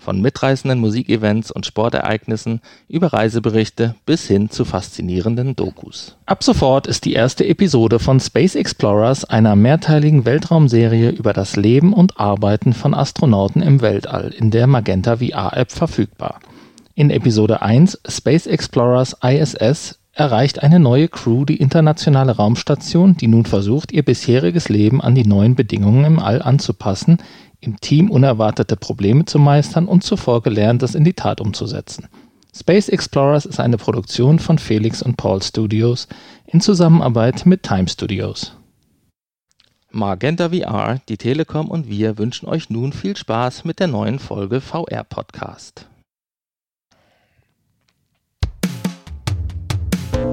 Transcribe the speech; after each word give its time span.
Von 0.00 0.22
mitreißenden 0.22 0.78
Musikevents 0.78 1.50
und 1.50 1.66
Sportereignissen 1.66 2.62
über 2.88 3.12
Reiseberichte 3.12 3.96
bis 4.06 4.26
hin 4.26 4.48
zu 4.48 4.64
faszinierenden 4.64 5.56
Dokus. 5.56 6.16
Ab 6.24 6.42
sofort 6.42 6.86
ist 6.86 7.04
die 7.04 7.12
erste 7.12 7.46
Episode 7.46 7.98
von 7.98 8.18
Space 8.18 8.54
Explorers, 8.54 9.26
einer 9.26 9.56
mehrteiligen 9.56 10.24
Weltraumserie 10.24 11.10
über 11.10 11.34
das 11.34 11.56
Leben 11.56 11.92
und 11.92 12.18
Arbeiten 12.18 12.72
von 12.72 12.94
Astronauten 12.94 13.60
im 13.60 13.82
Weltall, 13.82 14.30
in 14.30 14.50
der 14.50 14.66
Magenta 14.66 15.18
VR-App 15.18 15.70
verfügbar. 15.70 16.40
In 16.94 17.10
Episode 17.10 17.60
1 17.60 18.00
Space 18.08 18.46
Explorers 18.46 19.16
ISS 19.22 19.98
erreicht 20.12 20.62
eine 20.62 20.80
neue 20.80 21.08
Crew 21.08 21.44
die 21.44 21.56
internationale 21.56 22.36
Raumstation, 22.36 23.16
die 23.16 23.28
nun 23.28 23.46
versucht, 23.46 23.92
ihr 23.92 24.02
bisheriges 24.02 24.68
Leben 24.68 25.00
an 25.00 25.14
die 25.14 25.26
neuen 25.26 25.54
Bedingungen 25.54 26.04
im 26.04 26.18
All 26.18 26.42
anzupassen, 26.42 27.18
im 27.60 27.80
Team 27.80 28.10
unerwartete 28.10 28.76
Probleme 28.76 29.24
zu 29.24 29.38
meistern 29.38 29.86
und 29.86 30.02
zuvor 30.02 30.42
Gelerntes 30.42 30.94
in 30.94 31.04
die 31.04 31.14
Tat 31.14 31.40
umzusetzen. 31.40 32.08
Space 32.54 32.88
Explorers 32.88 33.46
ist 33.46 33.60
eine 33.60 33.76
Produktion 33.76 34.38
von 34.38 34.58
Felix 34.58 35.02
und 35.02 35.16
Paul 35.16 35.42
Studios 35.42 36.08
in 36.46 36.60
Zusammenarbeit 36.60 37.46
mit 37.46 37.62
Time 37.62 37.88
Studios. 37.88 38.56
Magenta 39.92 40.50
VR, 40.50 41.00
die 41.08 41.16
Telekom 41.16 41.68
und 41.68 41.88
wir 41.88 42.16
wünschen 42.18 42.48
euch 42.48 42.70
nun 42.70 42.92
viel 42.92 43.16
Spaß 43.16 43.64
mit 43.64 43.80
der 43.80 43.88
neuen 43.88 44.18
Folge 44.18 44.60
VR 44.60 45.04
Podcast. 45.04 45.88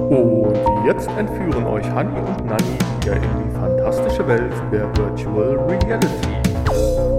Und 0.09 0.55
jetzt 0.85 1.09
entführen 1.17 1.65
euch 1.65 1.85
Hanni 1.89 2.19
und 2.19 2.45
Nanni 2.45 2.77
wieder 3.01 3.15
in 3.15 3.21
die 3.21 3.55
fantastische 3.55 4.27
Welt 4.27 4.53
der 4.71 4.95
Virtual 4.95 5.57
Reality. 5.67 7.16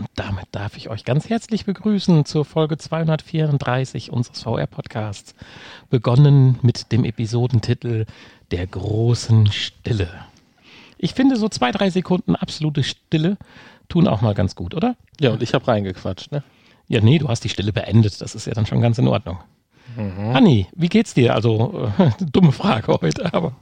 Und 0.00 0.08
damit 0.14 0.46
darf 0.50 0.78
ich 0.78 0.88
euch 0.88 1.04
ganz 1.04 1.28
herzlich 1.28 1.66
begrüßen 1.66 2.24
zur 2.24 2.46
Folge 2.46 2.78
234 2.78 4.10
unseres 4.10 4.42
VR-Podcasts, 4.44 5.34
begonnen 5.90 6.58
mit 6.62 6.90
dem 6.90 7.04
Episodentitel 7.04 8.06
Der 8.50 8.66
großen 8.66 9.52
Stille. 9.52 10.08
Ich 10.96 11.12
finde, 11.12 11.36
so 11.36 11.50
zwei, 11.50 11.70
drei 11.70 11.90
Sekunden 11.90 12.34
absolute 12.34 12.82
Stille 12.82 13.36
tun 13.90 14.08
auch 14.08 14.22
mal 14.22 14.32
ganz 14.32 14.54
gut, 14.54 14.74
oder? 14.74 14.96
Ja, 15.20 15.32
und 15.32 15.42
ich 15.42 15.52
habe 15.52 15.68
reingequatscht, 15.68 16.32
ne? 16.32 16.42
Ja, 16.88 17.02
nee, 17.02 17.18
du 17.18 17.28
hast 17.28 17.44
die 17.44 17.50
Stille 17.50 17.74
beendet. 17.74 18.22
Das 18.22 18.34
ist 18.34 18.46
ja 18.46 18.54
dann 18.54 18.64
schon 18.64 18.80
ganz 18.80 18.96
in 18.96 19.06
Ordnung. 19.06 19.38
Mhm. 19.98 20.34
Anni, 20.34 20.66
wie 20.74 20.88
geht's 20.88 21.12
dir? 21.12 21.34
Also, 21.34 21.92
äh, 21.98 22.10
dumme 22.32 22.52
Frage 22.52 22.98
heute, 23.02 23.34
aber. 23.34 23.52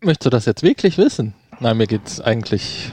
Möchtest 0.00 0.26
du 0.26 0.30
das 0.30 0.46
jetzt 0.46 0.64
wirklich 0.64 0.98
wissen? 0.98 1.34
Nein, 1.60 1.76
mir 1.76 1.86
geht's 1.86 2.20
eigentlich 2.20 2.92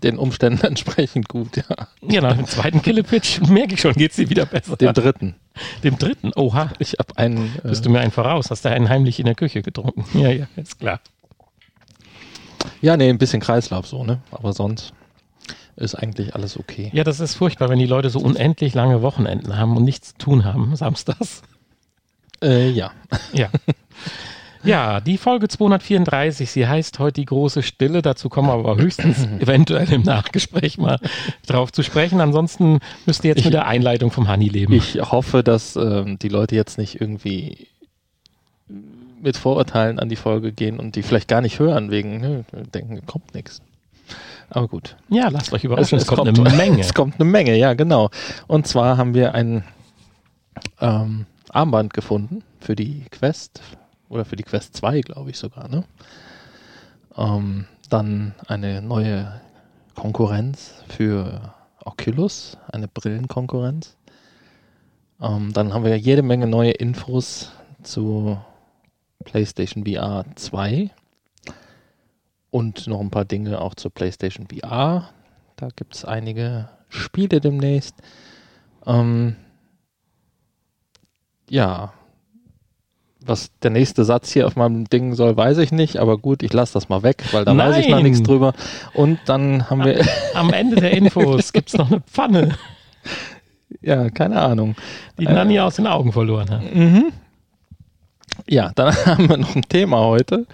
den 0.00 0.18
Umständen 0.18 0.64
entsprechend 0.66 1.28
gut, 1.28 1.56
ja. 1.56 1.88
Ja, 2.02 2.20
nach 2.20 2.36
dem 2.36 2.46
zweiten 2.46 2.82
Killepitch 2.82 3.40
merke 3.42 3.74
ich 3.74 3.80
schon, 3.80 3.94
geht's 3.94 4.16
dir 4.16 4.28
wieder 4.30 4.46
besser. 4.46 4.76
Dem 4.76 4.92
dritten. 4.92 5.34
Dem 5.84 5.98
dritten? 5.98 6.32
Oha. 6.36 6.70
Ich 6.78 6.94
habe 6.98 7.16
einen. 7.16 7.56
Äh, 7.64 7.68
Bist 7.68 7.84
du 7.84 7.90
mir 7.90 8.00
einen 8.00 8.12
voraus? 8.12 8.50
Hast 8.50 8.64
du 8.64 8.70
einen 8.70 8.88
heimlich 8.88 9.18
in 9.18 9.26
der 9.26 9.34
Küche 9.34 9.62
getrunken? 9.62 10.04
Ja, 10.18 10.30
ja, 10.30 10.46
ist 10.56 10.78
klar. 10.78 11.00
Ja, 12.80 12.96
nee, 12.96 13.08
ein 13.08 13.18
bisschen 13.18 13.40
Kreislauf 13.40 13.86
so, 13.86 14.04
ne? 14.04 14.20
Aber 14.30 14.52
sonst 14.52 14.92
ist 15.76 15.94
eigentlich 15.94 16.34
alles 16.34 16.58
okay. 16.58 16.90
Ja, 16.92 17.04
das 17.04 17.20
ist 17.20 17.34
furchtbar, 17.34 17.68
wenn 17.68 17.78
die 17.78 17.86
Leute 17.86 18.10
so 18.10 18.20
unendlich 18.20 18.74
lange 18.74 19.02
Wochenenden 19.02 19.56
haben 19.56 19.76
und 19.76 19.84
nichts 19.84 20.08
zu 20.08 20.18
tun 20.18 20.44
haben, 20.44 20.76
samstags. 20.76 21.42
Äh, 22.42 22.70
ja. 22.70 22.92
Ja. 23.32 23.48
Ja, 24.62 25.00
die 25.00 25.16
Folge 25.16 25.48
234, 25.48 26.50
sie 26.50 26.68
heißt 26.68 26.98
heute 26.98 27.20
die 27.20 27.24
große 27.24 27.62
Stille. 27.62 28.02
Dazu 28.02 28.28
kommen 28.28 28.48
wir 28.48 28.54
aber 28.54 28.76
höchstens 28.76 29.26
eventuell 29.40 29.90
im 29.92 30.02
Nachgespräch 30.02 30.76
mal 30.76 30.98
drauf 31.46 31.72
zu 31.72 31.82
sprechen. 31.82 32.20
Ansonsten 32.20 32.80
müsst 33.06 33.24
ihr 33.24 33.30
jetzt 33.30 33.38
ich, 33.38 33.44
mit 33.46 33.54
der 33.54 33.66
Einleitung 33.66 34.10
vom 34.10 34.28
Honey 34.30 34.48
leben. 34.48 34.72
Ich 34.72 35.00
hoffe, 35.00 35.42
dass 35.42 35.76
ähm, 35.76 36.18
die 36.18 36.28
Leute 36.28 36.56
jetzt 36.56 36.76
nicht 36.76 37.00
irgendwie 37.00 37.68
mit 39.20 39.36
Vorurteilen 39.36 39.98
an 39.98 40.08
die 40.08 40.16
Folge 40.16 40.52
gehen 40.52 40.78
und 40.78 40.96
die 40.96 41.02
vielleicht 41.02 41.28
gar 41.28 41.40
nicht 41.40 41.58
hören, 41.58 41.90
wegen 41.90 42.20
ne, 42.20 42.44
denken, 42.74 43.04
kommt 43.06 43.34
nichts. 43.34 43.60
Aber 44.50 44.68
gut. 44.68 44.96
Ja, 45.08 45.28
lasst 45.28 45.52
euch 45.52 45.64
überraschen, 45.64 45.96
es, 45.96 46.04
es, 46.04 46.10
es 46.10 46.16
kommt, 46.16 46.36
kommt, 46.36 46.46
eine 46.46 46.56
Menge. 46.56 46.80
Es 46.80 46.94
kommt 46.94 47.14
eine 47.14 47.24
Menge, 47.24 47.56
ja, 47.56 47.74
genau. 47.74 48.10
Und 48.46 48.66
zwar 48.66 48.96
haben 48.96 49.14
wir 49.14 49.34
ein 49.34 49.64
ähm, 50.80 51.26
Armband 51.50 51.94
gefunden 51.94 52.42
für 52.60 52.74
die 52.74 53.04
Quest 53.10 53.60
oder 54.10 54.26
für 54.26 54.36
die 54.36 54.42
Quest 54.42 54.76
2, 54.76 55.00
glaube 55.00 55.30
ich 55.30 55.38
sogar, 55.38 55.68
ne? 55.68 55.84
Ähm, 57.16 57.66
dann 57.88 58.34
eine 58.46 58.82
neue 58.82 59.40
Konkurrenz 59.94 60.74
für 60.88 61.54
Oculus, 61.84 62.58
eine 62.70 62.88
Brillenkonkurrenz. 62.88 63.96
Ähm, 65.20 65.52
dann 65.52 65.72
haben 65.72 65.84
wir 65.84 65.96
jede 65.96 66.22
Menge 66.22 66.46
neue 66.46 66.72
Infos 66.72 67.52
zu 67.82 68.38
PlayStation 69.24 69.86
VR 69.86 70.24
2 70.34 70.90
und 72.50 72.86
noch 72.86 73.00
ein 73.00 73.10
paar 73.10 73.24
Dinge 73.24 73.60
auch 73.60 73.74
zur 73.74 73.92
PlayStation 73.92 74.48
VR. 74.48 75.10
Da 75.56 75.68
gibt 75.74 75.94
es 75.94 76.04
einige 76.04 76.68
Spiele 76.88 77.40
demnächst. 77.40 77.94
Ähm, 78.86 79.36
ja, 81.48 81.92
was 83.24 83.50
der 83.62 83.70
nächste 83.70 84.04
Satz 84.04 84.32
hier 84.32 84.46
auf 84.46 84.56
meinem 84.56 84.88
Ding 84.88 85.14
soll, 85.14 85.36
weiß 85.36 85.58
ich 85.58 85.72
nicht, 85.72 85.98
aber 85.98 86.18
gut, 86.18 86.42
ich 86.42 86.52
lasse 86.52 86.72
das 86.72 86.88
mal 86.88 87.02
weg, 87.02 87.24
weil 87.32 87.44
da 87.44 87.52
Nein. 87.52 87.70
weiß 87.70 87.78
ich 87.78 87.88
noch 87.88 88.02
nichts 88.02 88.22
drüber. 88.22 88.54
Und 88.94 89.18
dann 89.26 89.68
haben 89.68 89.84
wir. 89.84 90.04
Am 90.34 90.52
Ende 90.52 90.76
der 90.76 90.92
Infos 90.92 91.52
gibt 91.52 91.68
es 91.68 91.76
noch 91.76 91.90
eine 91.90 92.00
Pfanne. 92.00 92.56
Ja, 93.82 94.10
keine 94.10 94.42
Ahnung. 94.42 94.74
Die 95.18 95.24
äh, 95.24 95.32
Nanni 95.32 95.58
aus 95.58 95.76
den 95.76 95.86
Augen 95.86 96.12
verloren 96.12 96.50
hat. 96.50 96.74
Mhm. 96.74 97.12
Ja, 98.46 98.72
dann 98.74 98.94
haben 99.06 99.28
wir 99.28 99.36
noch 99.36 99.54
ein 99.54 99.62
Thema 99.62 100.00
heute. 100.00 100.46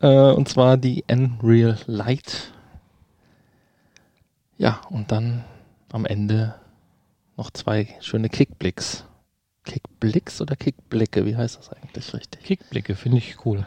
Äh, 0.00 0.32
und 0.32 0.48
zwar 0.48 0.76
die 0.76 1.04
Unreal 1.08 1.78
Light. 1.86 2.50
Ja, 4.58 4.80
und 4.90 5.12
dann 5.12 5.44
am 5.92 6.06
Ende 6.06 6.54
noch 7.36 7.50
zwei 7.50 7.88
schöne 8.00 8.28
Kickblicks. 8.28 9.05
Kickblicks 9.66 10.40
oder 10.40 10.56
Kickblicke? 10.56 11.26
Wie 11.26 11.36
heißt 11.36 11.58
das 11.58 11.70
eigentlich 11.70 12.14
richtig? 12.14 12.42
Kickblicke 12.42 12.94
finde 12.94 13.18
ich 13.18 13.44
cool. 13.44 13.66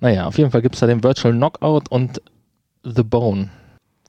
Naja, 0.00 0.26
auf 0.26 0.38
jeden 0.38 0.50
Fall 0.50 0.62
gibt 0.62 0.74
es 0.74 0.80
da 0.80 0.86
den 0.86 1.04
Virtual 1.04 1.32
Knockout 1.32 1.88
und 1.90 2.20
The 2.82 3.02
Bone. 3.02 3.50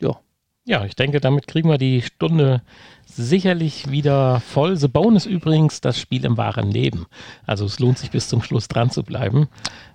Ja. 0.01 0.17
Ja, 0.65 0.83
ich 0.83 0.95
denke, 0.95 1.21
damit 1.21 1.47
kriegen 1.47 1.69
wir 1.69 1.77
die 1.77 2.01
Stunde 2.01 2.61
sicherlich 3.05 3.89
wieder 3.89 4.41
voll. 4.41 4.75
The 4.75 4.89
Bone 4.89 5.15
ist 5.15 5.25
übrigens 5.25 5.79
das 5.79 5.99
Spiel 5.99 6.25
im 6.25 6.35
wahren 6.35 6.71
Leben. 6.71 7.05
Also 7.45 7.65
es 7.65 7.79
lohnt 7.79 7.97
sich 7.97 8.11
bis 8.11 8.27
zum 8.27 8.41
Schluss 8.41 8.67
dran 8.67 8.89
zu 8.89 9.03
bleiben. 9.03 9.47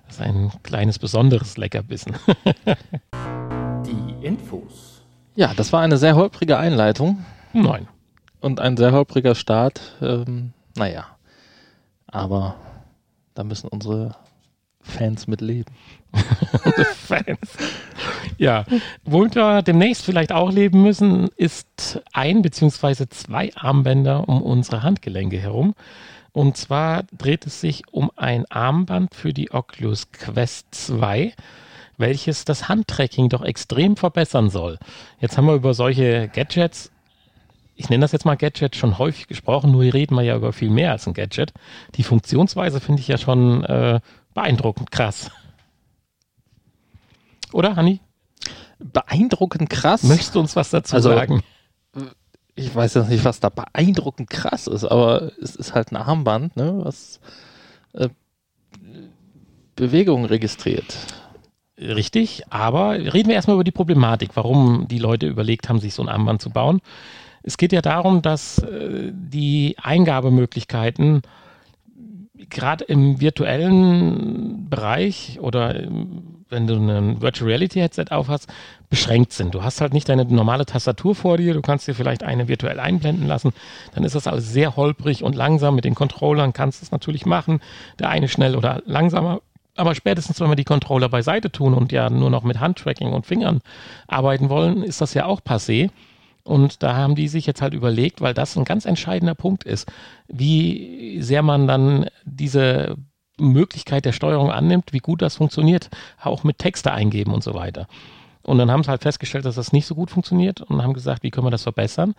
Das 0.07 0.15
ist 0.15 0.21
ein 0.21 0.51
kleines 0.63 0.97
besonderes 0.97 1.57
Leckerbissen. 1.57 2.15
die 3.85 4.25
Infos. 4.25 5.03
Ja, 5.35 5.53
das 5.53 5.73
war 5.73 5.81
eine 5.81 5.97
sehr 5.97 6.15
holprige 6.15 6.57
Einleitung. 6.57 7.23
Nein. 7.53 7.87
Und 8.39 8.59
ein 8.59 8.75
sehr 8.75 8.91
holpriger 8.91 9.35
Start. 9.35 9.95
Ähm, 10.01 10.53
naja, 10.75 11.07
aber 12.07 12.55
da 13.33 13.43
müssen 13.43 13.67
unsere 13.67 14.15
Fans 14.81 15.27
mit 15.27 15.41
leben. 15.41 15.71
Fans. 16.95 17.57
Ja, 18.37 18.65
wir 19.05 19.61
demnächst 19.61 20.03
vielleicht 20.03 20.31
auch 20.31 20.51
leben 20.51 20.81
müssen, 20.81 21.29
ist 21.37 22.01
ein 22.11 22.41
bzw. 22.41 23.07
zwei 23.09 23.55
Armbänder 23.55 24.27
um 24.27 24.41
unsere 24.41 24.83
Handgelenke 24.83 25.39
herum. 25.39 25.73
Und 26.33 26.57
zwar 26.57 27.03
dreht 27.17 27.45
es 27.45 27.61
sich 27.61 27.83
um 27.91 28.11
ein 28.15 28.45
Armband 28.49 29.15
für 29.15 29.33
die 29.33 29.51
Oculus 29.51 30.11
Quest 30.11 30.67
2, 30.71 31.33
welches 31.97 32.43
das 32.43 32.67
Handtracking 32.67 33.29
doch 33.29 33.43
extrem 33.43 33.95
verbessern 33.95 34.49
soll. 34.49 34.79
Jetzt 35.19 35.37
haben 35.37 35.45
wir 35.45 35.53
über 35.53 35.73
solche 35.75 36.27
Gadgets 36.27 36.91
ich 37.75 37.89
nenne 37.89 38.01
das 38.01 38.11
jetzt 38.11 38.25
mal 38.25 38.35
Gadget, 38.35 38.75
schon 38.75 38.97
häufig 38.97 39.27
gesprochen, 39.27 39.71
nur 39.71 39.83
hier 39.83 39.93
reden 39.93 40.15
wir 40.15 40.21
ja 40.21 40.35
über 40.35 40.53
viel 40.53 40.69
mehr 40.69 40.91
als 40.91 41.07
ein 41.07 41.13
Gadget. 41.13 41.53
Die 41.95 42.03
Funktionsweise 42.03 42.79
finde 42.79 43.01
ich 43.01 43.07
ja 43.07 43.17
schon 43.17 43.63
äh, 43.63 43.99
beeindruckend 44.33 44.91
krass. 44.91 45.31
Oder, 47.51 47.75
Hanni? 47.75 47.99
Beeindruckend 48.79 49.69
krass. 49.69 50.03
Möchtest 50.03 50.35
du 50.35 50.39
uns 50.39 50.55
was 50.55 50.69
dazu 50.69 50.95
Also, 50.95 51.09
sagen? 51.09 51.43
Ich 52.55 52.73
weiß 52.73 52.93
jetzt 52.95 53.09
nicht, 53.09 53.25
was 53.25 53.39
da 53.39 53.49
beeindruckend 53.49 54.29
krass 54.29 54.67
ist, 54.67 54.85
aber 54.85 55.31
es 55.41 55.55
ist 55.55 55.73
halt 55.73 55.91
ein 55.91 55.95
Armband, 55.95 56.55
ne, 56.55 56.81
was 56.83 57.19
äh, 57.93 58.09
Bewegungen 59.75 60.25
registriert. 60.25 60.95
Richtig, 61.79 62.43
aber 62.51 62.91
reden 62.91 63.29
wir 63.29 63.35
erstmal 63.35 63.55
über 63.55 63.63
die 63.63 63.71
Problematik, 63.71 64.31
warum 64.35 64.87
die 64.87 64.99
Leute 64.99 65.25
überlegt 65.25 65.69
haben, 65.69 65.79
sich 65.79 65.95
so 65.95 66.03
ein 66.03 66.09
Armband 66.09 66.41
zu 66.41 66.51
bauen. 66.51 66.81
Es 67.43 67.57
geht 67.57 67.73
ja 67.73 67.81
darum, 67.81 68.21
dass 68.21 68.59
äh, 68.59 69.11
die 69.13 69.75
Eingabemöglichkeiten 69.81 71.21
gerade 72.49 72.83
im 72.85 73.21
virtuellen 73.21 74.69
Bereich 74.69 75.39
oder 75.41 75.75
wenn 76.49 76.67
du 76.67 76.75
ein 76.75 77.21
Virtual 77.21 77.49
Reality 77.49 77.79
Headset 77.79 78.05
aufhast, 78.11 78.47
beschränkt 78.89 79.33
sind. 79.33 79.55
Du 79.55 79.63
hast 79.63 79.81
halt 79.81 79.93
nicht 79.93 80.07
deine 80.07 80.23
normale 80.25 80.65
Tastatur 80.65 81.15
vor 81.15 81.37
dir, 81.37 81.53
du 81.53 81.61
kannst 81.61 81.87
dir 81.87 81.95
vielleicht 81.95 82.23
eine 82.23 82.47
virtuell 82.47 82.79
einblenden 82.79 83.27
lassen, 83.27 83.53
dann 83.95 84.03
ist 84.03 84.15
das 84.15 84.27
alles 84.27 84.51
sehr 84.51 84.75
holprig 84.75 85.23
und 85.23 85.35
langsam 85.35 85.75
mit 85.75 85.83
den 85.83 85.95
Controllern, 85.95 86.53
kannst 86.53 86.81
du 86.81 86.85
es 86.85 86.91
natürlich 86.91 87.25
machen, 87.25 87.59
der 87.99 88.09
eine 88.09 88.27
schnell 88.27 88.55
oder 88.55 88.83
langsamer, 88.85 89.41
aber 89.75 89.95
spätestens, 89.95 90.39
wenn 90.39 90.49
wir 90.49 90.55
die 90.55 90.63
Controller 90.63 91.09
beiseite 91.09 91.51
tun 91.51 91.73
und 91.73 91.91
ja 91.91 92.09
nur 92.09 92.29
noch 92.29 92.43
mit 92.43 92.59
Handtracking 92.59 93.11
und 93.11 93.25
Fingern 93.25 93.61
arbeiten 94.07 94.49
wollen, 94.49 94.83
ist 94.83 95.01
das 95.01 95.15
ja 95.15 95.25
auch 95.25 95.41
passé. 95.41 95.89
Und 96.43 96.83
da 96.83 96.95
haben 96.95 97.15
die 97.15 97.29
sich 97.29 97.45
jetzt 97.45 97.61
halt 97.61 97.73
überlegt, 97.73 98.19
weil 98.19 98.33
das 98.33 98.57
ein 98.57 98.65
ganz 98.65 98.85
entscheidender 98.85 99.35
Punkt 99.35 99.63
ist, 99.63 99.89
wie 100.27 101.21
sehr 101.21 101.41
man 101.41 101.67
dann 101.67 102.07
diese 102.25 102.97
Möglichkeit 103.39 104.05
der 104.05 104.11
Steuerung 104.11 104.51
annimmt, 104.51 104.91
wie 104.91 104.99
gut 104.99 105.21
das 105.21 105.37
funktioniert, 105.37 105.89
auch 106.21 106.43
mit 106.43 106.59
Texte 106.59 106.91
eingeben 106.91 107.33
und 107.33 107.43
so 107.43 107.53
weiter. 107.53 107.87
Und 108.43 108.57
dann 108.57 108.69
haben 108.69 108.83
sie 108.83 108.89
halt 108.89 109.03
festgestellt, 109.03 109.45
dass 109.45 109.55
das 109.55 109.71
nicht 109.71 109.85
so 109.85 109.95
gut 109.95 110.11
funktioniert 110.11 110.61
und 110.61 110.83
haben 110.83 110.93
gesagt, 110.93 111.23
wie 111.23 111.31
können 111.31 111.47
wir 111.47 111.51
das 111.51 111.63
verbessern? 111.63 112.13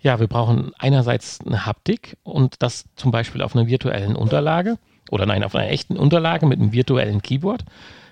Ja, 0.00 0.18
wir 0.20 0.26
brauchen 0.26 0.72
einerseits 0.78 1.40
eine 1.46 1.64
Haptik 1.64 2.16
und 2.24 2.56
das 2.60 2.86
zum 2.96 3.10
Beispiel 3.10 3.40
auf 3.40 3.54
einer 3.54 3.68
virtuellen 3.68 4.16
Unterlage 4.16 4.78
oder 5.10 5.26
nein, 5.26 5.44
auf 5.44 5.54
einer 5.54 5.70
echten 5.70 5.96
Unterlage 5.96 6.44
mit 6.44 6.60
einem 6.60 6.72
virtuellen 6.72 7.22
Keyboard. 7.22 7.64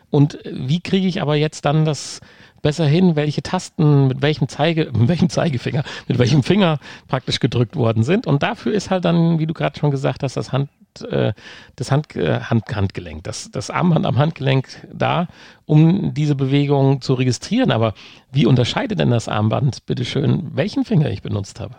Und 0.09 0.39
wie 0.45 0.81
kriege 0.81 1.07
ich 1.07 1.21
aber 1.21 1.35
jetzt 1.35 1.65
dann 1.65 1.85
das 1.85 2.21
besser 2.63 2.87
hin, 2.87 3.17
welche 3.17 3.43
Tasten 3.43 4.09
mit 4.09 4.23
welchem 4.23 4.49
Zeige, 4.49 4.91
mit 4.95 5.09
welchem 5.09 5.29
Zeigefinger, 5.29 5.83
mit 6.09 6.19
welchem 6.19 6.43
Finger 6.43 6.79
praktisch 7.09 7.41
gedrückt 7.41 7.77
worden 7.77 8.03
sind. 8.05 8.27
Und 8.27 8.43
dafür 8.43 8.73
ist 8.73 8.91
halt 8.91 9.05
dann, 9.05 9.39
wie 9.39 9.47
du 9.47 9.55
gerade 9.55 9.79
schon 9.79 9.91
gesagt 9.91 10.23
hast, 10.23 10.37
das 10.37 10.53
Hand, 10.53 10.71
äh, 11.11 11.33
das 11.77 11.91
Hand, 11.91 12.17
äh, 12.17 12.41
Hand, 12.41 12.75
Handgelenk, 12.75 13.25
das, 13.25 13.51
das 13.51 13.71
Armband 13.71 14.07
am 14.07 14.19
Handgelenk 14.19 14.69
da, 14.93 15.29
um 15.67 16.15
diese 16.15 16.35
Bewegung 16.35 17.01
zu 17.01 17.15
registrieren. 17.15 17.71
Aber 17.71 17.95
wie 18.31 18.47
unterscheidet 18.47 18.99
denn 18.99 19.11
das 19.11 19.29
Armband, 19.29 19.85
bitteschön, 19.87 20.51
welchen 20.55 20.85
Finger 20.85 21.11
ich 21.11 21.23
benutzt 21.23 21.61
habe? 21.61 21.75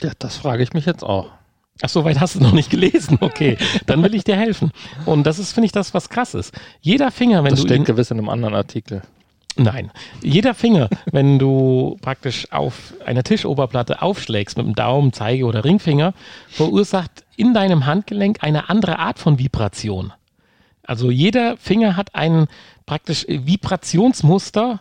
Ja, 0.00 0.10
das 0.18 0.36
frage 0.36 0.62
ich 0.62 0.72
mich 0.72 0.86
jetzt 0.86 1.04
auch. 1.04 1.30
Ach, 1.80 1.88
so 1.88 2.04
weit 2.04 2.20
hast 2.20 2.36
du 2.36 2.40
noch 2.40 2.52
nicht 2.52 2.70
gelesen. 2.70 3.18
Okay, 3.20 3.56
dann 3.86 4.02
will 4.02 4.14
ich 4.14 4.24
dir 4.24 4.36
helfen. 4.36 4.72
Und 5.06 5.24
das 5.26 5.38
ist, 5.38 5.52
finde 5.52 5.66
ich, 5.66 5.72
das, 5.72 5.94
was 5.94 6.08
krass 6.08 6.34
ist. 6.34 6.54
Jeder 6.80 7.10
Finger, 7.10 7.44
wenn 7.44 7.50
Das 7.50 7.60
du 7.60 7.66
steht 7.66 7.78
ihn, 7.78 7.84
gewiss 7.84 8.10
in 8.10 8.18
einem 8.18 8.28
anderen 8.28 8.54
Artikel. 8.54 9.02
Nein. 9.56 9.90
Jeder 10.22 10.54
Finger, 10.54 10.88
wenn 11.12 11.38
du 11.38 11.96
praktisch 12.00 12.50
auf 12.52 12.94
einer 13.04 13.22
Tischoberplatte 13.22 14.02
aufschlägst 14.02 14.56
mit 14.56 14.66
dem 14.66 14.74
Daumen, 14.74 15.12
Zeige 15.12 15.44
oder 15.44 15.64
Ringfinger, 15.64 16.14
verursacht 16.48 17.24
in 17.36 17.54
deinem 17.54 17.86
Handgelenk 17.86 18.38
eine 18.42 18.68
andere 18.70 18.98
Art 18.98 19.18
von 19.18 19.38
Vibration. 19.38 20.12
Also 20.84 21.10
jeder 21.10 21.56
Finger 21.56 21.96
hat 21.96 22.14
ein 22.14 22.46
praktisch 22.86 23.24
Vibrationsmuster 23.28 24.80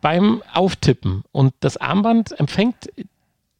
beim 0.00 0.42
Auftippen 0.52 1.22
und 1.32 1.54
das 1.60 1.76
Armband 1.76 2.38
empfängt 2.38 2.88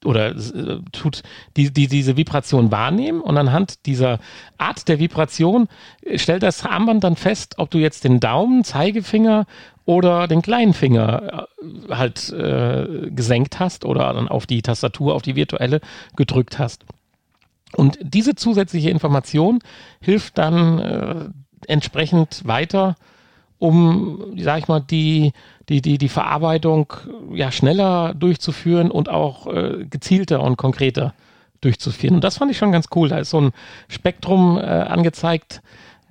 oder 0.05 0.31
äh, 0.35 0.81
tut 0.93 1.23
die, 1.57 1.73
die, 1.73 1.87
diese 1.87 2.17
Vibration 2.17 2.71
wahrnehmen 2.71 3.21
und 3.21 3.37
anhand 3.39 3.87
dieser 3.87 4.19
Art 4.59 4.89
der 4.89 4.99
Vibration 4.99 5.69
äh, 6.03 6.19
stellt 6.19 6.43
das 6.43 6.65
Armband 6.65 7.05
dann 7.05 7.17
fest, 7.17 7.55
ob 7.59 7.71
du 7.71 7.79
jetzt 7.79 8.05
den 8.05 8.21
Daumen, 8.21 8.65
Zeigefinger 8.65 9.47
oder 9.85 10.29
den 10.29 10.43
kleinen 10.43 10.75
Finger 10.75 11.47
äh, 11.61 11.95
halt 11.95 12.31
äh, 12.31 13.11
gesenkt 13.11 13.61
hast 13.61 13.85
oder 13.85 14.13
dann 14.13 14.29
auf 14.29 14.47
die 14.47 14.63
Tastatur, 14.63 15.15
auf 15.15 15.23
die 15.23 15.37
virtuelle 15.37 15.81
gedrückt 16.17 16.59
hast. 16.59 16.85
Und 17.75 17.99
diese 18.03 18.35
zusätzliche 18.35 18.91
Information 18.91 19.61
hilft 20.01 20.39
dann 20.39 20.79
äh, 20.79 21.15
entsprechend 21.67 22.47
weiter, 22.47 22.97
um, 23.59 24.35
sag 24.37 24.59
ich 24.59 24.69
mal, 24.69 24.81
die, 24.81 25.33
die, 25.69 25.81
die, 25.81 25.99
die 25.99 26.09
Verarbeitung 26.09 26.93
ja 27.33 27.51
schneller 27.51 28.15
durchzuführen 28.15 28.91
und 28.91 29.09
auch 29.09 29.47
äh, 29.47 29.87
gezielter 29.89 30.43
und 30.43 30.57
konkreter 30.57 31.15
durchzuführen. 31.61 32.17
Und 32.17 32.25
das 32.25 32.39
fand 32.39 32.51
ich 32.51 32.59
schon 32.59 32.73
ganz 32.73 32.87
cool. 32.95 33.09
Da 33.09 33.19
ist 33.19 33.31
so 33.31 33.41
ein 33.41 33.53
Spektrum 33.89 34.59
äh, 34.59 34.63
angezeigt, 34.63 35.63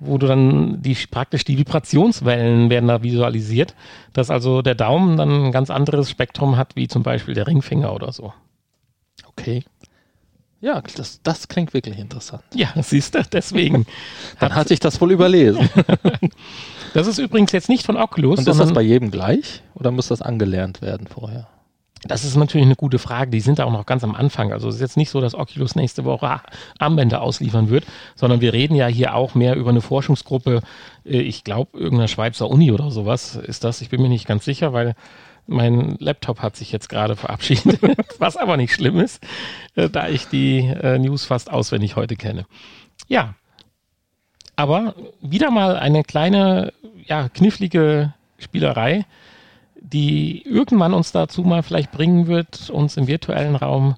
wo 0.04 0.18
du 0.18 0.26
dann 0.26 0.82
die 0.82 0.96
praktisch 1.10 1.44
die 1.44 1.58
Vibrationswellen 1.58 2.70
werden 2.70 2.88
da 2.88 3.02
visualisiert, 3.02 3.74
dass 4.12 4.30
also 4.30 4.62
der 4.62 4.74
Daumen 4.74 5.16
dann 5.16 5.46
ein 5.46 5.52
ganz 5.52 5.70
anderes 5.70 6.10
Spektrum 6.10 6.56
hat, 6.56 6.76
wie 6.76 6.88
zum 6.88 7.02
Beispiel 7.02 7.34
der 7.34 7.46
Ringfinger 7.46 7.92
oder 7.94 8.12
so. 8.12 8.32
Okay. 9.28 9.64
Ja, 10.60 10.80
das, 10.96 11.20
das 11.22 11.48
klingt 11.48 11.74
wirklich 11.74 11.98
interessant. 11.98 12.44
Ja, 12.54 12.68
siehst 12.80 13.16
du, 13.16 13.22
deswegen. 13.24 13.84
Dann 14.38 14.54
hat 14.54 14.68
sich 14.68 14.78
das 14.78 15.00
wohl 15.00 15.10
überlesen. 15.12 15.68
Das 16.94 17.06
ist 17.06 17.18
übrigens 17.18 17.52
jetzt 17.52 17.70
nicht 17.70 17.86
von 17.86 17.96
Oculus, 17.96 18.40
Und 18.40 18.48
ist 18.48 18.60
das 18.60 18.72
bei 18.74 18.82
jedem 18.82 19.10
gleich 19.10 19.62
oder 19.74 19.90
muss 19.90 20.08
das 20.08 20.20
angelernt 20.20 20.82
werden 20.82 21.06
vorher? 21.06 21.48
Das 22.04 22.24
ist 22.24 22.36
natürlich 22.36 22.66
eine 22.66 22.76
gute 22.76 22.98
Frage. 22.98 23.30
Die 23.30 23.40
sind 23.40 23.58
da 23.58 23.64
auch 23.64 23.72
noch 23.72 23.86
ganz 23.86 24.02
am 24.02 24.14
Anfang. 24.14 24.52
Also 24.52 24.68
es 24.68 24.76
ist 24.76 24.80
jetzt 24.80 24.96
nicht 24.96 25.10
so, 25.10 25.20
dass 25.20 25.34
Oculus 25.34 25.76
nächste 25.76 26.04
Woche 26.04 26.40
Armbänder 26.78 27.22
ausliefern 27.22 27.70
wird, 27.70 27.84
sondern 28.16 28.40
wir 28.40 28.52
reden 28.52 28.74
ja 28.74 28.86
hier 28.86 29.14
auch 29.14 29.34
mehr 29.34 29.54
über 29.56 29.70
eine 29.70 29.80
Forschungsgruppe. 29.80 30.62
äh, 31.04 31.20
Ich 31.20 31.44
glaube, 31.44 31.78
irgendeiner 31.78 32.08
Schweizer 32.08 32.48
Uni 32.50 32.72
oder 32.72 32.90
sowas 32.90 33.36
ist 33.36 33.64
das. 33.64 33.80
Ich 33.82 33.88
bin 33.88 34.02
mir 34.02 34.08
nicht 34.08 34.26
ganz 34.26 34.44
sicher, 34.44 34.72
weil 34.72 34.94
mein 35.46 35.96
Laptop 35.98 36.40
hat 36.40 36.56
sich 36.56 36.72
jetzt 36.72 36.88
gerade 36.88 37.16
verabschiedet, 37.16 37.80
was 38.18 38.36
aber 38.36 38.56
nicht 38.56 38.74
schlimm 38.74 38.98
ist, 38.98 39.22
äh, 39.76 39.88
da 39.88 40.08
ich 40.08 40.26
die 40.26 40.58
äh, 40.60 40.98
News 40.98 41.24
fast 41.24 41.52
auswendig 41.52 41.96
heute 41.96 42.16
kenne. 42.16 42.46
Ja, 43.08 43.34
aber 44.56 44.94
wieder 45.20 45.50
mal 45.50 45.76
eine 45.76 46.02
kleine, 46.04 46.72
ja, 47.06 47.28
knifflige 47.28 48.12
Spielerei, 48.38 49.04
die 49.92 50.42
irgendwann 50.46 50.94
uns 50.94 51.12
dazu 51.12 51.42
mal 51.42 51.62
vielleicht 51.62 51.92
bringen 51.92 52.26
wird, 52.26 52.70
uns 52.70 52.96
im 52.96 53.06
virtuellen 53.06 53.56
Raum 53.56 53.96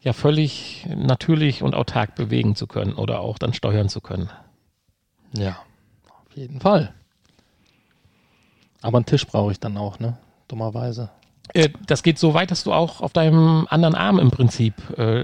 ja 0.00 0.12
völlig 0.12 0.86
natürlich 0.94 1.62
und 1.62 1.74
autark 1.74 2.14
bewegen 2.14 2.56
zu 2.56 2.66
können 2.66 2.94
oder 2.94 3.20
auch 3.20 3.38
dann 3.38 3.54
steuern 3.54 3.88
zu 3.88 4.00
können. 4.00 4.30
Ja, 5.34 5.56
auf 6.08 6.36
jeden 6.36 6.60
Fall. 6.60 6.92
Aber 8.80 8.98
einen 8.98 9.06
Tisch 9.06 9.26
brauche 9.26 9.52
ich 9.52 9.60
dann 9.60 9.76
auch, 9.76 10.00
ne? 10.00 10.18
Dummerweise. 10.48 11.10
Äh, 11.54 11.68
das 11.86 12.02
geht 12.02 12.18
so 12.18 12.34
weit, 12.34 12.50
dass 12.50 12.64
du 12.64 12.72
auch 12.72 13.00
auf 13.00 13.12
deinem 13.12 13.66
anderen 13.68 13.94
Arm 13.94 14.18
im 14.18 14.30
Prinzip 14.30 14.74
äh, 14.96 15.20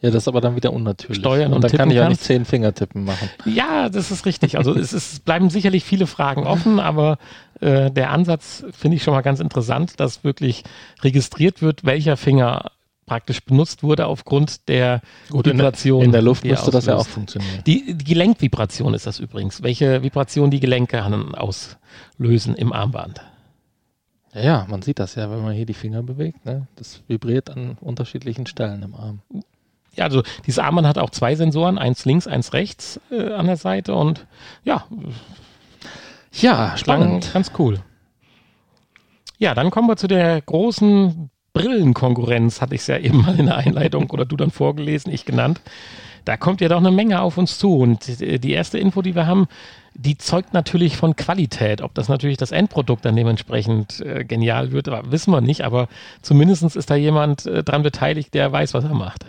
Ja, 0.00 0.10
das 0.10 0.14
ist 0.14 0.28
aber 0.28 0.40
dann 0.40 0.56
wieder 0.56 0.72
unnatürlich. 0.72 1.18
Steuern 1.18 1.52
und 1.52 1.62
dann 1.62 1.70
kann 1.70 1.90
ich 1.90 1.96
ja 1.96 2.08
nicht 2.08 2.22
zehn 2.22 2.44
Fingertippen 2.44 3.04
machen. 3.04 3.28
Ja, 3.44 3.88
das 3.88 4.10
ist 4.10 4.24
richtig. 4.24 4.56
Also 4.56 4.74
es, 4.74 4.92
ist, 4.92 5.24
bleiben 5.24 5.50
sicherlich 5.50 5.84
viele 5.84 6.06
Fragen 6.06 6.46
offen, 6.46 6.80
aber 6.80 7.18
äh, 7.60 7.90
der 7.90 8.10
Ansatz 8.10 8.64
finde 8.72 8.96
ich 8.96 9.02
schon 9.02 9.14
mal 9.14 9.20
ganz 9.20 9.40
interessant, 9.40 10.00
dass 10.00 10.24
wirklich 10.24 10.64
registriert 11.02 11.60
wird, 11.60 11.84
welcher 11.84 12.16
Finger 12.16 12.70
praktisch 13.04 13.44
benutzt 13.44 13.82
wurde 13.82 14.06
aufgrund 14.06 14.68
der 14.68 15.02
in 15.32 15.42
der, 15.42 15.54
Vibration. 15.54 16.02
in 16.02 16.12
der 16.12 16.22
Luft 16.22 16.44
die 16.44 16.48
er 16.48 16.52
müsste 16.52 16.70
das 16.70 16.86
ja 16.86 16.96
auch 16.96 17.06
funktionieren. 17.06 17.62
Die, 17.66 17.94
die 17.94 18.04
Gelenkvibration 18.04 18.94
ist 18.94 19.06
das 19.06 19.18
übrigens. 19.18 19.62
Welche 19.62 20.02
Vibration 20.02 20.50
die 20.50 20.60
Gelenke 20.60 21.04
auslösen 21.34 22.54
im 22.54 22.72
Armband. 22.72 23.20
Ja, 24.34 24.66
man 24.68 24.82
sieht 24.82 24.98
das 24.98 25.14
ja, 25.14 25.30
wenn 25.30 25.42
man 25.42 25.52
hier 25.52 25.66
die 25.66 25.74
Finger 25.74 26.02
bewegt. 26.02 26.44
Ne? 26.46 26.66
Das 26.76 27.02
vibriert 27.06 27.50
an 27.50 27.76
unterschiedlichen 27.80 28.46
Stellen 28.46 28.82
im 28.82 28.94
Arm. 28.94 29.20
Ja, 29.94 30.04
also 30.04 30.22
dieses 30.46 30.58
Armband 30.58 30.86
hat 30.86 30.98
auch 30.98 31.10
zwei 31.10 31.34
Sensoren, 31.34 31.76
eins 31.76 32.06
links, 32.06 32.26
eins 32.26 32.54
rechts 32.54 32.98
äh, 33.10 33.32
an 33.34 33.46
der 33.46 33.58
Seite 33.58 33.94
und 33.94 34.26
ja, 34.64 34.86
Ja, 36.32 36.74
Klang 36.76 37.20
ganz 37.32 37.52
cool. 37.58 37.80
Ja, 39.38 39.54
dann 39.54 39.70
kommen 39.70 39.88
wir 39.88 39.96
zu 39.96 40.06
der 40.06 40.40
großen 40.40 41.30
Brillenkonkurrenz, 41.52 42.60
hatte 42.60 42.74
ich 42.74 42.82
es 42.82 42.86
ja 42.86 42.96
eben 42.96 43.20
mal 43.22 43.38
in 43.38 43.46
der 43.46 43.56
Einleitung 43.56 44.08
oder 44.10 44.24
du 44.24 44.36
dann 44.36 44.50
vorgelesen, 44.50 45.12
ich 45.12 45.26
genannt. 45.26 45.60
Da 46.24 46.36
kommt 46.36 46.60
ja 46.60 46.68
doch 46.68 46.78
eine 46.78 46.90
Menge 46.90 47.20
auf 47.20 47.38
uns 47.38 47.58
zu. 47.58 47.78
Und 47.78 48.20
die 48.20 48.52
erste 48.52 48.78
Info, 48.78 49.02
die 49.02 49.14
wir 49.14 49.26
haben, 49.26 49.48
die 49.94 50.16
zeugt 50.16 50.54
natürlich 50.54 50.96
von 50.96 51.16
Qualität. 51.16 51.82
Ob 51.82 51.94
das 51.94 52.08
natürlich 52.08 52.38
das 52.38 52.52
Endprodukt 52.52 53.04
dann 53.04 53.16
dementsprechend 53.16 54.00
äh, 54.00 54.24
genial 54.24 54.72
wird, 54.72 54.88
wissen 55.10 55.32
wir 55.32 55.40
nicht. 55.40 55.62
Aber 55.62 55.88
zumindest 56.22 56.76
ist 56.76 56.90
da 56.90 56.94
jemand 56.94 57.46
äh, 57.46 57.62
dran 57.62 57.82
beteiligt, 57.82 58.34
der 58.34 58.50
weiß, 58.50 58.74
was 58.74 58.84
er 58.84 58.94
macht. 58.94 59.26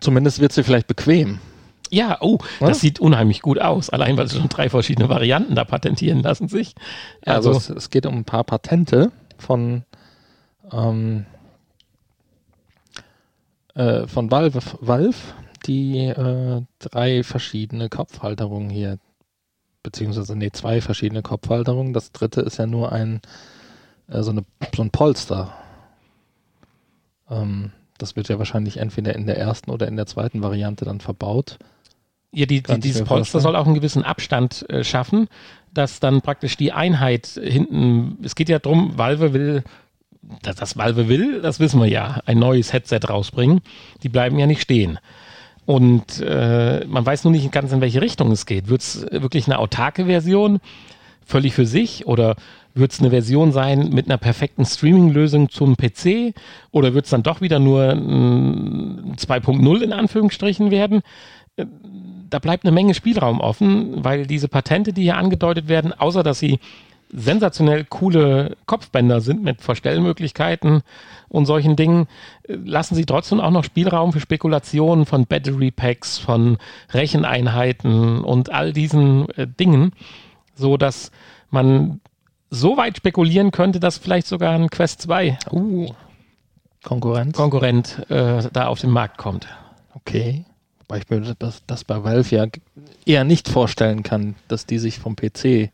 Zumindest 0.00 0.40
wird 0.40 0.52
sie 0.52 0.62
vielleicht 0.62 0.86
bequem. 0.86 1.38
Ja, 1.90 2.18
oh, 2.20 2.38
das 2.60 2.68
ja? 2.68 2.74
sieht 2.74 3.00
unheimlich 3.00 3.42
gut 3.42 3.60
aus. 3.60 3.90
Allein, 3.90 4.16
weil 4.16 4.28
schon 4.28 4.48
drei 4.48 4.68
verschiedene 4.68 5.08
Varianten 5.08 5.54
da 5.54 5.64
patentieren 5.64 6.22
lassen 6.22 6.48
sich. 6.48 6.74
Also, 7.24 7.50
also 7.50 7.58
es, 7.58 7.70
es, 7.70 7.90
geht 7.90 8.06
um 8.06 8.14
ein 8.14 8.24
paar 8.24 8.44
Patente 8.44 9.10
von, 9.38 9.84
ähm, 10.72 11.24
äh, 13.78 14.08
von 14.08 14.30
Valve, 14.30 14.60
Valve 14.80 15.16
die 15.66 16.06
äh, 16.06 16.62
drei 16.78 17.22
verschiedene 17.22 17.88
Kopfhalterungen 17.88 18.70
hier, 18.70 18.98
beziehungsweise 19.82 20.36
nee, 20.36 20.50
zwei 20.50 20.80
verschiedene 20.80 21.22
Kopfhalterungen. 21.22 21.92
Das 21.92 22.12
dritte 22.12 22.40
ist 22.40 22.58
ja 22.58 22.66
nur 22.66 22.92
ein 22.92 23.20
äh, 24.08 24.22
so, 24.22 24.32
eine, 24.32 24.44
so 24.74 24.82
ein 24.82 24.90
Polster. 24.90 25.52
Ähm, 27.30 27.72
das 27.98 28.16
wird 28.16 28.28
ja 28.28 28.38
wahrscheinlich 28.38 28.78
entweder 28.78 29.14
in 29.14 29.26
der 29.26 29.38
ersten 29.38 29.70
oder 29.70 29.86
in 29.86 29.96
der 29.96 30.06
zweiten 30.06 30.42
Variante 30.42 30.84
dann 30.84 31.00
verbaut. 31.00 31.58
Ja, 32.32 32.46
die, 32.46 32.62
die, 32.62 32.80
dieses 32.80 33.04
Polster 33.04 33.40
soll 33.40 33.56
auch 33.56 33.66
einen 33.66 33.74
gewissen 33.74 34.02
Abstand 34.02 34.68
äh, 34.68 34.84
schaffen, 34.84 35.28
dass 35.72 36.00
dann 36.00 36.20
praktisch 36.20 36.56
die 36.56 36.72
Einheit 36.72 37.26
hinten, 37.26 38.18
es 38.22 38.34
geht 38.34 38.48
ja 38.48 38.58
darum, 38.58 38.98
Valve 38.98 39.32
will, 39.32 39.64
dass 40.42 40.56
das 40.56 40.76
Valve 40.76 41.08
will, 41.08 41.40
das 41.40 41.60
wissen 41.60 41.80
wir 41.80 41.88
ja, 41.88 42.20
ein 42.26 42.38
neues 42.38 42.72
Headset 42.72 43.00
rausbringen. 43.08 43.60
Die 44.02 44.08
bleiben 44.08 44.38
ja 44.38 44.46
nicht 44.46 44.62
stehen. 44.62 44.98
Und 45.66 46.20
äh, 46.20 46.84
man 46.86 47.04
weiß 47.04 47.24
nur 47.24 47.32
nicht 47.32 47.50
ganz, 47.52 47.72
in 47.72 47.80
welche 47.80 48.00
Richtung 48.00 48.30
es 48.30 48.46
geht. 48.46 48.68
Wird 48.68 48.80
es 48.80 49.06
wirklich 49.10 49.46
eine 49.46 49.58
autarke 49.58 50.06
Version, 50.06 50.60
völlig 51.26 51.52
für 51.52 51.66
sich, 51.66 52.06
oder 52.06 52.36
wird 52.74 52.92
es 52.92 53.00
eine 53.00 53.10
Version 53.10 53.52
sein 53.52 53.90
mit 53.90 54.06
einer 54.06 54.18
perfekten 54.18 54.64
Streaming-Lösung 54.64 55.50
zum 55.50 55.76
PC, 55.76 56.34
oder 56.70 56.94
wird 56.94 57.04
es 57.04 57.10
dann 57.10 57.22
doch 57.22 57.40
wieder 57.40 57.58
nur 57.58 57.84
2.0 57.92 59.80
in 59.82 59.92
Anführungsstrichen 59.92 60.70
werden? 60.70 61.02
da 62.30 62.38
bleibt 62.38 62.64
eine 62.64 62.72
Menge 62.72 62.94
Spielraum 62.94 63.40
offen, 63.40 64.04
weil 64.04 64.26
diese 64.26 64.48
Patente, 64.48 64.92
die 64.92 65.02
hier 65.02 65.16
angedeutet 65.16 65.68
werden, 65.68 65.92
außer 65.92 66.22
dass 66.22 66.38
sie 66.38 66.58
sensationell 67.10 67.84
coole 67.84 68.56
Kopfbänder 68.66 69.20
sind 69.20 69.42
mit 69.42 69.62
Verstellmöglichkeiten 69.62 70.82
und 71.28 71.46
solchen 71.46 71.76
Dingen, 71.76 72.06
lassen 72.46 72.94
sie 72.94 73.06
trotzdem 73.06 73.40
auch 73.40 73.50
noch 73.50 73.64
Spielraum 73.64 74.12
für 74.12 74.20
Spekulationen 74.20 75.06
von 75.06 75.26
Battery 75.26 75.70
Packs, 75.70 76.18
von 76.18 76.58
Recheneinheiten 76.90 78.22
und 78.22 78.52
all 78.52 78.72
diesen 78.72 79.28
äh, 79.30 79.46
Dingen, 79.46 79.92
so 80.54 80.76
dass 80.76 81.10
man 81.50 82.00
so 82.50 82.76
weit 82.76 82.96
spekulieren 82.96 83.50
könnte, 83.50 83.80
dass 83.80 83.98
vielleicht 83.98 84.26
sogar 84.26 84.54
ein 84.54 84.70
Quest 84.70 85.02
2 85.02 85.38
uh, 85.52 85.92
Konkurrent, 86.82 87.34
Konkurrent 87.34 88.06
äh, 88.08 88.42
da 88.52 88.66
auf 88.66 88.80
den 88.80 88.90
Markt 88.90 89.18
kommt. 89.18 89.46
Okay. 89.94 90.44
Ich 90.96 91.10
mir 91.10 91.20
das, 91.38 91.62
das 91.66 91.84
bei 91.84 92.02
Valve 92.02 92.34
ja 92.34 92.46
eher 93.04 93.24
nicht 93.24 93.48
vorstellen 93.48 94.02
kann, 94.02 94.36
dass 94.48 94.64
die 94.64 94.78
sich 94.78 94.98
vom 94.98 95.16
PC 95.16 95.70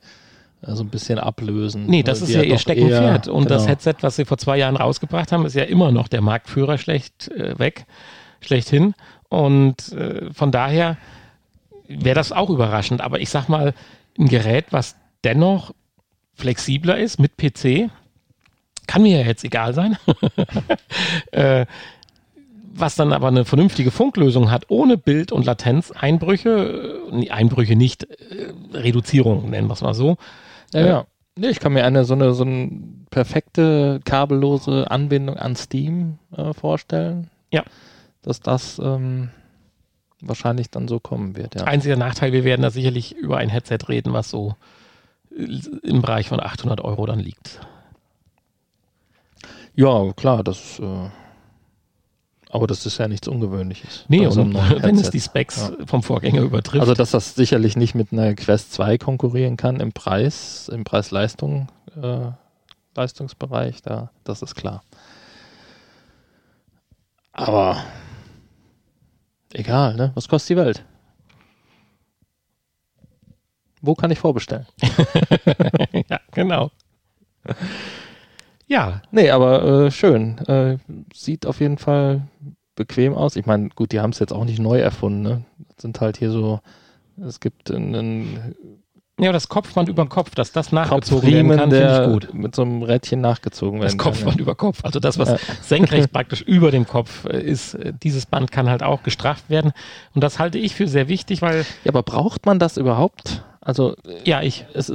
so 0.66 0.82
ein 0.82 0.88
bisschen 0.88 1.18
ablösen. 1.18 1.86
Nee, 1.86 2.02
das 2.02 2.22
ist 2.22 2.30
ja, 2.30 2.42
ja 2.42 2.50
ihr 2.50 2.58
Steckenpferd. 2.58 3.28
Und 3.28 3.44
genau. 3.44 3.54
das 3.54 3.68
Headset, 3.68 3.94
was 4.00 4.16
sie 4.16 4.24
vor 4.24 4.38
zwei 4.38 4.58
Jahren 4.58 4.76
rausgebracht 4.76 5.32
haben, 5.32 5.46
ist 5.46 5.54
ja 5.54 5.64
immer 5.64 5.92
noch 5.92 6.08
der 6.08 6.20
Marktführer 6.20 6.78
schlecht 6.78 7.30
äh, 7.32 7.58
weg, 7.58 7.86
schlechthin. 8.40 8.94
Und 9.28 9.92
äh, 9.92 10.32
von 10.32 10.50
daher 10.50 10.96
wäre 11.88 12.14
das 12.14 12.32
auch 12.32 12.50
überraschend. 12.50 13.00
Aber 13.00 13.20
ich 13.20 13.30
sag 13.30 13.48
mal, 13.48 13.74
ein 14.18 14.28
Gerät, 14.28 14.66
was 14.70 14.96
dennoch 15.24 15.72
flexibler 16.34 16.98
ist 16.98 17.18
mit 17.18 17.36
PC, 17.36 17.90
kann 18.86 19.02
mir 19.02 19.20
ja 19.20 19.26
jetzt 19.26 19.44
egal 19.44 19.74
sein. 19.74 19.96
äh, 21.32 21.66
was 22.76 22.96
dann 22.96 23.12
aber 23.12 23.28
eine 23.28 23.44
vernünftige 23.44 23.90
Funklösung 23.90 24.50
hat, 24.50 24.64
ohne 24.68 24.98
Bild- 24.98 25.32
und 25.32 25.46
Latenzeinbrüche, 25.46 27.02
äh, 27.12 27.30
Einbrüche 27.30 27.76
nicht, 27.76 28.04
äh, 28.04 28.52
Reduzierung 28.72 29.50
nennen 29.50 29.68
wir 29.68 29.74
es 29.74 29.82
mal 29.82 29.94
so. 29.94 30.16
Ja, 30.74 30.80
äh, 30.80 30.88
ja. 30.88 31.06
Nee, 31.36 31.48
ich 31.48 31.58
kann 31.58 31.72
mir 31.72 31.84
eine 31.84 32.04
so 32.04 32.14
eine 32.14 32.32
so 32.32 32.44
eine 32.44 32.70
perfekte 33.10 34.00
kabellose 34.04 34.90
Anbindung 34.90 35.36
an 35.36 35.56
Steam 35.56 36.18
äh, 36.36 36.52
vorstellen. 36.52 37.30
Ja. 37.50 37.64
Dass 38.22 38.40
das 38.40 38.78
ähm, 38.78 39.30
wahrscheinlich 40.20 40.70
dann 40.70 40.86
so 40.86 41.00
kommen 41.00 41.36
wird. 41.36 41.56
Ja. 41.56 41.64
Einziger 41.64 41.96
Nachteil, 41.96 42.32
wir 42.32 42.44
werden 42.44 42.62
da 42.62 42.70
sicherlich 42.70 43.16
über 43.16 43.38
ein 43.38 43.48
Headset 43.48 43.78
reden, 43.88 44.12
was 44.12 44.30
so 44.30 44.54
im 45.30 46.02
Bereich 46.02 46.28
von 46.28 46.40
800 46.40 46.80
Euro 46.80 47.06
dann 47.06 47.18
liegt. 47.18 47.60
Ja, 49.74 50.12
klar, 50.12 50.44
das 50.44 50.78
äh, 50.78 51.10
aber 52.54 52.68
das 52.68 52.86
ist 52.86 52.98
ja 52.98 53.08
nichts 53.08 53.26
Ungewöhnliches. 53.26 54.04
Nee, 54.06 54.30
so 54.30 54.42
und 54.42 54.54
wenn 54.54 54.96
es 54.96 55.10
die 55.10 55.20
Specs 55.20 55.72
ja. 55.76 55.86
vom 55.86 56.04
Vorgänger 56.04 56.42
übertrifft. 56.42 56.82
Also, 56.82 56.94
dass 56.94 57.10
das 57.10 57.34
sicherlich 57.34 57.76
nicht 57.76 57.96
mit 57.96 58.12
einer 58.12 58.32
Quest 58.34 58.72
2 58.74 58.96
konkurrieren 58.96 59.56
kann 59.56 59.80
im 59.80 59.92
Preis, 59.92 60.70
im 60.72 60.84
Preis-Leistung, 60.84 61.66
äh, 62.00 62.30
Leistungsbereich, 62.94 63.82
da, 63.82 64.12
das 64.22 64.42
ist 64.42 64.54
klar. 64.54 64.84
Aber 67.32 67.82
egal, 69.52 69.96
ne? 69.96 70.12
Was 70.14 70.28
kostet 70.28 70.50
die 70.50 70.62
Welt? 70.62 70.84
Wo 73.82 73.96
kann 73.96 74.12
ich 74.12 74.20
vorbestellen? 74.20 74.66
ja, 76.08 76.20
genau. 76.30 76.70
Ja. 78.74 79.02
Nee, 79.12 79.30
aber 79.30 79.62
äh, 79.62 79.90
schön. 79.92 80.38
Äh, 80.48 80.78
sieht 81.14 81.46
auf 81.46 81.60
jeden 81.60 81.78
Fall 81.78 82.22
bequem 82.74 83.14
aus. 83.14 83.36
Ich 83.36 83.46
meine, 83.46 83.68
gut, 83.68 83.92
die 83.92 84.00
haben 84.00 84.10
es 84.10 84.18
jetzt 84.18 84.32
auch 84.32 84.44
nicht 84.44 84.58
neu 84.58 84.80
erfunden. 84.80 85.22
Ne? 85.22 85.44
Das 85.68 85.82
sind 85.82 86.00
halt 86.00 86.16
hier 86.16 86.32
so, 86.32 86.58
es 87.24 87.38
gibt 87.38 87.70
einen 87.70 88.56
ja, 89.20 89.30
das 89.30 89.48
Kopfband 89.48 89.88
über 89.88 90.04
den 90.04 90.08
Kopf, 90.08 90.34
dass 90.34 90.50
das 90.50 90.72
nachgezogen 90.72 91.32
werden 91.32 91.56
kann, 91.56 91.70
finde 91.70 92.02
ich 92.02 92.12
gut. 92.12 92.34
Mit 92.34 92.56
so 92.56 92.62
einem 92.62 92.82
Rädchen 92.82 93.20
nachgezogen 93.20 93.78
werden 93.78 93.96
Das 93.96 93.96
Kopfband 93.96 94.30
kann, 94.30 94.38
ja. 94.38 94.42
über 94.42 94.56
Kopf, 94.56 94.84
also 94.84 94.98
das, 94.98 95.18
was 95.20 95.28
ja. 95.28 95.38
senkrecht 95.62 96.10
praktisch 96.10 96.42
über 96.42 96.72
dem 96.72 96.84
Kopf 96.84 97.24
äh, 97.26 97.40
ist, 97.40 97.74
äh, 97.74 97.92
dieses 98.02 98.26
Band 98.26 98.50
kann 98.50 98.68
halt 98.68 98.82
auch 98.82 99.04
gestrafft 99.04 99.48
werden. 99.48 99.70
Und 100.16 100.24
das 100.24 100.40
halte 100.40 100.58
ich 100.58 100.74
für 100.74 100.88
sehr 100.88 101.06
wichtig, 101.06 101.42
weil. 101.42 101.64
Ja, 101.84 101.92
aber 101.92 102.02
braucht 102.02 102.44
man 102.44 102.58
das 102.58 102.76
überhaupt? 102.76 103.44
Also. 103.60 103.94
Ja, 104.24 104.42
ich. 104.42 104.66
Es, 104.74 104.92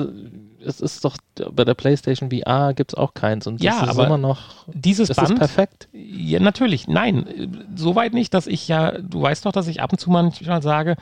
es 0.65 0.81
ist 0.81 1.05
doch 1.05 1.17
bei 1.51 1.63
der 1.63 1.73
PlayStation 1.73 2.29
VR 2.31 2.73
gibt 2.73 2.91
es 2.91 2.97
auch 2.97 3.13
keins 3.13 3.47
und 3.47 3.61
ja, 3.63 3.81
aber 3.87 4.05
immer 4.05 4.17
noch 4.17 4.65
dieses 4.67 5.09
Band 5.09 5.37
perfekt. 5.37 5.87
Ja, 5.93 6.39
natürlich. 6.39 6.87
Nein, 6.87 7.67
soweit 7.75 8.13
nicht, 8.13 8.33
dass 8.33 8.47
ich 8.47 8.67
ja, 8.67 8.91
du 8.91 9.21
weißt 9.21 9.45
doch, 9.45 9.51
dass 9.51 9.67
ich 9.67 9.81
ab 9.81 9.91
und 9.91 9.99
zu 9.99 10.09
manchmal 10.09 10.61
sage, 10.61 10.95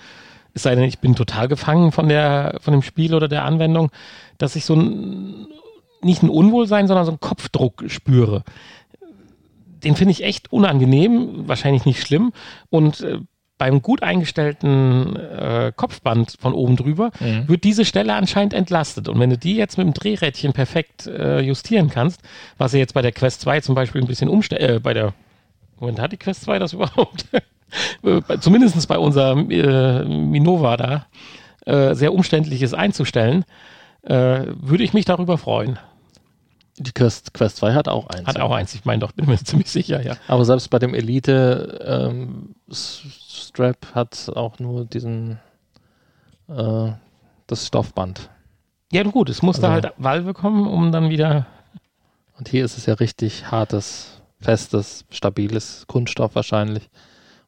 es 0.54 0.64
sei 0.64 0.76
denn, 0.76 0.84
ich 0.84 1.00
bin 1.00 1.16
total 1.16 1.48
gefangen 1.48 1.92
von 1.92 2.08
der 2.10 2.58
von 2.62 2.72
dem 2.72 2.82
Spiel 2.82 3.14
oder 3.14 3.28
der 3.28 3.46
Anwendung, 3.46 3.92
dass 4.38 4.56
ich 4.56 4.66
so 4.66 4.76
ein 4.76 5.48
nicht 6.02 6.24
ein 6.24 6.30
Unwohlsein, 6.30 6.88
sondern 6.88 7.06
so 7.06 7.12
einen 7.12 7.20
Kopfdruck 7.20 7.84
spüre. 7.88 8.44
Den 9.84 9.96
finde 9.96 10.12
ich 10.12 10.24
echt 10.24 10.52
unangenehm, 10.52 11.48
wahrscheinlich 11.48 11.86
nicht 11.86 12.02
schlimm 12.02 12.32
und 12.70 13.02
äh, 13.02 13.20
beim 13.58 13.82
gut 13.82 14.04
eingestellten 14.04 15.16
äh, 15.16 15.72
Kopfband 15.76 16.36
von 16.40 16.54
oben 16.54 16.76
drüber 16.76 17.12
mhm. 17.20 17.48
wird 17.48 17.64
diese 17.64 17.86
Stelle 17.86 18.14
anscheinend 18.14 18.54
entlastet. 18.54 19.10
Und 19.10 19.20
wenn 19.20 19.30
du 19.30 19.38
die 19.38 19.56
jetzt 19.56 19.78
mit 19.78 19.88
dem 19.88 19.94
Drehrädchen 19.94 20.54
perfekt 20.54 21.08
äh, 21.08 21.40
justieren 21.40 21.90
kannst, 21.90 22.22
was 22.58 22.74
ihr 22.74 22.80
jetzt 22.80 22.94
bei 22.94 23.02
der 23.02 23.12
Quest 23.12 23.42
2 23.42 23.62
zum 23.62 23.76
Beispiel 23.76 24.02
ein 24.02 24.08
bisschen 24.08 24.30
umstellt, 24.30 24.62
äh, 24.62 24.80
bei 24.80 24.94
der, 24.94 25.14
Moment, 25.80 26.00
hat 26.00 26.12
die 26.12 26.18
Quest 26.18 26.42
2 26.42 26.60
das 26.60 26.74
überhaupt? 26.74 27.26
Äh, 28.04 28.40
zumindest 28.40 28.88
bei 28.88 28.98
unserem 28.98 29.50
äh, 29.50 30.04
Minova 30.06 30.78
da, 30.78 31.08
äh, 31.66 31.96
sehr 31.96 32.14
umständlich 32.14 32.62
ist 32.62 32.74
einzustellen, 32.74 33.46
würde 34.10 34.86
ich 34.86 34.94
mich 34.94 35.04
darüber 35.04 35.38
freuen. 35.38 35.80
Die 36.80 36.92
Quest, 36.92 37.34
Quest 37.34 37.58
2 37.58 37.74
hat 37.74 37.88
auch 37.88 38.08
eins. 38.08 38.28
Hat 38.28 38.40
auch 38.40 38.52
eins, 38.52 38.76
ich 38.76 38.86
meine 38.86 39.00
doch, 39.00 39.12
bin 39.12 39.26
mir 39.26 39.38
ziemlich 39.44 39.72
sicher, 39.72 40.04
ja. 40.04 40.16
Aber 40.28 40.46
selbst 40.46 40.70
bei 40.70 40.80
dem 40.80 40.94
Elite 40.94 41.80
ähm, 41.86 42.56
Strap 42.72 43.96
hat 43.96 44.32
auch 44.36 44.60
nur 44.60 44.86
diesen 44.86 45.40
äh, 46.48 46.92
das 47.48 47.68
Stoffband. 47.68 48.30
Ja, 48.92 49.04
gut, 49.04 49.30
es 49.30 49.42
musste 49.42 49.68
also, 49.68 49.88
halt 49.88 49.94
Valve 49.98 50.34
kommen, 50.34 50.68
um 50.68 50.92
dann 50.92 51.10
wieder. 51.10 51.48
Und 52.38 52.50
hier 52.50 52.64
ist 52.64 52.78
es 52.78 52.86
ja 52.86 52.94
richtig 52.94 53.52
hartes, 53.52 54.22
festes, 54.40 55.06
stabiles 55.10 55.86
Kunststoff 55.88 56.36
wahrscheinlich. 56.36 56.90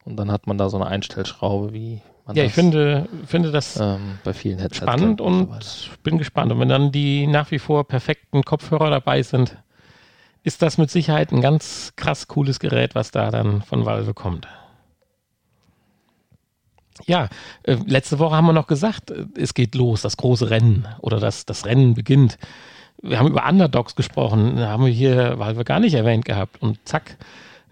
Und 0.05 0.17
dann 0.17 0.31
hat 0.31 0.47
man 0.47 0.57
da 0.57 0.69
so 0.69 0.77
eine 0.77 0.87
Einstellschraube, 0.87 1.71
wie 1.73 2.01
Ja, 2.33 2.43
ich 2.43 2.53
finde, 2.53 3.07
finde 3.25 3.51
das 3.51 3.77
ähm, 3.77 4.19
bei 4.23 4.33
vielen 4.33 4.59
Headsets 4.59 4.77
spannend 4.77 5.21
und, 5.21 5.45
und 5.45 5.89
bin 6.03 6.17
gespannt. 6.17 6.51
Und 6.51 6.59
wenn 6.59 6.69
dann 6.69 6.91
die 6.91 7.27
nach 7.27 7.49
wie 7.51 7.59
vor 7.59 7.87
perfekten 7.87 8.43
Kopfhörer 8.43 8.89
dabei 8.89 9.23
sind, 9.23 9.57
ist 10.43 10.61
das 10.61 10.77
mit 10.77 10.89
Sicherheit 10.91 11.31
ein 11.31 11.41
ganz 11.41 11.93
krass 11.95 12.27
cooles 12.27 12.59
Gerät, 12.59 12.95
was 12.95 13.11
da 13.11 13.31
dann 13.31 13.61
von 13.61 13.85
Valve 13.85 14.13
kommt. 14.13 14.47
Ja, 17.05 17.29
äh, 17.63 17.77
letzte 17.85 18.19
Woche 18.19 18.35
haben 18.35 18.45
wir 18.45 18.53
noch 18.53 18.67
gesagt, 18.67 19.11
äh, 19.11 19.25
es 19.37 19.53
geht 19.53 19.75
los, 19.75 20.01
das 20.01 20.17
große 20.17 20.49
Rennen 20.49 20.87
oder 20.99 21.19
das, 21.19 21.45
das 21.45 21.65
Rennen 21.65 21.93
beginnt. 21.93 22.37
Wir 23.01 23.17
haben 23.17 23.27
über 23.27 23.47
Underdogs 23.47 23.95
gesprochen, 23.95 24.57
da 24.57 24.67
haben 24.67 24.85
wir 24.85 24.91
hier 24.91 25.39
Valve 25.39 25.63
gar 25.63 25.79
nicht 25.79 25.93
erwähnt 25.93 26.25
gehabt 26.25 26.61
und 26.61 26.79
zack, 26.85 27.17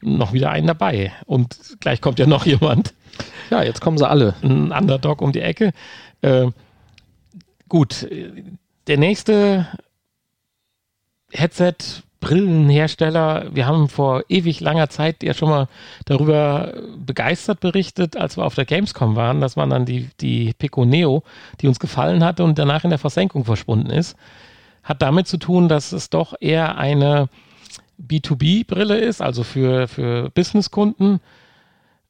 noch 0.01 0.33
wieder 0.33 0.51
einen 0.51 0.67
dabei. 0.67 1.11
Und 1.25 1.57
gleich 1.79 2.01
kommt 2.01 2.19
ja 2.19 2.25
noch 2.25 2.45
jemand. 2.45 2.93
Ja, 3.49 3.63
jetzt 3.63 3.81
kommen 3.81 3.97
sie 3.97 4.07
alle. 4.07 4.35
Ein 4.41 4.71
Underdog 4.71 5.21
um 5.21 5.31
die 5.31 5.41
Ecke. 5.41 5.71
Äh, 6.21 6.47
gut, 7.69 8.07
der 8.87 8.97
nächste 8.97 9.67
Headset 11.31 12.03
Brillenhersteller, 12.19 13.45
wir 13.53 13.67
haben 13.67 13.89
vor 13.89 14.23
ewig 14.27 14.59
langer 14.59 14.89
Zeit 14.89 15.21
ja 15.21 15.33
schon 15.33 15.49
mal 15.49 15.67
darüber 16.05 16.73
begeistert 16.97 17.59
berichtet, 17.59 18.17
als 18.17 18.37
wir 18.37 18.45
auf 18.45 18.55
der 18.55 18.65
Gamescom 18.65 19.15
waren. 19.15 19.39
Das 19.39 19.55
waren 19.55 19.69
dann 19.69 19.85
die, 19.85 20.09
die 20.19 20.53
Pico 20.57 20.83
Neo, 20.83 21.23
die 21.61 21.67
uns 21.67 21.79
gefallen 21.79 22.23
hatte 22.23 22.43
und 22.43 22.57
danach 22.57 22.83
in 22.83 22.89
der 22.89 22.99
Versenkung 22.99 23.45
verschwunden 23.45 23.91
ist. 23.91 24.17
Hat 24.83 25.01
damit 25.01 25.27
zu 25.27 25.37
tun, 25.37 25.69
dass 25.69 25.91
es 25.91 26.09
doch 26.09 26.33
eher 26.39 26.77
eine 26.77 27.29
B2B-Brille 28.01 28.97
ist, 28.97 29.21
also 29.21 29.43
für, 29.43 29.87
für 29.87 30.29
Businesskunden. 30.31 31.15
Äh, 31.15 31.19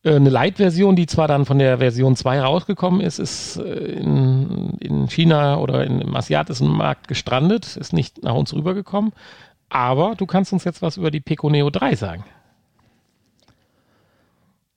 eine 0.04 0.30
Light-Version, 0.30 0.96
die 0.96 1.08
zwar 1.08 1.27
dann 1.27 1.46
von 1.46 1.60
der 1.60 1.80
Version 1.80 2.16
2 2.16 2.42
rausgekommen 2.42 3.01
ist, 3.01 3.20
ist 3.20 3.58
äh, 3.58 3.74
in, 3.74 4.77
in 4.80 5.08
China 5.10 5.58
oder 5.58 5.84
in, 5.84 6.01
im 6.01 6.16
asiatischen 6.16 6.70
Markt 6.70 7.08
gestrandet, 7.08 7.77
ist 7.77 7.94
nicht 7.94 8.24
nach 8.24 8.36
uns 8.36 8.54
rübergekommen. 8.54 9.12
Aber 9.70 10.16
du 10.16 10.25
kannst 10.25 10.54
uns 10.54 10.63
jetzt 10.63 10.82
was 10.82 10.98
über 10.98 11.12
die 11.12 11.20
Pico 11.20 11.50
Neo 11.50 11.70
3 11.70 11.96
sagen. 11.96 12.24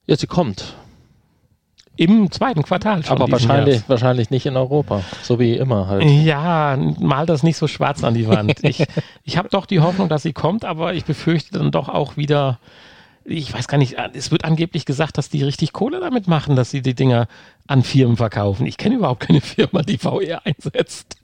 Ja, 0.06 0.16
sie 0.16 0.26
kommt. 0.26 0.74
Im 1.96 2.30
zweiten 2.30 2.62
Quartal 2.62 3.04
schon. 3.04 3.20
Aber 3.20 3.30
wahrscheinlich, 3.30 3.86
wahrscheinlich 3.86 4.30
nicht 4.30 4.46
in 4.46 4.56
Europa, 4.56 5.02
so 5.22 5.38
wie 5.38 5.56
immer 5.56 5.86
halt. 5.86 6.02
Ja, 6.02 6.78
mal 6.98 7.26
das 7.26 7.42
nicht 7.42 7.58
so 7.58 7.68
schwarz 7.68 8.02
an 8.02 8.14
die 8.14 8.26
Wand. 8.26 8.64
ich 8.64 8.84
ich 9.22 9.36
habe 9.36 9.50
doch 9.50 9.66
die 9.66 9.80
Hoffnung, 9.80 10.08
dass 10.08 10.22
sie 10.22 10.32
kommt, 10.32 10.64
aber 10.64 10.94
ich 10.94 11.04
befürchte 11.04 11.58
dann 11.58 11.70
doch 11.70 11.88
auch 11.88 12.16
wieder, 12.16 12.58
ich 13.24 13.52
weiß 13.52 13.68
gar 13.68 13.78
nicht, 13.78 13.96
es 14.14 14.30
wird 14.30 14.44
angeblich 14.44 14.86
gesagt, 14.86 15.18
dass 15.18 15.28
die 15.28 15.42
richtig 15.42 15.72
Kohle 15.72 16.00
damit 16.00 16.26
machen, 16.26 16.56
dass 16.56 16.70
sie 16.70 16.82
die 16.82 16.94
Dinger 16.94 17.28
an 17.66 17.82
Firmen 17.82 18.16
verkaufen. 18.16 18.66
Ich 18.66 18.76
kenne 18.76 18.96
überhaupt 18.96 19.20
keine 19.20 19.40
Firma, 19.40 19.82
die 19.82 19.98
VR 19.98 20.42
einsetzt. 20.44 21.16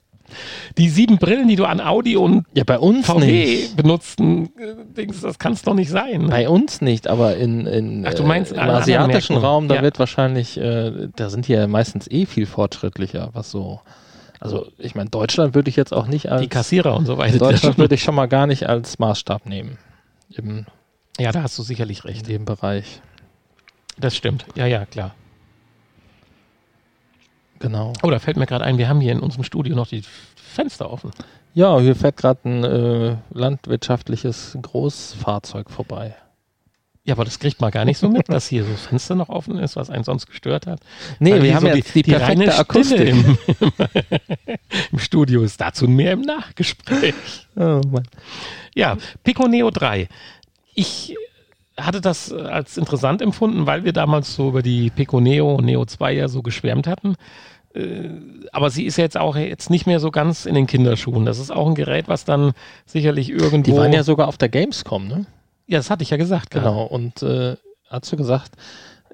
Die 0.77 0.89
sieben 0.89 1.17
Brillen, 1.17 1.47
die 1.47 1.55
du 1.55 1.65
an 1.65 1.79
Audi 1.79 2.17
und 2.17 2.45
ja, 2.53 2.63
bei 2.65 2.77
uns 2.77 3.05
VW 3.05 3.25
nicht. 3.25 3.77
benutzten, 3.77 4.49
äh, 4.95 5.07
das 5.07 5.39
kann 5.39 5.53
es 5.53 5.61
doch 5.61 5.73
nicht 5.73 5.89
sein. 5.89 6.27
Bei 6.27 6.49
uns 6.49 6.81
nicht, 6.81 7.07
aber 7.07 7.37
in, 7.37 7.65
in 7.65 8.05
Ach, 8.05 8.13
du 8.13 8.23
meinst, 8.23 8.51
äh, 8.51 8.55
im 8.55 8.69
asiatischen 8.69 9.37
Raum, 9.37 9.69
da 9.69 9.75
ja. 9.75 9.81
wird 9.81 9.99
wahrscheinlich, 9.99 10.57
äh, 10.57 11.07
da 11.15 11.29
sind 11.29 11.47
die 11.47 11.53
ja 11.53 11.67
meistens 11.67 12.11
eh 12.11 12.25
viel 12.25 12.45
fortschrittlicher, 12.45 13.29
was 13.33 13.51
so. 13.51 13.79
Also 14.39 14.67
ich 14.77 14.95
meine, 14.95 15.09
Deutschland 15.09 15.55
würde 15.55 15.69
ich 15.69 15.77
jetzt 15.77 15.93
auch 15.93 16.07
nicht 16.07 16.29
als 16.29 16.41
die 16.41 16.49
Kassierer 16.49 16.95
und 16.95 17.05
so 17.05 17.17
weiter. 17.17 17.37
Deutschland 17.39 17.77
würde 17.77 17.95
ich 17.95 18.03
schon 18.03 18.13
mal 18.13 18.27
gar 18.27 18.47
nicht 18.47 18.67
als 18.67 18.99
Maßstab 18.99 19.45
nehmen. 19.45 19.77
Im, 20.35 20.65
ja, 21.17 21.31
da 21.31 21.43
hast 21.43 21.57
du 21.57 21.63
sicherlich 21.63 22.05
recht. 22.05 22.21
In 22.21 22.27
dem 22.27 22.45
Bereich. 22.45 23.01
Das 23.97 24.15
stimmt. 24.15 24.45
Ja, 24.55 24.65
ja, 24.65 24.85
klar. 24.85 25.15
Genau. 27.59 27.93
Oh, 28.03 28.11
da 28.11 28.19
fällt 28.19 28.37
mir 28.37 28.45
gerade 28.45 28.63
ein, 28.63 28.77
wir 28.77 28.87
haben 28.87 29.01
hier 29.01 29.11
in 29.11 29.19
unserem 29.19 29.43
Studio 29.43 29.75
noch 29.75 29.87
die 29.87 30.03
Fenster 30.35 30.91
offen. 30.91 31.11
Ja, 31.53 31.79
hier 31.79 31.95
fährt 31.95 32.17
gerade 32.17 32.47
ein 32.47 32.63
äh, 32.63 33.17
landwirtschaftliches 33.31 34.57
Großfahrzeug 34.61 35.71
vorbei. 35.71 36.15
Ja, 37.03 37.13
aber 37.13 37.23
das 37.23 37.39
kriegt 37.39 37.61
man 37.61 37.71
gar 37.71 37.85
nicht 37.85 37.97
so 37.97 38.09
mit, 38.09 38.27
dass 38.27 38.47
hier 38.47 38.65
so 38.65 38.71
das 38.71 38.85
Fenster 38.85 39.15
noch 39.15 39.29
offen 39.29 39.57
ist, 39.59 39.77
was 39.77 39.89
einen 39.89 40.03
sonst 40.03 40.27
gestört 40.27 40.67
hat. 40.67 40.81
Nee, 41.19 41.31
Weil 41.31 41.43
wir 41.43 41.55
haben 41.55 41.61
so 41.61 41.73
jetzt 41.73 41.95
die, 41.95 42.03
die, 42.03 42.11
die 42.11 42.17
perfekte 42.17 42.59
Akustik 42.59 42.99
im, 42.99 43.37
im, 44.91 44.99
Studio 44.99 45.41
ist 45.41 45.61
dazu 45.61 45.87
mehr 45.87 46.11
im 46.11 46.21
Nachgespräch. 46.21 47.15
Oh 47.55 47.81
Mann. 47.89 48.07
Ja, 48.75 48.97
Pico 49.23 49.47
Neo 49.47 49.71
3. 49.71 50.09
Ich 50.77 51.15
hatte 51.75 52.01
das 52.01 52.31
als 52.31 52.77
interessant 52.77 53.21
empfunden, 53.21 53.65
weil 53.65 53.83
wir 53.83 53.93
damals 53.93 54.35
so 54.35 54.49
über 54.49 54.61
die 54.61 54.91
Pico 54.91 55.19
Neo 55.19 55.55
und 55.55 55.65
Neo 55.65 55.85
2 55.85 56.13
ja 56.13 56.27
so 56.27 56.43
geschwärmt 56.43 56.85
hatten. 56.85 57.15
Äh, 57.73 58.09
aber 58.51 58.69
sie 58.69 58.85
ist 58.85 58.97
jetzt 58.97 59.17
auch 59.17 59.35
jetzt 59.35 59.71
nicht 59.71 59.87
mehr 59.87 59.99
so 59.99 60.11
ganz 60.11 60.45
in 60.45 60.53
den 60.53 60.67
Kinderschuhen. 60.67 61.25
Das 61.25 61.39
ist 61.39 61.51
auch 61.51 61.67
ein 61.67 61.73
Gerät, 61.73 62.07
was 62.07 62.25
dann 62.25 62.53
sicherlich 62.85 63.31
irgendwo. 63.31 63.71
Die 63.71 63.75
waren 63.77 63.91
ja 63.91 64.03
sogar 64.03 64.27
auf 64.27 64.37
der 64.37 64.49
Gamescom, 64.49 65.07
ne? 65.07 65.25
Ja, 65.65 65.79
das 65.79 65.89
hatte 65.89 66.03
ich 66.03 66.11
ja 66.11 66.17
gesagt. 66.17 66.51
Genau. 66.51 66.83
Und 66.83 67.23
äh, 67.23 67.55
hast 67.89 68.11
du 68.11 68.17
gesagt, 68.17 68.51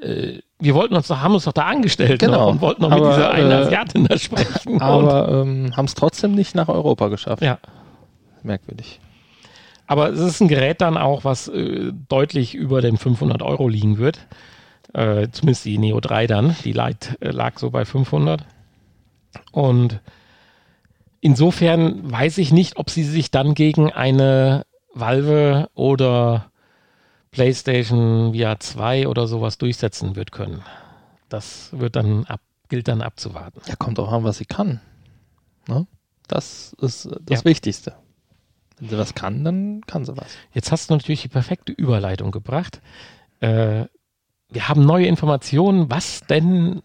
äh, 0.01 0.39
wir 0.59 0.75
wollten 0.75 0.95
uns 0.95 1.07
doch, 1.07 1.21
haben 1.21 1.33
uns 1.33 1.45
doch 1.45 1.53
da 1.53 1.63
angestellt 1.63 2.19
genau, 2.19 2.49
und 2.49 2.59
wollten 2.59 2.81
noch 2.81 2.91
aber, 2.91 3.07
mit 3.07 3.15
dieser 3.15 3.31
einen 3.31 3.51
äh, 3.51 3.55
Asiatin 3.55 4.05
da 4.05 4.17
sprechen. 4.17 4.81
Aber 4.81 5.29
ähm, 5.29 5.71
haben 5.77 5.85
es 5.85 5.93
trotzdem 5.93 6.35
nicht 6.35 6.55
nach 6.55 6.67
Europa 6.67 7.07
geschafft. 7.07 7.41
Ja. 7.41 7.57
Merkwürdig. 8.43 8.99
Aber 9.93 10.09
es 10.09 10.19
ist 10.19 10.41
ein 10.41 10.47
Gerät 10.47 10.81
dann 10.81 10.97
auch, 10.97 11.23
was 11.23 11.49
äh, 11.49 11.93
deutlich 12.09 12.55
über 12.55 12.81
den 12.81 12.97
500 12.97 13.43
Euro 13.43 13.67
liegen 13.69 13.99
wird. 13.99 14.25
Äh, 14.91 15.27
zumindest 15.31 15.65
die 15.65 15.77
Neo 15.77 15.99
3 15.99 16.25
dann. 16.25 16.55
Die 16.63 16.71
Lite 16.71 17.15
äh, 17.21 17.29
lag 17.29 17.59
so 17.59 17.69
bei 17.69 17.85
500. 17.85 18.43
Und 19.51 19.99
insofern 21.21 22.11
weiß 22.11 22.39
ich 22.39 22.51
nicht, 22.51 22.77
ob 22.77 22.89
sie 22.89 23.03
sich 23.03 23.29
dann 23.29 23.53
gegen 23.53 23.93
eine 23.93 24.65
Valve 24.95 25.69
oder 25.75 26.49
PlayStation 27.29 28.33
VR 28.33 28.59
2 28.59 29.07
oder 29.07 29.27
sowas 29.27 29.59
durchsetzen 29.59 30.15
wird 30.15 30.31
können. 30.31 30.63
Das 31.29 31.69
wird 31.71 31.95
dann 31.95 32.25
ab, 32.25 32.41
gilt 32.67 32.87
dann 32.87 33.03
abzuwarten. 33.03 33.61
Ja, 33.67 33.75
kommt 33.75 33.99
auch 33.99 34.11
an, 34.11 34.23
was 34.23 34.39
sie 34.39 34.45
kann. 34.45 34.81
Ne? 35.67 35.85
Das 36.27 36.75
ist 36.81 37.11
das 37.21 37.41
ja. 37.41 37.45
Wichtigste. 37.45 37.93
Wenn 38.79 38.89
sie 38.89 38.97
was 38.97 39.13
kann, 39.15 39.43
dann 39.43 39.81
kann 39.87 40.05
sie 40.05 40.15
was. 40.17 40.27
Jetzt 40.53 40.71
hast 40.71 40.89
du 40.89 40.95
natürlich 40.95 41.21
die 41.21 41.27
perfekte 41.27 41.71
Überleitung 41.71 42.31
gebracht. 42.31 42.81
Äh, 43.39 43.85
wir 44.49 44.69
haben 44.69 44.85
neue 44.85 45.07
Informationen, 45.07 45.89
was 45.89 46.21
denn 46.21 46.81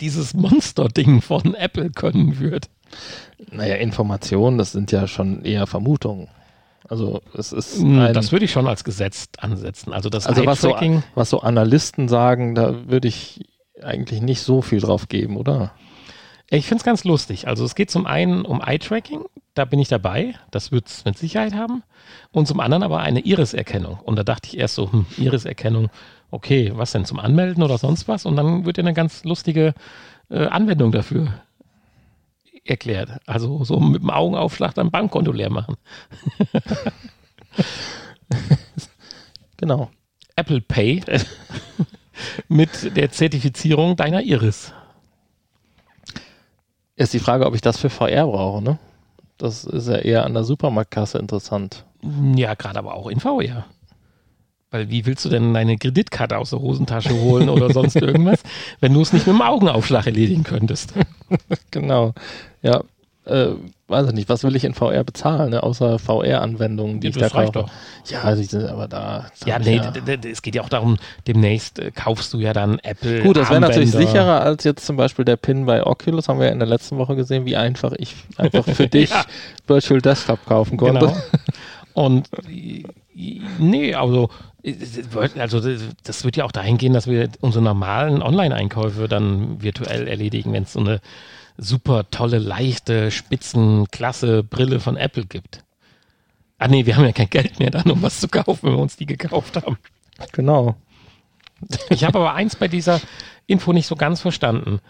dieses 0.00 0.34
Monster-Ding 0.34 1.20
von 1.20 1.54
Apple 1.54 1.90
können 1.90 2.38
wird. 2.38 2.70
Naja, 3.50 3.76
Informationen, 3.76 4.58
das 4.58 4.72
sind 4.72 4.90
ja 4.92 5.06
schon 5.06 5.44
eher 5.44 5.66
Vermutungen. 5.66 6.28
Also 6.88 7.20
es 7.34 7.52
ist 7.52 7.78
hm, 7.78 7.98
ein, 8.00 8.14
das 8.14 8.32
würde 8.32 8.46
ich 8.46 8.50
schon 8.50 8.66
als 8.66 8.82
Gesetz 8.84 9.28
ansetzen. 9.38 9.92
Also 9.92 10.08
das 10.08 10.26
also 10.26 10.44
was 10.46 10.60
so, 10.60 10.74
was 11.14 11.30
so 11.30 11.40
Analysten 11.40 12.08
sagen, 12.08 12.54
da 12.54 12.88
würde 12.88 13.06
ich 13.06 13.44
eigentlich 13.80 14.20
nicht 14.22 14.42
so 14.42 14.60
viel 14.62 14.80
drauf 14.80 15.08
geben, 15.08 15.36
oder? 15.36 15.72
Ich 16.52 16.66
finde 16.66 16.80
es 16.80 16.84
ganz 16.84 17.04
lustig. 17.04 17.46
Also 17.46 17.64
es 17.64 17.76
geht 17.76 17.92
zum 17.92 18.06
einen 18.06 18.44
um 18.44 18.60
Eye-Tracking, 18.60 19.24
da 19.54 19.64
bin 19.64 19.78
ich 19.78 19.86
dabei, 19.86 20.34
das 20.50 20.72
wird 20.72 20.88
es 20.88 21.04
mit 21.04 21.16
Sicherheit 21.16 21.54
haben. 21.54 21.84
Und 22.32 22.48
zum 22.48 22.58
anderen 22.58 22.82
aber 22.82 22.98
eine 22.98 23.20
Iris-Erkennung. 23.20 24.00
Und 24.00 24.16
da 24.16 24.24
dachte 24.24 24.48
ich 24.48 24.58
erst 24.58 24.74
so, 24.74 24.92
hm, 24.92 25.06
Iris-Erkennung, 25.16 25.90
okay, 26.32 26.72
was 26.74 26.90
denn 26.90 27.04
zum 27.04 27.20
Anmelden 27.20 27.62
oder 27.62 27.78
sonst 27.78 28.08
was? 28.08 28.26
Und 28.26 28.34
dann 28.34 28.64
wird 28.64 28.78
ja 28.78 28.82
eine 28.82 28.94
ganz 28.94 29.22
lustige 29.22 29.74
äh, 30.28 30.46
Anwendung 30.46 30.90
dafür 30.90 31.28
erklärt. 32.64 33.20
Also 33.26 33.62
so 33.62 33.78
mit 33.78 34.02
dem 34.02 34.10
Augenaufschlag 34.10 34.74
dein 34.74 34.90
Bankkonto 34.90 35.30
leer 35.30 35.50
machen. 35.50 35.76
genau. 39.56 39.88
Apple 40.34 40.60
Pay 40.60 41.02
mit 42.48 42.96
der 42.96 43.10
Zertifizierung 43.12 43.94
deiner 43.94 44.22
Iris. 44.22 44.72
Ist 47.00 47.14
die 47.14 47.18
Frage, 47.18 47.46
ob 47.46 47.54
ich 47.54 47.62
das 47.62 47.78
für 47.78 47.88
VR 47.88 48.26
brauche, 48.26 48.62
ne? 48.62 48.78
Das 49.38 49.64
ist 49.64 49.88
ja 49.88 49.96
eher 49.96 50.26
an 50.26 50.34
der 50.34 50.44
Supermarktkasse 50.44 51.16
interessant. 51.16 51.86
Ja, 52.36 52.52
gerade 52.52 52.78
aber 52.78 52.92
auch 52.92 53.06
in 53.06 53.20
VR. 53.20 53.64
Weil 54.70 54.90
wie 54.90 55.06
willst 55.06 55.24
du 55.24 55.30
denn 55.30 55.54
deine 55.54 55.78
Kreditkarte 55.78 56.36
aus 56.36 56.50
der 56.50 56.60
Hosentasche 56.60 57.18
holen 57.18 57.48
oder 57.48 57.70
sonst 57.72 57.96
irgendwas, 57.96 58.42
wenn 58.80 58.92
du 58.92 59.00
es 59.00 59.14
nicht 59.14 59.26
mit 59.26 59.34
dem 59.34 59.40
Augenaufschlag 59.40 60.04
erledigen 60.04 60.44
könntest? 60.44 60.92
genau. 61.70 62.12
Ja, 62.60 62.82
äh, 63.30 63.54
weiß 63.88 64.08
ich 64.08 64.14
nicht, 64.14 64.28
was 64.28 64.44
will 64.44 64.54
ich 64.56 64.64
in 64.64 64.74
VR 64.74 65.04
bezahlen, 65.04 65.50
ne? 65.50 65.62
außer 65.62 65.98
VR-Anwendungen, 65.98 67.00
die 67.00 67.08
ja, 67.08 67.10
ich 67.10 67.16
da 67.16 67.28
kaufe. 67.28 67.52
Doch. 67.52 67.70
Ja, 68.06 68.34
die 68.34 68.44
sind 68.44 68.66
aber 68.66 68.88
da. 68.88 69.26
Ja, 69.46 69.58
nee, 69.58 69.76
ja. 69.76 69.92
es 70.30 70.42
geht 70.42 70.54
ja 70.54 70.62
auch 70.62 70.68
darum, 70.68 70.96
demnächst 71.26 71.78
äh, 71.78 71.90
kaufst 71.90 72.32
du 72.32 72.38
ja 72.38 72.52
dann 72.52 72.78
Apple. 72.80 73.22
Gut, 73.22 73.36
das 73.36 73.50
wäre 73.50 73.60
natürlich 73.60 73.92
sicherer 73.92 74.42
als 74.42 74.64
jetzt 74.64 74.86
zum 74.86 74.96
Beispiel 74.96 75.24
der 75.24 75.36
Pin 75.36 75.66
bei 75.66 75.84
Oculus, 75.84 76.28
haben 76.28 76.38
wir 76.38 76.46
ja 76.46 76.52
in 76.52 76.58
der 76.58 76.68
letzten 76.68 76.98
Woche 76.98 77.16
gesehen, 77.16 77.46
wie 77.46 77.56
einfach 77.56 77.92
ich 77.96 78.14
einfach 78.36 78.64
für 78.64 78.88
dich 78.88 79.10
ja. 79.10 79.24
Virtual 79.66 80.00
Desktop 80.00 80.44
kaufen 80.46 80.76
konnte. 80.76 81.06
Genau. 81.06 81.16
Und 81.94 82.28
nee, 83.58 83.94
also 83.94 84.30
also 85.38 85.60
das 86.04 86.24
wird 86.24 86.36
ja 86.36 86.44
auch 86.44 86.52
dahin 86.52 86.76
gehen, 86.76 86.92
dass 86.92 87.06
wir 87.06 87.30
unsere 87.40 87.64
normalen 87.64 88.22
Online-Einkäufe 88.22 89.08
dann 89.08 89.62
virtuell 89.62 90.06
erledigen, 90.06 90.52
wenn 90.52 90.64
es 90.64 90.74
so 90.74 90.80
eine 90.80 91.00
super 91.60 92.10
tolle, 92.10 92.38
leichte, 92.38 93.10
spitzenklasse 93.10 94.42
Brille 94.42 94.80
von 94.80 94.96
Apple 94.96 95.26
gibt. 95.26 95.62
Ah 96.58 96.68
nee, 96.68 96.86
wir 96.86 96.96
haben 96.96 97.04
ja 97.04 97.12
kein 97.12 97.30
Geld 97.30 97.58
mehr 97.58 97.70
dann, 97.70 97.90
um 97.90 98.02
was 98.02 98.20
zu 98.20 98.28
kaufen, 98.28 98.60
wenn 98.62 98.72
wir 98.72 98.82
uns 98.82 98.96
die 98.96 99.06
gekauft 99.06 99.56
haben. 99.56 99.78
Genau. 100.32 100.76
Ich 101.90 102.04
habe 102.04 102.18
aber 102.18 102.34
eins 102.34 102.56
bei 102.56 102.68
dieser 102.68 103.00
Info 103.46 103.72
nicht 103.72 103.86
so 103.86 103.96
ganz 103.96 104.20
verstanden. 104.20 104.80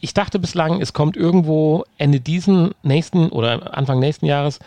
Ich 0.00 0.14
dachte 0.14 0.38
bislang, 0.38 0.80
es 0.80 0.92
kommt 0.92 1.16
irgendwo 1.16 1.84
Ende 1.98 2.20
diesen 2.20 2.74
nächsten 2.82 3.28
oder 3.28 3.76
Anfang 3.76 3.98
nächsten 3.98 4.26
Jahres 4.26 4.60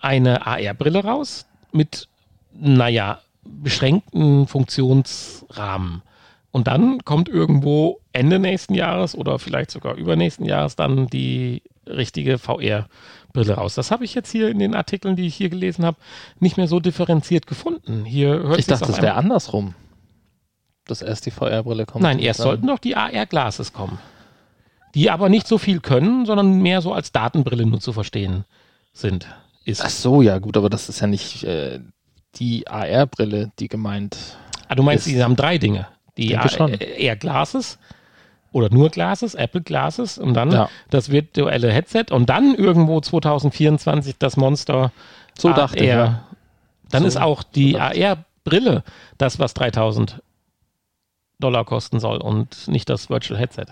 eine 0.00 0.46
AR-Brille 0.46 1.04
raus 1.04 1.46
mit, 1.72 2.08
naja, 2.52 3.20
beschränkten 3.44 4.46
Funktionsrahmen. 4.46 6.02
Und 6.50 6.66
dann 6.66 7.04
kommt 7.04 7.28
irgendwo 7.28 8.00
Ende 8.14 8.38
nächsten 8.38 8.74
Jahres 8.74 9.16
oder 9.16 9.38
vielleicht 9.40 9.72
sogar 9.72 9.96
übernächsten 9.96 10.46
Jahres 10.46 10.76
dann 10.76 11.08
die 11.08 11.62
richtige 11.86 12.38
VR-Brille 12.38 13.54
raus. 13.54 13.74
Das 13.74 13.90
habe 13.90 14.04
ich 14.04 14.14
jetzt 14.14 14.30
hier 14.30 14.48
in 14.48 14.60
den 14.60 14.74
Artikeln, 14.74 15.16
die 15.16 15.26
ich 15.26 15.34
hier 15.34 15.48
gelesen 15.48 15.84
habe, 15.84 15.96
nicht 16.38 16.56
mehr 16.56 16.68
so 16.68 16.78
differenziert 16.78 17.48
gefunden. 17.48 18.04
Hier 18.04 18.28
hört 18.28 18.60
ich 18.60 18.66
dachte, 18.66 18.86
das 18.86 19.02
wäre 19.02 19.14
andersrum. 19.14 19.74
Dass 20.86 21.02
erst 21.02 21.26
die 21.26 21.32
VR-Brille 21.32 21.86
kommt. 21.86 22.02
Nein, 22.02 22.20
erst 22.20 22.40
sollten 22.40 22.68
doch 22.68 22.78
die 22.78 22.96
AR-Glasses 22.96 23.72
kommen. 23.72 23.98
Die 24.94 25.10
aber 25.10 25.28
nicht 25.28 25.48
so 25.48 25.58
viel 25.58 25.80
können, 25.80 26.24
sondern 26.24 26.62
mehr 26.62 26.82
so 26.82 26.92
als 26.92 27.10
Datenbrille 27.10 27.66
nur 27.66 27.80
zu 27.80 27.92
verstehen 27.92 28.44
sind. 28.92 29.26
Ist. 29.64 29.82
Ach 29.84 29.90
so, 29.90 30.22
ja 30.22 30.38
gut, 30.38 30.56
aber 30.56 30.70
das 30.70 30.88
ist 30.88 31.00
ja 31.00 31.08
nicht 31.08 31.42
äh, 31.42 31.80
die 32.36 32.68
AR-Brille, 32.68 33.50
die 33.58 33.66
gemeint. 33.66 34.16
Ah, 34.68 34.76
du 34.76 34.84
meinst, 34.84 35.08
ist. 35.08 35.14
die 35.14 35.22
haben 35.22 35.34
drei 35.34 35.58
Dinge. 35.58 35.88
Die 36.16 36.36
AR-Glasses 36.36 37.78
oder 38.54 38.72
nur 38.72 38.88
Glasses, 38.88 39.34
Apple 39.34 39.62
Glasses 39.62 40.16
und 40.16 40.34
dann 40.34 40.52
ja. 40.52 40.68
das 40.88 41.10
virtuelle 41.10 41.72
Headset 41.72 42.06
und 42.12 42.30
dann 42.30 42.54
irgendwo 42.54 43.00
2024 43.00 44.16
das 44.18 44.36
Monster 44.36 44.92
so 45.36 45.48
AR. 45.48 45.54
dachte 45.54 45.78
ich, 45.82 45.88
ja. 45.88 46.22
Dann 46.88 47.02
so, 47.02 47.08
ist 47.08 47.16
auch 47.20 47.42
die 47.42 47.80
AR-Brille 47.80 48.84
das, 49.18 49.40
was 49.40 49.54
3000 49.54 50.22
Dollar 51.40 51.64
kosten 51.64 51.98
soll 51.98 52.18
und 52.18 52.68
nicht 52.68 52.88
das 52.88 53.10
Virtual 53.10 53.38
Headset. 53.38 53.66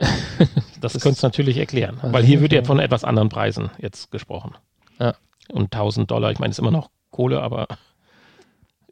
das, 0.80 0.94
könntest 0.94 1.22
du 1.22 1.26
natürlich 1.28 1.56
erklären, 1.56 1.98
weil 2.02 2.24
hier 2.24 2.40
wird 2.40 2.52
ja 2.52 2.64
von 2.64 2.80
etwas 2.80 3.04
anderen 3.04 3.28
Preisen 3.28 3.70
jetzt 3.78 4.10
gesprochen. 4.10 4.56
Ja. 4.98 5.14
Und 5.52 5.72
1000 5.72 6.10
Dollar, 6.10 6.32
ich 6.32 6.40
meine, 6.40 6.50
ist 6.50 6.58
immer 6.58 6.72
noch 6.72 6.90
Kohle, 7.12 7.40
aber 7.40 7.68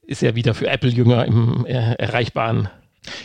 ist 0.05 0.23
ja 0.23 0.37
wieder 0.37 0.55
für 0.55 0.69
Apple-Jünger 0.69 1.25
im 1.25 1.67
äh, 1.67 1.95
erreichbaren. 1.95 2.69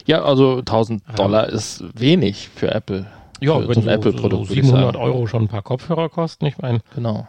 Ja, 0.05 0.23
also 0.23 0.59
1000 0.59 1.03
Dollar 1.17 1.49
ist 1.49 1.83
wenig 1.99 2.49
für 2.49 2.73
Apple. 2.73 3.07
Ja, 3.41 3.59
für 3.59 3.67
wenn 3.67 3.75
so, 3.75 3.81
ein 3.81 3.88
Apple-Produkt. 3.89 4.47
So 4.47 4.53
700 4.53 4.95
Euro 4.95 5.27
schon 5.27 5.43
ein 5.43 5.47
paar 5.47 5.61
Kopfhörer 5.61 6.09
kosten, 6.09 6.45
ich 6.45 6.57
meine. 6.57 6.79
Genau. 6.93 7.27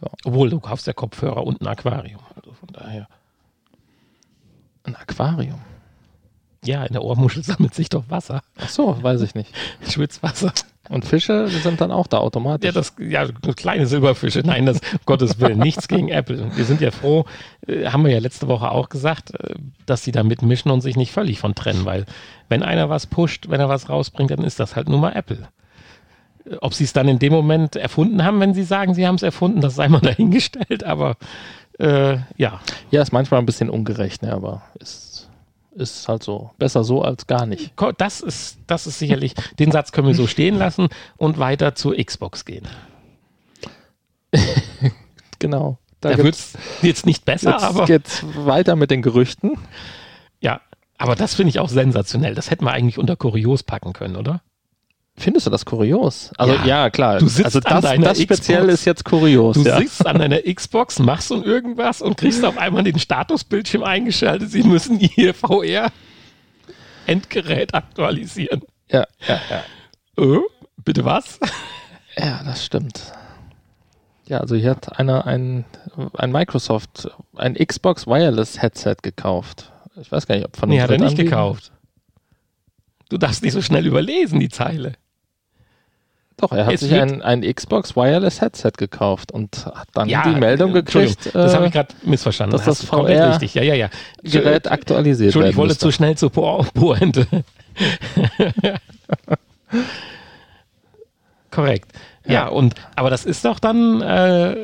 Ja. 0.00 0.08
Obwohl, 0.24 0.50
du 0.50 0.60
kaufst 0.60 0.86
ja 0.86 0.92
Kopfhörer 0.92 1.44
und 1.44 1.60
ein 1.60 1.66
Aquarium. 1.66 2.20
Also 2.34 2.52
von 2.52 2.68
daher. 2.72 3.08
Ein 4.84 4.96
Aquarium? 4.96 5.60
Ja, 6.64 6.84
in 6.84 6.92
der 6.92 7.02
Ohrmuschel 7.02 7.42
sammelt 7.42 7.74
sich 7.74 7.88
doch 7.88 8.08
Wasser. 8.08 8.42
Ach 8.56 8.68
so, 8.68 9.02
weiß 9.02 9.22
ich 9.22 9.34
nicht. 9.34 9.52
Schwitzwasser. 9.88 10.52
Und 10.88 11.04
Fische 11.04 11.46
sind 11.48 11.80
dann 11.80 11.92
auch 11.92 12.08
da 12.08 12.18
automatisch. 12.18 12.66
Ja, 12.66 12.72
das, 12.72 12.94
ja, 12.98 13.26
kleine 13.54 13.86
Silberfische. 13.86 14.42
Nein, 14.44 14.66
das, 14.66 14.80
um 14.80 14.98
Gottes 15.06 15.38
Willen, 15.38 15.58
nichts 15.58 15.86
gegen 15.86 16.08
Apple. 16.08 16.50
Wir 16.56 16.64
sind 16.64 16.80
ja 16.80 16.90
froh, 16.90 17.24
äh, 17.66 17.86
haben 17.86 18.04
wir 18.04 18.12
ja 18.12 18.18
letzte 18.18 18.48
Woche 18.48 18.70
auch 18.70 18.88
gesagt, 18.88 19.32
äh, 19.34 19.54
dass 19.86 20.02
sie 20.02 20.10
da 20.10 20.24
mitmischen 20.24 20.70
und 20.70 20.80
sich 20.80 20.96
nicht 20.96 21.12
völlig 21.12 21.38
von 21.38 21.54
trennen, 21.54 21.84
weil 21.84 22.04
wenn 22.48 22.62
einer 22.62 22.90
was 22.90 23.06
pusht, 23.06 23.48
wenn 23.48 23.60
er 23.60 23.68
was 23.68 23.88
rausbringt, 23.88 24.32
dann 24.32 24.42
ist 24.42 24.58
das 24.58 24.74
halt 24.74 24.88
nur 24.88 24.98
mal 24.98 25.12
Apple. 25.12 25.48
Äh, 26.44 26.56
ob 26.60 26.74
sie 26.74 26.84
es 26.84 26.92
dann 26.92 27.06
in 27.08 27.20
dem 27.20 27.32
Moment 27.32 27.76
erfunden 27.76 28.24
haben, 28.24 28.40
wenn 28.40 28.52
sie 28.52 28.64
sagen, 28.64 28.94
sie 28.94 29.06
haben 29.06 29.14
es 29.14 29.22
erfunden, 29.22 29.60
das 29.60 29.76
sei 29.76 29.88
mal 29.88 30.00
dahingestellt, 30.02 30.82
aber 30.82 31.16
äh, 31.78 32.18
ja. 32.36 32.60
Ja, 32.90 33.02
ist 33.02 33.12
manchmal 33.12 33.40
ein 33.40 33.46
bisschen 33.46 33.70
ungerecht, 33.70 34.22
ne, 34.22 34.32
aber 34.32 34.62
ist 34.78 35.11
ist 35.74 36.08
halt 36.08 36.22
so. 36.22 36.50
Besser 36.58 36.84
so 36.84 37.02
als 37.02 37.26
gar 37.26 37.46
nicht. 37.46 37.72
Das 37.98 38.20
ist, 38.20 38.58
das 38.66 38.86
ist 38.86 38.98
sicherlich, 38.98 39.34
den 39.58 39.72
Satz 39.72 39.92
können 39.92 40.08
wir 40.08 40.14
so 40.14 40.26
stehen 40.26 40.56
lassen 40.56 40.88
und 41.16 41.38
weiter 41.38 41.74
zur 41.74 41.96
Xbox 41.96 42.44
gehen. 42.44 42.66
genau. 45.38 45.78
Da, 46.00 46.10
da 46.10 46.24
wird 46.24 46.34
es 46.34 46.54
jetzt 46.82 47.06
nicht 47.06 47.24
besser, 47.24 47.52
jetzt 47.52 47.62
aber. 47.62 47.86
Jetzt 47.86 48.24
weiter 48.44 48.76
mit 48.76 48.90
den 48.90 49.02
Gerüchten. 49.02 49.52
Ja, 50.40 50.60
aber 50.98 51.14
das 51.14 51.34
finde 51.34 51.50
ich 51.50 51.60
auch 51.60 51.68
sensationell. 51.68 52.34
Das 52.34 52.50
hätten 52.50 52.64
wir 52.64 52.72
eigentlich 52.72 52.98
unter 52.98 53.16
kurios 53.16 53.62
packen 53.62 53.92
können, 53.92 54.16
oder? 54.16 54.42
Findest 55.16 55.46
du 55.46 55.50
das 55.50 55.64
kurios? 55.64 56.30
Also 56.38 56.54
ja, 56.54 56.66
ja 56.66 56.90
klar. 56.90 57.18
Du 57.18 57.28
sitzt 57.28 57.44
also 57.44 57.60
das, 57.60 57.84
an 57.84 58.00
das 58.00 58.20
speziell 58.20 58.68
ist 58.70 58.84
jetzt 58.86 59.04
kurios. 59.04 59.56
Du 59.56 59.62
ja. 59.62 59.78
sitzt 59.78 60.06
an 60.06 60.18
deiner 60.18 60.40
Xbox, 60.40 60.98
machst 60.98 61.30
und 61.30 61.44
irgendwas 61.44 62.00
und 62.00 62.16
kriegst 62.16 62.44
auf 62.44 62.56
einmal 62.56 62.82
den 62.82 62.98
Statusbildschirm 62.98 63.82
eingeschaltet. 63.82 64.50
Sie 64.50 64.62
müssen 64.62 64.98
ihr 65.00 65.34
VR 65.34 65.92
Endgerät 67.06 67.74
aktualisieren. 67.74 68.62
Ja, 68.90 69.06
ja, 69.26 69.40
ja. 69.50 70.24
Äh, 70.24 70.40
bitte 70.84 71.04
was? 71.04 71.38
Ja, 72.16 72.42
das 72.44 72.64
stimmt. 72.64 73.12
Ja, 74.26 74.38
also 74.38 74.54
hier 74.54 74.70
hat 74.70 74.98
einer 74.98 75.26
ein, 75.26 75.64
ein 76.14 76.30
Microsoft, 76.30 77.10
ein 77.36 77.54
Xbox 77.54 78.06
Wireless 78.06 78.60
Headset 78.60 78.96
gekauft. 79.02 79.72
Ich 80.00 80.10
weiß 80.10 80.26
gar 80.26 80.36
nicht, 80.36 80.44
ob 80.44 80.56
von 80.56 80.68
Nee, 80.68 80.80
hat 80.80 80.90
er 80.90 80.98
nicht 80.98 81.16
gekauft. 81.16 81.72
Du 83.08 83.18
darfst 83.18 83.42
nicht 83.42 83.52
so 83.52 83.60
schnell 83.60 83.86
überlesen, 83.86 84.40
die 84.40 84.48
Zeile. 84.48 84.94
Doch, 86.42 86.50
er 86.50 86.66
hat 86.66 86.74
es 86.74 86.80
sich 86.80 86.92
ein, 86.92 87.22
ein 87.22 87.42
Xbox 87.42 87.94
Wireless 87.94 88.40
Headset 88.40 88.72
gekauft 88.76 89.30
und 89.30 89.64
hat 89.64 89.86
dann 89.94 90.08
ja, 90.08 90.24
die 90.24 90.40
Meldung 90.40 90.72
gekriegt. 90.72 91.32
das 91.32 91.54
habe 91.54 91.66
ich 91.66 91.72
gerade 91.72 91.94
missverstanden. 92.02 92.56
Dass 92.56 92.66
das 92.66 92.84
VR 92.84 93.30
richtig. 93.30 93.54
Ja, 93.54 93.62
ja, 93.62 93.74
ja. 93.74 93.90
Gerät 94.24 94.68
aktualisiert 94.68 95.28
Entschuldigung, 95.28 95.52
ich 95.52 95.56
wollte 95.56 95.78
zu 95.78 95.92
schnell 95.92 96.16
zur 96.16 96.32
Pointe. 96.32 97.28
Korrekt. 101.52 101.92
Ja. 102.26 102.32
ja, 102.32 102.48
und 102.48 102.74
aber 102.96 103.10
das 103.10 103.24
ist 103.24 103.44
doch 103.44 103.60
dann, 103.60 104.00
äh, 104.02 104.56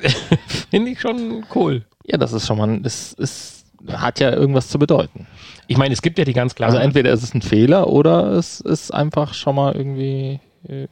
finde 0.70 0.92
ich 0.92 1.02
schon 1.02 1.44
cool. 1.54 1.84
Ja, 2.06 2.16
das 2.16 2.32
ist 2.32 2.46
schon 2.46 2.56
mal, 2.56 2.80
es 2.82 3.12
ist, 3.12 3.66
hat 3.92 4.20
ja 4.20 4.32
irgendwas 4.32 4.68
zu 4.68 4.78
bedeuten. 4.78 5.26
Ich 5.66 5.76
meine, 5.76 5.92
es 5.92 6.00
gibt 6.00 6.18
ja 6.18 6.24
die 6.24 6.32
ganz 6.32 6.54
klaren. 6.54 6.72
Also 6.72 6.82
entweder 6.82 7.12
ist 7.12 7.22
es 7.22 7.34
ein 7.34 7.42
Fehler 7.42 7.88
oder 7.88 8.32
es 8.32 8.60
ist 8.60 8.94
einfach 8.94 9.34
schon 9.34 9.56
mal 9.56 9.76
irgendwie 9.76 10.40
äh, 10.66 10.88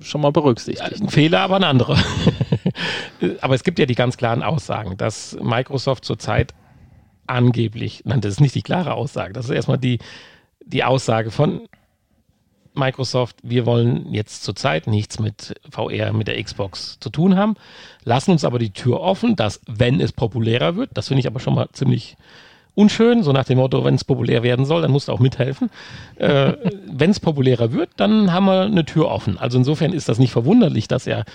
schon 0.00 0.20
mal 0.20 0.32
berücksichtigt. 0.32 1.00
Ein 1.00 1.08
Fehler, 1.08 1.40
aber 1.40 1.56
ein 1.56 1.64
anderer. 1.64 1.98
aber 3.40 3.54
es 3.54 3.64
gibt 3.64 3.78
ja 3.78 3.86
die 3.86 3.94
ganz 3.94 4.16
klaren 4.16 4.42
Aussagen, 4.42 4.96
dass 4.96 5.36
Microsoft 5.40 6.04
zurzeit 6.04 6.54
angeblich, 7.26 8.02
nein, 8.04 8.20
das 8.20 8.34
ist 8.34 8.40
nicht 8.40 8.54
die 8.54 8.62
klare 8.62 8.94
Aussage, 8.94 9.32
das 9.32 9.46
ist 9.46 9.50
erstmal 9.50 9.78
die, 9.78 9.98
die 10.64 10.84
Aussage 10.84 11.30
von 11.30 11.68
Microsoft, 12.74 13.36
wir 13.42 13.66
wollen 13.66 14.12
jetzt 14.12 14.44
zurzeit 14.44 14.86
nichts 14.86 15.18
mit 15.18 15.58
VR, 15.70 16.12
mit 16.12 16.28
der 16.28 16.42
Xbox 16.42 16.98
zu 17.00 17.10
tun 17.10 17.36
haben, 17.36 17.54
lassen 18.04 18.32
uns 18.32 18.44
aber 18.44 18.58
die 18.58 18.70
Tür 18.70 19.00
offen, 19.00 19.34
dass 19.34 19.60
wenn 19.66 20.00
es 20.00 20.12
populärer 20.12 20.76
wird, 20.76 20.90
das 20.94 21.08
finde 21.08 21.20
ich 21.20 21.26
aber 21.26 21.40
schon 21.40 21.54
mal 21.54 21.68
ziemlich 21.72 22.16
unschön, 22.76 23.24
so 23.24 23.32
nach 23.32 23.44
dem 23.44 23.58
Motto, 23.58 23.84
wenn 23.84 23.94
es 23.94 24.04
populär 24.04 24.44
werden 24.44 24.64
soll, 24.64 24.82
dann 24.82 24.92
musst 24.92 25.08
du 25.08 25.12
auch 25.12 25.20
mithelfen. 25.20 25.70
Äh, 26.18 26.54
wenn 26.90 27.10
es 27.10 27.20
populärer 27.20 27.72
wird, 27.72 27.90
dann 27.98 28.32
haben 28.32 28.46
wir 28.46 28.62
eine 28.62 28.86
Tür 28.86 29.08
offen. 29.10 29.36
Also 29.36 29.58
insofern 29.58 29.92
ist 29.92 30.08
das 30.08 30.18
nicht 30.18 30.32
verwunderlich, 30.32 30.88
dass 30.88 31.06
er 31.06 31.26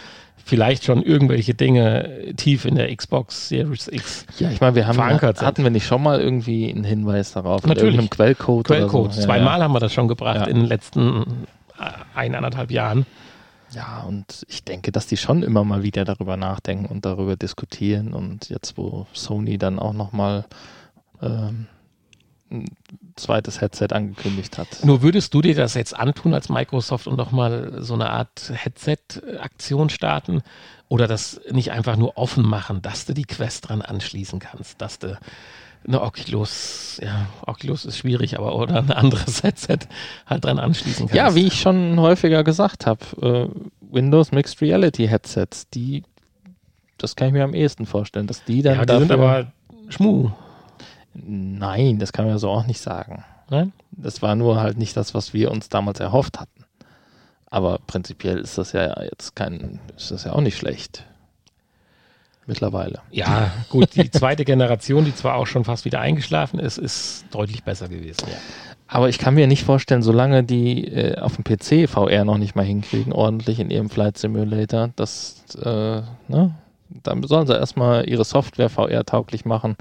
vielleicht 0.44 0.86
schon 0.86 1.04
irgendwelche 1.04 1.54
Dinge 1.54 2.34
tief 2.36 2.66
in 2.66 2.74
der 2.74 2.96
Xbox 2.96 3.50
Series 3.50 3.88
X 3.88 4.26
Ja, 4.40 4.50
ich 4.50 4.60
meine, 4.60 4.76
wir 4.76 4.88
haben 4.88 4.96
verankert 4.96 5.40
hatten 5.44 5.62
wir 5.62 5.70
nicht 5.70 5.86
schon 5.86 6.02
mal 6.02 6.20
irgendwie 6.20 6.72
einen 6.72 6.84
Hinweis 6.84 7.34
darauf 7.34 7.64
Natürlich. 7.64 7.96
mit 7.96 8.10
Quellcode 8.10 8.66
Quellcode. 8.66 9.14
So. 9.14 9.22
Zweimal 9.22 9.60
ja. 9.60 9.66
haben 9.66 9.74
wir 9.74 9.80
das 9.80 9.94
schon 9.94 10.08
gebracht 10.08 10.38
ja. 10.38 10.46
in 10.46 10.56
den 10.56 10.66
letzten 10.66 11.46
äh, 11.80 11.92
eineinhalb 12.16 12.72
Jahren. 12.72 13.06
Ja, 13.74 14.04
und 14.08 14.46
ich 14.50 14.64
denke, 14.64 14.92
dass 14.92 15.06
die 15.06 15.18
schon 15.18 15.44
immer 15.44 15.64
mal 15.64 15.84
wieder 15.84 16.06
darüber 16.06 16.38
nachdenken 16.38 16.88
und 16.88 17.06
darüber 17.06 17.36
diskutieren 17.36 18.14
und 18.14 18.50
jetzt, 18.50 18.78
wo 18.78 19.06
Sony 19.14 19.60
dann 19.60 19.78
auch 19.78 19.94
noch 19.94 20.12
mal 20.12 20.46
ähm, 21.22 21.68
ein 22.52 22.66
zweites 23.16 23.62
Headset 23.62 23.88
angekündigt 23.92 24.58
hat. 24.58 24.84
Nur 24.84 25.02
würdest 25.02 25.34
du 25.34 25.42
dir 25.42 25.56
das 25.56 25.74
jetzt 25.74 25.96
antun 25.96 26.34
als 26.34 26.50
Microsoft 26.50 27.08
und 27.08 27.18
nochmal 27.18 27.82
so 27.82 27.94
eine 27.94 28.10
Art 28.10 28.52
Headset-Aktion 28.54 29.90
starten 29.90 30.42
oder 30.90 31.08
das 31.08 31.40
nicht 31.50 31.72
einfach 31.72 31.96
nur 31.96 32.18
offen 32.18 32.48
machen, 32.48 32.82
dass 32.82 33.06
du 33.06 33.14
die 33.14 33.24
Quest 33.24 33.70
dran 33.70 33.82
anschließen 33.82 34.40
kannst, 34.40 34.82
dass 34.82 35.00
du 35.00 35.18
eine 35.88 36.02
Oculus, 36.02 37.00
ja, 37.02 37.28
Oculus 37.46 37.86
ist 37.86 37.98
schwierig, 37.98 38.38
aber 38.38 38.56
oder 38.56 38.78
ein 38.78 38.92
anderes 38.92 39.42
Headset 39.44 39.80
halt 40.28 40.46
dran 40.46 40.60
anschließen 40.60 41.08
kannst. 41.08 41.16
Ja, 41.16 41.34
wie 41.36 41.48
ich 41.48 41.60
schon 41.60 42.00
häufiger 42.00 42.44
gesagt 42.44 42.86
habe, 42.86 43.00
äh, 43.22 43.48
Windows 43.80 44.32
Mixed 44.32 44.62
Reality 44.62 45.08
Headsets, 45.08 45.70
die, 45.70 46.04
das 46.98 47.16
kann 47.16 47.30
ich 47.30 47.34
mir 47.34 47.44
am 47.44 47.54
ehesten 47.54 47.86
vorstellen, 47.86 48.28
dass 48.28 48.44
die 48.44 48.62
dann. 48.62 48.78
Ja, 48.78 48.86
die 48.86 49.00
sind 49.00 49.12
aber 49.12 49.52
Schmu. 49.90 50.32
Nein, 51.14 52.00
das 52.00 52.14
kann 52.14 52.26
man 52.26 52.36
ja 52.36 52.40
so 52.40 52.50
auch 52.50 52.66
nicht 52.66 52.82
sagen. 52.82 53.24
Nein? 53.50 53.74
Das 53.92 54.22
war 54.22 54.36
nur 54.36 54.62
halt 54.62 54.78
nicht 54.78 54.96
das, 54.96 55.14
was 55.14 55.34
wir 55.34 55.52
uns 55.52 55.70
damals 55.70 56.00
erhofft 56.00 56.40
hatten. 56.40 56.66
Aber 57.50 57.80
prinzipiell 57.86 58.38
ist 58.38 58.58
das 58.58 58.72
ja 58.72 59.02
jetzt 59.04 59.36
kein, 59.36 59.80
ist 59.98 60.12
das 60.12 60.24
ja 60.24 60.32
auch 60.34 60.42
nicht 60.42 60.58
schlecht. 60.58 61.04
mittlerweile. 62.46 63.00
Ja, 63.12 63.52
gut, 63.70 63.96
die 63.96 64.10
zweite 64.12 64.46
Generation, 64.46 65.06
die 65.06 65.14
zwar 65.16 65.36
auch 65.36 65.48
schon 65.48 65.64
fast 65.66 65.86
wieder 65.86 66.00
eingeschlafen 66.00 66.60
ist, 66.60 66.78
ist 66.78 67.26
deutlich 67.32 67.64
besser 67.64 67.88
gewesen. 67.88 68.28
Ja. 68.28 68.38
Aber 68.88 69.08
ich 69.10 69.20
kann 69.20 69.36
mir 69.36 69.48
nicht 69.48 69.64
vorstellen, 69.64 70.02
solange 70.02 70.44
die 70.44 70.86
äh, 70.86 71.18
auf 71.18 71.38
dem 71.38 71.44
PC 71.46 71.90
VR 71.90 72.26
noch 72.26 72.38
nicht 72.38 72.56
mal 72.56 72.66
hinkriegen, 72.66 73.14
ordentlich 73.14 73.60
in 73.60 73.70
ihrem 73.70 73.90
Flight 73.90 74.18
Simulator, 74.18 74.90
dass, 74.98 75.44
äh, 75.64 76.02
ne, 76.28 76.56
dann 76.90 77.24
sollen 77.24 77.48
sie 77.48 77.54
erstmal 77.54 78.08
ihre 78.10 78.26
Software 78.26 78.70
VR 78.70 79.06
tauglich 79.06 79.46
machen, 79.46 79.78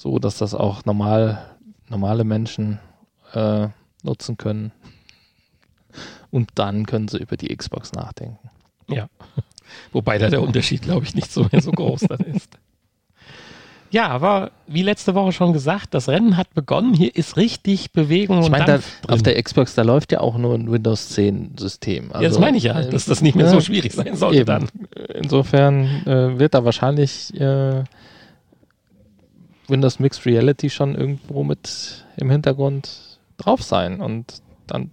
so 0.00 0.18
dass 0.18 0.38
das 0.38 0.54
auch 0.54 0.86
normal, 0.86 1.44
normale 1.90 2.24
Menschen 2.24 2.78
äh, 3.34 3.68
nutzen 4.02 4.38
können. 4.38 4.72
Und 6.30 6.48
dann 6.54 6.86
können 6.86 7.08
sie 7.08 7.18
über 7.18 7.36
die 7.36 7.54
Xbox 7.54 7.92
nachdenken. 7.92 8.48
Ja. 8.88 9.08
Wobei 9.92 10.16
da 10.16 10.30
der 10.30 10.40
Unterschied, 10.40 10.80
glaube 10.80 11.04
ich, 11.04 11.14
nicht 11.14 11.30
so 11.30 11.46
mehr 11.52 11.60
so 11.60 11.70
groß 11.70 12.00
dann 12.08 12.20
ist. 12.20 12.48
Ja, 13.90 14.08
aber 14.08 14.52
wie 14.66 14.82
letzte 14.82 15.14
Woche 15.14 15.32
schon 15.32 15.52
gesagt, 15.52 15.92
das 15.92 16.08
Rennen 16.08 16.38
hat 16.38 16.54
begonnen. 16.54 16.94
Hier 16.94 17.14
ist 17.14 17.36
richtig 17.36 17.92
Bewegung 17.92 18.40
ich 18.40 18.48
meine, 18.48 18.64
Dampf 18.64 19.02
auf 19.06 19.22
der 19.22 19.42
Xbox, 19.42 19.74
da 19.74 19.82
läuft 19.82 20.12
ja 20.12 20.20
auch 20.20 20.38
nur 20.38 20.54
ein 20.54 20.70
Windows 20.72 21.10
10 21.10 21.58
System. 21.58 22.10
Also, 22.10 22.22
ja, 22.22 22.28
das 22.30 22.38
meine 22.38 22.56
ich 22.56 22.62
ja, 22.62 22.80
dass 22.84 23.04
das 23.04 23.20
nicht 23.20 23.34
mehr 23.34 23.48
so 23.48 23.60
schwierig 23.60 23.92
sein 23.92 24.16
sollte 24.16 24.38
eben. 24.38 24.46
dann. 24.46 24.68
Insofern 25.12 26.06
äh, 26.06 26.38
wird 26.38 26.54
da 26.54 26.64
wahrscheinlich 26.64 27.38
äh, 27.38 27.82
Windows 29.70 29.98
Mixed 29.98 30.26
Reality 30.26 30.70
schon 30.70 30.94
irgendwo 30.94 31.44
mit 31.44 32.04
im 32.16 32.30
Hintergrund 32.30 33.18
drauf 33.36 33.62
sein. 33.62 34.00
Und 34.00 34.42
dann, 34.66 34.90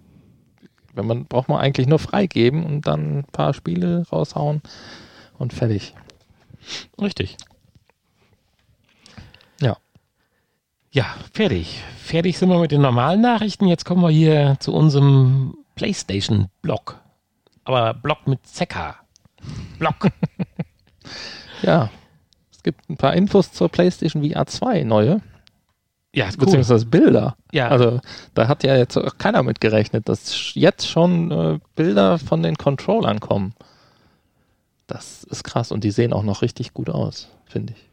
wenn 0.94 1.06
man, 1.06 1.26
braucht 1.26 1.48
man 1.48 1.60
eigentlich 1.60 1.86
nur 1.86 1.98
freigeben 1.98 2.64
und 2.64 2.86
dann 2.86 3.18
ein 3.18 3.24
paar 3.24 3.54
Spiele 3.54 4.06
raushauen 4.10 4.62
und 5.38 5.52
fertig. 5.52 5.94
Richtig. 7.00 7.36
Ja. 9.60 9.76
Ja, 10.90 11.06
fertig. 11.32 11.82
Fertig 11.98 12.38
sind 12.38 12.48
wir 12.48 12.58
mit 12.58 12.72
den 12.72 12.80
normalen 12.80 13.20
Nachrichten. 13.20 13.66
Jetzt 13.66 13.84
kommen 13.84 14.02
wir 14.02 14.10
hier 14.10 14.56
zu 14.60 14.72
unserem 14.72 15.56
PlayStation-Blog. 15.74 17.00
Aber 17.64 17.94
Blog 17.94 18.26
mit 18.26 18.46
ZK. 18.46 18.96
Blog. 19.78 20.08
Ja. 21.62 21.90
Gibt 22.68 22.90
ein 22.90 22.98
paar 22.98 23.14
Infos 23.14 23.50
zur 23.50 23.70
PlayStation 23.70 24.22
VR 24.22 24.44
2 24.44 24.84
neue, 24.84 25.22
ja, 26.14 26.26
cool. 26.26 26.36
beziehungsweise 26.36 26.84
Bilder. 26.84 27.34
Ja. 27.50 27.68
Also 27.68 27.98
da 28.34 28.46
hat 28.46 28.62
ja 28.62 28.76
jetzt 28.76 28.98
auch 28.98 29.16
keiner 29.16 29.42
mit 29.42 29.62
gerechnet, 29.62 30.06
dass 30.06 30.52
jetzt 30.54 30.86
schon 30.86 31.30
äh, 31.30 31.58
Bilder 31.76 32.18
von 32.18 32.42
den 32.42 32.56
Controllern 32.56 33.20
kommen. 33.20 33.54
Das 34.86 35.24
ist 35.24 35.44
krass 35.44 35.72
und 35.72 35.82
die 35.82 35.90
sehen 35.90 36.12
auch 36.12 36.24
noch 36.24 36.42
richtig 36.42 36.74
gut 36.74 36.90
aus, 36.90 37.28
finde 37.46 37.72
ich. 37.72 37.88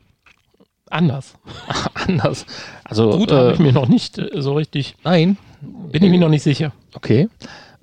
Anders. 0.90 1.36
Anders. 1.94 2.46
Also 2.84 3.12
Gut, 3.12 3.32
äh, 3.32 3.36
habe 3.36 3.54
ich 3.54 3.60
mir 3.60 3.72
noch 3.72 3.88
nicht 3.88 4.18
äh, 4.18 4.42
so 4.42 4.56
richtig, 4.56 4.98
nein, 5.06 5.38
bin 5.62 6.04
ich 6.04 6.12
mir 6.12 6.20
noch 6.20 6.28
nicht 6.28 6.44
sicher. 6.44 6.74
okay. 6.96 7.30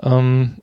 Ähm, 0.03 0.57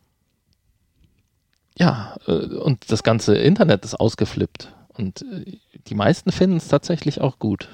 ja, 1.76 2.18
äh, 2.28 2.34
und 2.34 2.92
das 2.92 3.02
ganze 3.02 3.36
Internet 3.36 3.84
ist 3.84 4.00
ausgeflippt. 4.00 4.72
Und 4.94 5.24
äh, 5.24 5.58
die 5.88 5.96
meisten 5.96 6.32
finden 6.32 6.58
es 6.58 6.68
tatsächlich 6.68 7.22
auch 7.22 7.40
gut. 7.40 7.70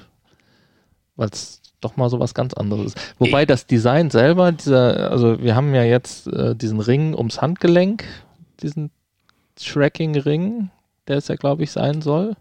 Weil 1.16 1.28
es 1.30 1.60
doch 1.80 1.96
mal 1.96 2.08
so 2.10 2.20
was 2.20 2.34
ganz 2.34 2.54
anderes 2.54 2.86
ist. 2.86 3.14
Wobei 3.18 3.46
das 3.46 3.66
Design 3.66 4.10
selber, 4.10 4.52
dieser, 4.52 5.10
also 5.10 5.40
wir 5.40 5.54
haben 5.54 5.74
ja 5.74 5.82
jetzt 5.82 6.26
äh, 6.28 6.54
diesen 6.54 6.80
Ring 6.80 7.14
ums 7.14 7.40
Handgelenk, 7.40 8.04
diesen 8.60 8.90
Tracking-Ring, 9.56 10.70
der 11.08 11.18
es 11.18 11.28
ja, 11.28 11.36
glaube 11.36 11.64
ich, 11.64 11.70
sein 11.70 12.02
soll. 12.02 12.36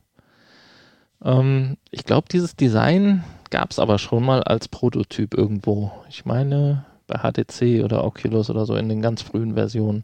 Ähm, 1.23 1.77
ich 1.91 2.05
glaube, 2.05 2.27
dieses 2.31 2.55
Design 2.55 3.23
gab 3.49 3.71
es 3.71 3.79
aber 3.79 3.99
schon 3.99 4.23
mal 4.23 4.43
als 4.43 4.67
Prototyp 4.67 5.33
irgendwo. 5.33 5.91
Ich 6.09 6.25
meine, 6.25 6.85
bei 7.07 7.17
HTC 7.19 7.83
oder 7.83 8.03
Oculus 8.03 8.49
oder 8.49 8.65
so 8.65 8.75
in 8.75 8.89
den 8.89 9.01
ganz 9.01 9.21
frühen 9.21 9.53
Versionen. 9.53 10.03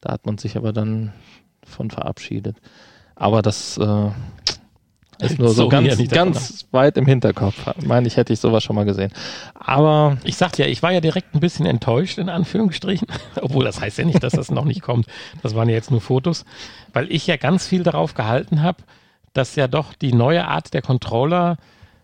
Da 0.00 0.12
hat 0.12 0.26
man 0.26 0.38
sich 0.38 0.56
aber 0.56 0.72
dann 0.72 1.12
von 1.64 1.90
verabschiedet. 1.90 2.56
Aber 3.14 3.42
das 3.42 3.78
äh, 3.78 4.10
ist 5.20 5.38
nur 5.38 5.50
so 5.50 5.70
ja, 5.70 5.80
ganz, 5.80 6.08
ganz 6.08 6.66
weit 6.70 6.96
im 6.96 7.06
Hinterkopf. 7.06 7.54
Meine 7.84 8.06
ich, 8.06 8.16
hätte 8.16 8.32
ich 8.32 8.40
sowas 8.40 8.62
schon 8.62 8.76
mal 8.76 8.84
gesehen. 8.84 9.12
Aber 9.54 10.18
Ich 10.24 10.36
sagte 10.36 10.62
ja, 10.62 10.68
ich 10.68 10.82
war 10.82 10.92
ja 10.92 11.00
direkt 11.00 11.34
ein 11.34 11.40
bisschen 11.40 11.66
enttäuscht, 11.66 12.18
in 12.18 12.28
Anführungsstrichen. 12.28 13.08
Obwohl, 13.40 13.64
das 13.64 13.80
heißt 13.80 13.98
ja 13.98 14.04
nicht, 14.04 14.22
dass 14.22 14.32
das 14.32 14.50
noch 14.50 14.64
nicht 14.64 14.82
kommt. 14.82 15.06
Das 15.42 15.54
waren 15.54 15.68
ja 15.68 15.74
jetzt 15.74 15.90
nur 15.90 16.00
Fotos. 16.00 16.44
Weil 16.92 17.10
ich 17.12 17.26
ja 17.26 17.36
ganz 17.36 17.66
viel 17.66 17.82
darauf 17.82 18.14
gehalten 18.14 18.62
habe, 18.62 18.78
dass 19.32 19.56
ja 19.56 19.68
doch 19.68 19.94
die 19.94 20.12
neue 20.12 20.46
Art 20.46 20.74
der 20.74 20.82
Controller 20.82 21.56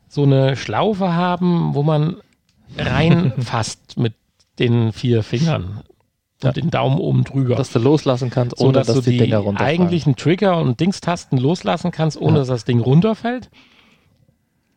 so 0.09 0.22
eine 0.22 0.57
Schlaufe 0.57 1.14
haben, 1.14 1.74
wo 1.74 1.83
man 1.83 2.16
reinfasst 2.79 3.96
mit 3.96 4.14
den 4.59 4.92
vier 4.92 5.22
Fingern 5.22 5.83
und 6.44 6.57
Ja. 6.57 6.62
den 6.62 6.70
Daumen 6.70 6.98
oben 6.98 7.24
drüber. 7.24 7.54
dass 7.57 7.72
du 7.72 7.78
loslassen 7.78 8.30
kannst, 8.30 8.59
so 8.59 8.64
ohne 8.66 8.74
dass 8.74 8.87
dass, 8.88 8.96
du 8.96 9.02
die, 9.02 9.11
die 9.12 9.18
Dinger 9.18 9.38
runterfallen. 9.38 9.80
eigentlichen 9.80 10.16
Trigger 10.16 10.59
und 10.59 10.78
Dingstasten 10.80 11.38
loslassen 11.38 11.90
kannst, 11.90 12.16
ohne 12.20 12.33
Ja. 12.35 12.38
dass 12.40 12.48
das 12.48 12.64
Ding 12.64 12.80
runterfällt. 12.80 13.50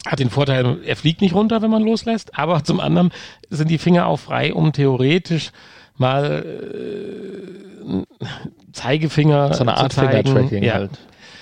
Hat 0.06 0.20
den 0.20 0.30
Vorteil, 0.30 0.78
er 0.86 0.96
fliegt 0.96 1.22
nicht 1.22 1.34
runter, 1.36 1.62
wenn 1.62 1.72
man 1.72 1.84
loslässt, 1.84 2.38
aber 2.38 2.64
zum 2.64 2.80
anderen 2.80 3.12
sind 3.50 3.70
die 3.70 3.78
Finger 3.78 4.08
auch 4.08 4.18
frei, 4.20 4.54
um 4.54 4.72
theoretisch 4.72 5.52
mal 5.98 6.46
äh, 6.46 8.04
Zeigefinger 8.72 9.54
so 9.54 9.62
eine 9.62 9.78
Art 9.78 9.92
zu 9.92 10.00
zeigen. 10.02 10.28
Finger-Tracking 10.28 10.64
ja. 10.64 10.74
halt. 10.76 10.92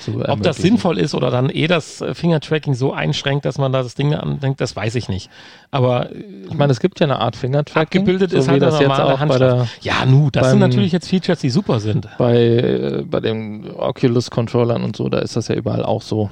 Ob 0.08 0.42
das 0.44 0.58
sinnvoll 0.58 0.98
ist 0.98 1.14
oder 1.16 1.32
dann 1.32 1.50
eh 1.50 1.68
das 1.68 2.02
äh, 2.02 2.14
Finger-Tracking 2.14 2.74
so 2.74 2.94
einschränkt, 2.94 3.46
dass 3.46 3.58
man 3.58 3.72
da 3.72 3.84
das 3.84 3.96
Ding 3.96 4.14
andenkt, 4.14 4.62
das 4.62 4.76
weiß 4.76 4.96
ich 4.96 5.10
nicht. 5.10 5.30
Aber 5.72 6.12
äh, 6.12 6.24
Ich 6.50 6.54
meine, 6.54 6.72
es 6.72 6.80
gibt 6.80 7.00
ja 7.00 7.06
eine 7.06 7.20
Art 7.20 7.36
Finger-Tracking. 7.36 8.02
abgebildet 8.02 8.32
so 8.32 8.38
ist 8.38 8.48
halt 8.48 8.62
das 8.62 8.80
jetzt 8.80 8.90
auch 8.92 9.26
bei, 9.26 9.38
der. 9.38 9.68
Ja, 9.82 10.06
nu, 10.06 10.30
das 10.32 10.50
sind 10.52 10.60
beim- 10.60 10.70
natürlich 10.70 10.92
jetzt 10.92 11.10
Features, 11.10 11.40
die 11.40 11.50
super 11.50 11.80
sind. 11.80 12.08
bei, 12.18 12.36
äh, 12.36 13.04
bei 13.06 13.20
den 13.20 13.70
Oculus-Controllern 13.72 14.84
und 14.84 14.96
so, 14.96 15.10
da 15.10 15.20
ist 15.20 15.36
das 15.36 15.48
ja 15.48 15.56
überall 15.56 15.84
auch 15.84 16.02
so. 16.02 16.30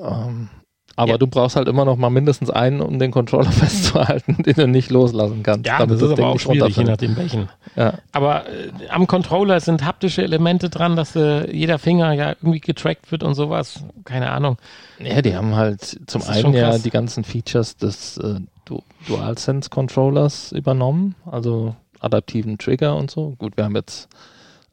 Ähm, 0.00 0.48
aber 0.96 1.12
Ja. 1.12 1.18
du 1.18 1.26
brauchst 1.26 1.56
halt 1.56 1.68
immer 1.68 1.84
noch 1.84 1.96
mal 1.96 2.10
mindestens 2.10 2.50
einen, 2.50 2.80
um 2.80 2.98
den 2.98 3.10
Controller 3.10 3.52
festzuhalten, 3.52 4.42
den 4.42 4.54
du 4.54 4.66
nicht 4.66 4.90
loslassen 4.90 5.42
kannst. 5.42 5.66
Ja, 5.66 5.78
damit 5.78 5.96
das 6.00 6.08
ist 6.08 6.16
Ding 6.16 6.24
aber 6.24 6.34
auch 6.34 6.40
schwierig, 6.40 6.76
je 6.76 6.84
nachdem 6.84 7.16
welchen. 7.16 7.48
Ja. 7.76 7.94
Aber 8.12 8.46
äh, 8.48 8.70
am 8.88 9.06
Controller 9.06 9.60
sind 9.60 9.84
haptische 9.84 10.22
Elemente 10.22 10.70
dran, 10.70 10.96
dass 10.96 11.14
äh, 11.14 11.50
jeder 11.54 11.78
Finger 11.78 12.12
ja 12.14 12.30
irgendwie 12.30 12.60
getrackt 12.60 13.12
wird 13.12 13.22
und 13.22 13.34
sowas. 13.34 13.84
Keine 14.04 14.30
Ahnung. 14.30 14.56
ja, 14.98 15.20
die 15.22 15.36
haben 15.36 15.54
halt 15.54 15.82
zum 16.06 16.22
Das 16.22 16.30
einen 16.30 16.54
ja 16.54 16.78
die 16.78 16.90
ganzen 16.90 17.22
Features 17.24 17.76
des 17.76 18.16
äh, 18.18 18.40
Du 18.64 18.82
DualSense-Controllers 19.06 20.52
übernommen, 20.52 21.14
also 21.30 21.76
adaptiven 22.00 22.58
Trigger 22.58 22.96
und 22.96 23.10
so. 23.10 23.34
Gut, 23.38 23.56
wir 23.56 23.64
haben 23.64 23.76
jetzt 23.76 24.08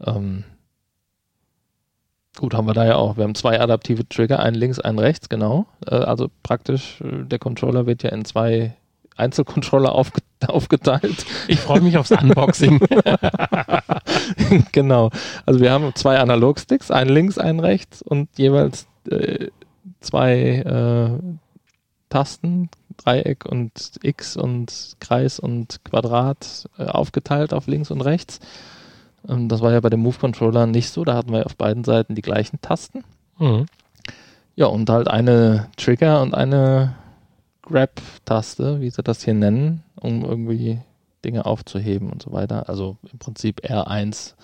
ähm, 0.05 0.43
Gut, 2.37 2.55
haben 2.55 2.67
wir 2.67 2.73
da 2.73 2.85
ja 2.85 2.95
auch. 2.95 3.17
Wir 3.17 3.25
haben 3.25 3.35
zwei 3.35 3.59
adaptive 3.59 4.07
Trigger, 4.09 4.39
einen 4.39 4.55
links, 4.55 4.79
einen 4.79 4.99
rechts, 4.99 5.29
genau. 5.29 5.67
Äh, 5.85 5.95
also 5.95 6.29
praktisch, 6.41 6.99
äh, 7.01 7.25
der 7.25 7.39
Controller 7.39 7.85
wird 7.85 8.03
ja 8.03 8.09
in 8.09 8.25
zwei 8.25 8.75
Einzelcontroller 9.15 9.93
aufge 9.93 10.21
aufgeteilt. 10.47 11.25
Ich 11.47 11.59
freue 11.59 11.81
mich 11.81 11.97
aufs 11.97 12.11
Unboxing. 12.11 12.79
genau. 14.71 15.09
Also 15.45 15.59
wir 15.59 15.71
haben 15.71 15.93
zwei 15.95 16.19
Analogsticks, 16.19 16.91
einen 16.91 17.11
links, 17.11 17.37
einen 17.37 17.59
rechts 17.59 18.01
und 18.01 18.29
jeweils 18.37 18.87
äh, 19.09 19.47
zwei 20.01 20.31
äh, 20.65 21.37
Tasten, 22.09 22.69
Dreieck 22.97 23.45
und 23.45 23.93
X 24.01 24.35
und 24.35 24.97
Kreis 24.99 25.39
und 25.39 25.79
Quadrat 25.85 26.69
äh, 26.77 26.85
aufgeteilt 26.85 27.53
auf 27.53 27.67
links 27.67 27.89
und 27.89 28.01
rechts. 28.01 28.39
Ähm, 29.27 29.49
das 29.49 29.61
war 29.61 29.71
ja 29.71 29.79
bei 29.79 29.89
dem 29.89 30.01
Move-Controller 30.01 30.65
nicht 30.65 30.89
so. 30.89 31.03
Da 31.03 31.15
hatten 31.15 31.31
wir 31.31 31.45
auf 31.45 31.55
beiden 31.55 31.83
Seiten 31.83 32.15
die 32.15 32.21
gleichen 32.21 32.61
Tasten. 32.61 33.03
mhm. 33.37 33.65
Ja, 34.55 34.67
und 34.67 34.87
halt 34.87 35.07
eine 35.07 35.71
Trigger 35.77 36.21
und 36.21 36.35
eine 36.35 36.93
Grab-Taste, 37.63 38.81
wie 38.81 38.91
sie 38.91 39.01
das 39.01 39.23
hier 39.23 39.33
nennen, 39.33 39.83
um 39.95 40.23
irgendwie 40.23 40.79
Dinge 41.25 41.47
aufzuheben 41.47 42.11
und 42.11 42.21
so 42.21 42.31
weiter. 42.31 42.69
Also 42.69 42.97
im 43.11 43.17
Prinzip 43.17 43.61
R1 43.61 44.35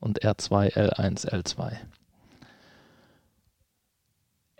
und 0.00 0.22
R2, 0.22 0.74
L1, 0.74 1.30
L2. 1.30 1.72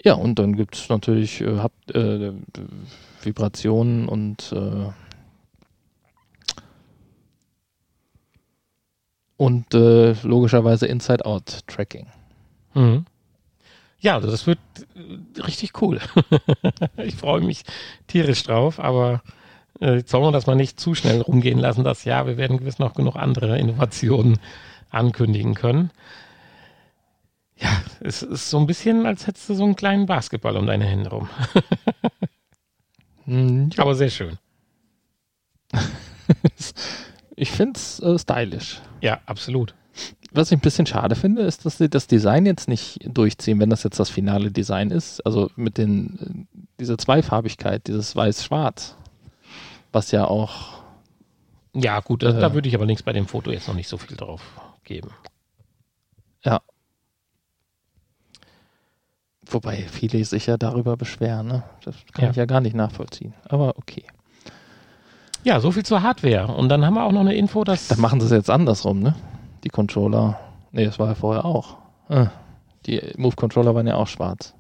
Ja, 0.03 0.15
und 0.15 0.39
dann 0.39 0.55
gibt 0.55 0.77
es 0.77 0.89
natürlich 0.89 1.41
äh, 1.41 1.59
hab, 1.59 1.73
äh, 1.91 2.33
Vibrationen 3.23 4.09
und 4.09 4.53
äh, 4.53 4.91
und 9.37 9.75
äh, 9.75 10.13
logischerweise 10.23 10.87
Inside-Out-Tracking. 10.87 12.07
Mhm. 12.75 13.07
Ja, 13.99 14.15
also 14.17 14.31
das 14.31 14.47
wird 14.47 14.59
äh, 14.95 15.41
richtig 15.41 15.81
cool. 15.81 16.01
ich 16.99 17.17
freue 17.17 17.41
mich 17.41 17.65
tierisch 18.07 18.43
drauf, 18.43 18.79
aber 18.79 19.23
äh, 19.81 19.97
jetzt 19.97 20.11
sollen 20.11 20.25
wir 20.25 20.33
das 20.33 20.47
mal 20.47 20.57
nicht 20.57 20.79
zu 20.79 20.95
schnell 20.95 21.21
rumgehen 21.21 21.59
lassen, 21.59 21.85
das 21.85 22.05
Jahr. 22.05 22.27
Wir 22.27 22.37
werden 22.37 22.59
gewiss 22.59 22.79
noch 22.79 22.95
genug 22.95 23.17
andere 23.17 23.59
Innovationen 23.59 24.39
ankündigen 24.91 25.55
können. 25.55 25.91
Ja, 27.57 27.71
es 28.01 28.23
ist 28.23 28.51
so 28.51 28.59
ein 28.59 28.67
bisschen, 28.67 29.07
als 29.07 29.27
hättest 29.27 29.49
du 29.49 29.55
so 29.55 29.65
einen 29.65 29.77
kleinen 29.77 30.07
Basketball 30.07 30.57
um 30.57 30.67
deine 30.67 30.85
Hände 30.85 31.11
rum. 31.11 31.29
Hm, 33.27 33.71
ja. 33.73 33.83
Aber 33.83 33.95
sehr 33.95 34.11
schön. 34.11 34.37
ich 37.37 37.51
finde 37.51 37.79
es 37.79 37.99
äh, 38.01 38.19
stylisch. 38.19 38.83
Ja, 39.05 39.21
absolut. 39.27 39.75
Was 40.33 40.51
ich 40.51 40.57
ein 40.59 40.61
bisschen 40.63 40.87
schade 40.87 41.15
finde, 41.15 41.43
ist, 41.43 41.65
dass 41.67 41.79
sie 41.79 41.89
das 41.89 42.07
Design 42.09 42.47
jetzt 42.47 42.67
nicht 42.69 42.99
durchziehen, 43.07 43.61
wenn 43.61 43.71
das 43.71 43.83
jetzt 43.85 44.01
das 44.01 44.09
finale 44.11 44.51
Design 44.51 44.91
ist. 44.91 45.21
Also 45.27 45.51
mit 45.57 45.77
den, 45.79 46.49
äh, 46.51 46.59
diese 46.81 46.97
Zweifarbigkeit, 46.97 47.87
dieses 47.87 48.17
Weiß-Schwarz. 48.17 48.97
Was 49.93 50.11
ja 50.11 50.25
auch. 50.27 50.83
Ja, 51.75 52.01
gut, 52.01 52.23
da, 52.25 52.31
Äh. 52.31 52.41
da 52.41 52.55
würde 52.55 52.67
ich 52.69 52.75
aber 52.75 52.87
links 52.87 53.03
bei 53.03 53.13
dem 53.13 53.29
Foto 53.29 53.51
jetzt 53.53 53.69
noch 53.69 53.75
nicht 53.75 53.89
so 53.89 53.99
viel 53.99 54.17
drauf 54.17 54.41
geben. 54.85 55.11
Ja. 56.43 56.61
Wobei 59.47 59.77
viele 59.83 60.25
sich 60.25 60.47
ja 60.47 60.57
darüber 60.57 60.97
beschweren, 60.97 61.47
ne? 61.47 61.63
Das 61.85 61.95
kann 62.13 62.25
Ja. 62.25 62.31
ich 62.31 62.37
ja 62.37 62.47
gar 62.47 62.61
nicht 62.63 62.75
nachvollziehen. 62.75 63.35
Aber 63.45 63.77
okay. 63.77 64.05
Ja, 65.45 65.61
so 65.61 65.71
viel 65.71 65.85
zur 65.85 66.03
Hardware. 66.03 66.49
Und 66.49 66.71
dann 66.71 66.85
haben 66.85 66.95
wir 66.95 67.05
auch 67.05 67.13
noch 67.13 67.21
eine 67.21 67.35
Info, 67.35 67.65
dass. 67.65 67.89
Dann 67.89 68.01
machen 68.01 68.21
sie 68.21 68.27
es 68.27 68.33
jetzt 68.33 68.51
andersrum, 68.51 69.01
ne? 69.01 69.15
Die 69.63 69.69
Controller. 69.69 70.41
Nee, 70.73 70.87
das 70.87 70.99
war 70.99 71.09
ja 71.09 71.15
vorher 71.15 71.45
auch. 71.45 71.77
Ah, 72.09 72.29
die 72.87 73.01
Move-Controller 73.17 73.75
waren 73.75 73.87
ja 73.87 73.95
auch 73.95 74.09
schwarz. 74.09 74.55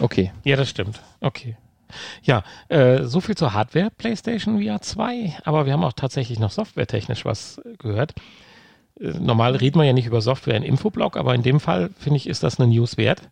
Okay. 0.00 0.32
Ja, 0.44 0.56
das 0.56 0.68
stimmt. 0.68 1.00
Okay. 1.20 1.56
Ja, 2.22 2.42
äh, 2.68 3.04
so 3.04 3.20
viel 3.20 3.34
zur 3.34 3.54
Hardware 3.54 3.90
PlayStation 3.96 4.62
VR 4.62 4.80
2, 4.80 5.38
aber 5.44 5.64
wir 5.64 5.72
haben 5.72 5.84
auch 5.84 5.94
tatsächlich 5.94 6.38
noch 6.38 6.50
softwaretechnisch 6.50 7.24
was 7.24 7.58
äh, 7.58 7.76
gehört. 7.78 8.14
Äh, 9.00 9.12
normal 9.18 9.56
reden 9.56 9.80
wir 9.80 9.84
ja 9.84 9.92
nicht 9.92 10.06
über 10.06 10.20
Software 10.20 10.56
in 10.56 10.62
Infoblog, 10.62 11.16
aber 11.16 11.34
in 11.34 11.42
dem 11.42 11.60
Fall 11.60 11.90
finde 11.98 12.18
ich, 12.18 12.26
ist 12.26 12.42
das 12.42 12.60
eine 12.60 12.68
News 12.68 12.98
wert. 12.98 13.22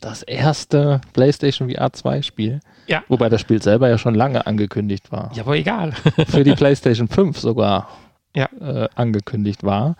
Das 0.00 0.22
erste 0.22 1.00
PlayStation 1.12 1.70
VR 1.70 1.92
2 1.92 2.22
Spiel. 2.22 2.60
Ja. 2.86 3.02
Wobei 3.08 3.28
das 3.30 3.40
Spiel 3.40 3.62
selber 3.62 3.88
ja 3.88 3.96
schon 3.96 4.14
lange 4.14 4.46
angekündigt 4.46 5.10
war. 5.12 5.30
Ja, 5.34 5.42
aber 5.44 5.56
egal. 5.56 5.92
Für 6.28 6.44
die 6.44 6.54
PlayStation 6.54 7.08
5 7.08 7.38
sogar 7.38 7.88
Ja. 8.34 8.48
äh, 8.60 8.88
angekündigt 8.94 9.62
war. 9.62 9.96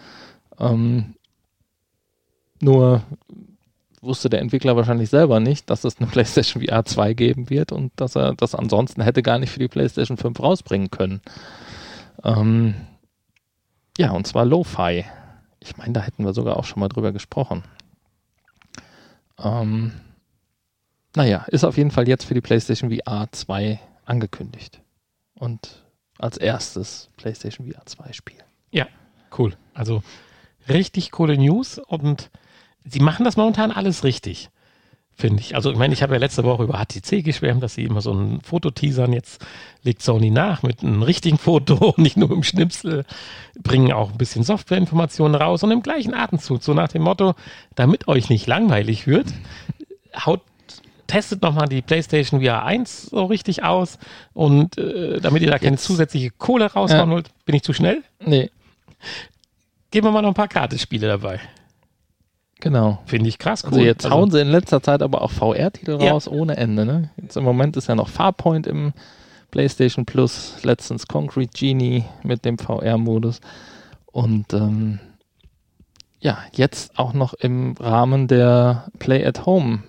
Ähm, 0.59 1.15
nur 2.61 3.03
wusste 4.03 4.29
der 4.29 4.41
Entwickler 4.43 4.77
wahrscheinlich 4.77 5.09
selber 5.09 5.41
nicht, 5.41 5.71
dass 5.71 5.85
es 5.85 5.99
eine 5.99 6.07
PlayStation 6.09 6.63
VR 6.63 6.85
2 6.85 7.15
geben 7.15 7.49
wird 7.49 7.73
und 7.73 7.91
dass 7.97 8.17
er 8.17 8.35
das 8.35 8.55
ansonsten 8.55 9.01
hätte 9.03 9.23
gar 9.23 9.39
nicht 9.39 9.51
für 9.51 9.61
die 9.61 9.69
PlayStation 9.69 10.19
5 10.19 10.39
rausbringen 10.41 10.91
können. 10.91 11.23
Ähm, 12.23 12.75
ja, 13.97 14.11
und 14.11 14.27
zwar 14.27 14.45
Lo-Fi. 14.45 15.05
Ich 15.61 15.77
meine, 15.79 15.95
da 15.95 16.03
hätten 16.03 16.25
wir 16.27 16.35
sogar 16.35 16.59
auch 16.59 16.65
schon 16.65 16.81
mal 16.81 16.89
drüber 16.89 17.13
gesprochen. 17.13 17.63
Ähm, 19.39 19.93
naja, 21.17 21.45
ist 21.49 21.65
auf 21.65 21.77
jeden 21.77 21.91
Fall 21.91 22.09
jetzt 22.09 22.25
für 22.25 22.35
die 22.35 22.41
PlayStation 22.41 22.91
VR 22.91 23.29
2 23.31 23.81
angekündigt. 24.05 24.81
Und 25.35 25.85
als 26.19 26.37
erstes 26.37 27.11
PlayStation 27.17 27.71
VR 27.71 27.87
2 27.87 28.13
Spiel. 28.13 28.39
Cool. 29.37 29.57
Also 29.73 30.03
richtig 30.69 31.11
coole 31.11 31.37
News 31.37 31.79
und 31.79 32.31
sie 32.85 33.01
machen 33.01 33.25
das 33.25 33.37
momentan 33.37 33.71
alles 33.71 34.05
richtig, 34.05 34.51
finde 35.17 35.41
ich. 35.41 35.55
Also 35.55 35.71
ich 35.71 35.79
meine, 35.79 35.95
ich 35.95 36.03
habe 36.03 36.15
ja 36.15 36.19
letzte 36.21 36.45
Woche 36.45 36.65
über 36.65 36.75
HTC 36.85 37.23
geschwärmt, 37.25 37.63
dass 37.63 37.75
sie 37.75 37.85
immer 37.85 38.01
so 38.01 38.13
ein 38.13 38.41
Foto 38.43 38.71
teasern. 38.71 39.13
Jetzt 39.13 39.45
legt 39.83 40.03
Sony 40.03 40.31
nach 40.31 40.63
mit 40.63 40.83
einem 40.83 41.03
richtigen 41.03 41.39
Foto, 41.39 41.95
nicht 41.99 42.17
nur 42.17 42.31
im 42.33 42.43
Schnipsel, 42.43 43.05
bringen 43.63 43.93
auch 43.93 44.11
ein 44.13 44.19
bisschen 44.19 44.43
Softwareinformationen 44.43 45.35
raus 45.41 45.63
und 45.63 45.71
im 45.71 45.83
gleichen 45.83 46.15
Atemzug, 46.15 46.63
so 46.63 46.75
nach 46.75 46.89
dem 46.89 47.03
Motto, 47.03 47.35
damit 47.75 48.09
euch 48.09 48.29
nicht 48.31 48.47
langweilig 48.47 49.07
wird, 49.07 49.27
haut 50.25 50.41
testet 51.07 51.43
nochmal 51.43 51.69
die 51.69 51.83
PlayStation 51.83 52.41
VR 52.41 52.65
1 52.65 53.07
so 53.11 53.25
richtig 53.27 53.63
aus 53.63 53.99
und 54.33 54.79
äh, 54.79 55.21
damit 55.21 55.43
ihr 55.43 55.51
da 55.51 55.59
keine 55.59 55.73
Jetzt- 55.73 55.85
zusätzliche 55.85 56.31
Kohle 56.31 56.73
raushauen 56.73 57.11
Ja. 57.11 57.15
wollt, 57.15 57.29
bin 57.45 57.55
ich 57.55 57.63
zu 57.63 57.73
schnell? 57.75 58.03
Nee, 58.25 58.51
Geben 59.91 60.07
wir 60.07 60.13
mal 60.13 60.23
noch 60.23 60.31
ein 60.31 60.35
paar 60.35 60.49
Gratisspiele 60.49 61.07
dabei. 61.07 61.39
Genau. 62.65 62.99
Finde 63.07 63.29
ich 63.29 63.39
krass 63.39 63.63
cool. 63.65 63.75
Also 63.75 63.85
jetzt 63.85 64.11
hauen 64.11 64.31
sie 64.31 64.41
in 64.41 64.49
letzter 64.49 64.83
Zeit 64.83 65.03
aber 65.03 65.23
auch 65.23 65.31
VR-Titel 65.31 65.99
Ja. 66.03 66.11
raus 66.11 66.27
ohne 66.27 66.57
Ende. 66.57 66.85
Ne? 66.85 67.11
Jetzt 67.21 67.37
im 67.37 67.45
Moment 67.45 67.77
ist 67.77 67.87
ja 67.87 67.95
noch 67.95 68.09
Farpoint 68.09 68.67
im 68.67 68.93
PlayStation 69.53 70.05
Plus, 70.05 70.57
letztens 70.65 71.07
Concrete 71.07 71.53
Genie 71.57 72.05
mit 72.25 72.45
dem 72.45 72.59
VR-Modus. 72.59 73.41
Und 74.07 74.53
ähm, 74.53 74.99
ja, 76.19 76.39
jetzt 76.53 76.99
auch 76.99 77.13
noch 77.13 77.35
im 77.35 77.75
Rahmen 77.79 78.27
der 78.27 78.87
Play 78.99 79.25
at 79.25 79.47
Home 79.47 79.85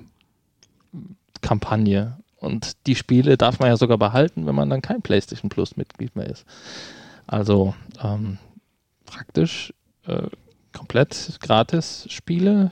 Kampagne. 1.42 2.18
Und 2.40 2.74
die 2.86 2.96
Spiele 2.96 3.38
darf 3.38 3.60
man 3.60 3.70
ja 3.70 3.78
sogar 3.78 3.98
behalten, 3.98 4.46
wenn 4.46 4.54
man 4.56 4.70
dann 4.70 4.82
kein 4.82 5.02
PlayStation 5.02 5.50
Plus 5.50 5.78
Mitglied 5.78 6.16
mehr 6.16 6.28
ist. 6.30 6.46
Also 7.26 7.74
ähm, 8.04 8.38
praktisch 9.06 9.74
äh, 10.06 10.28
komplett 10.76 11.38
gratis 11.42 12.06
Spiele. 12.10 12.72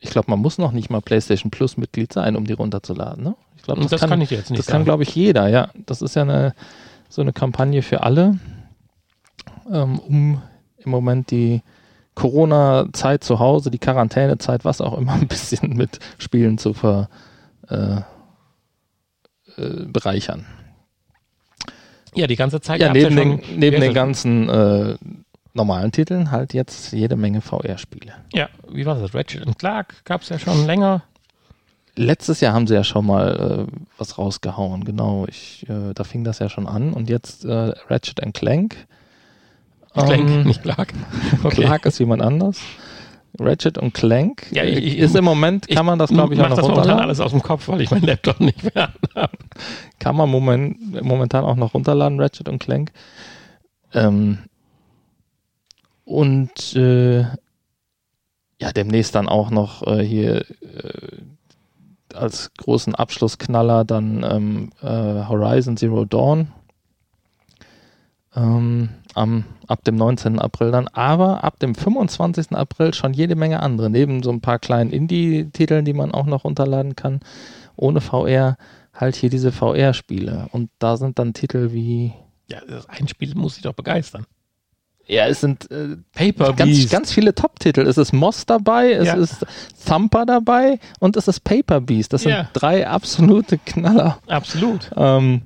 Ich 0.00 0.10
glaube, 0.10 0.30
man 0.30 0.38
muss 0.38 0.58
noch 0.58 0.72
nicht 0.72 0.90
mal 0.90 1.00
PlayStation 1.00 1.50
Plus 1.50 1.76
Mitglied 1.76 2.12
sein, 2.12 2.36
um 2.36 2.46
die 2.46 2.52
runterzuladen. 2.52 3.24
Ne? 3.24 3.34
Ich 3.56 3.62
glaube, 3.62 3.80
Und 3.80 3.92
das 3.92 4.00
kann 4.00 4.20
ich 4.20 4.30
jetzt 4.30 4.50
nicht 4.50 4.58
Das 4.58 4.66
kann, 4.66 4.74
sagen. 4.76 4.84
glaube 4.84 5.02
ich, 5.02 5.14
jeder. 5.14 5.48
Ja, 5.48 5.70
das 5.86 6.02
ist 6.02 6.14
ja 6.16 6.22
eine 6.22 6.54
so 7.08 7.22
eine 7.22 7.32
Kampagne 7.32 7.82
für 7.82 8.02
alle, 8.02 8.38
ähm, 9.70 9.98
um 10.00 10.42
im 10.78 10.90
Moment 10.90 11.30
die 11.30 11.62
Corona-Zeit 12.14 13.22
zu 13.24 13.38
Hause, 13.38 13.70
die 13.70 13.78
Quarantänezeit, 13.78 14.64
was 14.64 14.80
auch 14.80 14.98
immer, 14.98 15.12
ein 15.20 15.28
bisschen 15.28 15.76
mit 15.76 16.00
Spielen 16.18 16.58
zu 16.58 16.74
ver, 16.74 17.08
äh, 17.68 17.98
äh, 19.56 19.86
bereichern. 19.86 20.46
Ja, 22.14 22.26
die 22.26 22.36
ganze 22.36 22.60
Zeit 22.60 22.80
Ja, 22.80 22.92
neben, 22.92 23.16
schon 23.16 23.38
den, 23.40 23.58
neben 23.58 23.80
den 23.80 23.94
ganzen 23.94 24.48
äh, 24.48 24.96
normalen 25.54 25.92
Titeln 25.92 26.30
halt 26.30 26.52
jetzt 26.52 26.92
jede 26.92 27.16
Menge 27.16 27.40
VR-Spiele. 27.40 28.12
Ja, 28.32 28.48
wie 28.68 28.84
war 28.86 28.96
das? 28.96 29.14
Ratchet 29.14 29.46
Clark 29.58 30.04
gab 30.04 30.22
es 30.22 30.28
ja 30.28 30.38
schon 30.38 30.66
länger. 30.66 31.02
Letztes 31.96 32.40
Jahr 32.40 32.52
haben 32.54 32.66
sie 32.66 32.74
ja 32.74 32.82
schon 32.82 33.06
mal 33.06 33.68
äh, 33.68 33.76
was 33.98 34.18
rausgehauen, 34.18 34.84
genau. 34.84 35.26
Ich, 35.28 35.64
äh, 35.68 35.94
da 35.94 36.02
fing 36.02 36.24
das 36.24 36.40
ja 36.40 36.48
schon 36.48 36.66
an 36.66 36.92
und 36.92 37.08
jetzt 37.08 37.44
äh, 37.44 37.72
Ratchet 37.88 38.20
Clank. 38.34 38.74
Clank, 39.92 40.28
Ähm, 40.28 40.42
nicht 40.44 40.62
Clark. 40.62 40.92
Okay. 41.44 41.62
Clark 41.62 41.86
ist 41.86 42.00
jemand 42.00 42.20
anders. 42.20 42.58
Ratchet 43.38 43.78
und 43.78 43.94
Clank 43.94 44.46
Ja, 44.50 44.64
ich- 44.64 44.78
ich- 44.84 44.98
ist 44.98 45.14
im 45.14 45.24
Moment, 45.24 45.68
kann 45.68 45.86
man 45.86 45.98
das 46.00 46.10
glaube 46.10 46.34
ich 46.34 46.40
auch 46.40 46.44
mach 46.44 46.50
noch 46.50 46.56
das 46.56 46.66
runterladen. 46.66 47.00
alles 47.02 47.20
aus 47.20 47.30
dem 47.30 47.42
Kopf, 47.42 47.68
weil 47.68 47.80
ich 47.80 47.90
meinen 47.92 48.02
Laptop 48.06 48.40
nicht 48.40 48.74
mehr 48.74 48.92
habe. 49.14 49.38
Kann 50.00 50.16
man 50.16 50.28
moment, 50.28 51.00
momentan 51.04 51.44
auch 51.44 51.56
noch 51.56 51.74
runterladen, 51.74 52.20
Ratchet 52.20 52.48
und 52.48 52.58
Clank. 52.58 52.90
Ähm, 53.92 54.38
und 56.04 56.76
äh, 56.76 57.20
ja, 58.60 58.72
demnächst 58.74 59.14
dann 59.14 59.28
auch 59.28 59.50
noch 59.50 59.86
äh, 59.86 60.02
hier 60.04 60.44
äh, 60.62 61.18
als 62.14 62.52
großen 62.54 62.94
Abschlussknaller 62.94 63.84
dann 63.84 64.24
ähm, 64.28 64.70
äh, 64.80 65.26
Horizon 65.26 65.76
Zero 65.76 66.04
Dawn. 66.04 66.48
Ähm, 68.36 68.90
am, 69.14 69.44
ab 69.68 69.84
dem 69.84 69.96
19. 69.96 70.40
April 70.40 70.72
dann, 70.72 70.88
aber 70.88 71.44
ab 71.44 71.58
dem 71.60 71.74
25. 71.74 72.52
April 72.52 72.92
schon 72.92 73.12
jede 73.12 73.36
Menge 73.36 73.60
andere. 73.60 73.90
Neben 73.90 74.22
so 74.22 74.30
ein 74.30 74.40
paar 74.40 74.58
kleinen 74.58 74.90
Indie-Titeln, 74.90 75.84
die 75.84 75.92
man 75.92 76.12
auch 76.12 76.26
noch 76.26 76.44
runterladen 76.44 76.96
kann, 76.96 77.20
ohne 77.76 78.00
VR, 78.00 78.56
halt 78.92 79.14
hier 79.16 79.30
diese 79.30 79.52
VR-Spiele. 79.52 80.48
Und 80.52 80.70
da 80.78 80.96
sind 80.96 81.18
dann 81.18 81.32
Titel 81.32 81.72
wie, 81.72 82.12
Ja, 82.50 82.58
das 82.66 82.88
ein 82.88 83.08
Spiel 83.08 83.34
muss 83.34 83.56
ich 83.56 83.62
doch 83.62 83.74
begeistern. 83.74 84.26
Ja, 85.06 85.26
es 85.26 85.40
sind 85.40 85.70
äh, 85.70 85.96
Paper 86.14 86.52
ganz, 86.54 86.70
Beast. 86.70 86.90
ganz 86.90 87.12
viele 87.12 87.34
Top-Titel. 87.34 87.80
Es 87.82 87.98
ist 87.98 88.12
Moss 88.12 88.46
dabei, 88.46 88.92
es 88.92 89.06
Ja. 89.06 89.14
ist 89.14 89.44
Thumper 89.86 90.24
dabei 90.26 90.78
und 91.00 91.16
es 91.16 91.28
ist 91.28 91.40
Paper 91.44 91.80
Beast. 91.80 92.12
Das 92.12 92.22
sind 92.22 92.32
Ja. 92.32 92.48
drei 92.52 92.86
absolute 92.88 93.58
Knaller. 93.58 94.18
Absolut. 94.26 94.90
Ähm, 94.96 95.42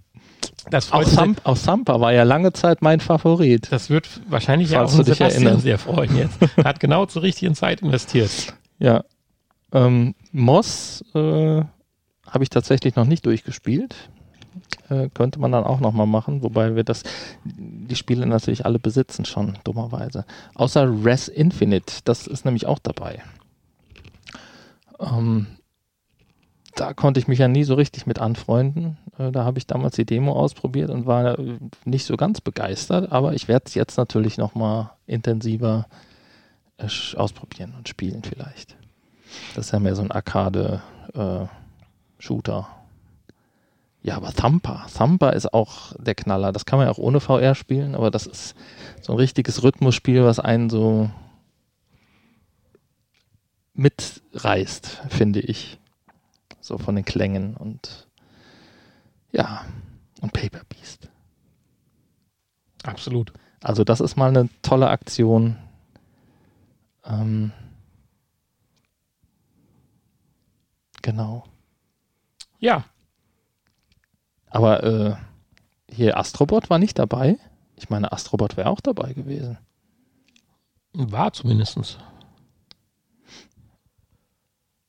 Das 0.71 0.92
auch. 0.92 1.03
Thump, 1.03 1.40
auch 1.44 1.59
Thumper 1.59 2.01
war 2.01 2.12
ja 2.12 2.23
lange 2.25 2.53
Zeit 2.53 2.83
mein 2.83 3.01
Favorit. 3.01 3.68
Das 3.71 3.88
wird 3.90 4.07
wahrscheinlich 4.29 4.71
ja 4.71 4.83
auch 4.85 4.94
du 4.94 5.03
dich 5.03 5.21
erinnerst. 5.21 5.62
sehr 5.62 5.79
freuen 5.79 6.16
jetzt. 6.16 6.38
Hat 6.64 6.79
genau 6.79 7.07
zur 7.07 7.23
richtigen 7.23 7.54
Zeit 7.54 7.81
investiert. 7.81 8.31
Ja. 8.79 9.02
Ähm, 9.73 10.15
Moss 10.33 11.02
äh, 11.15 11.19
habe 11.19 12.42
ich 12.42 12.50
tatsächlich 12.50 12.96
noch 12.96 13.06
nicht 13.06 13.25
durchgespielt. 13.27 13.96
Äh, 14.88 15.09
könnte 15.11 15.38
man 15.38 15.52
dann 15.52 15.65
auch 15.65 15.81
nochmal 15.81 16.06
machen, 16.06 16.42
wobei 16.42 16.77
wir 16.77 16.85
das, 16.85 17.02
die 17.44 17.96
Spiele 17.96 18.27
natürlich 18.27 18.65
alle 18.65 18.79
besitzen 18.79 19.25
schon, 19.25 19.59
dummerweise. 19.65 20.25
Außer 20.54 21.04
Res 21.04 21.29
Infinite, 21.29 22.00
das 22.04 22.27
ist 22.27 22.44
nämlich 22.44 22.67
auch 22.67 22.79
dabei. 22.79 23.23
Ähm, 25.00 25.46
da 26.75 26.94
konnte 26.94 27.21
ich 27.21 27.29
mich 27.29 27.40
ja 27.40 27.48
nie 27.48 27.65
so 27.65 27.75
richtig 27.75 28.06
mit 28.06 28.21
anfreunden. 28.21 28.96
Äh, 29.19 29.33
da 29.33 29.44
habe 29.44 29.59
ich 29.59 29.67
damals 29.67 29.96
die 29.96 30.06
Demo 30.06 30.33
ausprobiert 30.33 30.90
und 30.90 31.06
war 31.06 31.38
äh, 31.38 31.59
nicht 31.85 32.04
so 32.04 32.17
ganz 32.17 32.40
begeistert, 32.40 33.13
aber 33.13 33.35
ich 33.35 33.48
werde 33.48 33.65
es 33.67 33.75
jetzt 33.75 33.96
natürlich 33.96 34.38
nochmal 34.38 34.90
intensiver 35.06 35.87
äh, 36.79 36.88
ausprobieren 37.17 37.75
und 37.77 37.88
spielen 37.88 38.23
vielleicht. 38.23 38.77
Das 39.54 39.67
ist 39.67 39.73
ja 39.73 39.81
mehr 39.81 39.96
so 39.96 40.02
ein 40.02 40.11
Arcade-Shooter. 40.11 42.69
Ja, 44.03 44.17
aber 44.17 44.33
Thumper. 44.33 44.87
Thumper 44.96 45.33
ist 45.33 45.53
auch 45.53 45.92
der 45.99 46.15
Knaller. 46.15 46.53
Das 46.53 46.65
kann 46.65 46.79
man 46.79 46.87
ja 46.87 46.92
auch 46.92 46.99
ohne 46.99 47.21
VR 47.21 47.55
spielen, 47.55 47.94
aber 47.94 48.11
das 48.11 48.27
ist 48.27 48.55
so 49.01 49.13
ein 49.13 49.19
richtiges 49.19 49.63
Rhythmusspiel, 49.63 50.25
was 50.25 50.38
einen 50.38 50.71
so 50.71 51.11
mitreißt, 53.75 55.03
finde 55.09 55.40
ich. 55.40 55.79
So 56.61 56.79
von 56.79 56.96
den 56.96 57.05
Klängen 57.05 57.57
und 57.57 58.09
ja, 59.33 59.65
und 60.21 60.33
Paper 60.33 60.63
Beast. 60.69 61.09
Absolut. 62.83 63.33
Also 63.63 63.85
das 63.85 64.01
ist 64.01 64.17
mal 64.17 64.29
eine 64.29 64.49
tolle 64.63 64.88
Aktion. 64.88 65.57
Ähm, 67.05 67.53
genau. 71.03 71.44
Ja. 72.59 72.85
Aber 74.51 74.83
äh, 74.85 75.15
hier 75.90 76.17
Astrobot 76.19 76.71
war 76.71 76.79
nicht 76.79 76.99
dabei. 76.99 77.38
Ich 77.77 77.90
meine, 77.90 78.13
Astrobot 78.13 78.57
wäre 78.57 78.69
auch 78.71 78.81
dabei 78.81 79.13
gewesen. 79.13 79.59
War 80.92 81.33
zumindest. 81.33 81.99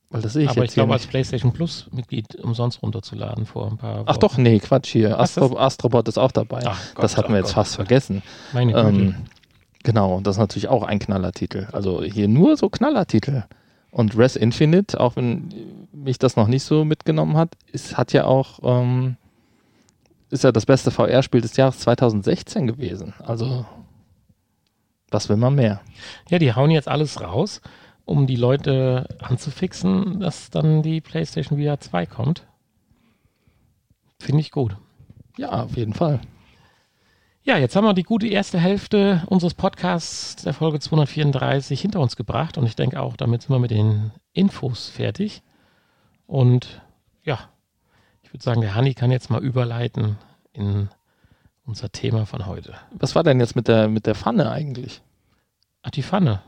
Weil 0.10 0.22
das 0.22 0.34
sehe 0.34 0.46
ich 0.46 0.50
Aber 0.50 0.62
jetzt 0.62 0.72
ich 0.72 0.76
glaube, 0.76 0.94
als. 0.94 1.06
PlayStation 1.06 1.54
Plus 1.54 1.88
Mitglied 1.92 2.36
umsonst 2.38 2.82
runterzuladen 2.82 3.46
vor 3.46 3.68
ein 3.68 3.78
paar 3.78 4.04
Ach 4.06 4.16
Wochen. 4.16 4.20
doch, 4.22 4.38
nee, 4.38 4.60
Quatsch 4.60 4.88
hier. 4.92 5.20
Astro, 5.20 5.58
Astrobot 5.58 6.08
ist 6.08 6.18
auch 6.18 6.32
dabei. 6.32 6.62
Ach 6.66 6.96
Gott, 6.96 7.04
das 7.04 7.16
hatten 7.16 7.30
wir 7.30 7.36
oh 7.36 7.40
jetzt 7.40 7.50
Gott, 7.50 7.56
fast 7.56 7.78
Gott. 7.78 7.88
vergessen. 7.88 8.24
Meine 8.52 8.74
Güte. 8.74 8.88
Ähm, 8.88 9.16
genau, 9.84 10.20
das 10.22 10.38
ist 10.38 10.40
natürlich 10.40 10.68
auch 10.68 10.82
ein 10.84 10.98
Knallertitel. 10.98 11.68
Also 11.74 12.02
hier 12.04 12.28
nur 12.28 12.58
so 12.58 12.70
Knallertitel. 12.70 13.44
Und 13.92 14.18
Res 14.18 14.36
Infinite, 14.36 15.00
auch 15.00 15.16
wenn 15.16 15.50
mich 15.92 16.18
das 16.18 16.36
noch 16.36 16.48
nicht 16.48 16.64
so 16.64 16.86
mitgenommen 16.86 17.38
hat, 17.38 17.50
ist, 17.72 17.98
hat 17.98 18.12
ja 18.14 18.26
auch, 18.26 18.60
ähm, 18.64 19.16
ist 20.30 20.44
ja 20.44 20.52
das 20.52 20.66
beste 20.66 20.92
VR-Spiel 20.92 21.42
des 21.42 21.56
Jahres 21.58 21.80
2016 21.80 22.68
gewesen. 22.68 23.14
Also, 23.20 23.66
was 25.10 25.30
will 25.30 25.38
man 25.38 25.56
mehr? 25.56 25.82
Ja, 26.30 26.40
die 26.40 26.54
hauen 26.54 26.72
jetzt 26.72 26.88
alles 26.88 27.22
raus, 27.22 27.62
um 28.06 28.28
die 28.28 28.36
Leute 28.36 29.08
anzufixen, 29.20 30.20
dass 30.20 30.50
dann 30.50 30.84
die 30.84 31.02
PlayStation 31.02 31.60
VR 31.60 31.80
2 31.80 32.06
kommt. 32.06 32.46
Finde 34.20 34.42
ich 34.42 34.52
gut. 34.52 34.76
Ja, 35.38 35.64
auf 35.64 35.78
jeden 35.78 35.94
Fall. 35.94 36.20
Ja, 37.44 37.58
jetzt 37.58 37.76
haben 37.76 37.86
wir 37.86 37.94
die 37.94 38.04
gute 38.04 38.28
erste 38.28 38.60
Hälfte 38.60 39.24
unseres 39.28 39.54
Podcasts 39.54 40.44
der 40.44 40.54
Folge 40.54 40.80
234 40.80 41.82
hinter 41.82 42.02
uns 42.02 42.16
gebracht 42.16 42.58
und 42.58 42.66
ich 42.66 42.76
denke 42.76 43.02
auch, 43.02 43.16
damit 43.16 43.42
sind 43.42 43.52
wir 43.52 43.60
mit 43.60 43.72
den 43.72 44.12
Infos 44.34 44.90
fertig. 44.90 45.42
Und 46.28 46.82
ja, 47.24 47.40
ich 48.30 48.34
würde 48.34 48.44
sagen, 48.44 48.62
der 48.62 48.76
Hanni 48.76 48.94
kann 48.94 49.10
jetzt 49.10 49.32
mal 49.32 49.44
überleiten 49.44 50.20
in 50.54 50.90
unser 51.66 51.92
Thema 51.92 52.28
von 52.28 52.46
heute. 52.46 52.76
Was 52.92 53.16
war 53.16 53.24
denn 53.24 53.40
jetzt 53.40 53.56
mit 53.56 53.68
der, 53.68 53.88
mit 53.88 54.06
der 54.06 54.14
Pfanne 54.14 54.52
eigentlich, 54.52 55.02
Ach, 55.82 55.90
die 55.90 56.04
Pfanne. 56.04 56.42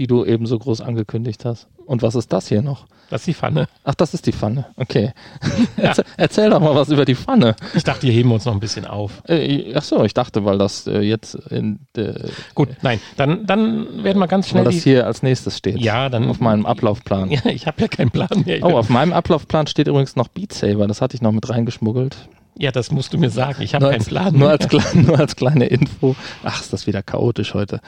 Die 0.00 0.06
du 0.06 0.24
eben 0.24 0.46
so 0.46 0.58
groß 0.58 0.80
angekündigt 0.80 1.44
hast? 1.44 1.68
Und 1.84 2.02
was 2.02 2.14
ist 2.14 2.32
das 2.32 2.48
hier 2.48 2.62
noch? 2.62 2.86
Das 3.10 3.20
ist 3.22 3.26
die 3.26 3.34
Pfanne. 3.34 3.68
Ach, 3.84 3.94
das 3.94 4.14
ist 4.14 4.26
die 4.26 4.32
Pfanne. 4.32 4.64
Okay. 4.76 5.12
Erzähl, 5.76 6.04
erzähl 6.16 6.48
doch 6.50 6.60
mal 6.60 6.74
was 6.74 6.88
über 6.88 7.04
die 7.04 7.14
Pfanne. 7.14 7.54
Ich 7.74 7.84
dachte, 7.84 8.06
hier 8.06 8.14
heben 8.14 8.30
wir 8.30 8.34
uns 8.36 8.44
noch 8.46 8.54
ein 8.54 8.60
bisschen 8.60 8.86
auf. 8.86 9.22
Äh, 9.28 9.74
ach 9.74 9.82
so, 9.82 10.02
ich 10.04 10.14
dachte, 10.14 10.44
weil 10.46 10.56
das 10.56 10.86
äh, 10.86 11.00
jetzt 11.00 11.34
in 11.34 11.80
der, 11.96 12.30
Gut, 12.54 12.68
nein, 12.82 12.98
dann, 13.16 13.44
dann 13.46 14.02
werden 14.04 14.18
wir 14.18 14.26
ganz 14.26 14.46
weil 14.46 14.50
schnell 14.50 14.64
das 14.64 14.74
die, 14.76 14.80
hier 14.80 15.06
als 15.06 15.22
nächstes 15.22 15.58
steht. 15.58 15.78
Ja, 15.78 16.08
dann- 16.08 16.28
auf 16.30 16.40
meinem 16.40 16.64
Ablaufplan. 16.66 17.30
Ja, 17.30 17.44
ich 17.46 17.66
habe 17.66 17.82
ja 17.82 17.88
keinen 17.88 18.10
Plan 18.10 18.28
mehr. 18.46 18.64
Oh, 18.64 18.78
auf 18.78 18.88
meinem 18.88 19.12
Ablaufplan 19.12 19.66
steht 19.66 19.86
übrigens 19.88 20.16
noch 20.16 20.28
Beat 20.28 20.52
Saber. 20.54 20.86
Das 20.86 21.02
hatte 21.02 21.14
ich 21.16 21.20
noch 21.22 21.32
mit 21.32 21.48
reingeschmuggelt. 21.50 22.16
ja, 22.56 22.70
das 22.70 22.90
musst 22.90 23.12
du 23.12 23.18
mir 23.18 23.30
sagen. 23.30 23.60
Ich 23.62 23.74
habe 23.74 23.90
keinen 23.90 24.04
Plan 24.04 24.34
nur, 24.38 24.48
als, 24.50 24.66
nur 24.94 25.18
als 25.18 25.36
kleine 25.36 25.66
Info. 25.66 26.16
Ach, 26.42 26.60
ist 26.62 26.72
das 26.72 26.86
wieder 26.86 27.02
chaotisch 27.02 27.52
heute. 27.54 27.80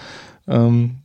Ähm, 0.48 0.96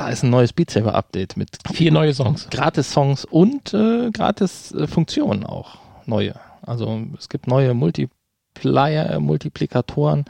da 0.00 0.08
ist 0.08 0.22
ein 0.22 0.30
neues 0.30 0.54
Beat 0.54 0.70
Saber 0.70 0.94
Update 0.94 1.36
mit 1.36 1.58
Vier 1.74 1.92
neue 1.92 2.14
Songs. 2.14 2.48
Gratis-Songs 2.50 3.26
und 3.26 3.74
äh, 3.74 4.10
Gratis-Funktionen 4.10 5.44
auch. 5.44 5.76
Neue. 6.06 6.34
Also 6.62 7.02
es 7.18 7.28
gibt 7.28 7.46
neue 7.46 7.74
Multiplier, 7.74 9.10
äh, 9.10 9.18
Multiplikatoren 9.20 10.24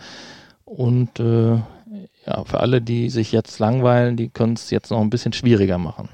und 0.64 1.20
äh, 1.20 1.52
ja, 2.26 2.44
für 2.44 2.58
alle, 2.58 2.82
die 2.82 3.10
sich 3.10 3.30
jetzt 3.30 3.60
langweilen, 3.60 4.16
die 4.16 4.28
können 4.28 4.54
es 4.54 4.70
jetzt 4.70 4.90
noch 4.90 5.00
ein 5.00 5.08
bisschen 5.10 5.32
schwieriger 5.32 5.78
machen. 5.78 6.08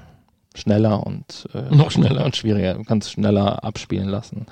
Schneller 0.53 1.03
und 1.05 1.49
äh, 1.55 1.73
Noch 1.75 1.89
schneller. 1.89 2.25
und 2.25 2.35
schwieriger. 2.35 2.75
Du 2.75 2.83
kannst 2.83 3.11
schneller 3.11 3.63
abspielen 3.63 4.07
lassen. 4.07 4.45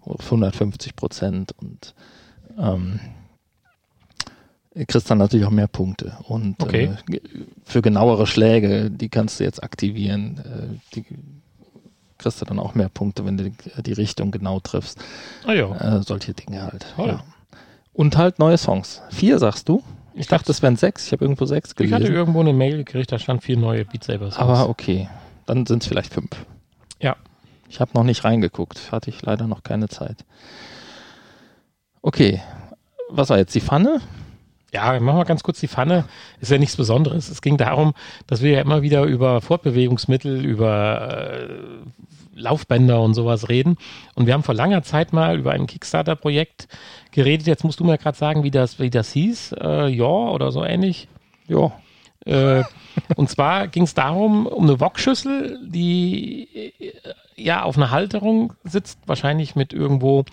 Auf 0.00 0.24
150 0.24 0.96
Prozent 0.96 1.52
und 1.62 1.94
ähm, 2.58 2.98
kriegst 4.74 5.10
dann 5.10 5.18
natürlich 5.18 5.46
auch 5.46 5.50
mehr 5.50 5.66
Punkte. 5.68 6.16
Und 6.24 6.62
Okay. 6.62 6.90
äh, 7.10 7.20
für 7.64 7.82
genauere 7.82 8.26
Schläge, 8.26 8.90
die 8.90 9.08
kannst 9.08 9.40
du 9.40 9.44
jetzt 9.44 9.62
aktivieren. 9.62 10.38
Äh, 10.38 10.94
die 10.94 11.04
kriegst 12.18 12.40
du 12.40 12.44
dann 12.44 12.58
auch 12.58 12.74
mehr 12.74 12.88
Punkte, 12.88 13.24
wenn 13.24 13.36
du 13.36 13.50
die, 13.82 13.92
Richtung 13.92 14.30
genau 14.30 14.60
triffst. 14.60 14.98
Ah 15.46 15.52
ja. 15.52 15.98
Äh, 15.98 16.02
solche 16.02 16.34
Dinge 16.34 16.62
halt. 16.62 16.86
Toll. 16.96 17.08
Ja. 17.08 17.24
Und 17.92 18.16
halt 18.16 18.38
neue 18.38 18.58
Songs. 18.58 19.02
Vier, 19.10 19.38
sagst 19.38 19.68
du? 19.68 19.82
Ich 20.14 20.26
dachte, 20.26 20.42
dachte- 20.46 20.52
es 20.52 20.62
wären 20.62 20.76
sechs. 20.76 21.06
Ich 21.06 21.12
habe 21.12 21.24
irgendwo 21.24 21.44
sechs 21.46 21.70
Ich 21.78 21.92
hatte 21.92 22.04
gelesen. 22.04 22.14
irgendwo 22.14 22.40
eine 22.40 22.52
Mail 22.52 22.76
gekriegt, 22.78 23.10
da 23.12 23.18
stand 23.18 23.42
vier 23.44 23.56
neue 23.56 23.84
Beat 23.84 24.04
Saber 24.04 24.30
Songs. 24.30 24.36
Aber 24.38 24.68
okay, 24.68 25.08
dann 25.46 25.64
sind 25.66 25.82
es 25.82 25.88
vielleicht 25.88 26.12
fünf. 26.12 26.30
Ja. 27.00 27.16
Ich 27.68 27.80
habe 27.80 27.90
noch 27.94 28.02
nicht 28.04 28.24
reingeguckt. 28.24 28.90
Hatte 28.92 29.10
ich 29.10 29.22
leider 29.22 29.46
noch 29.46 29.62
keine 29.62 29.88
Zeit. 29.88 30.24
Okay. 32.02 32.40
Was 33.10 33.30
war 33.30 33.38
jetzt 33.38 33.54
die 33.54 33.60
Pfanne? 33.60 34.00
Ja, 34.72 34.98
machen 35.00 35.18
wir 35.18 35.24
ganz 35.24 35.42
kurz 35.42 35.60
die 35.60 35.68
Pfanne. 35.68 36.04
Ist 36.40 36.50
ja 36.50 36.58
nichts 36.58 36.76
Besonderes. 36.76 37.30
Es 37.30 37.40
ging 37.40 37.56
darum, 37.56 37.94
dass 38.26 38.42
wir 38.42 38.52
ja 38.52 38.60
immer 38.60 38.82
wieder 38.82 39.04
über 39.04 39.40
Fortbewegungsmittel, 39.40 40.44
über 40.44 41.48
äh, 41.48 42.38
Laufbänder 42.38 43.00
und 43.00 43.14
sowas 43.14 43.48
reden. 43.48 43.78
Und 44.14 44.26
wir 44.26 44.34
haben 44.34 44.42
vor 44.42 44.54
langer 44.54 44.82
Zeit 44.82 45.12
mal 45.12 45.38
über 45.38 45.52
ein 45.52 45.66
Kickstarter-Projekt 45.66 46.68
geredet. 47.12 47.46
Jetzt 47.46 47.64
musst 47.64 47.80
du 47.80 47.84
mir 47.84 47.96
gerade 47.96 48.16
sagen, 48.16 48.42
wie 48.42 48.50
das, 48.50 48.78
wie 48.78 48.90
das 48.90 49.10
hieß. 49.12 49.54
Äh, 49.58 49.88
ja, 49.88 50.04
oder 50.04 50.52
so 50.52 50.62
ähnlich. 50.62 51.08
Ja. 51.46 51.72
Äh, 52.26 52.62
und 53.16 53.30
zwar 53.30 53.68
ging 53.68 53.84
es 53.84 53.94
darum, 53.94 54.46
um 54.46 54.64
eine 54.64 54.80
Wokschüssel, 54.80 55.60
die 55.66 56.48
äh, 56.78 56.92
ja 57.36 57.62
auf 57.62 57.76
einer 57.78 57.90
Halterung 57.90 58.52
sitzt, 58.64 58.98
wahrscheinlich 59.06 59.56
mit 59.56 59.72
irgendwo 59.72 60.24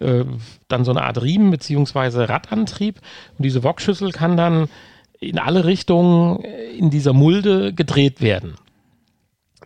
äh, 0.00 0.24
dann 0.68 0.84
so 0.84 0.90
eine 0.90 1.02
Art 1.02 1.22
Riemen 1.22 1.50
beziehungsweise 1.50 2.28
Radantrieb. 2.28 3.00
Und 3.38 3.44
diese 3.44 3.62
Wokschüssel 3.62 4.12
kann 4.12 4.36
dann 4.36 4.68
in 5.20 5.38
alle 5.38 5.64
Richtungen 5.64 6.42
äh, 6.42 6.70
in 6.72 6.90
dieser 6.90 7.12
Mulde 7.12 7.72
gedreht 7.72 8.20
werden. 8.20 8.56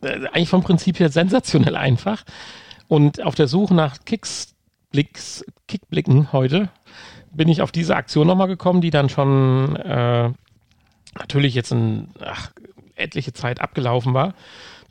Äh, 0.02 0.26
eigentlich 0.32 0.48
vom 0.48 0.62
Prinzip 0.62 0.98
her 0.98 1.10
sensationell 1.10 1.76
einfach. 1.76 2.24
Und 2.88 3.22
auf 3.22 3.34
der 3.34 3.48
Suche 3.48 3.74
nach 3.74 3.98
Kicksblicks, 4.04 5.44
Kickblicken 5.68 6.32
heute 6.32 6.68
bin 7.32 7.48
ich 7.48 7.62
auf 7.62 7.72
diese 7.72 7.96
Aktion 7.96 8.26
nochmal 8.26 8.48
gekommen, 8.48 8.80
die 8.80 8.90
dann 8.90 9.08
schon 9.08 9.76
äh, 9.76 10.30
natürlich 11.18 11.54
jetzt 11.54 11.72
in 11.72 12.08
ach, 12.20 12.52
etliche 12.96 13.32
Zeit 13.32 13.60
abgelaufen 13.60 14.14
war. 14.14 14.34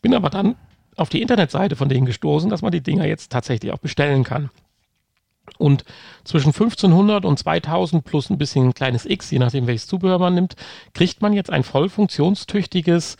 Bin 0.01 0.13
aber 0.13 0.29
dann 0.29 0.55
auf 0.95 1.09
die 1.09 1.21
Internetseite 1.21 1.75
von 1.75 1.89
denen 1.89 2.05
gestoßen, 2.05 2.49
dass 2.49 2.61
man 2.61 2.71
die 2.71 2.81
Dinger 2.81 3.05
jetzt 3.05 3.31
tatsächlich 3.31 3.71
auch 3.71 3.79
bestellen 3.79 4.23
kann. 4.23 4.49
Und 5.57 5.83
zwischen 6.23 6.49
1500 6.49 7.25
und 7.25 7.37
2000 7.37 8.03
plus 8.03 8.29
ein 8.29 8.37
bisschen 8.37 8.67
ein 8.67 8.73
kleines 8.73 9.05
X, 9.05 9.29
je 9.31 9.39
nachdem 9.39 9.67
welches 9.67 9.87
Zubehör 9.87 10.19
man 10.19 10.35
nimmt, 10.35 10.55
kriegt 10.93 11.21
man 11.21 11.33
jetzt 11.33 11.49
ein 11.49 11.63
voll 11.63 11.89
funktionstüchtiges 11.89 13.17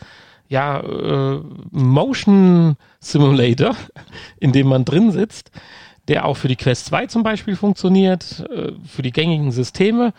ja, 0.48 0.80
äh, 0.80 1.40
Motion 1.70 2.76
Simulator, 3.00 3.76
in 4.40 4.52
dem 4.52 4.68
man 4.68 4.84
drin 4.84 5.10
sitzt, 5.10 5.50
der 6.08 6.26
auch 6.26 6.36
für 6.36 6.48
die 6.48 6.56
Quest 6.56 6.86
2 6.86 7.06
zum 7.06 7.22
Beispiel 7.22 7.56
funktioniert, 7.56 8.44
äh, 8.50 8.72
für 8.86 9.02
die 9.02 9.12
gängigen 9.12 9.52
Systeme. 9.52 10.12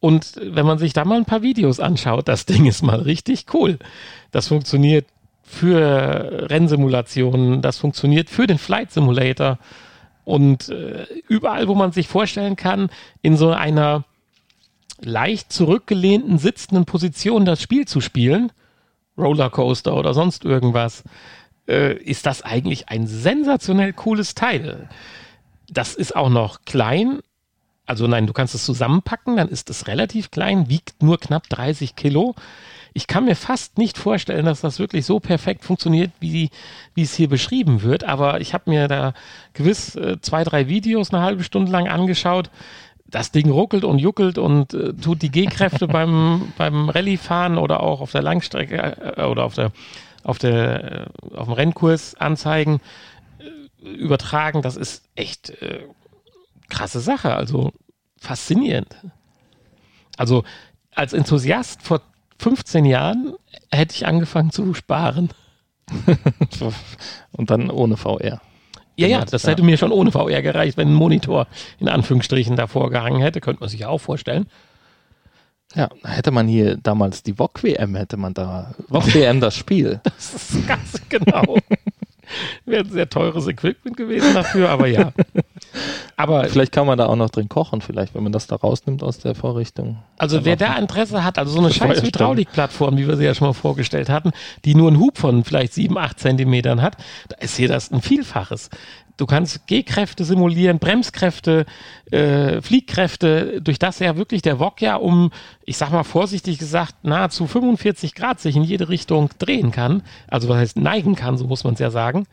Und 0.00 0.34
wenn 0.42 0.66
man 0.66 0.78
sich 0.78 0.92
da 0.92 1.04
mal 1.04 1.16
ein 1.16 1.24
paar 1.24 1.42
Videos 1.42 1.80
anschaut, 1.80 2.28
das 2.28 2.44
Ding 2.44 2.66
ist 2.66 2.82
mal 2.82 3.00
richtig 3.00 3.46
cool. 3.54 3.78
Das 4.30 4.48
funktioniert 4.48 5.06
für 5.42 6.48
Rennsimulationen, 6.50 7.62
das 7.62 7.78
funktioniert 7.78 8.30
für 8.30 8.46
den 8.46 8.58
Flight 8.58 8.90
Simulator 8.90 9.58
und 10.24 10.68
äh, 10.68 11.04
überall, 11.28 11.68
wo 11.68 11.74
man 11.74 11.92
sich 11.92 12.08
vorstellen 12.08 12.56
kann, 12.56 12.90
in 13.22 13.36
so 13.36 13.50
einer 13.50 14.04
leicht 15.00 15.52
zurückgelehnten, 15.52 16.38
sitzenden 16.38 16.84
Position 16.84 17.44
das 17.44 17.60
Spiel 17.60 17.86
zu 17.86 18.00
spielen, 18.00 18.52
Rollercoaster 19.18 19.94
oder 19.94 20.14
sonst 20.14 20.44
irgendwas, 20.44 21.02
äh, 21.68 21.96
ist 21.96 22.26
das 22.26 22.42
eigentlich 22.42 22.88
ein 22.88 23.06
sensationell 23.06 23.92
cooles 23.92 24.34
Teil. 24.34 24.88
Das 25.68 25.94
ist 25.94 26.14
auch 26.14 26.28
noch 26.28 26.64
klein. 26.64 27.20
Also 27.86 28.06
nein, 28.06 28.26
du 28.26 28.32
kannst 28.32 28.54
es 28.54 28.64
zusammenpacken, 28.64 29.36
dann 29.36 29.48
ist 29.48 29.70
es 29.70 29.88
relativ 29.88 30.30
klein, 30.30 30.68
wiegt 30.68 31.02
nur 31.02 31.18
knapp 31.18 31.48
30 31.48 31.96
Kilo, 31.96 32.34
ich 32.94 33.06
kann 33.06 33.24
mir 33.24 33.36
fast 33.36 33.78
nicht 33.78 33.96
vorstellen, 33.96 34.44
dass 34.44 34.60
das 34.60 34.78
wirklich 34.78 35.06
so 35.06 35.20
perfekt 35.20 35.64
funktioniert, 35.64 36.10
wie, 36.20 36.50
wie 36.94 37.02
es 37.02 37.14
hier 37.14 37.28
beschrieben 37.28 37.82
wird. 37.82 38.04
Aber 38.04 38.40
ich 38.40 38.52
habe 38.54 38.70
mir 38.70 38.88
da 38.88 39.14
gewiss 39.54 39.96
äh, 39.96 40.20
zwei, 40.20 40.44
drei 40.44 40.68
Videos 40.68 41.12
eine 41.12 41.22
halbe 41.22 41.44
Stunde 41.44 41.72
lang 41.72 41.88
angeschaut. 41.88 42.50
Das 43.06 43.30
Ding 43.30 43.50
ruckelt 43.50 43.84
und 43.84 43.98
juckelt 43.98 44.38
und 44.38 44.74
äh, 44.74 44.92
tut 44.92 45.22
die 45.22 45.30
G-Kräfte 45.30 45.86
beim, 45.88 46.52
beim 46.58 46.88
Rallye-Fahren 46.88 47.58
oder 47.58 47.82
auch 47.82 48.00
auf 48.00 48.12
der 48.12 48.22
Langstrecke 48.22 49.16
äh, 49.16 49.24
oder 49.24 49.44
auf 49.44 49.54
der 49.54 49.72
auf 50.24 50.38
der 50.38 51.08
äh, 51.32 51.36
auf 51.36 51.46
dem 51.46 51.54
Rennkurs 51.54 52.14
anzeigen 52.14 52.80
äh, 53.38 53.88
übertragen. 53.88 54.62
Das 54.62 54.76
ist 54.76 55.04
echt 55.14 55.50
äh, 55.62 55.86
krasse 56.68 57.00
Sache. 57.00 57.34
Also 57.34 57.72
faszinierend. 58.18 58.96
Also 60.16 60.44
als 60.94 61.14
Enthusiast 61.14 61.82
vor 61.82 62.02
15 62.42 62.84
Jahren 62.84 63.34
hätte 63.70 63.94
ich 63.94 64.06
angefangen 64.06 64.50
zu 64.50 64.74
sparen. 64.74 65.30
Und 67.32 67.50
dann 67.50 67.70
ohne 67.70 67.96
VR. 67.96 68.40
Ja, 68.96 69.08
ja, 69.08 69.24
das 69.24 69.46
hätte 69.46 69.62
mir 69.62 69.78
schon 69.78 69.92
ohne 69.92 70.12
VR 70.12 70.42
gereicht, 70.42 70.76
wenn 70.76 70.88
ein 70.88 70.94
Monitor 70.94 71.46
in 71.78 71.88
Anführungsstrichen 71.88 72.56
davor 72.56 72.90
gehangen 72.90 73.20
hätte, 73.20 73.40
könnte 73.40 73.60
man 73.60 73.68
sich 73.68 73.80
ja 73.80 73.88
auch 73.88 73.98
vorstellen. 73.98 74.46
Ja, 75.74 75.88
hätte 76.04 76.30
man 76.30 76.48
hier 76.48 76.76
damals 76.76 77.22
die 77.22 77.38
VOG 77.38 77.62
WM, 77.62 77.94
hätte 77.94 78.18
man 78.18 78.34
da 78.34 78.74
VOG 78.88 79.14
WM 79.14 79.40
das 79.40 79.56
Spiel. 79.56 80.00
Das 80.04 80.34
ist 80.34 80.66
ganz 80.66 81.00
genau. 81.08 81.56
Wäre 82.64 82.84
ein 82.84 82.90
sehr 82.90 83.08
teures 83.08 83.46
Equipment 83.46 83.96
gewesen 83.96 84.34
dafür, 84.34 84.70
aber 84.70 84.86
ja. 84.86 85.12
Aber 86.16 86.44
vielleicht 86.44 86.72
kann 86.72 86.86
man 86.86 86.98
da 86.98 87.06
auch 87.06 87.16
noch 87.16 87.30
drin 87.30 87.48
kochen, 87.48 87.80
vielleicht, 87.80 88.14
wenn 88.14 88.22
man 88.22 88.32
das 88.32 88.46
da 88.46 88.56
rausnimmt 88.56 89.02
aus 89.02 89.18
der 89.18 89.34
Vorrichtung. 89.34 89.98
Also 90.18 90.44
wer 90.44 90.56
da 90.56 90.76
Interesse 90.76 91.24
hat, 91.24 91.38
also 91.38 91.52
so 91.52 91.58
eine 91.60 91.72
scheiß 91.72 92.02
Hydraulikplattform, 92.02 92.96
wie 92.96 93.08
wir 93.08 93.16
sie 93.16 93.24
ja 93.24 93.34
schon 93.34 93.48
mal 93.48 93.54
vorgestellt 93.54 94.08
hatten, 94.08 94.30
die 94.64 94.74
nur 94.74 94.88
einen 94.88 95.00
Hub 95.00 95.18
von 95.18 95.42
vielleicht 95.44 95.72
sieben, 95.72 95.98
acht 95.98 96.20
Zentimetern 96.20 96.82
hat, 96.82 96.96
da 97.28 97.36
ist 97.38 97.56
hier 97.56 97.68
das 97.68 97.90
ein 97.90 98.02
Vielfaches. 98.02 98.70
Du 99.16 99.26
kannst 99.26 99.66
G-Kräfte 99.66 100.24
simulieren, 100.24 100.78
Bremskräfte, 100.78 101.66
äh, 102.10 102.60
Fliehkräfte, 102.62 103.60
durch 103.60 103.78
das 103.78 103.98
ja 103.98 104.16
wirklich 104.16 104.42
der 104.42 104.58
Wok 104.58 104.80
ja 104.80 104.96
um, 104.96 105.30
ich 105.64 105.76
sag 105.76 105.90
mal 105.90 106.02
vorsichtig 106.02 106.58
gesagt, 106.58 106.94
nahezu 107.02 107.46
45 107.46 108.14
Grad 108.14 108.40
sich 108.40 108.56
in 108.56 108.64
jede 108.64 108.88
Richtung 108.88 109.30
drehen 109.38 109.70
kann. 109.70 110.02
Also 110.28 110.48
was 110.48 110.56
heißt 110.56 110.76
neigen 110.78 111.14
kann, 111.14 111.36
so 111.36 111.46
muss 111.46 111.64
man 111.64 111.74
es 111.74 111.80
ja 111.80 111.90
sagen. 111.90 112.26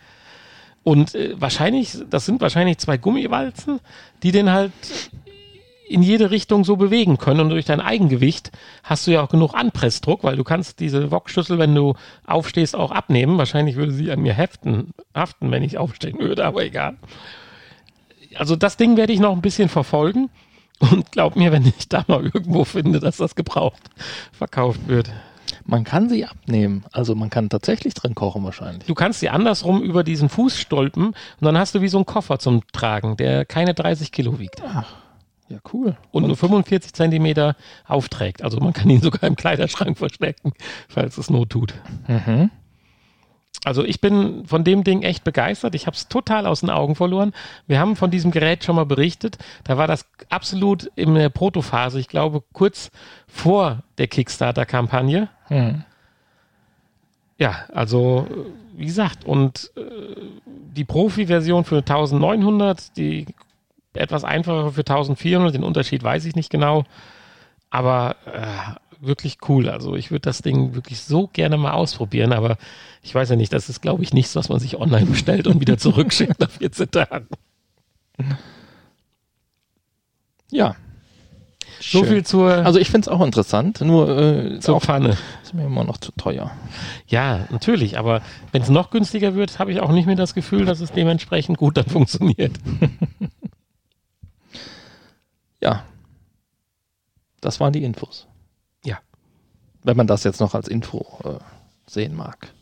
Und 0.83 1.15
äh, 1.15 1.39
wahrscheinlich, 1.39 1.97
das 2.09 2.25
sind 2.25 2.41
wahrscheinlich 2.41 2.77
zwei 2.77 2.97
Gummiwalzen, 2.97 3.79
die 4.23 4.31
den 4.31 4.49
halt 4.49 4.71
in 5.89 6.03
jede 6.03 6.31
Richtung 6.31 6.63
so 6.63 6.77
bewegen 6.77 7.17
können. 7.17 7.39
Und 7.41 7.49
durch 7.49 7.65
dein 7.65 7.81
Eigengewicht 7.81 8.51
hast 8.83 9.07
du 9.07 9.11
ja 9.11 9.23
auch 9.23 9.29
genug 9.29 9.53
Anpressdruck, 9.55 10.23
weil 10.23 10.37
du 10.37 10.43
kannst 10.43 10.79
diese 10.79 11.11
Wokschüssel, 11.11 11.57
wenn 11.57 11.73
du 11.73 11.95
aufstehst, 12.25 12.75
auch 12.75 12.91
abnehmen. 12.91 13.37
Wahrscheinlich 13.37 13.75
würde 13.75 13.91
sie 13.91 14.11
an 14.11 14.21
mir 14.21 14.33
heften, 14.33 14.93
haften, 15.15 15.51
wenn 15.51 15.63
ich 15.63 15.77
aufstehen 15.77 16.19
würde, 16.19 16.45
aber 16.45 16.63
egal. 16.63 16.97
Also 18.35 18.55
das 18.55 18.77
Ding 18.77 18.97
werde 18.97 19.13
ich 19.13 19.19
noch 19.19 19.33
ein 19.33 19.41
bisschen 19.41 19.69
verfolgen. 19.69 20.29
Und 20.79 21.11
glaub 21.11 21.35
mir, 21.35 21.51
wenn 21.51 21.65
ich 21.65 21.89
da 21.89 22.05
mal 22.07 22.23
irgendwo 22.23 22.63
finde, 22.63 23.01
dass 23.01 23.17
das 23.17 23.35
gebraucht 23.35 23.81
verkauft 24.31 24.87
wird. 24.87 25.11
Man 25.65 25.83
kann 25.83 26.07
sie 26.07 26.25
abnehmen. 26.25 26.85
Also 26.93 27.15
man 27.15 27.29
kann 27.29 27.49
tatsächlich 27.49 27.95
drin 27.95 28.15
kochen 28.15 28.43
wahrscheinlich. 28.45 28.85
Du 28.85 28.93
kannst 28.93 29.19
sie 29.19 29.29
andersrum 29.29 29.81
über 29.81 30.03
diesen 30.03 30.29
Fuß 30.29 30.57
stolpen 30.57 31.07
und 31.07 31.15
dann 31.41 31.57
hast 31.57 31.75
du 31.75 31.81
wie 31.81 31.89
so 31.89 31.97
einen 31.97 32.05
Koffer 32.05 32.39
zum 32.39 32.61
Tragen, 32.71 33.17
der 33.17 33.43
keine 33.43 33.73
30 33.73 34.11
Kilo 34.11 34.39
wiegt. 34.39 34.63
Ach. 34.65 34.85
Ja, 35.49 35.57
cool. 35.73 35.97
Und, 36.11 36.23
und 36.23 36.27
nur 36.27 36.37
45 36.37 36.93
Zentimeter 36.93 37.55
aufträgt. 37.87 38.43
Also 38.43 38.59
man 38.59 38.73
kann 38.73 38.89
ihn 38.89 39.01
sogar 39.01 39.23
im 39.23 39.35
Kleiderschrank 39.35 39.97
verstecken, 39.97 40.53
falls 40.87 41.17
es 41.17 41.29
Not 41.29 41.49
tut. 41.49 41.73
Mhm. 42.07 42.51
Also 43.65 43.83
ich 43.83 43.99
bin 43.99 44.45
von 44.45 44.63
dem 44.63 44.83
Ding 44.83 45.01
echt 45.01 45.23
begeistert. 45.23 45.75
Ich 45.75 45.85
habe 45.85 45.95
es 45.95 46.07
total 46.07 46.45
aus 46.45 46.61
den 46.61 46.69
Augen 46.69 46.95
verloren. 46.95 47.33
Wir 47.67 47.79
haben 47.79 47.95
von 47.95 48.11
diesem 48.11 48.31
Gerät 48.31 48.63
schon 48.63 48.75
mal 48.75 48.85
berichtet. 48.85 49.37
Da 49.63 49.77
war 49.77 49.87
das 49.87 50.05
absolut 50.29 50.89
in 50.95 51.15
der 51.15 51.29
Protophase. 51.29 51.99
Ich 51.99 52.07
glaube, 52.07 52.43
kurz 52.53 52.91
vor 53.27 53.83
der 53.97 54.07
Kickstarter-Kampagne. 54.07 55.29
Mhm. 55.49 55.83
Ja, 57.37 57.65
also 57.73 58.27
wie 58.77 58.85
gesagt, 58.85 59.25
und 59.25 59.71
äh, 59.75 59.81
die 60.75 60.85
Profi-Version 60.85 61.65
für 61.65 61.77
1900, 61.77 62.95
die 62.97 63.25
etwas 63.93 64.23
einfacher 64.23 64.71
für 64.71 64.81
1400. 64.81 65.53
Den 65.53 65.63
Unterschied 65.63 66.03
weiß 66.03 66.25
ich 66.25 66.35
nicht 66.35 66.49
genau. 66.49 66.85
Aber 67.69 68.15
äh, 68.25 69.05
wirklich 69.05 69.37
cool. 69.47 69.69
Also 69.69 69.95
ich 69.95 70.11
würde 70.11 70.21
das 70.21 70.41
Ding 70.41 70.75
wirklich 70.75 71.01
so 71.01 71.27
gerne 71.27 71.57
mal 71.57 71.71
ausprobieren, 71.71 72.33
aber 72.33 72.57
ich 73.01 73.15
weiß 73.15 73.29
ja 73.29 73.35
nicht, 73.35 73.53
das 73.53 73.69
ist, 73.69 73.81
glaube 73.81 74.03
ich, 74.03 74.13
nichts, 74.13 74.35
was 74.35 74.49
man 74.49 74.59
sich 74.59 74.77
online 74.77 75.05
bestellt 75.05 75.47
und 75.47 75.61
wieder 75.61 75.77
zurückschickt 75.77 76.39
nach 76.39 76.49
14 76.49 76.91
Tagen. 76.91 77.27
Ja. 80.51 80.75
So 81.81 82.03
viel 82.03 82.25
zur. 82.25 82.51
Also 82.51 82.77
ich 82.77 82.89
finde 82.89 83.05
es 83.05 83.07
auch 83.07 83.23
interessant, 83.23 83.79
nur 83.79 84.09
äh, 84.09 84.59
zur 84.59 84.81
Pfanne. 84.81 85.17
Ist 85.43 85.53
mir 85.53 85.65
immer 85.65 85.85
noch 85.85 85.97
zu 85.97 86.11
teuer. 86.11 86.51
Ja, 87.07 87.47
natürlich, 87.51 87.97
aber 87.97 88.21
wenn 88.51 88.61
es 88.61 88.69
noch 88.69 88.89
günstiger 88.89 89.33
wird, 89.35 89.59
habe 89.59 89.71
ich 89.71 89.79
auch 89.79 89.91
nicht 89.91 90.05
mehr 90.05 90.17
das 90.17 90.33
Gefühl, 90.33 90.65
dass 90.65 90.81
es 90.81 90.91
dementsprechend 90.91 91.57
gut 91.57 91.77
dann 91.77 91.85
funktioniert. 91.85 92.51
Ja. 95.61 95.85
Das 97.41 97.59
waren 97.59 97.73
die 97.73 97.83
Infos. 97.83 98.27
Ja. 98.83 98.99
Wenn 99.83 99.97
man 99.97 100.07
das 100.07 100.23
jetzt 100.23 100.39
noch 100.39 100.55
als 100.55 100.67
Info 100.67 101.05
äh, 101.23 101.39
sehen 101.87 102.15
mag. 102.15 102.53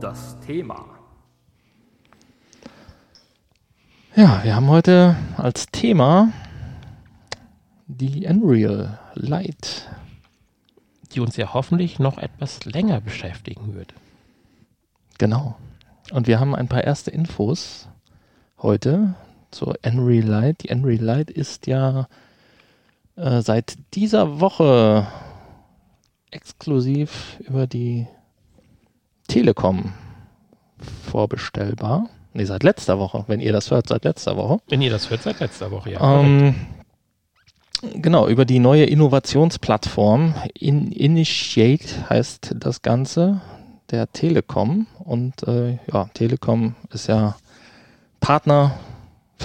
Das 0.00 0.38
Thema. 0.40 0.86
Ja, 4.14 4.44
wir 4.44 4.54
haben 4.54 4.68
heute 4.68 5.16
als 5.36 5.66
Thema 5.66 6.32
die 7.86 8.26
Unreal 8.26 8.98
Light. 9.14 9.88
Die 11.12 11.20
uns 11.20 11.36
ja 11.36 11.54
hoffentlich 11.54 11.98
noch 11.98 12.18
etwas 12.18 12.64
länger 12.64 13.00
beschäftigen 13.00 13.74
wird. 13.74 13.94
Genau. 15.18 15.56
Und 16.12 16.26
wir 16.26 16.38
haben 16.38 16.54
ein 16.54 16.68
paar 16.68 16.84
erste 16.84 17.10
Infos 17.10 17.88
heute 18.58 19.14
zur 19.54 19.78
Unreal 19.84 20.26
Light. 20.26 20.62
Die 20.62 20.70
Unreal 20.70 21.02
Light 21.02 21.30
ist 21.30 21.66
ja 21.66 22.08
äh, 23.16 23.40
seit 23.40 23.76
dieser 23.94 24.40
Woche 24.40 25.06
exklusiv 26.30 27.38
über 27.40 27.66
die 27.66 28.06
Telekom 29.28 29.92
vorbestellbar. 31.10 32.08
Nee, 32.32 32.44
seit 32.44 32.64
letzter 32.64 32.98
Woche. 32.98 33.24
Wenn 33.28 33.40
ihr 33.40 33.52
das 33.52 33.70
hört, 33.70 33.88
seit 33.88 34.04
letzter 34.04 34.36
Woche. 34.36 34.58
Wenn 34.68 34.82
ihr 34.82 34.90
das 34.90 35.08
hört, 35.08 35.22
seit 35.22 35.38
letzter 35.38 35.70
Woche, 35.70 35.92
ja. 35.92 36.20
Ähm, 36.20 36.56
genau, 37.94 38.26
über 38.26 38.44
die 38.44 38.58
neue 38.58 38.84
Innovationsplattform. 38.84 40.34
In 40.58 40.90
Initiate 40.90 42.10
heißt 42.10 42.56
das 42.58 42.82
Ganze 42.82 43.40
der 43.92 44.10
Telekom. 44.12 44.88
Und 44.98 45.46
äh, 45.46 45.78
ja, 45.92 46.10
Telekom 46.12 46.74
ist 46.90 47.06
ja 47.06 47.36
Partner 48.18 48.72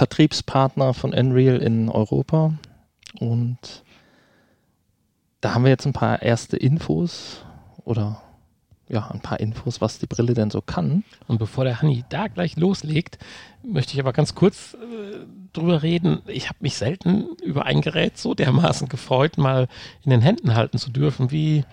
Vertriebspartner 0.00 0.94
von 0.94 1.12
Unreal 1.12 1.58
in 1.58 1.90
Europa. 1.90 2.54
Und 3.18 3.84
da 5.42 5.52
haben 5.52 5.64
wir 5.64 5.70
jetzt 5.70 5.84
ein 5.84 5.92
paar 5.92 6.22
erste 6.22 6.56
Infos 6.56 7.44
oder 7.84 8.22
ja, 8.88 9.10
ein 9.10 9.20
paar 9.20 9.40
Infos, 9.40 9.82
was 9.82 9.98
die 9.98 10.06
Brille 10.06 10.32
denn 10.32 10.50
so 10.50 10.62
kann. 10.62 11.04
Und 11.28 11.36
bevor 11.36 11.64
der 11.64 11.82
Hanni 11.82 12.02
da 12.08 12.28
gleich 12.28 12.56
loslegt, 12.56 13.18
möchte 13.62 13.92
ich 13.92 14.00
aber 14.00 14.14
ganz 14.14 14.34
kurz 14.34 14.72
äh, 14.72 15.18
drüber 15.52 15.82
reden. 15.82 16.22
Ich 16.28 16.48
habe 16.48 16.60
mich 16.60 16.76
selten 16.76 17.36
über 17.44 17.66
ein 17.66 17.82
Gerät 17.82 18.16
so 18.16 18.32
dermaßen 18.32 18.88
gefreut, 18.88 19.36
mal 19.36 19.68
in 20.02 20.12
den 20.12 20.22
Händen 20.22 20.54
halten 20.54 20.78
zu 20.78 20.88
dürfen, 20.88 21.30
wie 21.30 21.66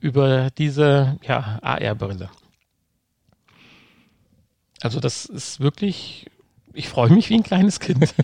über 0.00 0.48
diese 0.56 1.18
ja, 1.22 1.58
AR-Brille. 1.60 2.30
Also 4.80 5.00
das 5.00 5.26
ist 5.26 5.60
wirklich 5.60 6.30
ich 6.72 6.88
freue 6.88 7.10
mich 7.10 7.30
wie 7.30 7.34
ein 7.34 7.42
kleines 7.42 7.80
Kind. 7.80 8.14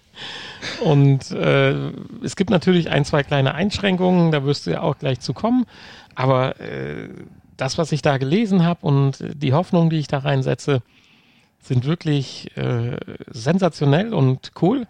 Und 0.84 1.30
äh, 1.30 1.90
es 2.22 2.34
gibt 2.36 2.50
natürlich 2.50 2.90
ein, 2.90 3.04
zwei 3.04 3.22
kleine 3.22 3.54
Einschränkungen, 3.54 4.32
da 4.32 4.44
wirst 4.44 4.66
du 4.66 4.70
ja 4.70 4.82
auch 4.82 4.98
gleich 4.98 5.20
zu 5.20 5.32
kommen. 5.32 5.66
Aber 6.14 6.60
äh, 6.60 7.08
das, 7.56 7.78
was 7.78 7.92
ich 7.92 8.02
da 8.02 8.18
gelesen 8.18 8.64
habe 8.64 8.86
und 8.86 9.24
die 9.34 9.52
Hoffnung, 9.52 9.90
die 9.90 9.98
ich 9.98 10.08
da 10.08 10.18
reinsetze, 10.18 10.82
sind 11.60 11.84
wirklich 11.84 12.56
äh, 12.56 12.96
sensationell 13.30 14.14
und 14.14 14.52
cool. 14.62 14.86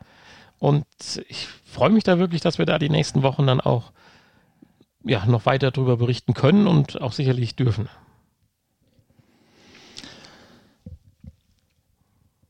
Und 0.59 0.87
ich 1.29 1.49
freue 1.65 1.91
mich 1.91 2.05
da 2.05 2.19
wirklich, 2.19 2.41
dass 2.41 2.59
wir 2.59 2.67
da 2.67 2.79
die 2.79 2.91
nächsten 2.91 3.23
Wochen 3.23 3.47
dann 3.47 3.61
auch 3.61 3.93
ja, 5.05 5.25
noch 5.27 5.47
weiter 5.47 5.71
darüber 5.71 5.97
berichten 5.97 6.35
können 6.35 6.67
und 6.67 7.01
auch 7.01 7.13
sicherlich 7.13 7.57
dürfen. 7.57 7.89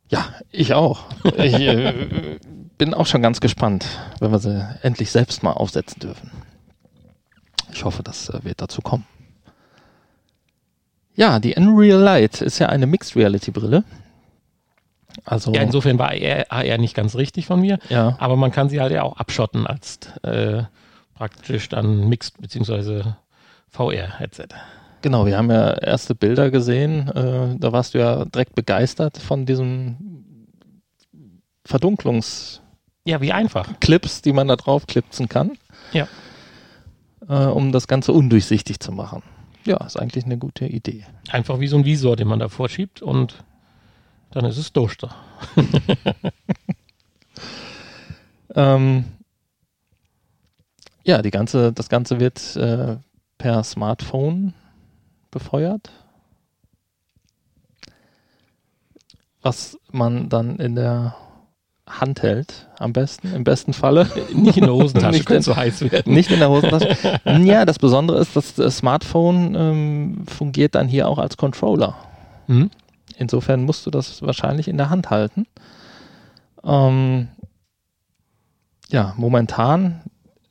Ja, 0.08 0.34
Ich 0.50 0.74
auch. 0.74 1.00
Ich 1.36 1.54
äh, 1.54 2.38
bin 2.78 2.94
auch 2.94 3.06
schon 3.06 3.22
ganz 3.22 3.40
gespannt, 3.40 3.86
wenn 4.20 4.30
wir 4.30 4.38
sie 4.38 4.66
endlich 4.82 5.10
selbst 5.10 5.42
mal 5.42 5.52
aufsetzen 5.52 6.00
dürfen. 6.00 6.30
Ich 7.72 7.84
hoffe, 7.84 8.02
das 8.02 8.30
äh, 8.30 8.44
wird 8.44 8.60
dazu 8.60 8.80
kommen. 8.80 9.04
Ja, 11.14 11.40
die 11.40 11.54
Unreal 11.56 12.00
Light 12.00 12.40
ist 12.40 12.58
ja 12.58 12.68
eine 12.68 12.86
Mixed 12.86 13.16
Reality 13.16 13.50
Brille. 13.50 13.84
Also 15.24 15.52
ja, 15.52 15.62
insofern 15.62 15.98
war 15.98 16.12
AR 16.12 16.78
nicht 16.78 16.94
ganz 16.94 17.16
richtig 17.16 17.46
von 17.46 17.60
mir, 17.60 17.80
ja. 17.88 18.16
aber 18.20 18.36
man 18.36 18.52
kann 18.52 18.68
sie 18.68 18.80
halt 18.80 18.92
ja 18.92 19.02
auch 19.02 19.16
abschotten 19.16 19.66
als 19.66 19.98
äh, 20.22 20.62
praktisch 21.14 21.68
dann 21.68 22.08
Mixed 22.08 22.40
bzw. 22.40 23.02
VR-Headset. 23.68 24.48
Genau, 25.00 25.26
wir 25.26 25.36
haben 25.38 25.50
ja 25.50 25.74
erste 25.74 26.14
Bilder 26.14 26.50
gesehen. 26.50 27.08
Äh, 27.08 27.56
da 27.58 27.72
warst 27.72 27.94
du 27.94 27.98
ja 27.98 28.24
direkt 28.24 28.54
begeistert 28.54 29.18
von 29.18 29.46
diesem 29.46 29.96
Verdunklungs- 31.66 32.60
ja, 33.04 33.22
wie 33.22 33.32
einfach. 33.32 33.80
Clips, 33.80 34.20
die 34.20 34.34
man 34.34 34.48
da 34.48 34.56
drauf 34.56 34.86
klipsen 34.86 35.28
kann. 35.28 35.52
Ja. 35.92 36.06
Äh, 37.26 37.46
um 37.46 37.72
das 37.72 37.88
Ganze 37.88 38.12
undurchsichtig 38.12 38.80
zu 38.80 38.92
machen. 38.92 39.22
Ja, 39.64 39.78
ist 39.84 39.98
eigentlich 39.98 40.24
eine 40.24 40.36
gute 40.36 40.66
Idee. 40.66 41.04
Einfach 41.30 41.58
wie 41.58 41.68
so 41.68 41.78
ein 41.78 41.84
Visor, 41.84 42.16
den 42.16 42.28
man 42.28 42.38
da 42.38 42.48
vorschiebt 42.48 43.00
und 43.00 43.44
dann 44.30 44.44
ist 44.44 44.58
es 44.58 44.72
durch 44.72 44.96
da. 44.98 45.14
ähm, 48.54 49.04
ja, 51.04 51.22
die 51.22 51.30
ganze, 51.30 51.72
das 51.72 51.88
Ganze 51.88 52.20
wird 52.20 52.56
äh, 52.56 52.96
per 53.38 53.64
Smartphone 53.64 54.52
befeuert. 55.30 55.90
Was 59.42 59.78
man 59.92 60.28
dann 60.28 60.56
in 60.56 60.74
der 60.74 61.14
Hand 61.88 62.22
hält, 62.22 62.68
am 62.78 62.92
besten, 62.92 63.34
im 63.34 63.44
besten 63.44 63.72
Falle. 63.72 64.08
Nicht 64.34 64.58
in 64.58 64.64
der 64.64 64.74
Hosentasche, 64.74 65.24
könnte 65.24 65.44
so 65.44 65.56
heiß 65.56 65.90
werden. 65.90 66.12
Nicht 66.12 66.30
in 66.30 66.38
der 66.38 66.50
Hosentasche. 66.50 67.20
ja, 67.44 67.64
das 67.64 67.78
Besondere 67.78 68.18
ist, 68.18 68.36
dass 68.36 68.54
das 68.54 68.78
Smartphone 68.78 69.54
ähm, 69.54 70.24
fungiert 70.26 70.74
dann 70.74 70.88
hier 70.88 71.08
auch 71.08 71.18
als 71.18 71.36
Controller. 71.36 71.96
Mhm. 72.46 72.70
Insofern 73.16 73.64
musst 73.64 73.86
du 73.86 73.90
das 73.90 74.22
wahrscheinlich 74.22 74.68
in 74.68 74.76
der 74.76 74.90
Hand 74.90 75.10
halten. 75.10 75.46
Ähm, 76.64 77.28
ja, 78.90 79.14
momentan 79.16 80.02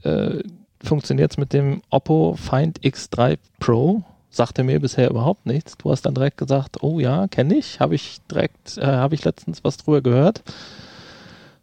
äh, 0.04 0.44
funktioniert 0.84 1.32
es 1.32 1.38
mit 1.38 1.54
dem 1.54 1.82
Oppo 1.90 2.36
Find 2.36 2.80
X3 2.80 3.38
Pro. 3.60 4.04
Sagte 4.30 4.64
mir 4.64 4.80
bisher 4.80 5.10
überhaupt 5.10 5.46
nichts. 5.46 5.78
Du 5.78 5.90
hast 5.90 6.04
dann 6.04 6.14
direkt 6.14 6.38
gesagt, 6.38 6.84
oh 6.84 7.00
ja, 7.00 7.28
kenne 7.28 7.56
ich, 7.56 7.80
habe 7.80 7.96
ich 7.96 8.20
direkt, 8.30 8.78
äh, 8.78 8.86
habe 8.86 9.16
ich 9.16 9.24
letztens 9.24 9.64
was 9.64 9.78
drüber 9.78 10.02
gehört. 10.02 10.44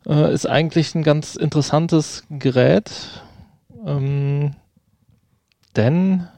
Äh, 0.06 0.32
ist 0.32 0.46
eigentlich 0.46 0.94
ein 0.94 1.02
ganz 1.02 1.36
interessantes 1.36 2.24
Gerät, 2.30 2.90
ähm, 3.86 4.54
denn 5.76 6.28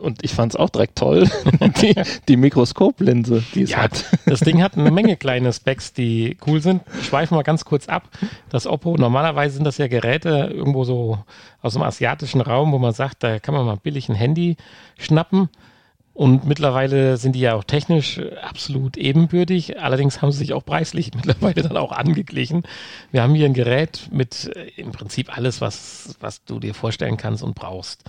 und 0.00 0.24
ich 0.24 0.32
fand 0.32 0.52
es 0.52 0.56
auch 0.56 0.70
direkt 0.70 0.96
toll, 0.98 1.28
die, 1.82 1.94
die 2.28 2.36
Mikroskoplinse, 2.36 3.44
die 3.54 3.62
es 3.62 3.70
ja, 3.70 3.78
hat. 3.78 4.04
Das 4.26 4.40
Ding 4.40 4.62
hat 4.62 4.76
eine 4.76 4.90
Menge 4.90 5.16
kleine 5.16 5.52
Specs, 5.52 5.92
die 5.92 6.36
cool 6.46 6.60
sind. 6.60 6.82
Ich 7.00 7.06
schweife 7.06 7.34
mal 7.34 7.42
ganz 7.42 7.64
kurz 7.64 7.88
ab. 7.88 8.08
Das 8.48 8.66
Oppo, 8.66 8.96
normalerweise 8.96 9.54
sind 9.54 9.64
das 9.64 9.78
ja 9.78 9.88
Geräte 9.88 10.50
irgendwo 10.52 10.84
so 10.84 11.18
aus 11.62 11.74
dem 11.74 11.82
asiatischen 11.82 12.40
Raum, 12.40 12.72
wo 12.72 12.78
man 12.78 12.94
sagt, 12.94 13.22
da 13.22 13.38
kann 13.38 13.54
man 13.54 13.66
mal 13.66 13.76
billig 13.76 14.08
ein 14.08 14.14
Handy 14.14 14.56
schnappen. 14.98 15.48
Und 16.12 16.44
mittlerweile 16.44 17.16
sind 17.16 17.34
die 17.34 17.40
ja 17.40 17.54
auch 17.54 17.64
technisch 17.64 18.20
absolut 18.42 18.96
ebenbürtig. 18.96 19.80
Allerdings 19.80 20.20
haben 20.20 20.32
sie 20.32 20.38
sich 20.38 20.52
auch 20.52 20.64
preislich 20.64 21.12
mittlerweile 21.14 21.62
dann 21.62 21.76
auch 21.76 21.92
angeglichen. 21.92 22.64
Wir 23.10 23.22
haben 23.22 23.34
hier 23.34 23.46
ein 23.46 23.54
Gerät 23.54 24.08
mit 24.12 24.54
äh, 24.54 24.70
im 24.76 24.92
Prinzip 24.92 25.34
alles, 25.34 25.60
was, 25.60 26.16
was 26.20 26.44
du 26.44 26.58
dir 26.58 26.74
vorstellen 26.74 27.16
kannst 27.16 27.42
und 27.42 27.54
brauchst. 27.54 28.04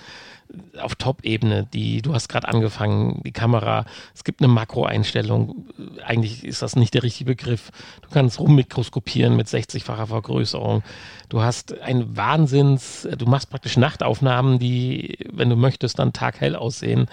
Auf 0.80 0.96
Top-Ebene, 0.96 1.68
die, 1.74 2.02
du 2.02 2.14
hast 2.14 2.28
gerade 2.28 2.48
angefangen, 2.48 3.22
die 3.26 3.32
Kamera, 3.32 3.86
es 4.14 4.24
gibt 4.24 4.42
eine 4.42 4.48
Makroeinstellung. 4.48 5.66
Eigentlich 6.06 6.44
ist 6.44 6.62
das 6.62 6.76
nicht 6.76 6.94
der 6.94 7.04
richtige 7.04 7.32
Begriff. 7.32 7.72
Du 8.02 8.10
kannst 8.10 8.40
rummikroskopieren 8.40 9.36
mit 9.36 9.48
60-facher 9.48 10.08
Vergrößerung. 10.08 10.84
Du 11.30 11.42
hast 11.42 11.80
ein 11.82 12.18
Wahnsinns, 12.18 13.08
du 13.18 13.26
machst 13.26 13.50
praktisch 13.50 13.78
Nachtaufnahmen, 13.78 14.60
die, 14.60 15.18
wenn 15.32 15.50
du 15.50 15.56
möchtest, 15.56 16.00
dann 16.00 16.14
taghell 16.14 16.56
aussehen 16.56 17.08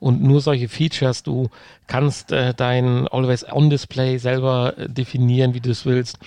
und 0.00 0.22
nur 0.22 0.40
solche 0.40 0.68
Features. 0.68 1.22
Du 1.22 1.50
kannst 1.86 2.32
äh, 2.32 2.54
dein 2.54 3.08
Always-On-Display 3.08 4.18
selber 4.18 4.74
äh, 4.76 4.88
definieren, 4.88 5.54
wie 5.54 5.60
du 5.60 5.70
es 5.70 5.84
willst. 5.84 6.18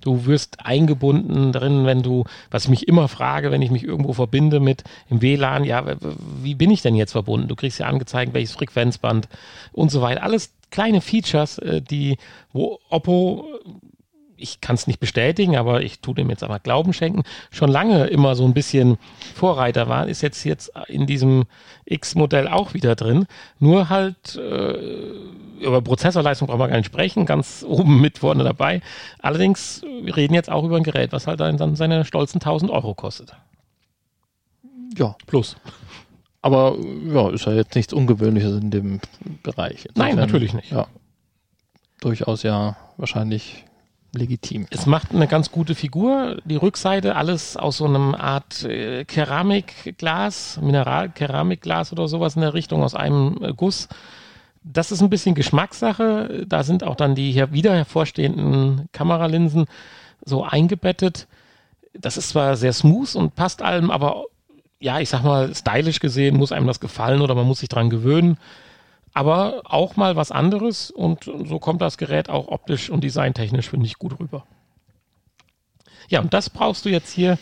Du 0.00 0.26
wirst 0.26 0.64
eingebunden 0.64 1.52
drin, 1.52 1.86
wenn 1.86 2.02
du, 2.02 2.24
was 2.50 2.64
ich 2.64 2.70
mich 2.70 2.88
immer 2.88 3.08
frage, 3.08 3.50
wenn 3.50 3.62
ich 3.62 3.70
mich 3.70 3.84
irgendwo 3.84 4.12
verbinde 4.12 4.60
mit 4.60 4.84
im 5.08 5.22
WLAN, 5.22 5.64
ja, 5.64 5.84
wie 6.42 6.54
bin 6.54 6.70
ich 6.70 6.82
denn 6.82 6.94
jetzt 6.94 7.12
verbunden? 7.12 7.48
Du 7.48 7.56
kriegst 7.56 7.78
ja 7.78 7.86
angezeigt, 7.86 8.34
welches 8.34 8.52
Frequenzband 8.52 9.28
und 9.72 9.90
so 9.90 10.00
weiter. 10.02 10.22
Alles 10.22 10.52
kleine 10.70 11.00
Features, 11.00 11.58
äh, 11.58 11.80
die, 11.80 12.18
wo 12.52 12.78
Oppo 12.90 13.46
ich 14.36 14.60
kann 14.60 14.74
es 14.74 14.86
nicht 14.86 15.00
bestätigen, 15.00 15.56
aber 15.56 15.82
ich 15.82 16.00
tue 16.00 16.14
dem 16.14 16.30
jetzt 16.30 16.42
aber 16.42 16.58
Glauben 16.58 16.92
schenken, 16.92 17.22
schon 17.50 17.70
lange 17.70 18.06
immer 18.06 18.34
so 18.34 18.44
ein 18.44 18.54
bisschen 18.54 18.98
Vorreiter 19.34 19.88
war, 19.88 20.08
ist 20.08 20.22
jetzt 20.22 20.44
jetzt 20.44 20.72
in 20.88 21.06
diesem 21.06 21.44
X-Modell 21.84 22.48
auch 22.48 22.74
wieder 22.74 22.94
drin. 22.94 23.26
Nur 23.58 23.88
halt 23.88 24.36
äh, 24.36 24.74
über 25.60 25.80
Prozessorleistung 25.82 26.48
brauchen 26.48 26.60
wir 26.60 26.68
gar 26.68 26.76
nicht 26.76 26.86
sprechen, 26.86 27.26
ganz 27.26 27.64
oben 27.66 28.00
mit 28.00 28.18
vorne 28.18 28.44
dabei. 28.44 28.82
Allerdings, 29.20 29.82
wir 30.02 30.16
reden 30.16 30.34
jetzt 30.34 30.50
auch 30.50 30.64
über 30.64 30.76
ein 30.76 30.82
Gerät, 30.82 31.12
was 31.12 31.26
halt 31.26 31.40
dann 31.40 31.76
seine 31.76 32.04
stolzen 32.04 32.40
1000 32.40 32.70
Euro 32.70 32.94
kostet. 32.94 33.34
Ja. 34.96 35.16
Plus. 35.26 35.56
Aber 36.42 36.76
ja, 37.06 37.30
ist 37.30 37.46
ja 37.46 37.52
jetzt 37.52 37.74
nichts 37.74 37.92
Ungewöhnliches 37.92 38.60
in 38.60 38.70
dem 38.70 39.00
Bereich. 39.42 39.86
Insofern, 39.86 39.94
Nein, 39.96 40.16
natürlich 40.16 40.54
nicht. 40.54 40.70
Ja. 40.70 40.86
Durchaus 42.00 42.42
ja 42.42 42.76
wahrscheinlich 42.96 43.65
legitim. 44.16 44.66
Es 44.70 44.86
macht 44.86 45.14
eine 45.14 45.26
ganz 45.26 45.50
gute 45.50 45.74
Figur. 45.74 46.38
Die 46.44 46.56
Rückseite, 46.56 47.16
alles 47.16 47.56
aus 47.56 47.78
so 47.78 47.84
einem 47.84 48.14
Art 48.14 48.64
äh, 48.64 49.04
Keramikglas, 49.04 50.58
Mineralkeramikglas 50.62 51.92
oder 51.92 52.08
sowas 52.08 52.36
in 52.36 52.42
der 52.42 52.54
Richtung, 52.54 52.82
aus 52.82 52.94
einem 52.94 53.38
äh, 53.42 53.52
Guss. 53.54 53.88
Das 54.62 54.90
ist 54.90 55.00
ein 55.00 55.10
bisschen 55.10 55.34
Geschmackssache. 55.34 56.44
Da 56.48 56.64
sind 56.64 56.82
auch 56.82 56.96
dann 56.96 57.14
die 57.14 57.32
hier 57.32 57.52
wieder 57.52 57.74
hervorstehenden 57.74 58.88
Kameralinsen 58.92 59.66
so 60.24 60.42
eingebettet. 60.42 61.28
Das 61.94 62.16
ist 62.16 62.30
zwar 62.30 62.56
sehr 62.56 62.72
smooth 62.72 63.14
und 63.14 63.36
passt 63.36 63.62
allem, 63.62 63.90
aber 63.90 64.24
ja, 64.80 65.00
ich 65.00 65.08
sag 65.08 65.22
mal, 65.22 65.54
stylisch 65.54 66.00
gesehen 66.00 66.36
muss 66.36 66.52
einem 66.52 66.66
das 66.66 66.80
gefallen 66.80 67.22
oder 67.22 67.34
man 67.34 67.46
muss 67.46 67.60
sich 67.60 67.68
dran 67.68 67.90
gewöhnen 67.90 68.36
aber 69.16 69.62
auch 69.64 69.96
mal 69.96 70.14
was 70.14 70.30
anderes 70.30 70.90
und 70.90 71.24
so 71.24 71.58
kommt 71.58 71.80
das 71.80 71.96
Gerät 71.96 72.28
auch 72.28 72.48
optisch 72.48 72.90
und 72.90 73.02
designtechnisch, 73.02 73.70
finde 73.70 73.86
ich, 73.86 73.98
gut 73.98 74.20
rüber. 74.20 74.44
Ja, 76.10 76.20
und 76.20 76.34
das 76.34 76.50
brauchst 76.50 76.84
du 76.84 76.90
jetzt 76.90 77.12
hier, 77.12 77.38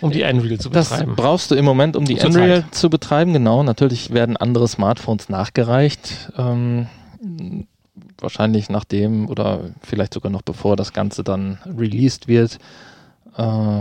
um 0.00 0.10
die 0.10 0.22
Unreal 0.22 0.58
zu 0.58 0.70
betreiben. 0.70 1.08
Das 1.08 1.16
brauchst 1.16 1.50
du 1.50 1.56
im 1.56 1.66
Moment, 1.66 1.94
um 1.94 2.06
die 2.06 2.16
Zur 2.16 2.30
Unreal 2.30 2.62
Zeit. 2.62 2.74
zu 2.74 2.88
betreiben, 2.88 3.34
genau. 3.34 3.62
Natürlich 3.62 4.14
werden 4.14 4.38
andere 4.38 4.66
Smartphones 4.66 5.28
nachgereicht. 5.28 6.32
Ähm, 6.38 6.86
wahrscheinlich 8.18 8.70
nachdem 8.70 9.28
oder 9.28 9.60
vielleicht 9.82 10.14
sogar 10.14 10.32
noch 10.32 10.42
bevor 10.42 10.74
das 10.74 10.94
Ganze 10.94 11.22
dann 11.22 11.58
released 11.66 12.28
wird. 12.28 12.58
Äh, 13.36 13.80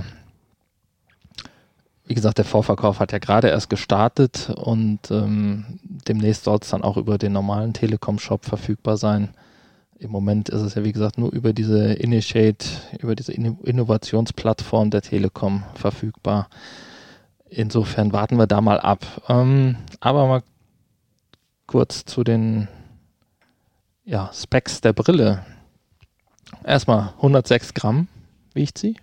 wie 2.09 2.15
gesagt, 2.15 2.39
der 2.39 2.45
Vorverkauf 2.45 2.99
hat 2.99 3.11
ja 3.11 3.19
gerade 3.19 3.49
erst 3.49 3.69
gestartet 3.69 4.49
und 4.55 5.11
ähm, 5.11 5.79
demnächst 6.07 6.43
soll 6.43 6.57
es 6.59 6.69
dann 6.69 6.81
auch 6.81 6.97
über 6.97 7.19
den 7.19 7.33
normalen 7.33 7.71
Telekom-Shop 7.73 8.45
verfügbar 8.45 8.97
sein. 8.97 9.29
Im 9.99 10.09
Moment 10.09 10.49
ist 10.49 10.61
es 10.61 10.73
ja, 10.73 10.83
wie 10.83 10.91
gesagt, 10.91 11.19
nur 11.19 11.31
über 11.31 11.53
diese 11.53 11.93
Initiate, 11.93 12.65
über 12.97 13.15
diese 13.15 13.33
Innovationsplattform 13.33 14.89
der 14.89 15.03
Telekom 15.03 15.63
verfügbar. 15.75 16.49
Insofern 17.47 18.11
warten 18.11 18.37
wir 18.37 18.47
da 18.47 18.59
mal 18.59 18.79
ab. 18.79 19.05
Ähm, 19.29 19.75
aber 19.99 20.25
mal 20.25 20.41
kurz 21.67 22.05
zu 22.05 22.23
den 22.23 22.67
ja, 24.03 24.31
Specs 24.33 24.81
der 24.81 24.93
Brille. 24.93 25.45
Erstmal 26.63 27.13
106 27.17 27.75
Gramm 27.75 28.07
wiegt 28.55 28.79
sie. 28.79 28.95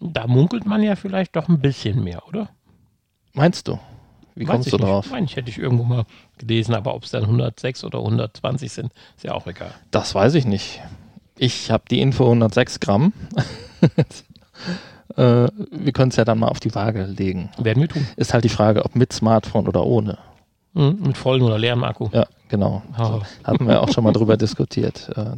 Da 0.00 0.26
munkelt 0.26 0.66
man 0.66 0.82
ja 0.82 0.96
vielleicht 0.96 1.36
doch 1.36 1.48
ein 1.48 1.60
bisschen 1.60 2.02
mehr, 2.04 2.26
oder? 2.28 2.50
Meinst 3.32 3.68
du? 3.68 3.78
Wie 4.34 4.46
Weiß 4.46 4.52
kommst 4.52 4.72
du 4.72 4.76
nicht. 4.76 4.86
drauf? 4.86 5.10
Meine 5.10 5.24
ich, 5.24 5.36
hätte 5.36 5.48
ich 5.48 5.58
irgendwo 5.58 5.84
mal 5.84 6.04
gelesen, 6.36 6.74
aber 6.74 6.94
ob 6.94 7.04
es 7.04 7.10
dann 7.10 7.22
106 7.24 7.84
oder 7.84 8.00
120 8.00 8.70
sind, 8.70 8.92
ist 9.16 9.24
ja 9.24 9.32
auch 9.32 9.46
egal. 9.46 9.72
Das 9.90 10.14
weiß 10.14 10.34
ich 10.34 10.44
nicht. 10.44 10.80
Ich 11.38 11.70
habe 11.70 11.84
die 11.90 12.00
Info 12.00 12.24
106 12.24 12.80
Gramm. 12.80 13.14
äh, 15.16 15.48
wir 15.70 15.92
können 15.92 16.10
es 16.10 16.16
ja 16.16 16.24
dann 16.24 16.38
mal 16.38 16.48
auf 16.48 16.60
die 16.60 16.74
Waage 16.74 17.04
legen. 17.04 17.50
Werden 17.58 17.80
wir 17.80 17.88
tun. 17.88 18.06
Ist 18.16 18.34
halt 18.34 18.44
die 18.44 18.50
Frage, 18.50 18.84
ob 18.84 18.94
mit 18.94 19.12
Smartphone 19.12 19.66
oder 19.68 19.84
ohne. 19.84 20.18
Mhm, 20.74 20.98
mit 21.06 21.16
vollem 21.16 21.44
oder 21.44 21.58
leerem 21.58 21.84
Akku. 21.84 22.08
Ja, 22.12 22.26
genau. 22.48 22.82
Oh. 22.98 23.20
Hatten 23.44 23.66
wir 23.66 23.82
auch 23.82 23.90
schon 23.90 24.04
mal 24.04 24.12
drüber 24.12 24.36
diskutiert. 24.36 25.10
Äh, 25.16 25.36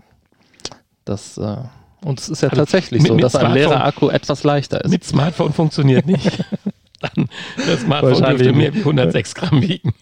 das, 1.05 1.39
äh, 1.39 1.57
und 2.05 2.21
es 2.21 2.29
ist 2.29 2.43
ja 2.43 2.49
Also 2.49 2.63
tatsächlich 2.63 3.03
mit- 3.03 3.09
so, 3.09 3.15
mit 3.15 3.25
dass 3.25 3.35
ein 3.37 3.53
leerer 3.53 3.73
Smartphone- 3.77 3.83
Akku 3.87 4.09
etwas 4.11 4.45
leichter 4.45 4.85
ist. 4.85 4.91
Mit 4.91 5.05
Smartphone 5.05 5.53
funktioniert 5.53 6.07
nicht. 6.07 6.45
Dann 7.01 7.29
das 7.57 7.81
Smartphone 7.83 8.23
dürfte 8.25 8.53
mehr 8.53 8.75
wie 8.75 8.79
106 8.81 9.35
Gramm 9.35 9.63
wiegen. 9.63 9.95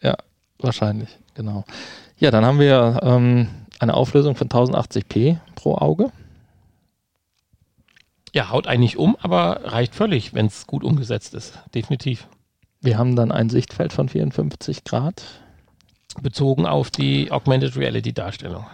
Ja, 0.00 0.16
wahrscheinlich, 0.58 1.08
genau. 1.34 1.64
Ja, 2.18 2.30
dann 2.30 2.44
haben 2.44 2.60
wir 2.60 3.00
ähm, 3.02 3.48
eine 3.80 3.94
Auflösung 3.94 4.36
von 4.36 4.48
1080p 4.48 5.38
pro 5.56 5.74
Auge. 5.74 6.12
Ja, 8.32 8.50
haut 8.50 8.66
eigentlich 8.66 8.96
um, 8.96 9.16
aber 9.20 9.60
reicht 9.64 9.94
völlig, 9.94 10.34
wenn 10.34 10.46
es 10.46 10.66
gut 10.66 10.84
umgesetzt 10.84 11.34
ist. 11.34 11.58
Definitiv. 11.74 12.28
Wir 12.80 12.96
haben 12.98 13.16
dann 13.16 13.32
ein 13.32 13.50
Sichtfeld 13.50 13.92
von 13.92 14.08
54 14.08 14.84
Grad. 14.84 15.22
Bezogen 16.22 16.64
auf 16.66 16.90
die 16.90 17.30
Augmented 17.32 17.76
Reality 17.76 18.12
Darstellung. 18.12 18.66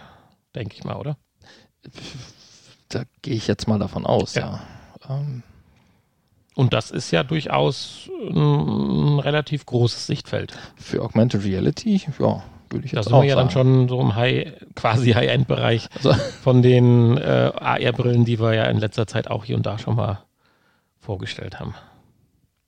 Denke 0.55 0.75
ich 0.75 0.83
mal, 0.83 0.95
oder? 0.95 1.17
Da 2.89 3.03
gehe 3.21 3.35
ich 3.35 3.47
jetzt 3.47 3.67
mal 3.67 3.79
davon 3.79 4.05
aus, 4.05 4.35
ja. 4.35 4.61
Ja. 5.09 5.15
Ähm, 5.19 5.43
Und 6.55 6.73
das 6.73 6.91
ist 6.91 7.11
ja 7.11 7.23
durchaus 7.23 8.09
ein 8.29 9.19
relativ 9.19 9.65
großes 9.65 10.05
Sichtfeld. 10.07 10.53
für 10.75 11.01
Augmented 11.01 11.43
Reality, 11.43 12.01
ja, 12.19 12.43
würde 12.69 12.85
ich 12.85 12.91
Da 12.91 12.97
jetzt 12.99 13.05
sind 13.05 13.13
auch 13.15 13.21
wir 13.23 13.29
ja 13.29 13.35
dann 13.35 13.49
sagen. 13.49 13.87
schon 13.87 13.89
so 13.89 13.99
im 13.99 14.15
High, 14.15 14.53
quasi 14.75 15.11
High-End-Bereich 15.13 15.87
Also, 15.95 16.13
von 16.43 16.61
den 16.61 17.17
äh, 17.17 17.51
AR-Brillen, 17.55 18.25
die 18.25 18.39
wir 18.39 18.53
ja 18.53 18.65
in 18.65 18.77
letzter 18.77 19.07
Zeit 19.07 19.29
auch 19.29 19.45
hier 19.45 19.55
und 19.57 19.65
da 19.65 19.79
schon 19.79 19.95
mal 19.95 20.23
vorgestellt 20.99 21.59
haben. 21.59 21.73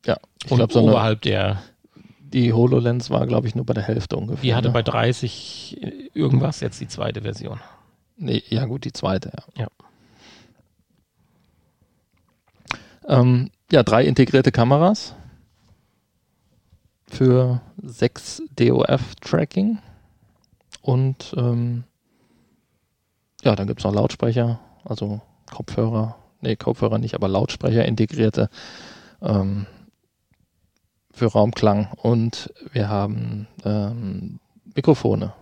ja, 0.05 0.17
ich 0.43 0.51
und 0.51 0.57
glaube, 0.57 0.73
so 0.73 0.81
oberhalb 0.81 1.21
der, 1.21 1.61
die 2.19 2.51
HoloLens 2.53 3.09
war, 3.11 3.25
glaube 3.27 3.47
ich, 3.47 3.55
nur 3.55 3.65
bei 3.65 3.73
der 3.73 3.83
Hälfte 3.83 4.17
ungefähr. 4.17 4.41
die 4.41 4.55
hatte 4.55 4.67
ne? 4.69 4.73
bei 4.73 4.81
30 4.81 6.09
irgendwas 6.13 6.59
jetzt 6.59 6.81
die 6.81 6.87
zweite 6.87 7.21
Version. 7.21 7.59
Nee, 8.17 8.43
ja 8.49 8.65
gut, 8.65 8.83
die 8.85 8.93
zweite, 8.93 9.31
ja. 9.55 9.63
Ja. 9.63 9.67
Ähm, 13.07 13.51
ja, 13.71 13.83
drei 13.83 14.05
integrierte 14.05 14.51
Kameras 14.51 15.15
für 17.07 17.61
6 17.81 18.43
DOF-Tracking 18.55 19.79
und 20.81 21.33
ähm, 21.37 21.83
ja, 23.43 23.55
dann 23.55 23.67
gibt 23.67 23.79
es 23.79 23.83
noch 23.83 23.93
Lautsprecher, 23.93 24.59
also 24.83 25.21
Kopfhörer, 25.51 26.15
nee, 26.41 26.55
Kopfhörer 26.55 26.97
nicht, 26.97 27.13
aber 27.13 27.27
Lautsprecher 27.27 27.85
integrierte 27.85 28.49
ähm, 29.21 29.67
für 31.11 31.27
Raumklang 31.27 31.91
und 32.01 32.51
wir 32.71 32.89
haben 32.89 33.47
ähm, 33.63 34.39
Mikrofone 34.75 35.33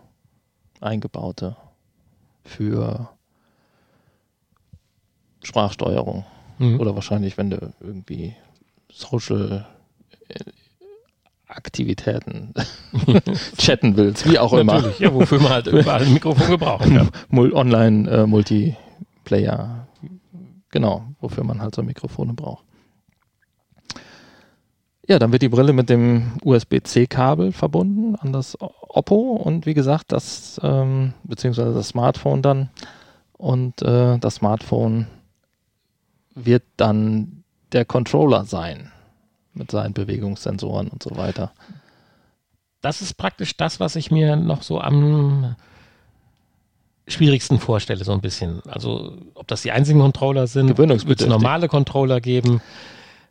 eingebaute 0.82 1.56
für 2.44 3.10
Sprachsteuerung. 5.42 6.26
Mhm. 6.58 6.80
Oder 6.80 6.96
wahrscheinlich, 6.96 7.38
wenn 7.38 7.50
du 7.50 7.74
irgendwie 7.80 8.36
Social 8.92 9.66
äh, 10.30 10.40
Aktivitäten 11.48 12.54
chatten 13.58 13.96
willst, 13.96 14.30
wie 14.30 14.40
auch 14.40 14.54
immer. 14.54 14.76
Natürlich, 14.76 15.00
ja, 15.00 15.14
wofür 15.14 15.40
man 15.40 15.52
halt 15.52 15.68
überall 15.68 16.02
ein 16.02 16.14
Mikrofon 16.14 16.50
gebrauchen 16.50 16.96
kann. 16.96 17.54
Online 17.54 18.10
äh, 18.10 18.26
Multiplayer. 18.26 19.88
Genau, 20.72 21.04
wofür 21.20 21.44
man 21.44 21.62
halt 21.62 21.76
so 21.76 21.84
Mikrofone 21.84 22.34
braucht. 22.34 22.66
Ja, 25.08 25.20
dann 25.20 25.32
wird 25.34 25.42
die 25.42 25.50
Brille 25.50 25.74
mit 25.74 25.90
dem 25.90 26.38
USB-C-Kabel 26.44 27.52
verbunden 27.52 28.16
an 28.16 28.32
das 28.32 28.58
Oppo 28.60 29.34
und 29.34 29.66
wie 29.66 29.74
gesagt, 29.74 30.14
das, 30.14 30.60
ähm, 30.64 31.14
beziehungsweise 31.24 31.74
das 31.74 31.90
Smartphone 31.90 32.42
dann. 32.42 32.70
Und 33.38 33.82
äh, 33.82 34.18
das 34.20 34.36
Smartphone 34.36 35.08
wird 36.36 36.64
dann 36.78 37.44
der 37.72 37.86
Controller 37.86 38.46
sein 38.46 38.92
mit 39.54 39.72
seinen 39.72 39.94
Bewegungssensoren 39.94 40.88
und 40.88 41.04
so 41.04 41.16
weiter. 41.16 41.52
Das 42.82 43.02
ist 43.02 43.14
praktisch 43.16 43.56
das, 43.56 43.80
was 43.80 43.96
ich 43.96 44.12
mir 44.12 44.36
noch 44.36 44.64
so 44.64 44.80
am 44.82 45.56
schwierigsten 47.08 47.60
vorstelle, 47.60 48.04
so 48.04 48.14
ein 48.14 48.22
bisschen. 48.22 48.62
Also, 48.68 49.18
ob 49.36 49.48
das 49.48 49.62
die 49.62 49.72
einzigen 49.72 50.00
Controller 50.00 50.48
sind, 50.48 50.70
wird 51.08 51.22
es 51.22 51.28
normale 51.28 51.68
Controller 51.68 52.22
geben. 52.22 52.62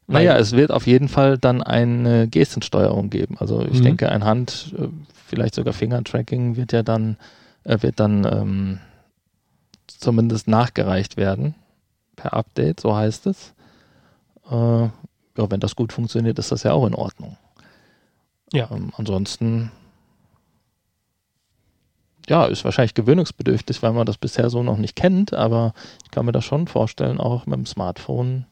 Naja, 0.09 0.37
es 0.37 0.53
wird 0.53 0.71
auf 0.71 0.87
jeden 0.87 1.09
Fall 1.09 1.39
dann 1.39 1.63
eine 1.63 2.29
Gestensteuerung 2.29 3.09
geben. 3.09 3.37
Also 3.39 3.63
ich 3.63 3.79
Mhm. 3.79 3.85
denke, 3.85 4.11
ein 4.11 4.25
Hand, 4.25 4.75
äh, 4.79 4.89
vielleicht 5.27 5.55
sogar 5.55 5.73
Fingertracking 5.73 6.57
wird 6.57 6.73
ja 6.73 6.83
dann, 6.83 7.17
äh, 7.65 7.79
wird 7.81 7.99
dann 8.01 8.25
ähm, 8.25 8.79
zumindest 9.87 10.49
nachgereicht 10.49 11.17
werden 11.17 11.55
per 12.23 12.35
Update, 12.35 12.81
so 12.81 12.95
heißt 12.95 13.27
es. 13.27 13.53
Äh, 14.49 14.55
ja, 14.55 14.91
wenn 15.51 15.61
das 15.61 15.75
gut 15.75 15.93
funktioniert, 15.93 16.39
ist 16.39 16.53
das 16.53 16.63
ja 16.63 16.73
auch 16.73 16.87
in 16.87 16.95
Ordnung. 16.95 17.37
Ja. 18.53 18.69
Ähm, 18.71 18.93
ansonsten, 18.97 19.73
ja, 22.29 22.45
ist 22.47 22.65
wahrscheinlich 22.65 22.95
gewöhnungsbedürftig, 22.95 23.83
weil 23.83 23.93
man 23.93 24.07
das 24.07 24.19
bisher 24.19 24.51
so 24.51 24.63
noch 24.63 24.79
nicht 24.79 24.95
kennt, 24.95 25.35
aber 25.35 25.75
ich 26.05 26.13
kann 26.13 26.25
mir 26.25 26.33
das 26.33 26.45
schon 26.45 26.69
vorstellen, 26.69 27.19
auch 27.19 27.47
mit 27.47 27.57
dem 27.57 27.67
Smartphone 27.67 28.47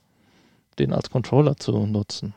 den 0.79 0.93
als 0.93 1.11
Controller 1.11 1.57
zu 1.57 1.87
nutzen. 1.87 2.35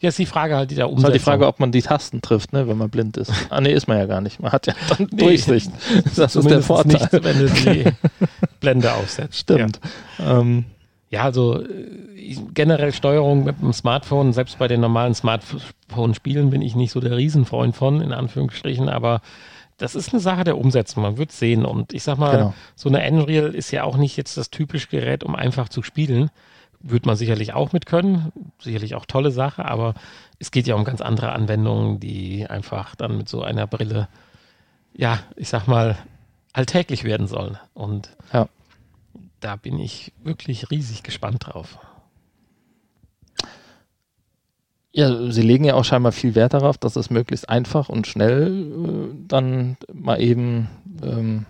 Ja, 0.00 0.08
ist 0.08 0.18
die 0.18 0.26
Frage 0.26 0.56
halt, 0.56 0.70
die 0.70 0.76
da 0.76 0.86
Ist 0.88 1.04
halt 1.04 1.14
die 1.14 1.20
Frage, 1.20 1.46
ob 1.46 1.60
man 1.60 1.72
die 1.72 1.82
Tasten 1.82 2.22
trifft, 2.22 2.52
ne, 2.52 2.66
wenn 2.66 2.78
man 2.78 2.90
blind 2.90 3.16
ist. 3.16 3.32
Ah, 3.50 3.60
nee, 3.60 3.72
ist 3.72 3.86
man 3.86 3.98
ja 3.98 4.06
gar 4.06 4.20
nicht. 4.20 4.40
Man 4.40 4.50
hat 4.50 4.66
ja 4.66 4.74
dann 4.88 5.08
Nee. 5.12 5.24
Durchsicht. 5.24 5.70
Das 6.16 6.34
ist 6.34 6.48
der 6.48 6.62
Vorteil. 6.62 6.94
Nicht, 6.94 7.12
wenn 7.12 7.38
du 7.38 7.50
die 7.50 7.84
Blende 8.60 8.92
aufsetzt. 8.92 9.40
Stimmt. 9.40 9.80
Ähm, 10.20 10.64
Ja, 11.10 11.22
also 11.24 11.60
äh, 11.62 12.36
generell 12.54 12.92
Steuerung 12.92 13.42
mit 13.44 13.60
dem 13.60 13.72
Smartphone, 13.72 14.32
selbst 14.32 14.58
bei 14.58 14.68
den 14.68 14.80
normalen 14.80 15.14
Smartphone-Spielen 15.14 16.50
bin 16.50 16.62
ich 16.62 16.76
nicht 16.76 16.92
so 16.92 17.00
der 17.00 17.16
Riesenfreund 17.16 17.74
von, 17.74 18.00
in 18.00 18.12
Anführungsstrichen, 18.12 18.88
aber 18.88 19.20
das 19.76 19.94
ist 19.94 20.12
eine 20.12 20.20
Sache 20.20 20.44
der 20.44 20.58
Umsetzung, 20.58 21.02
man 21.02 21.16
wird 21.16 21.32
sehen. 21.32 21.64
Und 21.64 21.92
ich 21.94 22.02
sag 22.02 22.18
mal, 22.18 22.36
Genau. 22.36 22.54
so 22.76 22.88
eine 22.90 23.00
Unreal 23.10 23.54
ist 23.54 23.70
ja 23.72 23.82
auch 23.84 23.96
nicht 23.96 24.16
jetzt 24.16 24.36
das 24.36 24.50
typische 24.50 24.88
Gerät, 24.88 25.24
um 25.24 25.34
einfach 25.34 25.68
zu 25.68 25.82
spielen. 25.82 26.30
Wird 26.82 27.06
man 27.06 27.16
sicherlich 27.16 27.54
auch 27.54 27.72
mit 27.72 27.86
können, 27.86 28.30
sicherlich 28.58 28.94
auch 28.94 29.04
tolle 29.06 29.30
Sache, 29.32 29.64
aber 29.64 29.94
es 30.38 30.50
geht 30.50 30.66
ja 30.66 30.74
um 30.76 30.84
ganz 30.84 31.00
andere 31.00 31.32
Anwendungen, 31.32 31.98
die 31.98 32.46
einfach 32.48 32.94
dann 32.94 33.16
mit 33.16 33.28
so 33.28 33.42
einer 33.42 33.66
Brille, 33.66 34.08
ja, 34.94 35.18
ich 35.36 35.48
sag 35.48 35.66
mal, 35.66 35.96
alltäglich 36.52 37.04
werden 37.04 37.26
sollen. 37.26 37.58
Und 37.74 38.10
Ja. 38.32 38.48
da 39.40 39.56
bin 39.56 39.78
ich 39.78 40.12
wirklich 40.22 40.70
riesig 40.70 41.02
gespannt 41.02 41.46
drauf. 41.46 41.78
ja, 44.92 45.30
sie 45.30 45.42
legen 45.42 45.64
ja 45.64 45.74
auch 45.74 45.84
scheinbar 45.84 46.10
viel 46.12 46.34
Wert 46.34 46.52
darauf, 46.52 46.76
dass 46.76 46.96
es 46.96 47.10
möglichst 47.10 47.48
einfach 47.48 47.88
und 47.88 48.06
schnell 48.08 48.48
äh, 49.12 49.14
dann 49.28 49.76
mal 49.92 50.20
eben 50.20 50.68
ähm, 51.02 51.46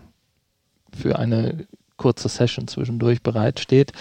für 0.93 1.19
eine 1.19 1.67
kurze 1.97 2.29
Session 2.29 2.69
zwischendurch 2.69 3.23
bereitsteht. 3.23 3.93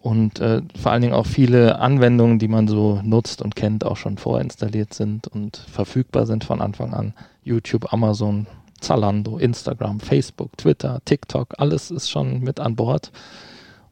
Und 0.00 0.40
äh, 0.40 0.62
vor 0.80 0.90
allen 0.90 1.02
Dingen 1.02 1.14
auch 1.14 1.26
viele 1.26 1.78
Anwendungen, 1.78 2.40
die 2.40 2.48
man 2.48 2.66
so 2.66 3.00
nutzt 3.04 3.40
und 3.40 3.54
kennt, 3.54 3.84
auch 3.84 3.96
schon 3.96 4.18
vorinstalliert 4.18 4.94
sind 4.94 5.28
und 5.28 5.58
verfügbar 5.58 6.26
sind 6.26 6.42
von 6.42 6.60
Anfang 6.60 6.92
an. 6.92 7.14
YouTube, 7.44 7.92
Amazon, 7.92 8.48
Zalando, 8.82 9.38
Instagram, 9.38 10.00
Facebook, 10.00 10.56
Twitter, 10.56 11.00
TikTok, 11.04 11.54
alles 11.58 11.90
ist 11.90 12.10
schon 12.10 12.40
mit 12.40 12.60
an 12.60 12.76
Bord. 12.76 13.12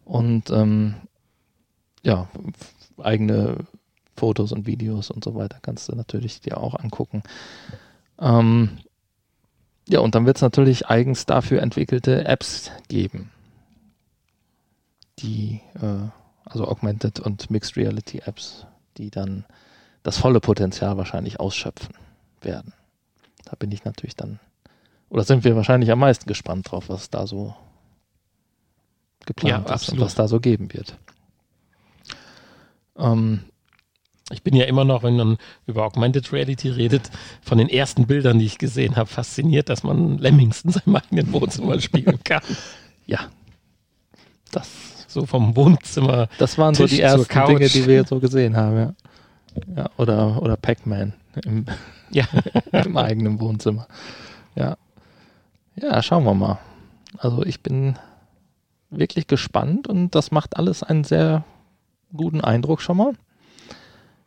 Und 0.04 0.50
ähm, 0.50 0.96
ja, 2.02 2.28
eigene 2.98 3.58
Fotos 4.16 4.52
und 4.52 4.66
Videos 4.66 5.10
und 5.10 5.24
so 5.24 5.34
weiter 5.34 5.58
kannst 5.62 5.88
du 5.88 5.94
natürlich 5.94 6.40
dir 6.40 6.58
auch 6.58 6.74
angucken. 6.74 7.22
Ähm, 8.18 8.78
ja, 9.88 10.00
und 10.00 10.14
dann 10.14 10.26
wird 10.26 10.36
es 10.36 10.42
natürlich 10.42 10.88
eigens 10.88 11.26
dafür 11.26 11.62
entwickelte 11.62 12.24
Apps 12.24 12.70
geben, 12.88 13.30
die, 15.18 15.60
äh, 15.80 16.10
also 16.44 16.68
Augmented 16.68 17.18
und 17.18 17.50
Mixed 17.50 17.76
Reality 17.76 18.22
Apps, 18.24 18.66
die 18.98 19.10
dann 19.10 19.44
das 20.02 20.18
volle 20.18 20.40
Potenzial 20.40 20.96
wahrscheinlich 20.96 21.40
ausschöpfen 21.40 21.94
werden. 22.40 22.72
Da 23.44 23.56
bin 23.58 23.72
ich 23.72 23.84
natürlich 23.84 24.16
dann, 24.16 24.38
oder 25.10 25.24
sind 25.24 25.44
wir 25.44 25.54
wahrscheinlich 25.56 25.90
am 25.90 25.98
meisten 25.98 26.26
gespannt 26.26 26.70
drauf, 26.70 26.88
was 26.88 27.10
da 27.10 27.26
so 27.26 27.54
geplant 29.26 29.68
Ja, 29.68 29.74
ist 29.74 29.90
und 29.90 30.00
was 30.00 30.14
da 30.14 30.26
so 30.28 30.40
geben 30.40 30.72
wird. 30.72 30.96
Ähm, 32.98 33.40
Ich 34.32 34.42
bin 34.44 34.54
ja 34.54 34.64
immer 34.66 34.84
noch, 34.84 35.02
wenn 35.02 35.16
man 35.16 35.38
über 35.66 35.84
Augmented 35.84 36.32
Reality 36.32 36.68
redet, 36.70 37.10
von 37.42 37.58
den 37.58 37.68
ersten 37.68 38.06
Bildern, 38.06 38.38
die 38.38 38.46
ich 38.46 38.58
gesehen 38.58 38.94
habe, 38.96 39.08
fasziniert, 39.10 39.68
dass 39.68 39.82
man 39.82 40.18
Lemmings 40.18 40.62
in 40.62 40.70
seinem 40.72 40.96
eigenen 40.96 41.32
Wohnzimmer 41.32 41.80
spielen 41.80 42.22
kann. 42.24 42.42
ja, 43.06 43.28
das 44.52 44.68
So 45.08 45.26
vom 45.26 45.56
Wohnzimmer. 45.56 46.28
Das 46.38 46.58
waren 46.58 46.74
so 46.76 46.86
Tisch 46.86 46.92
die 46.92 47.04
zur 47.08 47.26
ersten 47.26 47.28
Couch. 47.28 47.48
Dinge, 47.48 47.68
die 47.68 47.86
wir 47.86 48.04
so 48.04 48.20
gesehen 48.20 48.56
haben, 48.56 48.76
ja. 48.76 48.94
ja 49.76 49.90
oder, 49.96 50.40
oder 50.42 50.56
Pac-Man 50.56 51.14
im, 51.44 51.66
Ja. 52.10 52.26
Im 52.72 52.96
eigenen 52.96 53.40
Wohnzimmer. 53.40 53.86
Ja. 54.56 54.76
Ja, 55.76 56.02
schauen 56.02 56.24
wir 56.24 56.34
mal. 56.34 56.58
Also 57.18 57.44
ich 57.44 57.62
bin 57.62 57.98
wirklich 58.90 59.26
gespannt 59.26 59.88
und 59.88 60.14
das 60.14 60.30
macht 60.30 60.56
alles 60.56 60.82
einen 60.82 61.04
sehr 61.04 61.44
guten 62.14 62.40
Eindruck 62.40 62.80
schon 62.80 62.96
mal. 62.96 63.12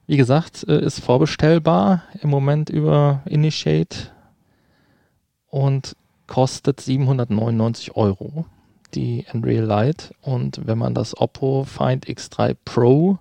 Wie 0.05 0.17
gesagt, 0.17 0.65
äh, 0.67 0.81
ist 0.81 0.99
vorbestellbar 0.99 2.03
im 2.21 2.29
Moment 2.29 2.69
über 2.69 3.21
Initiate 3.25 4.11
und 5.47 5.95
kostet 6.27 6.81
799 6.81 7.95
Euro 7.95 8.45
die 8.95 9.25
Unreal 9.33 9.65
Light 9.65 10.13
und 10.21 10.65
wenn 10.65 10.77
man 10.77 10.93
das 10.93 11.17
Oppo 11.19 11.63
Find 11.63 12.05
X3 12.05 12.55
Pro 12.63 13.17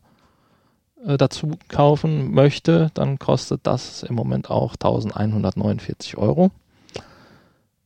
äh, 1.06 1.16
dazu 1.16 1.56
kaufen 1.68 2.32
möchte, 2.32 2.90
dann 2.94 3.18
kostet 3.18 3.60
das 3.64 4.02
im 4.02 4.14
Moment 4.14 4.50
auch 4.50 4.74
1149 4.74 6.18
Euro. 6.18 6.50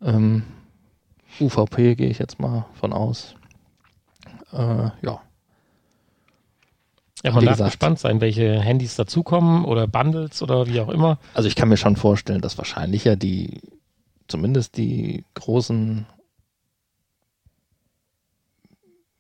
Ähm, 0.03 0.43
UVP 1.41 1.95
gehe 1.95 2.09
ich 2.09 2.19
jetzt 2.19 2.39
mal 2.39 2.67
von 2.75 2.93
aus. 2.93 3.35
Äh, 4.53 4.91
ja. 5.03 5.21
Ja, 7.23 7.33
man 7.33 7.45
darf 7.45 7.55
gesagt. 7.55 7.71
gespannt 7.71 7.99
sein, 7.99 8.21
welche 8.21 8.61
Handys 8.61 8.95
dazukommen 8.95 9.65
oder 9.65 9.87
Bundles 9.87 10.43
oder 10.43 10.67
wie 10.67 10.81
auch 10.81 10.89
immer. 10.89 11.19
Also 11.35 11.49
ich 11.49 11.57
kann 11.57 11.69
mir 11.69 11.77
schon 11.77 11.97
vorstellen, 11.97 12.41
dass 12.41 12.59
wahrscheinlich 12.59 13.05
ja 13.05 13.17
die, 13.17 13.61
zumindest 14.29 14.77
die 14.77 15.25
großen 15.35 16.07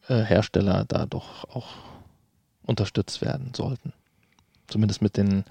äh, 0.08 0.22
Hersteller 0.22 0.84
da 0.86 1.06
doch 1.06 1.44
auch 1.44 1.68
unterstützt 2.64 3.22
werden 3.22 3.52
sollten. 3.54 3.92
Zumindest 4.68 5.02
mit 5.02 5.16
den, 5.16 5.44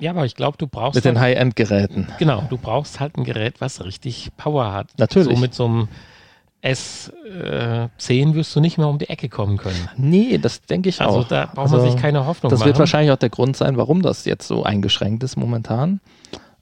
Ja, 0.00 0.12
aber 0.12 0.24
ich 0.24 0.34
glaube, 0.36 0.56
du 0.58 0.66
brauchst 0.66 0.94
mit 0.94 1.04
den 1.04 1.18
halt, 1.20 1.36
High-End-Geräten. 1.36 2.08
genau, 2.18 2.42
du 2.48 2.56
brauchst 2.58 3.00
halt 3.00 3.16
ein 3.16 3.24
Gerät, 3.24 3.60
was 3.60 3.84
richtig 3.84 4.30
Power 4.36 4.72
hat. 4.72 4.88
Natürlich. 4.98 5.34
So 5.34 5.40
mit 5.40 5.54
so 5.54 5.64
einem 5.64 5.88
S10 6.62 8.34
wirst 8.34 8.54
du 8.54 8.60
nicht 8.60 8.78
mehr 8.78 8.88
um 8.88 8.98
die 8.98 9.08
Ecke 9.08 9.28
kommen 9.28 9.56
können. 9.56 9.88
Nee, 9.96 10.38
das 10.38 10.62
denke 10.62 10.88
ich 10.88 11.00
Also 11.00 11.20
auch. 11.20 11.28
da 11.28 11.46
braucht 11.46 11.70
man 11.70 11.80
Also, 11.80 11.90
sich 11.90 12.00
keine 12.00 12.26
Hoffnung 12.26 12.50
Das 12.50 12.60
machen. 12.60 12.68
wird 12.68 12.78
wahrscheinlich 12.78 13.12
auch 13.12 13.16
der 13.18 13.30
Grund 13.30 13.56
sein, 13.56 13.76
warum 13.76 14.02
das 14.02 14.24
jetzt 14.24 14.46
so 14.46 14.62
eingeschränkt 14.64 15.22
ist 15.22 15.36
momentan. 15.36 16.00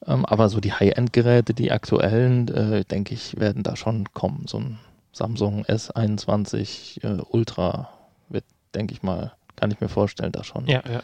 Ähm, 0.06 0.24
aber 0.24 0.48
so 0.48 0.60
die 0.60 0.72
High-End-Geräte, 0.72 1.54
die 1.54 1.72
aktuellen, 1.72 2.48
äh, 2.48 2.84
denke 2.84 3.14
ich, 3.14 3.38
werden 3.40 3.62
da 3.62 3.76
schon 3.76 4.04
kommen. 4.12 4.44
So 4.46 4.58
ein 4.58 4.78
Samsung 5.12 5.64
S21 5.64 7.02
äh, 7.04 7.22
Ultra 7.30 7.88
wird, 8.28 8.44
denke 8.74 8.92
ich 8.94 9.02
mal, 9.02 9.32
kann 9.56 9.70
ich 9.70 9.80
mir 9.80 9.88
vorstellen, 9.88 10.32
da 10.32 10.44
schon 10.44 10.66
ja, 10.66 10.82
ja, 10.86 11.00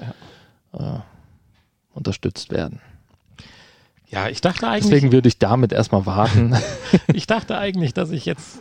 ja. 0.79 1.05
Unterstützt 1.95 2.51
werden. 2.51 2.81
ja, 4.09 4.29
ich 4.29 4.41
dachte 4.41 4.69
eigentlich, 4.69 4.91
Deswegen 4.91 5.13
würde 5.13 5.29
ich 5.29 5.39
damit 5.39 5.73
erstmal 5.73 6.07
warten. 6.07 6.57
ich 7.13 7.27
dachte 7.27 7.59
eigentlich, 7.59 7.95
dass 7.95 8.11
ich 8.11 8.27
jetzt 8.27 8.61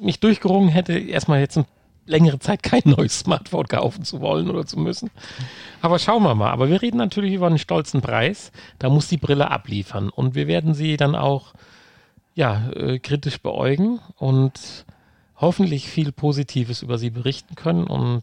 mich 0.00 0.20
durchgerungen 0.20 0.68
hätte, 0.68 0.98
erstmal 0.98 1.40
jetzt 1.40 1.56
eine 1.56 1.66
längere 2.06 2.38
Zeit 2.38 2.62
kein 2.62 2.82
neues 2.84 3.20
Smartphone 3.20 3.66
kaufen 3.66 4.04
zu 4.04 4.20
wollen 4.20 4.48
oder 4.48 4.66
zu 4.66 4.78
müssen. 4.78 5.10
Aber 5.82 5.98
schauen 5.98 6.22
wir 6.22 6.34
mal. 6.34 6.50
Aber 6.50 6.68
wir 6.68 6.80
reden 6.82 6.98
natürlich 6.98 7.34
über 7.34 7.46
einen 7.46 7.58
stolzen 7.58 8.00
Preis. 8.00 8.52
Da 8.78 8.88
muss 8.88 9.08
die 9.08 9.16
Brille 9.16 9.50
abliefern. 9.50 10.08
Und 10.08 10.34
wir 10.34 10.46
werden 10.46 10.74
sie 10.74 10.96
dann 10.96 11.14
auch 11.14 11.54
ja, 12.34 12.70
äh, 12.70 12.98
kritisch 12.98 13.40
beäugen 13.40 14.00
und 14.16 14.84
hoffentlich 15.36 15.88
viel 15.88 16.12
Positives 16.12 16.82
über 16.82 16.98
sie 16.98 17.10
berichten 17.10 17.54
können 17.54 17.84
und 17.84 18.22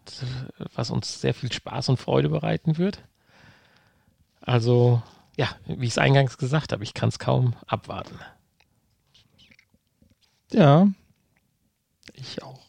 äh, 0.59 0.65
was 0.75 0.91
uns 0.91 1.19
sehr 1.19 1.33
viel 1.33 1.51
Spaß 1.51 1.89
und 1.89 1.97
Freude 1.97 2.29
bereiten 2.29 2.77
wird. 2.77 2.99
Also, 4.45 5.01
ja, 5.37 5.47
wie 5.65 5.85
ich 5.85 5.91
es 5.93 5.97
eingangs 5.97 6.37
gesagt 6.37 6.71
habe, 6.73 6.83
ich 6.83 6.93
kann 6.93 7.09
es 7.09 7.17
kaum 7.19 7.53
abwarten. 7.67 8.19
ja, 10.51 10.87
ich 12.13 12.43
auch. 12.43 12.59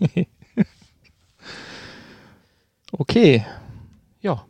okay. 2.92 3.44
Ja, 4.20 4.44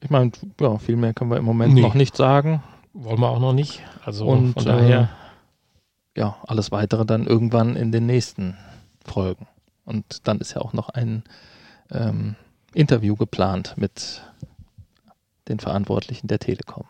Ich 0.00 0.10
meine, 0.10 0.32
ja, 0.60 0.78
viel 0.78 0.96
mehr 0.96 1.14
können 1.14 1.30
wir 1.30 1.36
im 1.36 1.44
Moment 1.44 1.74
Nee. 1.74 1.82
noch 1.82 1.94
nicht 1.94 2.16
sagen. 2.16 2.62
wollen 2.94 3.20
wir 3.20 3.28
auch 3.28 3.38
noch 3.40 3.52
nicht. 3.52 3.82
Also 4.04 4.26
Und, 4.26 4.54
von 4.54 4.64
daher, 4.64 5.08
ja, 6.16 6.36
alles 6.46 6.72
weitere 6.72 7.04
dann 7.06 7.26
irgendwann 7.26 7.76
in 7.76 7.92
den 7.92 8.06
nächsten 8.06 8.56
Folgen. 9.04 9.46
Und 9.84 10.26
dann 10.28 10.38
ist 10.40 10.54
ja 10.54 10.60
auch 10.60 10.72
noch 10.72 10.88
ein 10.90 11.22
ähm, 11.90 12.34
Interview 12.74 13.14
geplant 13.16 13.74
mit 13.76 14.22
den 15.48 15.60
Verantwortlichen 15.60 16.28
der 16.28 16.38
Telekom. 16.38 16.84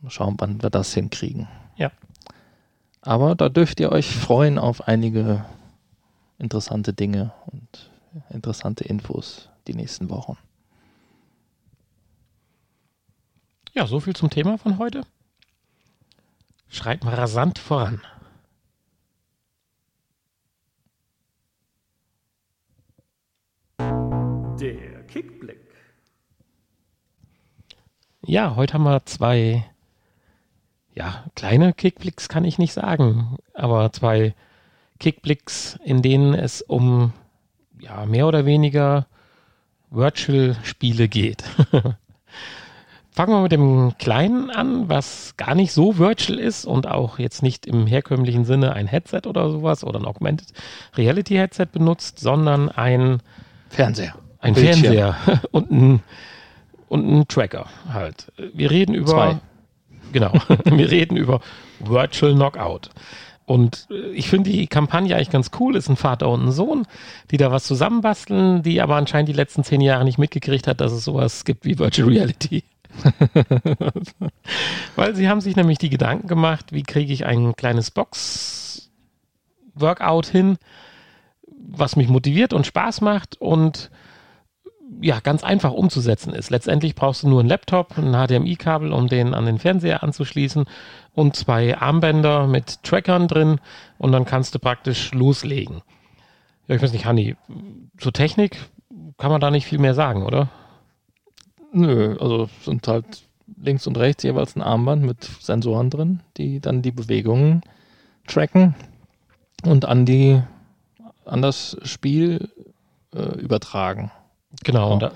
Mal 0.00 0.10
schauen, 0.10 0.36
wann 0.38 0.62
wir 0.62 0.70
das 0.70 0.94
hinkriegen. 0.94 1.48
Ja. 1.76 1.90
Aber 3.02 3.34
da 3.34 3.48
dürft 3.48 3.80
ihr 3.80 3.92
euch 3.92 4.14
freuen 4.14 4.58
auf 4.58 4.88
einige 4.88 5.44
interessante 6.38 6.92
Dinge 6.92 7.32
und 7.46 7.90
interessante 8.30 8.84
Infos 8.84 9.48
die 9.66 9.74
nächsten 9.74 10.10
Wochen. 10.10 10.36
ja, 13.76 13.86
so 13.86 14.00
viel 14.00 14.16
zum 14.16 14.30
Thema 14.30 14.56
von 14.56 14.78
heute. 14.78 15.02
Schreit 16.68 17.04
mal 17.04 17.14
rasant 17.14 17.58
voran. 17.58 18.00
Der 24.58 25.02
Kickblick. 25.06 25.55
Ja, 28.28 28.56
heute 28.56 28.74
haben 28.74 28.82
wir 28.82 29.06
zwei, 29.06 29.64
ja, 30.94 31.22
kleine 31.36 31.72
Kickblicks 31.72 32.28
kann 32.28 32.44
ich 32.44 32.58
nicht 32.58 32.72
sagen, 32.72 33.36
aber 33.54 33.92
zwei 33.92 34.34
Kickblicks, 34.98 35.78
in 35.84 36.02
denen 36.02 36.34
es 36.34 36.60
um, 36.60 37.12
ja, 37.78 38.04
mehr 38.04 38.26
oder 38.26 38.44
weniger 38.44 39.06
Virtual-Spiele 39.90 41.06
geht. 41.06 41.44
Fangen 43.12 43.32
wir 43.32 43.42
mit 43.42 43.52
dem 43.52 43.96
Kleinen 43.96 44.50
an, 44.50 44.88
was 44.88 45.36
gar 45.36 45.54
nicht 45.54 45.72
so 45.72 45.96
virtual 45.96 46.40
ist 46.40 46.64
und 46.64 46.88
auch 46.88 47.20
jetzt 47.20 47.44
nicht 47.44 47.64
im 47.64 47.86
herkömmlichen 47.86 48.44
Sinne 48.44 48.72
ein 48.72 48.88
Headset 48.88 49.22
oder 49.26 49.50
sowas 49.50 49.84
oder 49.84 50.00
ein 50.00 50.04
Augmented 50.04 50.48
Reality 50.96 51.34
Headset 51.34 51.66
benutzt, 51.72 52.18
sondern 52.18 52.70
ein 52.70 53.22
Fernseher. 53.68 54.16
ein 54.40 54.54
Bildschirm. 54.54 54.80
Fernseher 54.80 55.16
und 55.52 55.70
ein, 55.70 56.02
und 56.88 57.08
ein 57.08 57.28
Tracker 57.28 57.66
halt. 57.92 58.32
Wir 58.36 58.70
reden 58.70 58.94
über. 58.94 59.10
Zwei. 59.10 59.38
Genau. 60.12 60.32
Wir 60.64 60.88
reden 60.88 61.16
über 61.16 61.40
Virtual 61.80 62.32
Knockout. 62.32 62.90
Und 63.46 63.86
äh, 63.90 64.10
ich 64.10 64.28
finde 64.28 64.50
die 64.50 64.66
Kampagne 64.66 65.16
eigentlich 65.16 65.30
ganz 65.30 65.50
cool. 65.58 65.74
Ist 65.76 65.88
ein 65.88 65.96
Vater 65.96 66.28
und 66.28 66.44
ein 66.46 66.52
Sohn, 66.52 66.86
die 67.30 67.38
da 67.38 67.50
was 67.50 67.64
zusammenbasteln, 67.64 68.62
die 68.62 68.80
aber 68.80 68.94
anscheinend 68.96 69.28
die 69.28 69.34
letzten 69.34 69.64
zehn 69.64 69.80
Jahre 69.80 70.04
nicht 70.04 70.18
mitgekriegt 70.18 70.66
hat, 70.66 70.80
dass 70.80 70.92
es 70.92 71.04
sowas 71.04 71.44
gibt 71.44 71.64
wie 71.64 71.78
Virtual 71.78 72.08
Reality. 72.08 72.64
Weil 74.96 75.14
sie 75.14 75.28
haben 75.28 75.40
sich 75.40 75.54
nämlich 75.56 75.78
die 75.78 75.90
Gedanken 75.90 76.28
gemacht, 76.28 76.72
wie 76.72 76.82
kriege 76.82 77.12
ich 77.12 77.26
ein 77.26 77.54
kleines 77.56 77.90
Box-Workout 77.90 80.26
hin, 80.26 80.56
was 81.68 81.96
mich 81.96 82.08
motiviert 82.08 82.52
und 82.52 82.64
Spaß 82.66 83.00
macht 83.00 83.40
und 83.40 83.90
ja, 85.00 85.20
ganz 85.20 85.44
einfach 85.44 85.72
umzusetzen 85.72 86.32
ist. 86.32 86.50
Letztendlich 86.50 86.94
brauchst 86.94 87.22
du 87.22 87.28
nur 87.28 87.40
einen 87.40 87.48
Laptop, 87.48 87.96
ein 87.98 88.12
HDMI-Kabel, 88.12 88.92
um 88.92 89.08
den 89.08 89.34
an 89.34 89.46
den 89.46 89.58
Fernseher 89.58 90.02
anzuschließen 90.02 90.64
und 91.14 91.36
zwei 91.36 91.76
Armbänder 91.76 92.46
mit 92.46 92.82
Trackern 92.82 93.28
drin 93.28 93.60
und 93.98 94.12
dann 94.12 94.24
kannst 94.24 94.54
du 94.54 94.58
praktisch 94.58 95.12
loslegen. 95.12 95.82
Ja, 96.68 96.76
ich 96.76 96.82
weiß 96.82 96.92
nicht, 96.92 97.06
Hanni, 97.06 97.36
zur 97.98 98.12
Technik 98.12 98.58
kann 99.18 99.30
man 99.30 99.40
da 99.40 99.50
nicht 99.50 99.66
viel 99.66 99.78
mehr 99.78 99.94
sagen, 99.94 100.24
oder? 100.24 100.48
Nö, 101.72 102.16
also 102.20 102.48
sind 102.62 102.86
halt 102.88 103.22
links 103.56 103.86
und 103.86 103.98
rechts 103.98 104.22
jeweils 104.22 104.56
ein 104.56 104.62
Armband 104.62 105.04
mit 105.04 105.24
Sensoren 105.24 105.90
drin, 105.90 106.20
die 106.36 106.60
dann 106.60 106.82
die 106.82 106.90
Bewegungen 106.90 107.62
tracken 108.26 108.74
und 109.64 109.84
an 109.84 110.04
die 110.06 110.42
an 111.24 111.42
das 111.42 111.76
Spiel 111.82 112.48
äh, 113.14 113.38
übertragen. 113.38 114.10
Genau. 114.64 114.88
Ja. 114.88 114.92
Und, 114.94 115.02
da, 115.02 115.12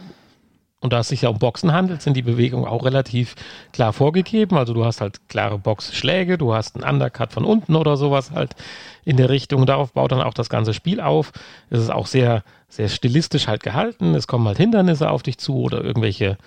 und 0.81 0.93
da 0.93 1.01
es 1.01 1.09
sich 1.09 1.23
ja 1.23 1.29
um 1.29 1.39
Boxen 1.39 1.73
handelt, 1.73 2.03
sind 2.03 2.15
die 2.17 2.23
Bewegungen 2.23 2.67
auch 2.67 2.85
relativ 2.85 3.35
klar 3.73 3.93
vorgegeben. 3.93 4.57
Also 4.57 4.75
du 4.75 4.85
hast 4.85 5.01
halt 5.01 5.29
klare 5.29 5.59
Boxschläge, 5.59 6.39
du 6.39 6.55
hast 6.55 6.77
einen 6.77 6.89
Undercut 6.89 7.33
von 7.33 7.45
unten 7.45 7.77
oder 7.77 7.97
sowas 7.97 8.31
halt 8.33 8.55
in 9.05 9.17
der 9.17 9.29
Richtung. 9.29 9.67
Darauf 9.67 9.93
baut 9.93 10.13
dann 10.13 10.23
auch 10.23 10.35
das 10.35 10.49
ganze 10.49 10.75
Spiel 10.75 11.01
auf. 11.01 11.33
Es 11.69 11.81
ist 11.81 11.91
auch 11.91 12.07
sehr, 12.07 12.43
sehr 12.69 12.89
stilistisch 12.89 13.47
halt 13.47 13.63
gehalten. 13.63 14.15
Es 14.15 14.27
kommen 14.27 14.47
halt 14.47 14.59
Hindernisse 14.59 15.11
auf 15.11 15.23
dich 15.23 15.39
zu 15.39 15.57
oder 15.61 15.83
irgendwelche 15.83 16.39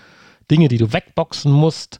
Dinge, 0.49 0.67
die 0.67 0.77
du 0.77 0.93
wegboxen 0.93 1.51
musst. 1.51 1.99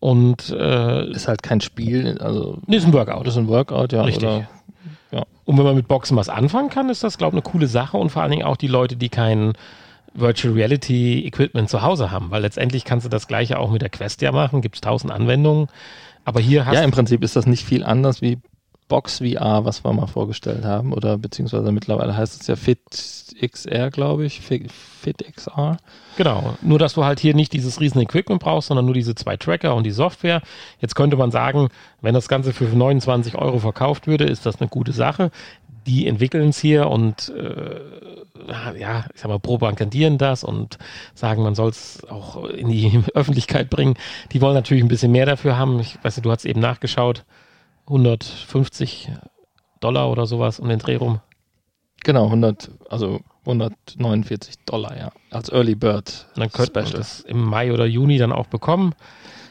Und 0.00 0.48
äh, 0.50 1.10
Ist 1.10 1.28
halt 1.28 1.42
kein 1.42 1.60
Spiel, 1.60 2.16
also 2.20 2.58
nee, 2.66 2.76
ist 2.76 2.86
ein 2.86 2.92
Workout. 2.94 3.26
ist 3.26 3.36
ein 3.36 3.48
Workout, 3.48 3.92
ja. 3.92 4.02
Richtig. 4.02 4.24
Oder, 4.26 4.48
Und 5.44 5.58
wenn 5.58 5.64
man 5.64 5.74
mit 5.76 5.88
Boxen 5.88 6.16
was 6.16 6.30
anfangen 6.30 6.70
kann, 6.70 6.88
ist 6.88 7.04
das, 7.04 7.18
glaube 7.18 7.36
ich, 7.36 7.44
eine 7.44 7.52
coole 7.52 7.66
Sache. 7.66 7.98
Und 7.98 8.08
vor 8.10 8.22
allen 8.22 8.30
Dingen 8.30 8.44
auch 8.44 8.56
die 8.56 8.66
Leute, 8.66 8.96
die 8.96 9.10
keinen 9.10 9.54
Virtual 10.14 10.54
Reality 10.54 11.24
Equipment 11.26 11.68
zu 11.68 11.82
Hause 11.82 12.10
haben, 12.10 12.30
weil 12.30 12.42
letztendlich 12.42 12.84
kannst 12.84 13.06
du 13.06 13.10
das 13.10 13.28
gleiche 13.28 13.58
auch 13.58 13.70
mit 13.70 13.82
der 13.82 13.90
Quest 13.90 14.22
ja 14.22 14.32
machen, 14.32 14.60
gibt 14.62 14.76
es 14.76 14.80
tausend 14.80 15.12
Anwendungen. 15.12 15.68
Aber 16.24 16.40
hier 16.40 16.66
hast 16.66 16.74
Ja, 16.74 16.82
im 16.82 16.90
Prinzip 16.90 17.22
ist 17.22 17.36
das 17.36 17.46
nicht 17.46 17.64
viel 17.64 17.84
anders 17.84 18.20
wie 18.20 18.38
Box 18.90 19.18
VR, 19.18 19.64
was 19.64 19.84
wir 19.84 19.92
mal 19.92 20.08
vorgestellt 20.08 20.64
haben, 20.64 20.92
oder 20.92 21.16
beziehungsweise 21.16 21.72
mittlerweile 21.72 22.16
heißt 22.16 22.40
es 22.40 22.46
ja 22.48 22.56
Fit 22.56 22.80
XR, 23.40 23.90
glaube 23.90 24.26
ich, 24.26 24.40
Fit, 24.40 24.70
Fit 24.70 25.24
XR. 25.34 25.78
Genau, 26.16 26.56
nur 26.60 26.78
dass 26.78 26.94
du 26.94 27.04
halt 27.04 27.20
hier 27.20 27.34
nicht 27.34 27.52
dieses 27.52 27.80
riesen 27.80 28.02
Equipment 28.02 28.42
brauchst, 28.42 28.68
sondern 28.68 28.84
nur 28.84 28.94
diese 28.94 29.14
zwei 29.14 29.36
Tracker 29.36 29.74
und 29.76 29.84
die 29.84 29.92
Software. 29.92 30.42
Jetzt 30.80 30.96
könnte 30.96 31.16
man 31.16 31.30
sagen, 31.30 31.68
wenn 32.02 32.14
das 32.14 32.28
Ganze 32.28 32.52
für 32.52 32.64
29 32.64 33.36
Euro 33.36 33.60
verkauft 33.60 34.06
würde, 34.08 34.24
ist 34.24 34.44
das 34.44 34.60
eine 34.60 34.68
gute 34.68 34.92
Sache. 34.92 35.30
Die 35.86 36.06
entwickeln 36.06 36.50
es 36.50 36.58
hier 36.58 36.88
und 36.88 37.30
äh, 37.30 37.80
ja, 38.78 39.06
ich 39.14 39.20
sag 39.20 39.28
mal, 39.28 39.38
propagandieren 39.38 40.18
das 40.18 40.44
und 40.44 40.78
sagen, 41.14 41.42
man 41.42 41.54
soll 41.54 41.70
es 41.70 42.02
auch 42.08 42.44
in 42.44 42.68
die 42.68 43.02
Öffentlichkeit 43.14 43.70
bringen. 43.70 43.94
Die 44.32 44.40
wollen 44.40 44.54
natürlich 44.54 44.82
ein 44.82 44.88
bisschen 44.88 45.12
mehr 45.12 45.26
dafür 45.26 45.56
haben. 45.56 45.78
Ich 45.80 46.02
weiß 46.02 46.16
nicht, 46.16 46.26
du 46.26 46.30
hast 46.30 46.44
eben 46.44 46.60
nachgeschaut. 46.60 47.24
150 47.86 49.10
Dollar 49.80 50.10
oder 50.10 50.26
sowas 50.26 50.60
um 50.60 50.68
den 50.68 50.78
Dreh 50.78 50.96
rum. 50.96 51.20
Genau, 52.02 52.26
100, 52.26 52.70
also 52.88 53.20
149 53.40 54.54
Dollar, 54.64 54.96
ja, 54.96 55.12
als 55.30 55.50
Early 55.50 55.74
Bird 55.74 56.26
Und 56.34 56.40
dann 56.40 56.52
könnte 56.52 56.80
man 56.80 56.90
das 56.92 57.20
im 57.20 57.44
Mai 57.44 57.72
oder 57.72 57.86
Juni 57.86 58.18
dann 58.18 58.32
auch 58.32 58.46
bekommen. 58.46 58.94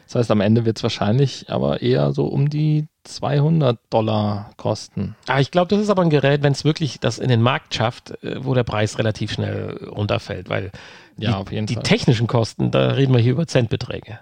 Das 0.05 0.15
heißt, 0.15 0.31
am 0.31 0.41
Ende 0.41 0.65
wird 0.65 0.77
es 0.77 0.83
wahrscheinlich 0.83 1.51
aber 1.51 1.81
eher 1.81 2.11
so 2.13 2.25
um 2.25 2.49
die 2.49 2.87
200 3.09 3.77
Dollar 3.89 4.51
kosten. 4.57 5.15
Ah, 5.27 5.39
ich 5.39 5.51
glaube, 5.51 5.69
das 5.69 5.79
ist 5.79 5.89
aber 5.89 6.01
ein 6.03 6.09
Gerät, 6.09 6.43
wenn 6.43 6.53
es 6.53 6.63
wirklich 6.63 6.99
das 6.99 7.17
in 7.19 7.29
den 7.29 7.41
Markt 7.41 7.73
schafft, 7.73 8.23
äh, 8.23 8.43
wo 8.43 8.53
der 8.53 8.63
Preis 8.63 8.97
relativ 8.97 9.31
schnell 9.31 9.89
runterfällt, 9.89 10.49
weil 10.49 10.71
Ja, 11.17 11.43
die, 11.43 11.65
die 11.65 11.75
technischen 11.75 12.27
Kosten, 12.27 12.71
da 12.71 12.91
reden 12.91 13.13
wir 13.13 13.19
hier 13.19 13.33
über 13.33 13.47
Centbeträge. 13.47 14.19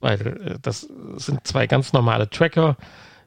Weil 0.00 0.26
äh, 0.26 0.58
das 0.60 0.88
sind 1.16 1.46
zwei 1.46 1.66
ganz 1.66 1.92
normale 1.92 2.28
Tracker, 2.28 2.76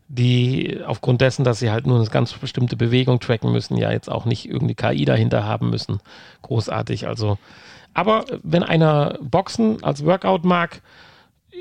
die 0.08 0.82
aufgrund 0.86 1.22
dessen, 1.22 1.44
dass 1.44 1.60
sie 1.60 1.72
halt 1.72 1.88
nur 1.88 2.00
eine 2.00 2.08
ganz 2.10 2.34
bestimmte 2.34 2.76
Bewegung 2.76 3.20
tracken 3.20 3.52
müssen, 3.52 3.78
ja 3.78 3.92
jetzt 3.92 4.10
auch 4.10 4.26
nicht 4.26 4.48
irgendwie 4.48 4.76
KI 4.76 5.06
dahinter 5.06 5.46
haben 5.46 5.70
müssen. 5.70 6.00
Großartig. 6.44 7.08
Also, 7.08 7.38
aber 7.94 8.26
wenn 8.44 8.64
einer 8.64 9.18
Boxen 9.22 9.84
als 9.84 10.06
Workout 10.06 10.44
mag, 10.44 10.82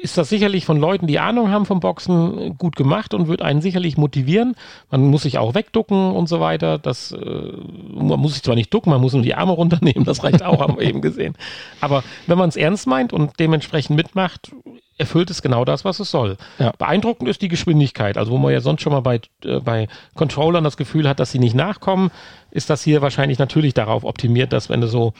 ist 0.05 0.19
das 0.19 0.29
sicherlich 0.29 0.67
von 0.67 0.79
Leuten, 0.79 1.07
die 1.07 1.19
Ahnung 1.19 1.51
haben 1.51 1.65
vom 1.65 1.81
Boxen, 1.81 2.59
gut 2.59 2.77
gemacht 2.77 3.15
und 3.15 3.27
wird 3.27 3.41
einen 3.41 3.63
sicherlich 3.63 3.97
motivieren. 3.97 4.55
Man 4.91 5.09
muss 5.09 5.23
sich 5.23 5.39
auch 5.39 5.55
wegducken 5.55 6.13
und 6.13 6.29
so 6.29 6.41
weiter. 6.41 6.77
Das, 6.79 7.13
äh, 7.13 7.53
man 7.95 8.21
muss 8.21 8.35
sich 8.35 8.43
zwar 8.43 8.55
nicht 8.55 8.73
ducken, 8.73 8.91
man 8.91 9.01
muss 9.01 9.15
nur 9.15 9.23
die 9.23 9.35
Arme 9.35 9.53
runternehmen, 9.53 10.05
das 10.05 10.23
reicht 10.23 10.43
auch, 10.43 10.61
haben 10.61 10.77
wir 10.77 10.87
eben 10.87 11.01
gesehen. 11.01 11.37
Aber 11.81 12.05
wenn 12.27 12.37
man 12.37 12.51
es 12.51 12.57
ernst 12.57 12.87
meint 12.87 13.15
und 13.15 13.41
dementsprechend 13.41 13.97
mitmacht, 13.97 14.53
erfüllt 14.99 15.31
es 15.31 15.43
genau 15.43 15.65
das, 15.65 15.85
was 15.85 16.01
es 16.01 16.11
soll. 16.11 16.37
Ja. 16.59 16.73
Beeindruckend 16.79 17.29
ist 17.29 17.43
die 17.43 17.49
Geschwindigkeit. 17.49 18.17
Also 18.17 18.33
wo 18.33 18.39
man 18.39 18.53
ja 18.53 18.61
sonst 18.61 18.83
schon 18.83 18.93
mal 18.93 19.01
bei, 19.01 19.21
äh, 19.45 19.61
bei 19.61 19.89
Controllern 20.15 20.65
das 20.65 20.77
Gefühl 20.77 21.09
hat, 21.09 21.21
dass 21.21 21.33
sie 21.33 21.39
nicht 21.39 21.55
nachkommen, 21.55 22.11
ist 22.51 22.71
das 22.71 22.83
hier 22.83 23.03
wahrscheinlich 23.03 23.39
natürlich 23.39 23.75
darauf 23.75 24.05
optimiert, 24.05 24.53
dass 24.53 24.69
wenn 24.69 24.81
du 24.81 24.87
so 24.89 25.13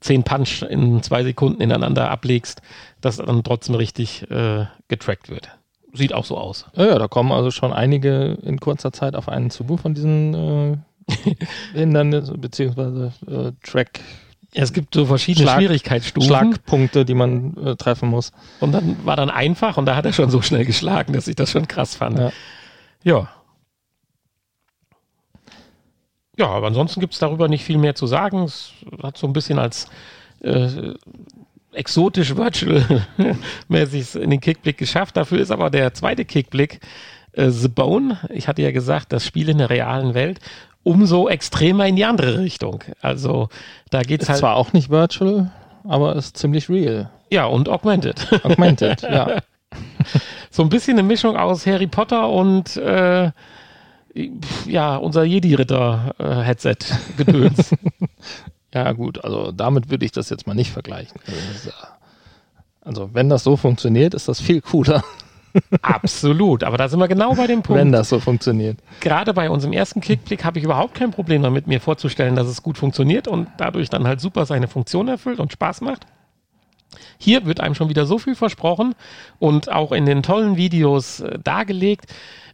zehn 0.00 0.24
Punch 0.24 0.62
in 0.62 1.02
zwei 1.02 1.22
Sekunden 1.22 1.62
ineinander 1.62 2.10
ablegst, 2.10 2.60
dass 3.00 3.16
dann 3.16 3.44
trotzdem 3.44 3.74
richtig 3.74 4.30
äh, 4.30 4.66
getrackt 4.88 5.30
wird. 5.30 5.50
Sieht 5.94 6.14
auch 6.14 6.24
so 6.24 6.38
aus. 6.38 6.66
Ja, 6.74 6.86
ja, 6.86 6.98
da 6.98 7.06
kommen 7.06 7.32
also 7.32 7.50
schon 7.50 7.72
einige 7.72 8.38
in 8.42 8.58
kurzer 8.60 8.92
Zeit 8.92 9.14
auf 9.14 9.28
einen 9.28 9.50
zu 9.50 9.64
von 9.76 9.94
diesen 9.94 10.34
äh, 10.34 10.76
Hindernissen, 11.74 12.40
beziehungsweise 12.40 13.12
äh, 13.26 13.52
Track, 13.62 14.00
Es 14.54 14.72
gibt 14.72 14.94
so 14.94 15.06
verschiedene 15.06 15.46
Schlag- 15.46 15.58
Schwierigkeitsstufen. 15.60 16.28
Schlagpunkte, 16.28 17.04
die 17.04 17.14
man 17.14 17.56
äh, 17.56 17.76
treffen 17.76 18.08
muss. 18.10 18.32
Und 18.60 18.72
dann 18.72 19.04
war 19.04 19.16
dann 19.16 19.30
einfach 19.30 19.78
und 19.78 19.86
da 19.86 19.96
hat 19.96 20.04
er 20.04 20.12
schon 20.12 20.28
so 20.30 20.42
schnell 20.42 20.64
geschlagen, 20.66 21.12
dass 21.14 21.26
ich 21.26 21.36
das 21.36 21.50
schon 21.50 21.66
krass 21.68 21.96
fand. 21.96 22.18
Ja. 22.18 22.32
Ja. 23.02 23.28
Ja, 26.38 26.48
aber 26.48 26.66
ansonsten 26.66 27.00
gibt 27.00 27.12
es 27.12 27.18
darüber 27.18 27.48
nicht 27.48 27.64
viel 27.64 27.78
mehr 27.78 27.94
zu 27.94 28.06
sagen. 28.06 28.42
Es 28.44 28.72
hat 29.02 29.18
so 29.18 29.26
ein 29.26 29.32
bisschen 29.32 29.58
als 29.58 29.86
äh, 30.40 30.94
exotisch 31.72 32.36
virtual-mäßig 32.36 34.14
in 34.16 34.30
den 34.30 34.40
Kickblick 34.40 34.78
geschafft. 34.78 35.16
Dafür 35.16 35.40
ist 35.40 35.50
aber 35.50 35.70
der 35.70 35.92
zweite 35.94 36.24
Kickblick 36.24 36.80
äh, 37.32 37.50
The 37.50 37.68
Bone. 37.68 38.18
Ich 38.30 38.48
hatte 38.48 38.62
ja 38.62 38.70
gesagt, 38.72 39.12
das 39.12 39.26
Spiel 39.26 39.48
in 39.50 39.58
der 39.58 39.70
realen 39.70 40.14
Welt 40.14 40.40
umso 40.84 41.28
extremer 41.28 41.86
in 41.86 41.96
die 41.96 42.04
andere 42.04 42.38
Richtung. 42.38 42.82
Also 43.00 43.48
da 43.90 44.02
geht 44.02 44.20
es 44.22 44.24
Ist 44.24 44.28
halt. 44.30 44.38
zwar 44.40 44.56
auch 44.56 44.72
nicht 44.72 44.90
virtual, 44.90 45.50
aber 45.84 46.16
ist 46.16 46.36
ziemlich 46.36 46.68
real. 46.68 47.10
Ja, 47.30 47.46
und 47.46 47.68
augmented. 47.68 48.26
Augmented, 48.44 49.02
ja. 49.02 49.38
So 50.50 50.62
ein 50.62 50.68
bisschen 50.68 50.98
eine 50.98 51.06
Mischung 51.06 51.36
aus 51.36 51.64
Harry 51.66 51.86
Potter 51.86 52.28
und 52.28 52.76
äh, 52.76 53.30
ja, 54.66 54.96
unser 54.96 55.24
Jedi-Ritter-Headset-Gedöns. 55.24 57.74
Ja, 58.74 58.90
gut, 58.92 59.22
also 59.22 59.52
damit 59.52 59.90
würde 59.90 60.06
ich 60.06 60.12
das 60.12 60.30
jetzt 60.30 60.46
mal 60.46 60.54
nicht 60.54 60.70
vergleichen. 60.70 61.20
Also, 61.26 61.70
also 62.80 63.10
wenn 63.12 63.28
das 63.28 63.44
so 63.44 63.58
funktioniert, 63.58 64.14
ist 64.14 64.28
das 64.28 64.40
viel 64.40 64.62
cooler, 64.62 65.04
Absolut, 65.82 66.64
aber 66.64 66.76
da 66.76 66.88
sind 66.88 66.98
wir 66.98 67.08
genau 67.08 67.34
bei 67.34 67.46
dem 67.46 67.62
Punkt. 67.62 67.80
wenn 67.80 67.92
das 67.92 68.08
so 68.08 68.20
funktioniert. 68.20 68.78
Gerade 69.00 69.34
bei 69.34 69.50
unserem 69.50 69.72
ersten 69.72 70.00
Kickblick 70.00 70.44
habe 70.44 70.58
ich 70.58 70.64
überhaupt 70.64 70.94
kein 70.94 71.10
Problem 71.10 71.42
damit, 71.42 71.66
mir 71.66 71.80
vorzustellen, 71.80 72.36
dass 72.36 72.46
es 72.46 72.62
gut 72.62 72.78
funktioniert 72.78 73.28
und 73.28 73.48
dadurch 73.58 73.90
dann 73.90 74.06
halt 74.06 74.20
super 74.20 74.46
seine 74.46 74.68
Funktion 74.68 75.08
erfüllt 75.08 75.40
und 75.40 75.52
Spaß 75.52 75.80
macht. 75.82 76.06
Hier 77.18 77.46
wird 77.46 77.60
einem 77.60 77.74
schon 77.74 77.88
wieder 77.88 78.04
so 78.06 78.18
viel 78.18 78.34
versprochen 78.34 78.94
und 79.38 79.70
auch 79.70 79.92
in 79.92 80.06
den 80.06 80.22
tollen 80.22 80.56
Videos 80.56 81.20
äh, 81.20 81.38
dargelegt, 81.42 82.06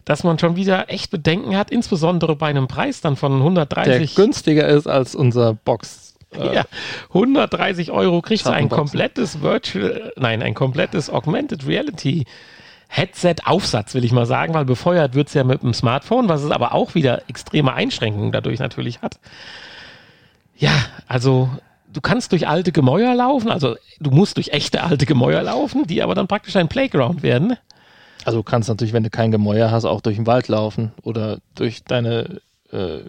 dass 0.05 0.25
man 0.25 0.39
schon 0.39 0.57
wieder 0.57 0.91
echt 0.91 1.11
Bedenken 1.11 1.57
hat, 1.57 1.71
insbesondere 1.71 2.37
bei 2.37 2.49
einem 2.49 2.69
Preis 2.69 3.01
dann 3.01 3.17
von 3.17 3.33
Der 3.33 3.41
130 3.41 4.15
günstiger 4.15 4.67
ist 4.67 4.87
als 4.87 5.15
unser 5.15 5.55
Box. 5.55 6.15
Äh, 6.35 6.55
Ja, 6.57 6.65
130 7.09 7.91
Euro 7.91 8.21
kriegst 8.23 8.47
du 8.47 8.51
ein 8.51 8.69
komplettes 8.69 9.41
Virtual, 9.43 10.13
nein, 10.17 10.43
ein 10.43 10.55
komplettes 10.55 11.11
Augmented 11.11 11.67
Reality 11.67 12.25
Headset-Aufsatz, 12.89 13.95
will 13.95 14.05
ich 14.05 14.13
mal 14.13 14.27
sagen, 14.27 14.55
weil 14.55 14.65
befeuert 14.65 15.15
wird 15.15 15.29
es 15.29 15.35
ja 15.35 15.45
mit 15.45 15.63
dem 15.63 15.75
Smartphone, 15.75 16.29
was 16.29 16.43
es 16.43 16.51
aber 16.51 16.75
auch 16.75 16.95
wieder 16.95 17.29
extreme 17.29 17.75
Einschränkungen 17.75 18.33
dadurch 18.33 18.59
natürlich 18.59 19.03
hat. 19.03 19.19
Ja, 20.57 20.73
also 21.07 21.51
du 21.93 22.01
kannst 22.01 22.33
durch 22.33 22.49
alte 22.49 22.73
Gemäuer 22.73 23.15
laufen, 23.15 23.51
also 23.51 23.77
du 24.01 24.11
musst 24.11 24.39
durch 24.39 24.49
echte 24.49 24.83
alte 24.83 25.07
Gemäuer 25.07 25.43
laufen, 25.43 25.87
die 25.87 26.03
aber 26.03 26.15
dann 26.15 26.27
praktisch 26.27 26.57
ein 26.57 26.69
Playground 26.69 27.23
werden. 27.23 27.57
Also 28.25 28.39
du 28.39 28.43
kannst 28.43 28.69
natürlich, 28.69 28.93
wenn 28.93 29.05
du 29.05 29.11
kein 29.11 29.31
Gemäuer 29.31 29.71
hast, 29.71 29.85
auch 29.85 30.01
durch 30.01 30.17
den 30.17 30.27
Wald 30.27 30.49
laufen 30.49 30.93
oder 31.03 31.39
durch 31.55 31.85
deine 31.85 32.41
äh, 32.73 33.01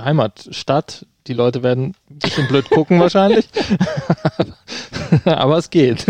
Heimatstadt. 0.00 1.06
Die 1.26 1.34
Leute 1.34 1.62
werden 1.62 1.94
ein 2.10 2.18
bisschen 2.18 2.48
blöd 2.48 2.68
gucken 2.70 2.98
wahrscheinlich. 2.98 3.48
Aber 5.24 5.58
es 5.58 5.70
geht. 5.70 6.06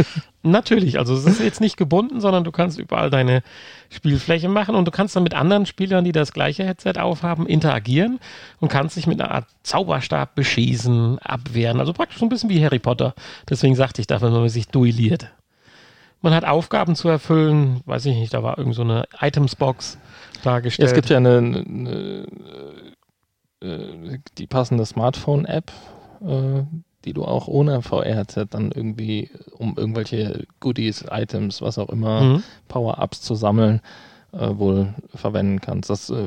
Natürlich, 0.51 0.99
also 0.99 1.15
es 1.15 1.25
ist 1.25 1.41
jetzt 1.41 1.61
nicht 1.61 1.77
gebunden, 1.77 2.21
sondern 2.21 2.45
du 2.45 2.53
kannst 2.53 2.79
überall 2.79 3.11
deine 3.11 3.43
Spielfläche 3.91 4.49
machen 4.49 4.75
und 4.75 4.85
du 4.85 4.91
kannst 4.91 5.17
dann 5.17 5.23
mit 5.23 5.35
anderen 5.35 5.67
Spielern, 5.67 6.05
die 6.05 6.13
das 6.13 6.33
gleiche 6.33 6.65
Headset 6.65 6.95
aufhaben, 6.99 7.47
interagieren 7.47 8.19
und 8.61 8.69
kannst 8.69 8.97
dich 8.97 9.07
mit 9.07 9.21
einer 9.21 9.31
Art 9.31 9.47
Zauberstab 9.63 10.35
beschießen, 10.35 11.19
abwehren. 11.19 11.81
Also 11.81 11.93
praktisch 11.93 12.19
so 12.19 12.27
ein 12.27 12.29
bisschen 12.29 12.51
wie 12.51 12.63
Harry 12.65 12.79
Potter. 12.79 13.15
Deswegen 13.49 13.75
sagte 13.75 14.01
ich 14.01 14.07
da, 14.07 14.21
wenn 14.21 14.33
man 14.33 14.49
sich 14.49 14.69
duelliert. 14.69 15.31
Man 16.21 16.35
hat 16.35 16.45
Aufgaben 16.45 16.97
zu 16.97 17.09
erfüllen, 17.09 17.81
weiß 17.87 18.07
ich 18.07 18.17
nicht, 18.17 18.35
da 18.35 18.43
war 18.43 18.59
irgend 18.59 18.75
so 18.75 18.83
eine 18.83 19.05
Items-Box 19.21 19.99
dargestellt. 20.43 20.89
Es 20.89 20.95
gibt 20.95 21.09
ja 21.11 21.19
eine, 21.19 21.39
eine 21.39 22.27
äh, 23.61 24.19
die 24.37 24.47
passende 24.47 24.87
Smartphone-App, 24.87 25.73
äh, 26.23 26.63
die 27.05 27.13
du 27.13 27.25
auch 27.25 27.47
ohne 27.49 27.83
VR-Headset 27.83 28.47
dann 28.51 28.73
irgendwie, 28.73 29.31
um 29.57 29.75
irgendwelche 29.77 30.45
Goodies, 30.61 31.05
Items, 31.11 31.63
was 31.63 31.79
auch 31.79 31.89
immer, 31.89 32.21
Mhm. 32.23 32.43
Power-Ups 32.69 33.23
zu 33.23 33.35
sammeln, 33.35 33.81
äh, 34.33 34.49
wohl 34.59 34.95
verwenden 35.15 35.61
kannst. 35.61 35.91
Das 35.91 36.11
äh, 36.11 36.25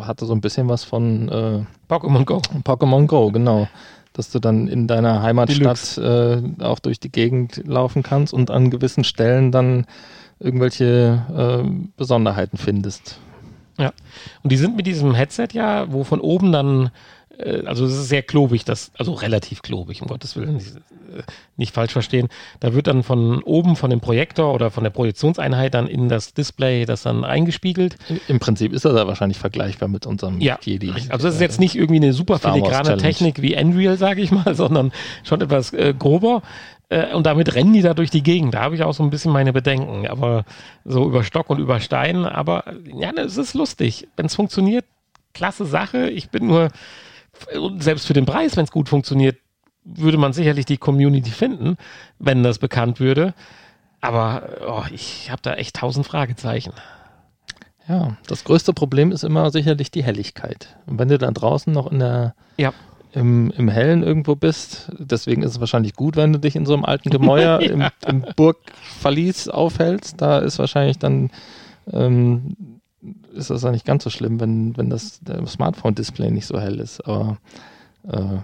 hatte 0.00 0.26
so 0.26 0.32
ein 0.34 0.40
bisschen 0.40 0.68
was 0.68 0.84
von 0.84 1.28
äh, 1.28 1.64
Pokémon 1.88 2.24
Go. 2.24 2.40
Pokémon 2.64 3.06
Go, 3.06 3.30
genau. 3.30 3.68
Dass 4.12 4.30
du 4.32 4.40
dann 4.40 4.66
in 4.66 4.88
deiner 4.88 5.22
Heimatstadt 5.22 5.96
äh, 5.98 6.42
auch 6.64 6.80
durch 6.80 6.98
die 6.98 7.12
Gegend 7.12 7.62
laufen 7.64 8.02
kannst 8.02 8.34
und 8.34 8.50
an 8.50 8.70
gewissen 8.70 9.04
Stellen 9.04 9.52
dann 9.52 9.86
irgendwelche 10.40 11.62
äh, 11.64 11.70
Besonderheiten 11.96 12.56
findest. 12.56 13.20
Ja. 13.78 13.92
Und 14.42 14.50
die 14.50 14.56
sind 14.56 14.76
mit 14.76 14.86
diesem 14.86 15.14
Headset 15.14 15.48
ja, 15.52 15.90
wo 15.92 16.02
von 16.02 16.20
oben 16.20 16.50
dann 16.50 16.90
also 17.66 17.84
es 17.84 17.92
ist 17.92 18.08
sehr 18.08 18.22
klobig, 18.22 18.64
das, 18.64 18.92
also 18.98 19.12
relativ 19.12 19.62
klobig, 19.62 20.02
um 20.02 20.08
Gottes 20.08 20.36
Willen, 20.36 20.54
nicht, 20.54 20.76
äh, 20.76 21.22
nicht 21.56 21.74
falsch 21.74 21.92
verstehen. 21.92 22.28
Da 22.60 22.74
wird 22.74 22.86
dann 22.86 23.02
von 23.02 23.42
oben 23.42 23.76
von 23.76 23.90
dem 23.90 24.00
Projektor 24.00 24.54
oder 24.54 24.70
von 24.70 24.84
der 24.84 24.90
Projektionseinheit 24.90 25.74
dann 25.74 25.86
in 25.86 26.08
das 26.08 26.34
Display 26.34 26.84
das 26.84 27.02
dann 27.02 27.24
eingespiegelt. 27.24 27.96
Im 28.28 28.40
Prinzip 28.40 28.72
ist 28.72 28.84
das 28.84 28.94
ja 28.94 29.06
wahrscheinlich 29.06 29.38
vergleichbar 29.38 29.88
mit 29.88 30.06
unserem 30.06 30.40
ja, 30.40 30.58
Jedi. 30.62 30.92
Also 31.08 31.26
das 31.26 31.36
ist 31.36 31.40
jetzt 31.40 31.60
nicht 31.60 31.76
irgendwie 31.76 31.96
eine 31.96 32.12
super 32.12 32.38
filigrane 32.38 32.96
Technik 32.96 33.42
wie 33.42 33.56
Unreal, 33.56 33.96
sage 33.96 34.22
ich 34.22 34.30
mal, 34.30 34.54
sondern 34.56 34.92
schon 35.22 35.40
etwas 35.40 35.72
äh, 35.72 35.94
grober. 35.98 36.42
Äh, 36.90 37.14
und 37.14 37.24
damit 37.24 37.54
rennen 37.54 37.72
die 37.72 37.82
da 37.82 37.94
durch 37.94 38.10
die 38.10 38.22
Gegend. 38.22 38.54
Da 38.54 38.60
habe 38.60 38.74
ich 38.74 38.82
auch 38.82 38.92
so 38.92 39.02
ein 39.02 39.10
bisschen 39.10 39.32
meine 39.32 39.52
Bedenken. 39.52 40.06
Aber 40.06 40.44
so 40.84 41.06
über 41.06 41.24
Stock 41.24 41.48
und 41.48 41.58
über 41.58 41.80
Stein. 41.80 42.26
Aber 42.26 42.64
ja, 42.94 43.12
es 43.16 43.38
ist 43.38 43.54
lustig. 43.54 44.08
Wenn 44.16 44.26
es 44.26 44.34
funktioniert, 44.34 44.84
klasse 45.32 45.64
Sache. 45.64 46.10
Ich 46.10 46.30
bin 46.30 46.46
nur, 46.46 46.68
selbst 47.78 48.06
für 48.06 48.12
den 48.12 48.26
Preis, 48.26 48.56
wenn 48.56 48.64
es 48.64 48.70
gut 48.70 48.88
funktioniert, 48.88 49.38
würde 49.84 50.18
man 50.18 50.32
sicherlich 50.32 50.66
die 50.66 50.76
Community 50.76 51.30
finden, 51.30 51.76
wenn 52.18 52.42
das 52.42 52.58
bekannt 52.58 53.00
würde. 53.00 53.34
Aber 54.00 54.42
oh, 54.66 54.84
ich 54.92 55.30
habe 55.30 55.42
da 55.42 55.54
echt 55.54 55.76
tausend 55.76 56.06
Fragezeichen. 56.06 56.72
Ja, 57.88 58.16
das 58.26 58.44
größte 58.44 58.72
Problem 58.72 59.10
ist 59.10 59.24
immer 59.24 59.50
sicherlich 59.50 59.90
die 59.90 60.04
Helligkeit. 60.04 60.76
Und 60.86 60.98
wenn 60.98 61.08
du 61.08 61.18
dann 61.18 61.34
draußen 61.34 61.72
noch 61.72 61.90
in 61.90 61.98
der 61.98 62.34
ja 62.56 62.72
im, 63.12 63.50
im 63.56 63.68
Hellen 63.68 64.02
irgendwo 64.02 64.36
bist. 64.36 64.90
Deswegen 64.98 65.42
ist 65.42 65.52
es 65.52 65.60
wahrscheinlich 65.60 65.94
gut, 65.94 66.16
wenn 66.16 66.32
du 66.32 66.38
dich 66.38 66.56
in 66.56 66.66
so 66.66 66.74
einem 66.74 66.84
alten 66.84 67.10
Gemäuer 67.10 67.60
ja. 67.62 67.70
im, 67.70 67.84
im 68.06 68.24
Burgverlies 68.36 69.48
aufhältst. 69.48 70.20
Da 70.20 70.38
ist 70.38 70.58
wahrscheinlich 70.58 70.98
dann 70.98 71.30
ähm, 71.92 72.79
ist 73.32 73.50
das 73.50 73.62
ja 73.62 73.70
nicht 73.70 73.86
ganz 73.86 74.04
so 74.04 74.10
schlimm, 74.10 74.40
wenn, 74.40 74.76
wenn 74.76 74.90
das 74.90 75.20
Smartphone-Display 75.46 76.30
nicht 76.30 76.46
so 76.46 76.60
hell 76.60 76.80
ist. 76.80 77.00
Aber 77.06 77.38
äh, 78.08 78.38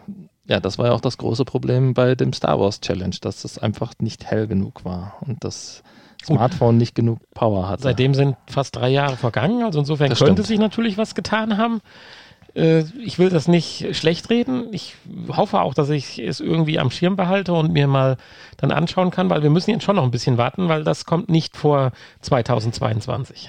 ja, 0.49 0.61
das 0.61 0.79
war 0.79 0.87
ja 0.87 0.93
auch 0.93 1.01
das 1.01 1.19
große 1.19 1.45
Problem 1.45 1.95
bei 1.95 2.15
dem 2.15 2.33
Star 2.33 2.59
Wars 2.61 2.81
Challenge, 2.81 3.17
dass 3.21 3.45
es 3.45 3.59
einfach 3.59 3.93
nicht 4.01 4.25
hell 4.25 4.47
genug 4.47 4.85
war 4.85 5.17
und 5.21 5.43
das 5.45 5.83
Smartphone 6.25 6.77
nicht 6.77 6.95
genug 6.95 7.19
Power 7.35 7.69
hatte. 7.69 7.85
Seitdem 7.85 8.15
sind 8.15 8.37
fast 8.47 8.77
drei 8.77 8.89
Jahre 8.89 9.17
vergangen, 9.17 9.63
also 9.63 9.79
insofern 9.79 10.11
das 10.11 10.19
könnte 10.19 10.35
stimmt. 10.35 10.47
sich 10.47 10.59
natürlich 10.59 10.99
was 10.99 11.15
getan 11.15 11.57
haben. 11.57 11.81
Äh, 12.55 12.85
ich 13.05 13.19
will 13.19 13.29
das 13.29 13.49
nicht 13.49 13.97
schlecht 13.97 14.31
reden. 14.31 14.69
Ich 14.73 14.97
hoffe 15.29 15.61
auch, 15.61 15.75
dass 15.75 15.91
ich 15.91 16.19
es 16.19 16.41
irgendwie 16.41 16.79
am 16.79 16.91
Schirm 16.91 17.17
behalte 17.17 17.53
und 17.53 17.73
mir 17.73 17.87
mal 17.87 18.17
dann 18.57 18.71
anschauen 18.73 19.11
kann, 19.11 19.31
weil 19.31 19.43
wir 19.43 19.51
müssen 19.51 19.71
jetzt 19.71 19.85
schon 19.85 19.97
noch 19.97 20.05
ein 20.05 20.11
bisschen 20.11 20.39
warten, 20.39 20.69
weil 20.69 20.85
das 20.85 21.05
kommt 21.05 21.29
nicht 21.29 21.57
vor 21.57 21.93
2022. 22.23 23.49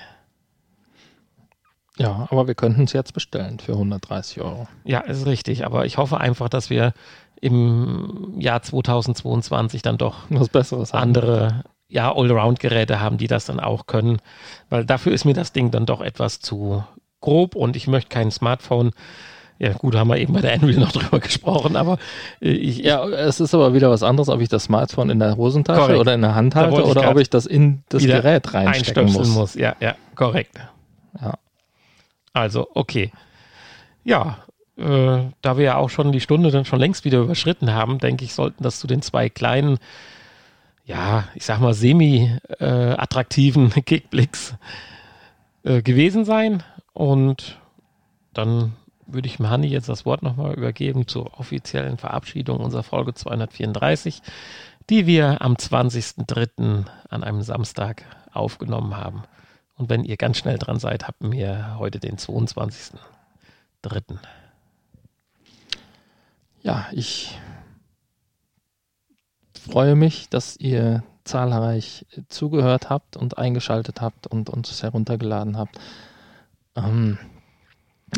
Ja, 1.98 2.28
aber 2.30 2.48
wir 2.48 2.56
könnten 2.56 2.84
es 2.84 2.93
jetzt 2.93 3.14
bestellen 3.14 3.60
für 3.60 3.74
130 3.74 4.41
Euro. 4.41 4.68
Ja, 4.84 5.00
ist 5.00 5.26
richtig. 5.26 5.66
Aber 5.66 5.86
ich 5.86 5.98
hoffe 5.98 6.20
einfach, 6.20 6.50
dass 6.50 6.70
wir 6.70 6.93
im 7.41 8.34
Jahr 8.39 8.62
2022 8.62 9.82
dann 9.82 9.98
doch 9.98 10.20
was 10.30 10.50
Besseres 10.50 10.93
andere 10.93 11.64
ja, 11.89 12.14
Allround-Geräte 12.14 13.00
haben, 13.00 13.18
die 13.18 13.28
das 13.28 13.45
dann 13.45 13.60
auch 13.60 13.88
können. 13.88 14.20
Weil 14.70 14.86
dafür 14.86 15.14
ist 15.14 15.26
mir 15.26 15.34
das 15.34 15.54
Ding 15.54 15.72
dann 15.72 15.86
doch 15.86 16.02
etwas 16.02 16.39
zu 16.39 16.84
grob 17.22 17.56
und 17.56 17.76
ich 17.76 17.88
möchte 17.88 18.10
kein 18.10 18.32
Smartphone. 18.32 18.91
Ja, 19.60 19.74
gut, 19.74 19.95
haben 19.95 20.10
wir 20.10 20.18
eben 20.18 20.34
bei 20.34 20.41
der 20.41 20.62
Unreal 20.62 20.80
noch 20.80 20.91
drüber 20.93 21.20
gesprochen, 21.20 21.76
aber 21.76 21.98
äh, 22.41 22.50
ich, 22.50 22.78
Ja, 22.80 23.08
es 23.08 23.39
ist 23.39 23.56
aber 23.56 23.74
wieder 23.74 23.89
was 23.89 24.04
anderes, 24.04 24.30
ob 24.30 24.39
ich 24.39 24.50
das 24.50 24.66
Smartphone 24.66 25.10
in 25.10 25.20
der 25.20 25.36
Hosentasche 25.36 25.80
korrekt. 25.80 26.00
oder 26.00 26.14
in 26.14 26.22
der 26.22 26.36
Hand 26.36 26.54
halte 26.54 26.84
oder 26.86 27.10
ob 27.10 27.18
ich 27.18 27.30
das 27.30 27.48
in 27.48 27.84
das 27.89 28.04
Gerät 28.04 28.54
reinstecken 28.54 29.12
muss. 29.12 29.30
muss. 29.30 29.56
Ja, 29.56 29.76
ja, 29.80 29.95
korrekt. 30.16 30.60
Ja. 31.20 31.34
Also, 32.38 32.68
okay. 32.74 33.12
Ja, 34.04 34.38
äh, 34.78 35.24
da 35.42 35.58
wir 35.58 35.66
ja 35.66 35.76
auch 35.78 35.90
schon 35.90 36.12
die 36.12 36.22
Stunde 36.22 36.52
dann 36.52 36.66
schon 36.66 36.80
längst 36.80 37.04
wieder 37.04 37.20
überschritten 37.20 37.74
haben, 37.74 37.98
denke 37.98 38.24
ich, 38.24 38.34
sollten 38.34 38.64
das 38.64 38.80
zu 38.80 38.86
den 38.88 39.02
zwei 39.02 39.28
kleinen, 39.30 39.80
ja, 40.86 41.28
ich 41.36 41.46
sag 41.46 41.60
mal, 41.60 41.74
semi-attraktiven 41.74 43.72
äh, 43.76 43.82
Kickblicks 43.86 44.56
äh, 45.64 45.82
gewesen 45.82 46.26
sein. 46.26 46.64
Und 46.94 47.58
dann 48.34 48.74
würde 49.08 49.28
ich 49.28 49.40
Hanni 49.40 49.68
jetzt 49.68 49.90
das 49.90 50.06
Wort 50.06 50.22
nochmal 50.22 50.54
übergeben 50.54 51.08
zur 51.08 51.40
offiziellen 51.40 51.98
Verabschiedung 51.98 52.60
unserer 52.60 52.84
Folge 52.84 53.14
234, 53.14 54.22
die 54.90 55.08
wir 55.08 55.42
am 55.42 55.56
20.03. 55.56 56.86
an 57.10 57.24
einem 57.24 57.42
Samstag 57.42 58.04
aufgenommen 58.32 58.96
haben. 58.96 59.24
Und 59.78 59.89
wenn 59.89 60.03
ihr 60.03 60.17
ganz 60.17 60.38
schnell 60.38 60.57
dran 60.57 60.80
seid, 60.80 61.07
habt 61.07 61.21
wir 61.21 61.78
heute 61.78 61.99
den 61.99 62.17
22.03. 62.17 64.17
Ja, 66.63 66.88
ich 66.91 67.38
freue 69.53 69.95
mich, 69.95 70.30
dass 70.30 70.57
ihr 70.57 71.03
zahlreich 71.23 72.05
zugehört 72.30 72.89
habt 72.89 73.17
und 73.17 73.38
eingeschaltet 73.38 74.01
habt 74.01 74.28
und 74.28 74.49
uns 74.49 74.82
heruntergeladen 74.82 75.57
habt. 75.57 75.78
Ähm, 76.75 77.17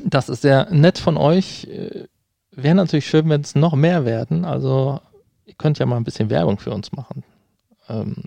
das 0.04 0.30
ist 0.30 0.42
sehr 0.42 0.70
nett 0.72 0.98
von 0.98 1.18
euch. 1.18 1.66
Äh, 1.66 2.08
wäre 2.52 2.76
natürlich 2.76 3.08
schön, 3.08 3.30
wenn 3.30 3.42
es 3.42 3.56
noch 3.56 3.76
mehr 3.76 4.06
werden. 4.06 4.46
Also 4.46 5.02
ihr 5.46 5.56
könnt 5.56 5.80
ja 5.80 5.86
mal 5.86 5.98
ein 5.98 6.04
bisschen 6.04 6.30
Werbung 6.30 6.60
für 6.60 6.72
uns 6.72 6.92
machen. 6.92 7.24
Ähm, 7.90 8.24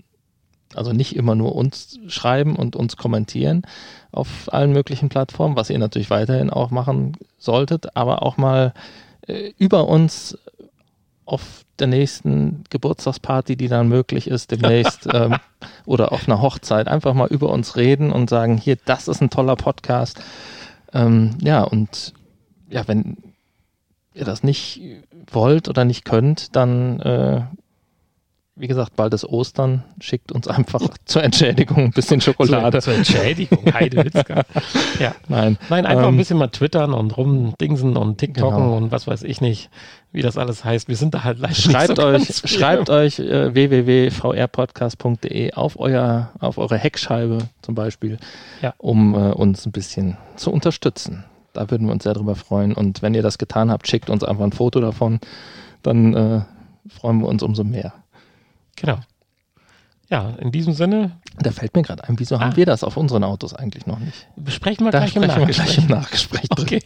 also 0.75 0.93
nicht 0.93 1.15
immer 1.15 1.35
nur 1.35 1.55
uns 1.55 1.99
schreiben 2.07 2.55
und 2.55 2.75
uns 2.75 2.97
kommentieren 2.97 3.63
auf 4.11 4.53
allen 4.53 4.71
möglichen 4.71 5.09
Plattformen, 5.09 5.55
was 5.55 5.69
ihr 5.69 5.79
natürlich 5.79 6.09
weiterhin 6.09 6.49
auch 6.49 6.69
machen 6.69 7.17
solltet, 7.37 7.97
aber 7.97 8.23
auch 8.23 8.37
mal 8.37 8.73
äh, 9.27 9.51
über 9.57 9.87
uns 9.87 10.37
auf 11.25 11.65
der 11.79 11.87
nächsten 11.87 12.63
Geburtstagsparty, 12.69 13.55
die 13.55 13.67
dann 13.67 13.87
möglich 13.87 14.27
ist, 14.27 14.51
demnächst 14.51 15.07
ähm, 15.13 15.37
oder 15.85 16.11
auf 16.11 16.27
einer 16.27 16.41
Hochzeit, 16.41 16.87
einfach 16.87 17.13
mal 17.13 17.27
über 17.27 17.49
uns 17.49 17.75
reden 17.75 18.11
und 18.11 18.29
sagen, 18.29 18.57
hier, 18.57 18.77
das 18.85 19.07
ist 19.07 19.21
ein 19.21 19.29
toller 19.29 19.55
Podcast. 19.55 20.21
Ähm, 20.93 21.37
ja, 21.41 21.63
und 21.63 22.13
ja, 22.69 22.87
wenn 22.87 23.17
ihr 24.13 24.25
das 24.25 24.43
nicht 24.43 24.81
wollt 25.31 25.69
oder 25.69 25.85
nicht 25.85 26.05
könnt, 26.05 26.55
dann 26.55 26.99
äh, 26.99 27.41
wie 28.55 28.67
gesagt, 28.67 28.95
bald 28.95 29.15
ist 29.15 29.25
Ostern, 29.25 29.83
schickt 29.99 30.31
uns 30.31 30.47
einfach 30.47 30.81
zur 31.05 31.23
Entschädigung 31.23 31.77
ein 31.85 31.91
bisschen 31.91 32.21
Schokolade. 32.21 32.81
zur, 32.81 32.93
zur 32.93 32.93
Entschädigung, 32.93 33.73
Heidewitzka. 33.73 34.43
ja. 34.99 35.15
Nein. 35.27 35.57
Nein, 35.69 35.87
einfach 35.87 36.07
ähm, 36.07 36.13
ein 36.13 36.17
bisschen 36.17 36.37
mal 36.37 36.49
twittern 36.49 36.93
und 36.93 37.17
rumdingsen 37.17 37.97
und 37.97 38.19
TikToken 38.19 38.57
genau. 38.57 38.77
und 38.77 38.91
was 38.91 39.07
weiß 39.07 39.23
ich 39.23 39.41
nicht, 39.41 39.71
wie 40.11 40.21
das 40.21 40.37
alles 40.37 40.63
heißt. 40.63 40.87
Wir 40.87 40.97
sind 40.97 41.15
da 41.15 41.23
halt 41.23 41.39
leider 41.39 41.55
schreibt 41.55 41.97
so 41.97 42.03
euch, 42.03 42.27
Schreibt 42.45 42.91
euch 42.91 43.17
äh, 43.17 43.55
www.vrpodcast.de 43.55 45.53
auf, 45.53 45.79
euer, 45.79 46.29
auf 46.39 46.59
eure 46.59 46.77
Heckscheibe 46.77 47.39
zum 47.63 47.73
Beispiel, 47.73 48.19
ja. 48.61 48.75
um 48.77 49.15
äh, 49.15 49.31
uns 49.31 49.65
ein 49.65 49.71
bisschen 49.71 50.17
zu 50.35 50.51
unterstützen. 50.51 51.25
Da 51.53 51.71
würden 51.71 51.87
wir 51.87 51.93
uns 51.93 52.03
sehr 52.03 52.13
drüber 52.13 52.35
freuen. 52.35 52.73
Und 52.73 53.01
wenn 53.01 53.15
ihr 53.15 53.23
das 53.23 53.39
getan 53.39 53.71
habt, 53.71 53.87
schickt 53.87 54.11
uns 54.11 54.23
einfach 54.23 54.43
ein 54.43 54.51
Foto 54.51 54.79
davon. 54.79 55.19
Dann 55.81 56.13
äh, 56.13 56.41
freuen 56.89 57.19
wir 57.19 57.27
uns 57.27 57.41
umso 57.41 57.63
mehr. 57.63 57.93
Genau. 58.75 58.99
Ja, 60.09 60.29
in 60.39 60.51
diesem 60.51 60.73
Sinne. 60.73 61.19
Da 61.39 61.51
fällt 61.51 61.75
mir 61.75 61.81
gerade 61.81 62.03
ein, 62.03 62.19
wieso 62.19 62.35
ah. 62.35 62.41
haben 62.41 62.55
wir 62.55 62.65
das 62.65 62.83
auf 62.83 62.97
unseren 62.97 63.23
Autos 63.23 63.53
eigentlich 63.53 63.87
noch 63.87 63.99
nicht? 63.99 64.27
Besprechen 64.35 64.85
wir 64.85 64.91
da 64.91 64.99
gleich, 64.99 65.15
im 65.15 65.21
wir 65.23 65.45
gleich 65.47 65.77
im 65.77 65.87
Nachgespräch. 65.87 66.47
Okay. 66.51 66.81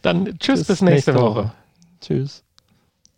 Dann 0.00 0.38
tschüss 0.38 0.60
bis, 0.60 0.68
bis 0.68 0.82
nächste, 0.82 1.12
nächste 1.12 1.14
Woche. 1.14 1.44
Woche. 1.44 1.52
Tschüss. 2.00 2.42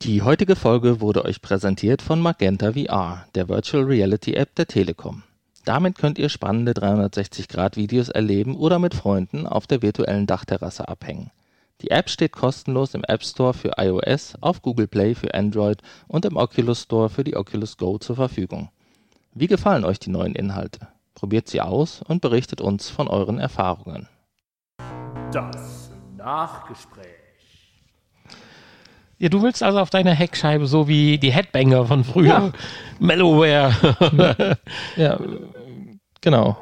Die 0.03 0.22
heutige 0.22 0.57
Folge 0.57 1.01
wurde 1.01 1.25
euch 1.25 1.41
präsentiert 1.41 2.03
von 2.03 2.20
Magenta 2.20 2.72
VR, 2.72 3.25
der 3.35 3.49
Virtual 3.49 3.85
Reality 3.85 4.35
App 4.35 4.55
der 4.57 4.66
Telekom. 4.66 5.22
Damit 5.64 5.97
könnt 5.97 6.18
ihr 6.18 6.29
spannende 6.29 6.72
360-Grad-Videos 6.72 8.11
erleben 8.11 8.57
oder 8.57 8.78
mit 8.78 8.94
Freunden 8.94 9.47
auf 9.47 9.66
der 9.66 9.81
virtuellen 9.81 10.27
Dachterrasse 10.27 10.89
abhängen. 10.89 11.31
Die 11.83 11.91
App 11.91 12.09
steht 12.09 12.33
kostenlos 12.33 12.95
im 12.95 13.05
App 13.05 13.25
Store 13.25 13.53
für 13.53 13.73
iOS, 13.77 14.37
auf 14.41 14.63
Google 14.63 14.87
Play 14.87 15.15
für 15.15 15.35
Android 15.35 15.83
und 16.07 16.25
im 16.25 16.37
Oculus 16.37 16.83
Store 16.83 17.09
für 17.11 17.25
die 17.25 17.37
Oculus 17.37 17.77
Go 17.77 17.99
zur 17.99 18.17
Verfügung. 18.17 18.71
Wie 19.33 19.49
gefallen 19.49 19.85
euch 19.85 19.99
die 19.99 20.11
neuen 20.11 20.35
Inhalte? 20.35 20.89
Probiert 21.15 21.49
sie 21.49 21.61
aus 21.61 22.03
und 22.03 22.21
berichtet 22.21 22.61
uns 22.61 22.89
von 22.89 23.09
euren 23.09 23.39
Erfahrungen. 23.39 24.09
Das 25.33 25.91
Nachgespräch. 26.17 27.25
Ja, 29.19 29.29
du 29.29 29.43
willst 29.43 29.63
also 29.63 29.79
auf 29.81 29.91
deiner 29.91 30.13
Heckscheibe 30.13 30.67
so 30.67 30.89
wie 30.89 31.19
die 31.19 31.33
Headbanger 31.33 31.87
von 31.87 32.05
früher. 32.05 32.27
Ja. 32.27 32.53
Mellowware. 32.99 34.59
ja, 34.97 35.19
genau. 36.21 36.57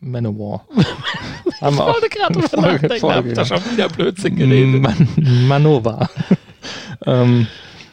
Manowar. 0.00 0.64
Haben 1.60 1.74
ich 1.74 1.80
wollte 1.80 2.08
gerade 2.08 2.32
drüber 2.32 2.60
nachdenken, 2.60 2.98
Folge, 2.98 3.28
hab 3.28 3.34
da 3.34 3.44
schon 3.44 3.72
wieder 3.72 3.88
Blödsinn 3.88 4.36
geredet. 4.36 4.80
Man 4.80 5.46
Manova. 5.48 6.08
ähm, 7.06 7.46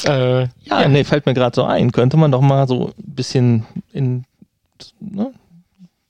äh, 0.06 0.42
ja, 0.42 0.48
ja, 0.66 0.88
nee, 0.88 1.04
fällt 1.04 1.26
mir 1.26 1.34
gerade 1.34 1.56
so 1.56 1.64
ein. 1.64 1.92
Könnte 1.92 2.18
man 2.18 2.32
doch 2.32 2.42
mal 2.42 2.68
so 2.68 2.88
ein 2.88 2.94
bisschen 2.98 3.66
in 3.92 4.24
ne, 5.00 5.34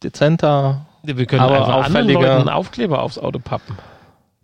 dezenter, 0.04 0.86
wir 1.04 1.26
können 1.26 1.42
aber 1.42 1.76
auffälliger 1.76 2.38
Leuten 2.38 2.50
Aufkleber 2.50 3.02
aufs 3.02 3.18
Auto 3.18 3.40
pappen. 3.40 3.78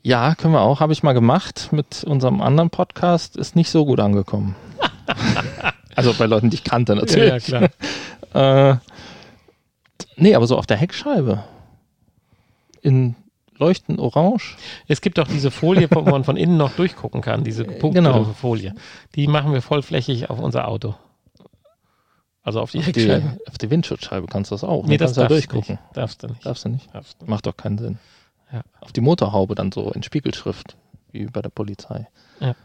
Ja, 0.03 0.36
können 0.36 0.53
wir 0.53 0.62
auch. 0.62 0.80
Habe 0.80 0.94
ich 0.94 1.03
mal 1.03 1.14
gemacht 1.14 1.70
mit 1.72 2.03
unserem 2.03 2.41
anderen 2.41 2.70
Podcast. 2.70 3.38
Ist 3.38 3.56
nicht 3.56 3.70
so 3.70 3.86
gut 3.86 3.99
angekommen. 3.99 4.56
also 5.95 6.14
bei 6.14 6.26
Leuten, 6.28 6.49
die 6.49 6.56
ich 6.56 6.64
kannte 6.64 6.95
natürlich. 6.95 7.48
Ja, 7.48 7.62
ja 7.62 7.70
klar. 8.32 8.72
äh, 8.72 8.78
nee, 10.18 10.36
aber 10.36 10.48
so 10.48 10.58
auf 10.58 10.66
der 10.66 10.78
Heckscheibe. 10.78 11.44
In 12.82 13.16
leuchtend 13.58 14.00
orange. 14.00 14.58
Es 14.88 15.02
gibt 15.02 15.20
auch 15.20 15.28
diese 15.28 15.52
Folie, 15.52 15.88
wo 15.92 16.02
man 16.02 16.24
von 16.24 16.38
innen 16.38 16.58
noch 16.58 16.74
durchgucken 16.74 17.22
kann, 17.22 17.44
diese 17.44 17.64
äh, 17.64 17.80
Punkte 17.80 18.02
genau. 18.02 18.24
Folie. 18.26 18.74
Die 19.16 19.28
machen 19.28 19.54
wir 19.54 19.62
vollflächig 19.62 20.30
auf 20.30 20.40
unser 20.40 20.68
Auto. 20.68 20.96
Also 22.44 22.62
auf 22.62 22.72
die 22.72 22.80
auf 22.80 22.88
Heckscheibe. 22.88 23.40
Die, 23.40 23.48
auf 23.48 23.58
die 23.58 23.70
Windschutzscheibe 23.72 24.28
kannst 24.28 24.52
du 24.52 24.56
das 24.56 24.64
auch. 24.64 24.86
Nee, 24.86 24.98
das 24.98 25.16
kannst 25.16 25.32
du 25.32 25.34
durchgucken. 25.34 25.76
Nicht. 25.76 25.98
Darfst 25.98 26.22
du 26.22 26.28
nicht. 26.28 26.46
Darfst 26.46 26.66
du 26.66 26.70
nicht. 26.70 26.94
Darfst 26.94 27.22
du. 27.22 27.26
Macht 27.26 27.48
doch 27.48 27.58
keinen 27.58 27.78
Sinn. 27.78 27.98
Ja. 28.52 28.62
Auf 28.82 28.92
die 28.92 29.02
Motorhaube 29.02 29.56
dann 29.56 29.72
so 29.72 29.92
in 29.92 30.04
Spiegelschrift, 30.04 30.78
wie 31.12 31.26
bei 31.26 31.42
der 31.42 31.50
Polizei. 31.50 32.08
Ja. 32.40 32.56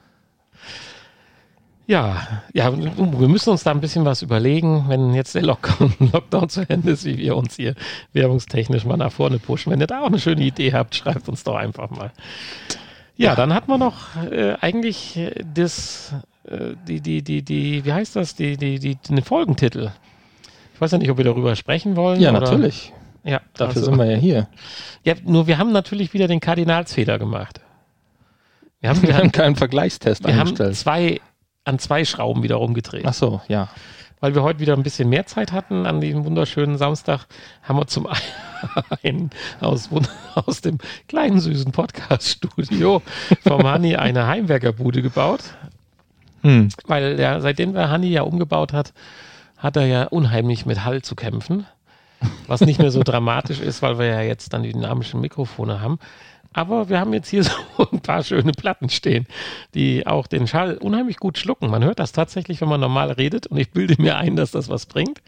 Ja, 1.91 2.45
ja, 2.53 2.73
wir 2.73 3.27
müssen 3.27 3.51
uns 3.51 3.65
da 3.65 3.73
ein 3.73 3.81
bisschen 3.81 4.05
was 4.05 4.23
überlegen, 4.23 4.85
wenn 4.87 5.13
jetzt 5.13 5.35
der 5.35 5.43
Lockdown, 5.43 5.93
Lockdown 6.13 6.49
zu 6.49 6.61
Ende 6.71 6.93
ist, 6.93 7.05
wie 7.05 7.19
wir 7.19 7.37
uns 7.37 7.57
hier 7.57 7.75
werbungstechnisch 8.13 8.85
mal 8.85 8.97
nach 8.97 9.11
vorne 9.11 9.41
pushen. 9.41 9.73
Wenn 9.73 9.81
ihr 9.81 9.89
da 9.89 10.03
auch 10.03 10.07
eine 10.07 10.21
schöne 10.21 10.43
Idee 10.43 10.73
habt, 10.73 10.95
schreibt 10.95 11.29
uns 11.29 11.43
doch 11.43 11.57
einfach 11.57 11.91
mal. 11.91 12.13
Ja, 13.17 13.31
ja. 13.31 13.35
dann 13.35 13.53
hat 13.53 13.67
man 13.67 13.81
noch 13.81 14.15
äh, 14.31 14.55
eigentlich 14.61 15.19
das, 15.53 16.15
äh, 16.45 16.77
die, 16.87 17.01
die, 17.01 17.23
die, 17.23 17.43
die, 17.43 17.85
wie 17.85 17.93
heißt 17.93 18.15
das, 18.15 18.37
die, 18.37 18.57
die, 18.57 18.79
die, 18.79 18.95
den 18.95 19.25
Folgentitel. 19.25 19.91
Ich 20.75 20.81
weiß 20.81 20.93
ja 20.93 20.99
nicht, 20.99 21.11
ob 21.11 21.17
wir 21.17 21.25
darüber 21.25 21.57
sprechen 21.57 21.97
wollen. 21.97 22.21
Ja, 22.21 22.31
oder? 22.31 22.43
natürlich. 22.43 22.93
Ja, 23.25 23.41
dafür 23.55 23.83
also, 23.83 23.87
sind 23.87 23.99
wir 23.99 24.07
ja 24.07 24.17
hier. 24.17 24.47
Ja, 25.03 25.15
nur 25.25 25.49
wir 25.49 25.59
haben 25.59 25.73
natürlich 25.73 26.15
wieder 26.15 26.29
den 26.29 26.39
Kardinalsfehler 26.39 27.19
gemacht. 27.19 27.61
Wir 28.81 28.91
haben, 28.91 29.03
wir 29.09 29.17
haben 29.17 29.33
keinen 29.33 29.57
Vergleichstest 29.57 30.23
wir 30.23 30.31
eingestellt. 30.31 30.59
Wir 30.61 30.67
haben 30.67 30.75
zwei, 30.75 31.21
an 31.65 31.79
zwei 31.79 32.05
Schrauben 32.05 32.43
wieder 32.43 32.57
rumgedreht. 32.57 33.05
Ach 33.07 33.15
so, 33.15 33.41
ja. 33.49 33.69
Weil 34.21 34.35
wir 34.35 34.43
heute 34.43 34.61
wieder 34.61 34.75
ein 34.75 34.83
bisschen 34.83 35.09
mehr 35.09 35.27
Zeit 35.27 35.51
hatten 35.53 35.87
an 35.87 36.01
diesem 36.01 36.25
wunderschönen 36.27 36.77
Samstag, 36.77 37.27
haben 37.63 37.79
wir 37.79 37.87
zum 37.87 38.07
einen 39.03 39.31
aus, 39.61 39.89
aus 40.35 40.61
dem 40.61 40.79
kleinen 41.09 41.41
süßen 41.41 41.73
Podcast-Studio 41.73 43.03
vom 43.43 43.67
Hanni 43.67 43.97
eine 43.97 44.27
Heimwerkerbude 44.27 45.01
gebaut. 45.01 45.41
Hm. 46.43 46.69
Weil 46.87 47.19
ja, 47.19 47.41
seitdem 47.41 47.75
wir 47.75 47.89
Hanni 47.89 48.09
ja 48.09 48.23
umgebaut 48.23 48.73
hat, 48.73 48.93
hat 49.57 49.77
er 49.77 49.87
ja 49.87 50.05
unheimlich 50.05 50.67
mit 50.67 50.85
Hall 50.85 51.03
zu 51.03 51.15
kämpfen. 51.15 51.67
Was 52.47 52.61
nicht 52.61 52.79
mehr 52.79 52.91
so 52.91 53.03
dramatisch 53.03 53.61
ist, 53.61 53.81
weil 53.81 53.99
wir 53.99 54.07
ja 54.07 54.21
jetzt 54.21 54.53
dann 54.53 54.63
die 54.63 54.73
dynamischen 54.73 55.21
Mikrofone 55.21 55.81
haben. 55.81 55.99
Aber 56.53 56.89
wir 56.89 56.99
haben 56.99 57.13
jetzt 57.13 57.29
hier 57.29 57.45
so 57.45 57.53
ein 57.93 58.01
paar 58.01 58.23
schöne 58.25 58.53
Platten 58.53 58.89
stehen, 58.89 59.27
die 59.75 60.07
auch 60.07 60.27
den 60.27 60.47
Schall 60.47 60.77
unheimlich 60.79 61.19
gut 61.19 61.39
schlucken. 61.39 61.71
Man 61.71 61.85
hört 61.85 61.99
das 61.99 62.13
tatsächlich, 62.13 62.61
wenn 62.61 62.69
man 62.69 62.81
normal 62.81 63.13
redet 63.13 63.47
und 63.47 63.57
ich 63.57 63.71
bilde 63.71 64.01
mir 64.01 64.17
ein, 64.17 64.37
dass 64.37 64.51
das 64.51 64.69
was 64.69 64.87
bringt. 64.87 65.21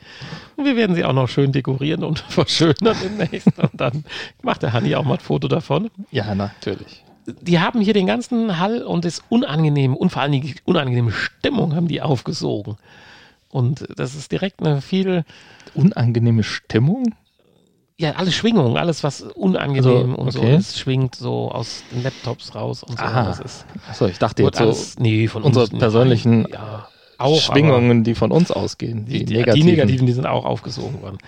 Und 0.57 0.65
wir 0.65 0.77
werden 0.77 0.97
sie 0.97 1.05
auch 1.05 1.13
noch 1.13 1.29
schön 1.29 1.53
dekorieren 1.53 2.05
und 2.05 2.19
verschönern 2.29 2.97
demnächst. 3.03 3.59
Und 3.59 3.81
dann 3.81 4.05
macht 4.43 4.63
der 4.63 4.73
Hanni 4.73 4.95
auch 4.95 5.05
mal 5.05 5.15
ein 5.15 5.21
Foto 5.21 5.49
davon. 5.49 5.91
Ja, 6.11 6.35
natürlich. 6.35 7.05
Die 7.27 7.61
haben 7.61 7.81
hier 7.81 7.95
den 7.95 8.07
ganzen 8.07 8.59
Hall 8.59 8.83
und 8.83 9.05
das 9.05 9.23
unangenehme 9.29 9.95
und 9.95 10.11
vor 10.11 10.23
allem 10.23 10.33
die 10.33 10.57
unangenehme 10.65 11.13
Stimmung 11.13 11.77
haben 11.77 11.87
die 11.87 12.03
aufgesogen. 12.03 12.79
Und 13.49 13.87
das 13.97 14.17
ist 14.17 14.33
direkt 14.33 14.61
eine 14.61 14.81
viel 14.81 15.25
unangenehme 15.75 16.43
Stimmung? 16.43 17.15
Ja, 18.03 18.15
alle 18.17 18.33
Schwingungen, 18.33 18.77
alles 18.77 19.05
was 19.05 19.23
unangenehm 19.23 19.87
also, 19.87 20.13
okay. 20.13 20.21
und 20.21 20.33
so, 20.33 20.43
das 20.43 20.77
schwingt 20.77 21.15
so 21.15 21.53
aus 21.53 21.85
den 21.93 22.03
Laptops 22.03 22.53
raus 22.53 22.83
und 22.83 22.99
so. 22.99 23.05
Aha. 23.05 23.27
Das 23.27 23.39
ist, 23.39 23.65
Achso, 23.89 24.07
ich 24.09 24.19
dachte 24.19 24.43
jetzt 24.43 24.61
alles, 24.61 24.95
so 24.95 25.01
nee, 25.01 25.29
von 25.29 25.45
unsere 25.45 25.67
uns, 25.67 25.79
persönlichen 25.79 26.49
ja, 26.51 26.89
auch, 27.19 27.41
Schwingungen, 27.41 28.03
die 28.03 28.17
von 28.17 28.33
uns 28.33 28.51
ausgehen. 28.51 29.07
Die, 29.07 29.25
die, 29.25 29.35
negativen. 29.37 29.67
die 29.67 29.71
negativen, 29.71 30.07
die 30.09 30.13
sind 30.15 30.27
auch 30.27 30.45
aufgesogen 30.45 31.01
worden. 31.01 31.19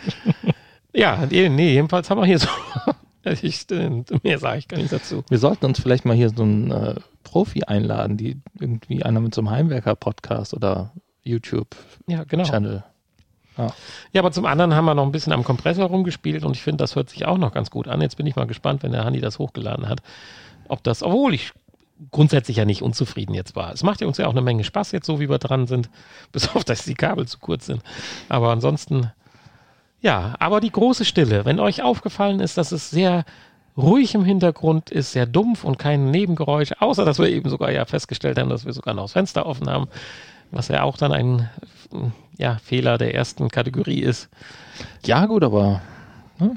ja, 0.93 1.25
nee, 1.31 1.49
nee, 1.49 1.75
jedenfalls 1.75 2.11
haben 2.11 2.21
wir 2.21 2.27
hier 2.27 2.41
so 2.41 2.49
ich, 3.25 3.67
mehr 4.25 4.41
sage 4.41 4.59
ich 4.59 4.67
gar 4.67 4.79
nicht 4.79 4.93
dazu. 4.93 5.23
Wir 5.29 5.39
sollten 5.39 5.67
uns 5.67 5.79
vielleicht 5.79 6.05
mal 6.05 6.17
hier 6.17 6.31
so 6.31 6.43
einen 6.43 6.73
äh, 6.73 6.97
Profi 7.23 7.63
einladen, 7.63 8.17
die 8.17 8.41
irgendwie 8.59 9.05
einer 9.05 9.21
mit 9.21 9.33
so 9.33 9.43
einem 9.43 9.51
Heimwerker-Podcast 9.51 10.55
oder 10.55 10.93
YouTube-Channel. 11.23 12.19
Ja, 12.19 12.25
genau. 12.25 12.83
Ja. 13.57 13.73
ja, 14.13 14.21
aber 14.21 14.33
zum 14.33 14.47
anderen 14.47 14.75
haben 14.75 14.85
wir 14.85 14.95
noch 14.95 15.05
ein 15.05 15.13
bisschen 15.13 15.33
am 15.33 15.45
Kompressor 15.45 15.87
rumgespielt 15.87 16.45
und 16.45 16.57
ich 16.57 16.63
finde, 16.63 16.79
das 16.79 16.97
hört 16.97 17.09
sich 17.09 17.27
auch 17.27 17.39
noch 17.39 17.53
ganz 17.53 17.71
gut 17.71 17.87
an. 17.87 18.01
Jetzt 18.01 18.17
bin 18.17 18.27
ich 18.27 18.37
mal 18.37 18.47
gespannt, 18.47 18.83
wenn 18.83 18.93
der 18.93 19.05
Hanni 19.05 19.21
das 19.21 19.39
hochgeladen 19.39 19.89
hat, 19.89 20.01
ob 20.69 20.83
das, 20.83 21.03
obwohl 21.03 21.35
ich 21.35 21.53
grundsätzlich 22.11 22.57
ja 22.57 22.65
nicht 22.65 22.83
unzufrieden 22.83 23.35
jetzt 23.35 23.55
war. 23.55 23.73
Es 23.73 23.83
macht 23.83 24.01
ja 24.01 24.07
uns 24.07 24.19
ja 24.19 24.27
auch 24.27 24.33
eine 24.33 24.43
Menge 24.43 24.65
Spaß 24.65 24.93
jetzt, 24.93 25.07
so 25.07 25.21
wie 25.21 25.29
wir 25.29 25.39
dran 25.39 25.67
sind, 25.67 25.89
bis 26.33 26.49
auf, 26.55 26.65
dass 26.65 26.85
die 26.85 26.95
Kabel 26.95 27.27
zu 27.27 27.39
kurz 27.39 27.67
sind. 27.67 27.83
Aber 28.29 28.51
ansonsten, 28.51 29.13
ja, 30.01 30.35
aber 30.39 30.61
die 30.61 30.73
große 30.73 31.05
Stille. 31.05 31.45
Wenn 31.45 31.61
euch 31.61 31.83
aufgefallen 31.83 32.41
ist, 32.41 32.59
dass 32.59 32.73
es 32.73 32.91
sehr 32.91 33.25
ruhig 33.77 34.15
im 34.15 34.25
Hintergrund 34.25 34.91
ist, 34.91 35.13
sehr 35.13 35.27
dumpf 35.27 35.65
und 35.65 35.79
kein 35.79 36.11
Nebengeräusch, 36.11 36.73
außer 36.79 37.05
dass 37.05 37.19
wir 37.19 37.29
eben 37.29 37.51
sogar 37.51 37.73
ja 37.73 37.85
festgestellt 37.85 38.39
haben, 38.39 38.49
dass 38.49 38.65
wir 38.65 38.73
sogar 38.73 38.95
noch 38.95 39.05
das 39.05 39.13
Fenster 39.13 39.47
offen 39.47 39.69
haben, 39.69 39.89
was 40.55 40.69
ja 40.69 40.83
auch 40.83 40.97
dann 40.97 41.13
ein 41.13 41.51
ja, 42.39 42.57
Fehler 42.57 42.99
der 42.99 43.15
ersten 43.15 43.49
Kategorie 43.49 44.01
ist. 44.01 44.29
Ja, 45.05 45.27
gut, 45.27 45.45
aber 45.45 45.83
ne? 46.39 46.55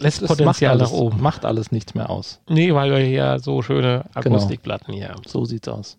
lässt 0.00 0.22
das 0.22 0.28
Potenzial 0.28 0.72
alles, 0.72 0.90
nach 0.90 0.98
oben. 0.98 1.20
Macht 1.20 1.44
alles 1.44 1.70
nichts 1.70 1.94
mehr 1.94 2.10
aus. 2.10 2.40
Nee, 2.48 2.74
weil 2.74 2.90
wir 2.90 2.98
hier 2.98 3.38
so 3.38 3.62
schöne 3.62 4.04
genau. 4.14 4.36
Akustikplatten 4.36 4.94
genau. 4.94 4.98
hier 4.98 5.08
haben. 5.14 5.22
So 5.26 5.44
sieht's 5.44 5.68
aus. 5.68 5.98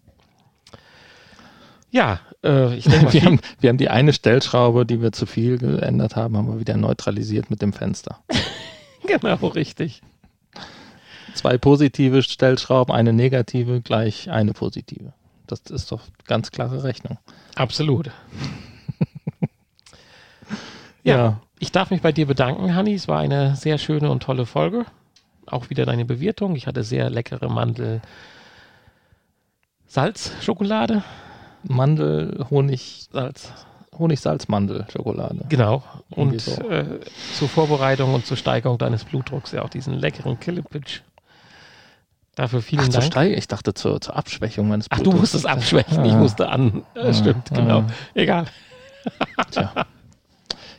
Ja, 1.92 2.20
äh, 2.44 2.74
ich 2.76 2.86
denke 2.86 3.06
mal, 3.06 3.14
wir, 3.14 3.24
haben, 3.24 3.40
wir 3.60 3.70
haben 3.70 3.78
die 3.78 3.90
eine 3.90 4.14
Stellschraube, 4.14 4.86
die 4.86 5.02
wir 5.02 5.12
zu 5.12 5.26
viel 5.26 5.58
geändert 5.58 6.16
haben, 6.16 6.38
haben 6.38 6.48
wir 6.48 6.60
wieder 6.60 6.78
neutralisiert 6.78 7.50
mit 7.50 7.62
dem 7.62 7.74
Fenster. 7.74 8.20
genau, 9.06 9.48
richtig. 9.48 10.02
Zwei 11.34 11.58
positive 11.58 12.24
Stellschrauben, 12.24 12.94
eine 12.94 13.14
negative, 13.14 13.82
gleich 13.82 14.30
eine 14.30 14.54
positive. 14.54 15.14
Das 15.52 15.62
ist 15.70 15.92
doch 15.92 16.02
ganz 16.26 16.52
klare 16.52 16.84
Rechnung. 16.84 17.18
Absolut. 17.56 18.08
ja, 21.04 21.18
ja, 21.18 21.42
ich 21.60 21.72
darf 21.72 21.92
mich 21.92 22.02
bei 22.02 22.14
dir 22.14 22.26
bedanken, 22.26 22.74
Hanni. 22.74 22.94
Es 22.94 23.08
war 23.08 23.20
eine 23.20 23.56
sehr 23.58 23.78
schöne 23.78 24.10
und 24.10 24.24
tolle 24.24 24.46
Folge. 24.46 24.86
Auch 25.46 25.70
wieder 25.70 25.86
deine 25.86 26.06
Bewirtung. 26.06 26.56
Ich 26.56 26.68
hatte 26.68 26.84
sehr 26.84 27.10
leckere 27.10 27.50
Mandel. 27.50 28.02
Salz-Schokolade. 29.88 31.04
Mandel, 31.64 32.46
Honig, 32.50 33.08
Salz. 33.12 33.52
Honig-Salz-Mandel-Schokolade. 33.98 35.46
Genau. 35.50 35.84
Und 36.10 36.40
so. 36.40 36.62
äh, 36.70 37.02
zur 37.36 37.50
Vorbereitung 37.50 38.14
und 38.14 38.26
zur 38.26 38.38
Steigerung 38.38 38.78
deines 38.78 39.04
Blutdrucks 39.04 39.52
ja 39.52 39.64
auch 39.64 39.70
diesen 39.70 39.94
leckeren 39.94 40.40
Killipitch. 40.40 41.04
Dafür 42.42 42.64
vielen 42.64 42.86
Ach, 42.86 42.90
Dank. 42.90 43.04
Steig 43.04 43.38
ich 43.38 43.48
dachte 43.48 43.76
zur, 43.76 44.02
zur 44.02 44.16
Abschwächung 44.18 44.68
meines 44.68 44.88
Ach, 44.90 44.98
du 44.98 45.12
musstest 45.12 45.46
abschwächen, 45.46 46.00
ah. 46.00 46.06
ich 46.06 46.14
musste 46.14 46.50
an. 46.50 46.84
Ah. 46.96 47.14
Stimmt, 47.14 47.52
genau. 47.54 47.82
Ah. 47.82 47.88
Egal. 48.16 48.46
Tja. 49.52 49.72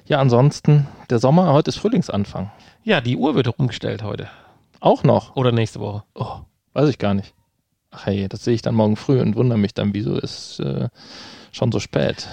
Ja, 0.06 0.18
ansonsten, 0.18 0.88
der 1.08 1.20
Sommer, 1.20 1.52
heute 1.52 1.68
ist 1.68 1.76
Frühlingsanfang. 1.76 2.50
Ja, 2.82 3.00
die 3.00 3.16
Uhr 3.16 3.36
wird 3.36 3.46
umgestellt 3.46 4.02
heute. 4.02 4.28
Auch 4.80 5.04
noch? 5.04 5.36
Oder 5.36 5.52
nächste 5.52 5.78
Woche. 5.78 6.02
Oh, 6.16 6.40
weiß 6.72 6.88
ich 6.88 6.98
gar 6.98 7.14
nicht. 7.14 7.32
Ach 7.92 8.06
hey, 8.06 8.28
das 8.28 8.42
sehe 8.42 8.54
ich 8.54 8.62
dann 8.62 8.74
morgen 8.74 8.96
früh 8.96 9.20
und 9.20 9.36
wundere 9.36 9.60
mich 9.60 9.72
dann, 9.72 9.94
wieso 9.94 10.18
ist 10.18 10.58
äh, 10.58 10.88
schon 11.52 11.70
so 11.70 11.78
spät. 11.78 12.26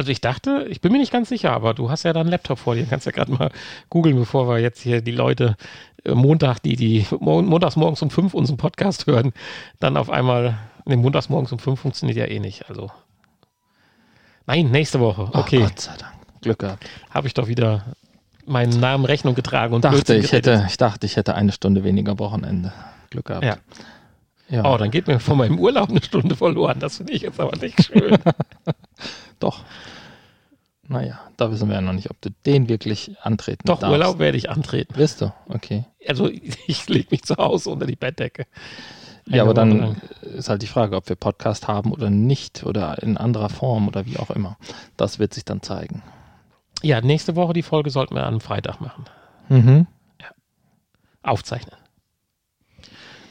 Also 0.00 0.12
ich 0.12 0.22
dachte, 0.22 0.66
ich 0.70 0.80
bin 0.80 0.92
mir 0.92 0.98
nicht 0.98 1.12
ganz 1.12 1.28
sicher, 1.28 1.52
aber 1.52 1.74
du 1.74 1.90
hast 1.90 2.04
ja 2.04 2.14
da 2.14 2.20
einen 2.20 2.30
Laptop 2.30 2.58
vor 2.58 2.74
dir, 2.74 2.86
kannst 2.86 3.04
ja 3.04 3.12
gerade 3.12 3.32
mal 3.32 3.50
googeln, 3.90 4.16
bevor 4.16 4.48
wir 4.48 4.58
jetzt 4.58 4.80
hier 4.80 5.02
die 5.02 5.10
Leute 5.10 5.44
äh, 5.48 5.89
Montag, 6.08 6.60
die, 6.60 6.76
die 6.76 7.06
montags 7.18 7.76
morgens 7.76 8.02
um 8.02 8.10
fünf 8.10 8.34
unseren 8.34 8.56
Podcast 8.56 9.06
hören, 9.06 9.32
dann 9.78 9.96
auf 9.96 10.10
einmal, 10.10 10.58
ne, 10.86 10.96
montags 10.96 11.28
morgens 11.28 11.52
um 11.52 11.58
fünf 11.58 11.80
funktioniert 11.80 12.18
ja 12.18 12.26
eh 12.26 12.38
nicht. 12.38 12.68
Also. 12.68 12.90
Nein, 14.46 14.70
nächste 14.70 15.00
Woche. 15.00 15.30
Okay. 15.32 15.58
Oh, 15.58 15.64
Gott 15.64 15.80
sei 15.80 15.96
Dank. 15.98 16.14
Glück 16.40 16.58
gehabt. 16.58 16.88
Habe 17.10 17.26
ich 17.26 17.34
doch 17.34 17.48
wieder 17.48 17.84
meinen 18.46 18.80
Namen 18.80 19.04
Rechnung 19.04 19.34
getragen 19.34 19.74
und 19.74 19.84
dachte, 19.84 20.16
ich 20.16 20.32
hätte, 20.32 20.66
ich 20.68 20.76
dachte, 20.76 21.06
ich 21.06 21.16
hätte 21.16 21.34
eine 21.34 21.52
Stunde 21.52 21.84
weniger 21.84 22.18
Wochenende. 22.18 22.72
Glück 23.10 23.26
gehabt. 23.26 23.44
Ja. 23.44 23.56
ja. 24.48 24.64
Oh, 24.64 24.76
dann 24.76 24.90
geht 24.90 25.06
mir 25.06 25.20
von 25.20 25.38
meinem 25.38 25.58
Urlaub 25.58 25.90
eine 25.90 26.02
Stunde 26.02 26.36
verloren. 26.36 26.80
Das 26.80 26.96
finde 26.96 27.12
ich 27.12 27.22
jetzt 27.22 27.38
aber 27.38 27.56
nicht 27.58 27.84
schön. 27.84 28.18
doch. 29.38 29.64
Naja, 30.90 31.20
da 31.36 31.52
wissen 31.52 31.68
wir 31.68 31.76
ja 31.76 31.80
noch 31.80 31.92
nicht, 31.92 32.10
ob 32.10 32.20
du 32.20 32.30
den 32.44 32.68
wirklich 32.68 33.16
antreten 33.22 33.64
Doch, 33.64 33.78
darfst. 33.78 33.92
Urlaub 33.92 34.18
werde 34.18 34.36
ich 34.36 34.50
antreten. 34.50 34.96
Wirst 34.96 35.20
du? 35.20 35.32
Okay. 35.48 35.84
Also 36.08 36.28
ich 36.66 36.88
lege 36.88 37.06
mich 37.12 37.22
zu 37.22 37.36
Hause 37.36 37.70
unter 37.70 37.86
die 37.86 37.94
Bettdecke. 37.94 38.48
Eine 39.28 39.36
ja, 39.36 39.44
aber 39.44 39.54
dann 39.54 39.78
lang. 39.78 39.96
ist 40.36 40.48
halt 40.48 40.62
die 40.62 40.66
Frage, 40.66 40.96
ob 40.96 41.08
wir 41.08 41.14
Podcast 41.14 41.68
haben 41.68 41.92
oder 41.92 42.10
nicht 42.10 42.64
oder 42.64 43.00
in 43.04 43.16
anderer 43.16 43.50
Form 43.50 43.86
oder 43.86 44.04
wie 44.04 44.16
auch 44.16 44.30
immer. 44.30 44.56
Das 44.96 45.20
wird 45.20 45.32
sich 45.32 45.44
dann 45.44 45.62
zeigen. 45.62 46.02
Ja, 46.82 47.00
nächste 47.00 47.36
Woche 47.36 47.52
die 47.52 47.62
Folge 47.62 47.90
sollten 47.90 48.16
wir 48.16 48.26
am 48.26 48.40
Freitag 48.40 48.80
machen. 48.80 49.04
Mhm. 49.48 49.86
Ja. 50.20 50.30
Aufzeichnen. 51.22 51.76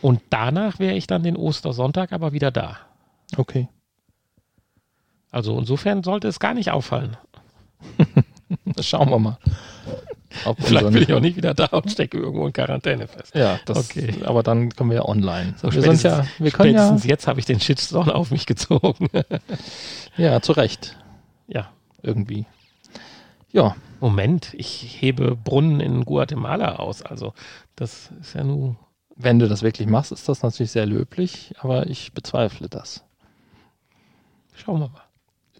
Und 0.02 0.22
danach 0.30 0.80
wäre 0.80 0.96
ich 0.96 1.08
dann 1.08 1.24
den 1.24 1.36
Ostersonntag 1.36 2.14
aber 2.14 2.32
wieder 2.32 2.52
da. 2.52 2.78
Okay. 3.36 3.68
Also 5.30 5.60
insofern 5.60 6.04
sollte 6.04 6.30
es 6.30 6.40
gar 6.40 6.54
nicht 6.54 6.72
auffallen. 6.72 7.18
Schauen 8.82 9.10
wir 9.10 9.20
mal. 9.20 9.38
Vielleicht 10.60 10.92
bin 10.92 11.02
ich 11.02 11.14
auch 11.14 11.20
nicht 11.20 11.38
wieder 11.38 11.54
da 11.54 11.66
und 11.66 11.92
stecke 11.92 12.18
irgendwo 12.18 12.46
in 12.46 12.54
Quarantäne 12.54 13.08
fest. 13.08 13.34
Ja, 13.36 13.60
das, 13.66 13.90
okay. 13.90 14.14
aber 14.24 14.44
dann 14.44 14.70
kommen 14.72 14.92
wir 14.92 14.98
ja 14.98 15.06
online. 15.06 15.56
So, 15.58 15.74
wir 15.74 15.82
sind 15.82 16.04
ja, 16.04 16.26
wir 16.38 16.52
können 16.52 16.76
spätestens 16.76 17.04
ja, 17.04 17.10
jetzt 17.10 17.28
habe 17.28 17.40
ich 17.40 17.46
den 17.46 17.60
Shitstorm 17.60 18.10
auf 18.10 18.30
mich 18.32 18.46
gezogen. 18.46 19.08
ja, 20.18 20.40
zu 20.42 20.52
Recht. 20.52 20.98
Ja. 21.48 21.70
Irgendwie. 22.02 22.46
Ja. 23.52 23.76
Moment, 24.00 24.54
ich 24.54 25.02
hebe 25.02 25.36
Brunnen 25.36 25.82
in 25.82 26.06
Guatemala 26.06 26.78
aus. 26.78 27.02
Also, 27.02 27.34
das 27.76 28.12
ist 28.22 28.34
ja 28.34 28.44
nur. 28.44 28.78
Wenn 29.22 29.38
du 29.40 29.50
das 29.50 29.64
wirklich 29.64 29.90
machst, 29.90 30.14
ist 30.14 30.30
das 30.30 30.44
natürlich 30.44 30.72
sehr 30.72 30.86
löblich, 30.86 31.54
aber 31.60 31.88
ich 31.88 32.14
bezweifle 32.14 32.70
das. 32.70 33.04
Schauen 34.56 34.80
wir 34.80 34.88
mal. 34.88 35.04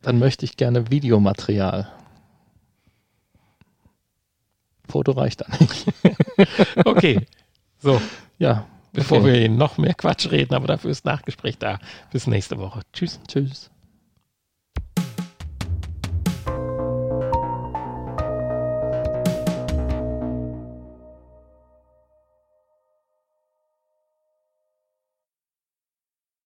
Dann 0.02 0.18
möchte 0.18 0.46
ich 0.46 0.56
gerne 0.56 0.90
Videomaterial. 0.90 1.92
Foto 4.90 5.12
reicht 5.14 5.42
da 5.42 5.46
nicht. 5.60 5.86
okay. 6.86 7.26
So. 7.80 8.02
Ja. 8.38 8.66
Bevor 8.92 9.20
okay. 9.20 9.34
wir 9.34 9.50
noch 9.50 9.78
mehr 9.78 9.94
Quatsch 9.94 10.32
reden, 10.32 10.56
aber 10.56 10.68
dafür 10.68 10.90
ist 10.90 11.06
Nachgespräch 11.06 11.58
da. 11.60 11.80
Bis 12.12 12.26
nächste 12.26 12.58
Woche. 12.58 12.82
Tschüss. 12.92 13.20
Tschüss. 13.28 13.70